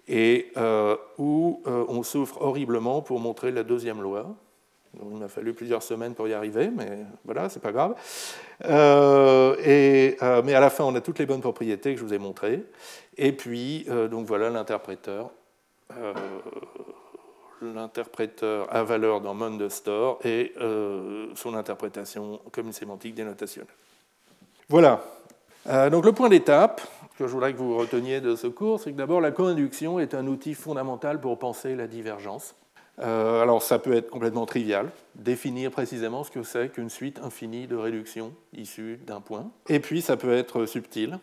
et 0.09 0.51
euh, 0.57 0.97
où 1.16 1.62
euh, 1.66 1.85
on 1.89 2.03
souffre 2.03 2.43
horriblement 2.43 3.03
pour 3.03 3.20
montrer 3.20 3.53
la 3.53 3.62
deuxième 3.62 4.03
loi. 4.03 4.27
il 5.01 5.16
m'a 5.16 5.28
fallu 5.28 5.55
plusieurs 5.55 5.82
semaines 5.82 6.15
pour 6.15 6.27
y 6.27 6.35
arriver, 6.35 6.70
mais 6.74 7.05
voilà, 7.24 7.49
c'est 7.49 7.62
pas 7.62 7.73
grave. 7.73 7.94
Euh, 8.65 9.55
mais 10.44 10.55
à 10.55 10.61
la 10.61 10.70
fin, 10.70 10.85
on 10.85 10.94
a 10.97 11.01
toutes 11.01 11.20
les 11.20 11.27
bonnes 11.27 11.40
propriétés 11.40 11.94
que 11.94 12.01
je 12.01 12.05
vous 12.05 12.15
ai 12.15 12.19
montrées. 12.19 12.65
Et 13.16 13.32
puis, 13.32 13.86
donc 14.11 14.27
voilà 14.27 14.51
l'interpréteur 14.51 15.31
l'interpréteur 17.67 18.67
à 18.75 18.83
valeur 18.83 19.21
dans 19.21 19.35
Monde 19.35 19.69
Store 19.69 20.19
et 20.25 20.53
euh, 20.61 21.27
son 21.35 21.55
interprétation 21.55 22.41
comme 22.51 22.67
une 22.67 22.73
sémantique 22.73 23.15
dénotationnelle. 23.15 23.73
Voilà. 24.69 25.03
Euh, 25.69 25.91
donc 25.91 26.05
le 26.05 26.13
point 26.13 26.29
d'étape 26.29 26.81
que 27.19 27.27
je 27.27 27.33
voudrais 27.33 27.53
que 27.53 27.59
vous 27.59 27.77
reteniez 27.77 28.21
de 28.21 28.35
ce 28.35 28.47
cours, 28.47 28.81
c'est 28.81 28.93
que 28.93 28.97
d'abord 28.97 29.21
la 29.21 29.31
co-induction 29.31 30.01
est 30.01 30.15
un 30.15 30.27
outil 30.27 30.55
fondamental 30.55 31.21
pour 31.21 31.39
penser 31.39 31.77
la 31.77 31.87
divergence. 31.87 32.55
Euh, 32.99 33.43
alors 33.43 33.63
ça 33.63 33.79
peut 33.79 33.95
être 33.95 34.11
complètement 34.11 34.45
trivial, 34.45 34.91
définir 35.15 35.71
précisément 35.71 36.25
ce 36.25 36.31
que 36.31 36.43
c'est 36.43 36.71
qu'une 36.71 36.91
suite 36.91 37.21
infinie 37.23 37.67
de 37.67 37.77
réductions 37.77 38.33
issues 38.53 38.99
d'un 39.07 39.21
point. 39.21 39.51
Et 39.69 39.81
puis 39.81 40.03
ça 40.03 40.17
peut 40.17 40.33
être 40.33 40.67
subtil, 40.67 41.19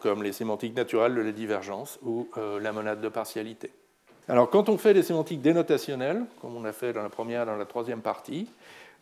comme 0.00 0.22
les 0.22 0.32
sémantiques 0.32 0.76
naturelles 0.76 1.14
de 1.14 1.20
la 1.20 1.32
divergence 1.32 1.98
ou 2.02 2.28
la 2.60 2.72
monade 2.72 3.00
de 3.00 3.08
partialité. 3.08 3.72
Alors, 4.28 4.48
quand 4.48 4.68
on 4.68 4.78
fait 4.78 4.94
des 4.94 5.02
sémantiques 5.02 5.42
dénotationnelles, 5.42 6.24
comme 6.40 6.56
on 6.56 6.64
a 6.64 6.72
fait 6.72 6.92
dans 6.92 7.02
la 7.02 7.10
première 7.10 7.44
dans 7.44 7.56
la 7.56 7.66
troisième 7.66 8.00
partie, 8.00 8.48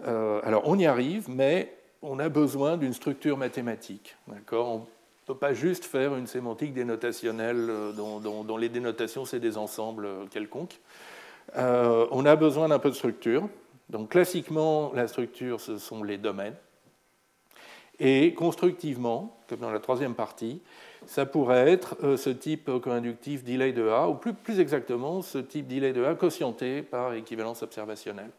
euh, 0.07 0.41
alors 0.43 0.63
on 0.67 0.79
y 0.79 0.87
arrive, 0.87 1.29
mais 1.29 1.73
on 2.03 2.19
a 2.19 2.29
besoin 2.29 2.77
d'une 2.77 2.93
structure 2.93 3.39
mathématique. 3.39 4.17
ne 4.29 5.27
peut 5.27 5.37
pas 5.37 5.55
juste 5.55 5.85
faire 5.85 6.17
une 6.17 6.27
sémantique 6.27 6.75
dénotationnelle 6.75 7.71
dont, 7.97 8.57
les 8.57 8.69
dénotations, 8.69 9.25
c'est 9.25 9.39
des 9.39 9.57
ensembles 9.57 10.09
quelconques. 10.31 10.81
on 11.57 12.27
a 12.27 12.35
besoin 12.35 12.69
d'un 12.69 12.81
peu 12.81 12.91
de 12.91 12.97
structure. 12.97 13.49
Donc 13.89 14.09
classiquement, 14.09 14.91
la 14.95 15.07
structure, 15.07 15.61
ce 15.61 15.79
sont 15.79 16.03
les 16.03 16.19
domaines. 16.19 16.57
Et 18.01 18.35
constructivement, 18.35 19.39
comme 19.49 19.61
dans 19.61 19.71
la 19.71 19.79
troisième 19.79 20.15
partie, 20.15 20.61
ça 21.07 21.27
pourrait 21.27 21.71
être 21.71 21.97
euh, 22.03 22.17
ce 22.17 22.31
type 22.31 22.71
co-inductif 22.83 23.45
delay 23.45 23.73
de 23.73 23.89
A, 23.89 24.09
ou 24.09 24.15
plus, 24.15 24.61
exactement, 24.61 25.23
ce 25.23 25.39
type 25.39 25.67
delay 25.67 25.93
de 25.93 26.05
A 26.05 26.15
quotienté 26.15 26.83
par 26.83 27.15
équivalence 27.15 27.63
observationnelle. 27.63 28.31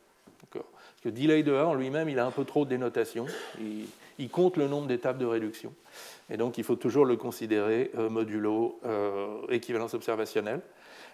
Parce 0.52 0.66
que 1.04 1.10
delay 1.10 1.44
de 1.44 1.54
A 1.54 1.68
en 1.68 1.74
lui-même, 1.74 2.10
il 2.10 2.20
a 2.20 2.26
un 2.26 2.32
peu 2.32 2.46
trop 2.46 2.66
de 2.66 2.70
dénotation, 2.70 3.26
il, 3.60 4.30
compte 4.30 4.58
le 4.58 4.68
nombre 4.68 4.88
d'étapes 4.88 5.18
de 5.18 5.26
réduction, 5.26 5.74
et 6.30 6.38
donc 6.38 6.58
il 6.58 6.64
faut 6.64 6.76
toujours 6.78 7.06
le 7.06 7.18
considérer 7.18 7.92
euh, 7.98 8.10
modulo 8.10 8.80
euh, 8.86 9.42
équivalence 9.50 9.94
observationnelle. 9.94 10.62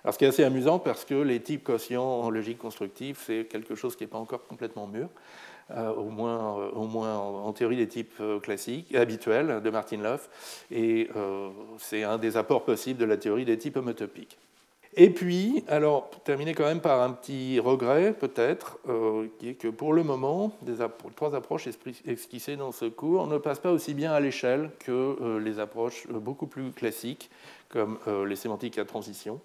Alors, 0.03 0.13
ce 0.13 0.19
qui 0.19 0.26
est 0.26 0.30
assez 0.30 0.43
amusant 0.43 0.80
parce 0.80 1.03
que 1.03 1.15
les 1.15 1.41
types 1.41 1.63
quotients 1.63 2.03
en 2.03 2.30
logique 2.30 2.57
constructive, 2.57 3.19
c'est 3.26 3.45
quelque 3.45 3.76
chose 3.76 3.95
qui 3.95 4.03
n'est 4.03 4.09
pas 4.09 4.17
encore 4.17 4.47
complètement 4.47 4.88
mûr. 4.88 5.09
Euh, 5.72 5.94
au 5.94 6.10
moins, 6.10 6.60
euh, 6.60 6.72
au 6.72 6.88
moins 6.88 7.16
en, 7.16 7.54
théorie 7.54 7.76
des 7.76 7.88
types 7.88 8.16
euh, 8.22 8.40
classiques, 8.40 8.96
habituels 8.96 9.62
de 9.62 9.70
Martin 9.70 9.98
Löf, 9.98 10.28
et 10.72 11.10
c'est 11.78 12.04
un 12.04 12.18
des 12.18 12.38
apports 12.38 12.64
possibles 12.64 13.00
de 13.00 13.06
la 13.06 13.18
théorie 13.18 13.46
des 13.46 13.58
types 13.58 13.78
homotopiques. 13.78 14.38
Et 14.96 15.12
puis, 15.12 15.64
alors, 15.68 16.10
pour 16.10 16.24
terminer 16.24 16.56
quand 16.56 16.66
même 16.66 16.82
par 16.82 17.02
un 17.04 17.12
petit 17.12 17.60
regret, 17.60 18.14
peut-être, 18.14 18.80
qui 19.38 19.50
est 19.50 19.54
que 19.54 19.68
pour 19.68 19.94
le 19.94 20.04
moment, 20.04 20.52
des 20.64 20.78
trois 21.16 21.36
approches 21.36 21.68
esquissées 22.08 22.56
dans 22.56 22.72
ce 22.72 22.86
cours 22.86 23.28
ne 23.28 23.38
passent 23.38 23.60
pas 23.60 23.72
aussi 23.72 23.94
bien 23.94 24.12
à 24.12 24.20
l'échelle 24.20 24.72
que 24.80 25.38
les 25.38 25.60
approches 25.60 26.08
beaucoup 26.08 26.48
plus 26.48 26.72
classiques, 26.72 27.30
comme 27.70 28.00
les 28.28 28.36
sémantiques 28.36 28.80
à 28.80 28.86
transition, 28.86 29.40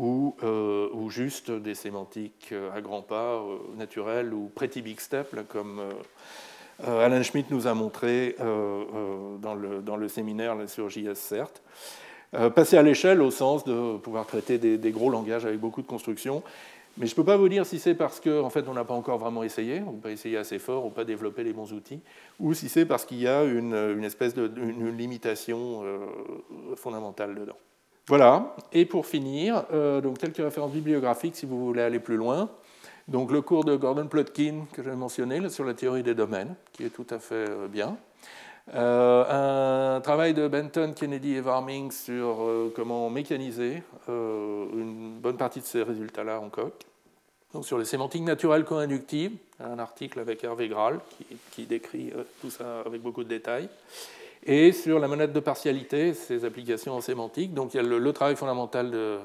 euh, 0.00 0.88
ou, 0.92 1.10
juste 1.10 1.50
des 1.50 1.74
sémantiques 1.74 2.50
euh, 2.52 2.70
à 2.72 2.80
grands 2.80 3.02
pas, 3.02 3.34
euh, 3.34 3.58
naturelles 3.76 4.32
ou 4.32 4.50
pretty 4.54 4.80
big 4.80 5.00
step, 5.00 5.34
comme 5.48 5.82
Alan 6.86 7.22
Schmidt 7.24 7.52
nous 7.52 7.66
a 7.66 7.74
montré 7.74 8.36
dans 8.38 9.54
le, 9.54 9.80
dans, 9.82 9.96
le, 9.96 10.06
séminaire 10.06 10.56
sur 10.68 10.88
JS 10.88 11.14
CERT. 11.14 11.50
passer 12.54 12.76
à 12.76 12.82
l'échelle 12.82 13.20
au 13.20 13.32
sens 13.32 13.64
de 13.64 13.96
pouvoir 13.96 14.26
traiter 14.26 14.58
des, 14.58 14.90
gros 14.92 15.10
langages 15.10 15.44
avec 15.44 15.58
beaucoup 15.58 15.82
de 15.82 15.88
constructions. 15.88 16.44
Mais 16.96 17.06
je 17.06 17.12
ne 17.12 17.16
peux 17.16 17.24
pas 17.24 17.36
vous 17.36 17.48
dire 17.48 17.66
si 17.66 17.80
c'est 17.80 17.94
parce 17.94 18.20
qu'en 18.20 18.42
en 18.42 18.50
fait, 18.50 18.68
on 18.68 18.74
n'a 18.74 18.84
pas 18.84 18.94
encore 18.94 19.18
vraiment 19.18 19.42
essayé, 19.42 19.82
on 19.86 19.92
n'a 19.92 20.00
pas 20.00 20.10
essayé 20.10 20.36
assez 20.36 20.60
fort, 20.60 20.84
n'a 20.84 20.90
pas 20.90 21.04
développé 21.04 21.42
les 21.42 21.52
bons 21.52 21.72
outils, 21.72 22.00
ou 22.38 22.54
si 22.54 22.68
c'est 22.68 22.86
parce 22.86 23.04
qu'il 23.04 23.18
y 23.18 23.26
a 23.26 23.42
une, 23.42 24.04
espèce 24.04 24.34
de 24.34 24.48
limitation 24.90 25.82
fondamentale 26.76 27.34
dedans. 27.34 27.56
Voilà, 28.08 28.56
et 28.72 28.86
pour 28.86 29.04
finir, 29.04 29.64
euh, 29.70 30.00
donc 30.00 30.16
quelques 30.16 30.38
références 30.38 30.72
bibliographiques 30.72 31.36
si 31.36 31.44
vous 31.44 31.62
voulez 31.66 31.82
aller 31.82 31.98
plus 31.98 32.16
loin. 32.16 32.48
Donc 33.06 33.30
le 33.30 33.42
cours 33.42 33.64
de 33.64 33.76
Gordon 33.76 34.06
Plotkin 34.06 34.64
que 34.72 34.82
j'ai 34.82 34.92
mentionné 34.92 35.46
sur 35.50 35.64
la 35.64 35.74
théorie 35.74 36.02
des 36.02 36.14
domaines, 36.14 36.54
qui 36.72 36.84
est 36.84 36.88
tout 36.88 37.06
à 37.10 37.18
fait 37.18 37.34
euh, 37.34 37.68
bien. 37.68 37.98
Euh, 38.74 39.96
un 39.96 40.00
travail 40.00 40.32
de 40.32 40.48
Benton, 40.48 40.94
Kennedy 40.96 41.34
et 41.34 41.40
Warming 41.42 41.90
sur 41.90 42.38
comment 42.74 43.10
mécaniser 43.10 43.82
une 44.08 45.18
bonne 45.20 45.36
partie 45.36 45.60
de 45.60 45.66
ces 45.66 45.82
résultats-là 45.82 46.40
en 46.40 46.48
coq. 46.48 46.72
Donc 47.52 47.66
sur 47.66 47.76
les 47.76 47.84
sémantiques 47.84 48.24
naturelles 48.24 48.64
co-inductives, 48.64 49.36
un 49.60 49.78
article 49.78 50.20
avec 50.20 50.44
Hervé 50.44 50.68
Graal 50.68 51.00
qui, 51.10 51.26
qui 51.50 51.66
décrit 51.66 52.12
tout 52.40 52.50
ça 52.50 52.80
avec 52.86 53.02
beaucoup 53.02 53.24
de 53.24 53.28
détails 53.28 53.68
et 54.48 54.72
sur 54.72 54.98
la 54.98 55.06
monade 55.08 55.32
de 55.32 55.40
partialité, 55.40 56.14
ses 56.14 56.46
applications 56.46 56.94
en 56.94 57.02
sémantique. 57.02 57.52
Donc 57.52 57.74
il 57.74 57.76
y 57.76 57.80
a 57.80 57.82
le, 57.82 58.12
travail 58.14 58.34
fondamental 58.34 58.90
de, 58.90 59.18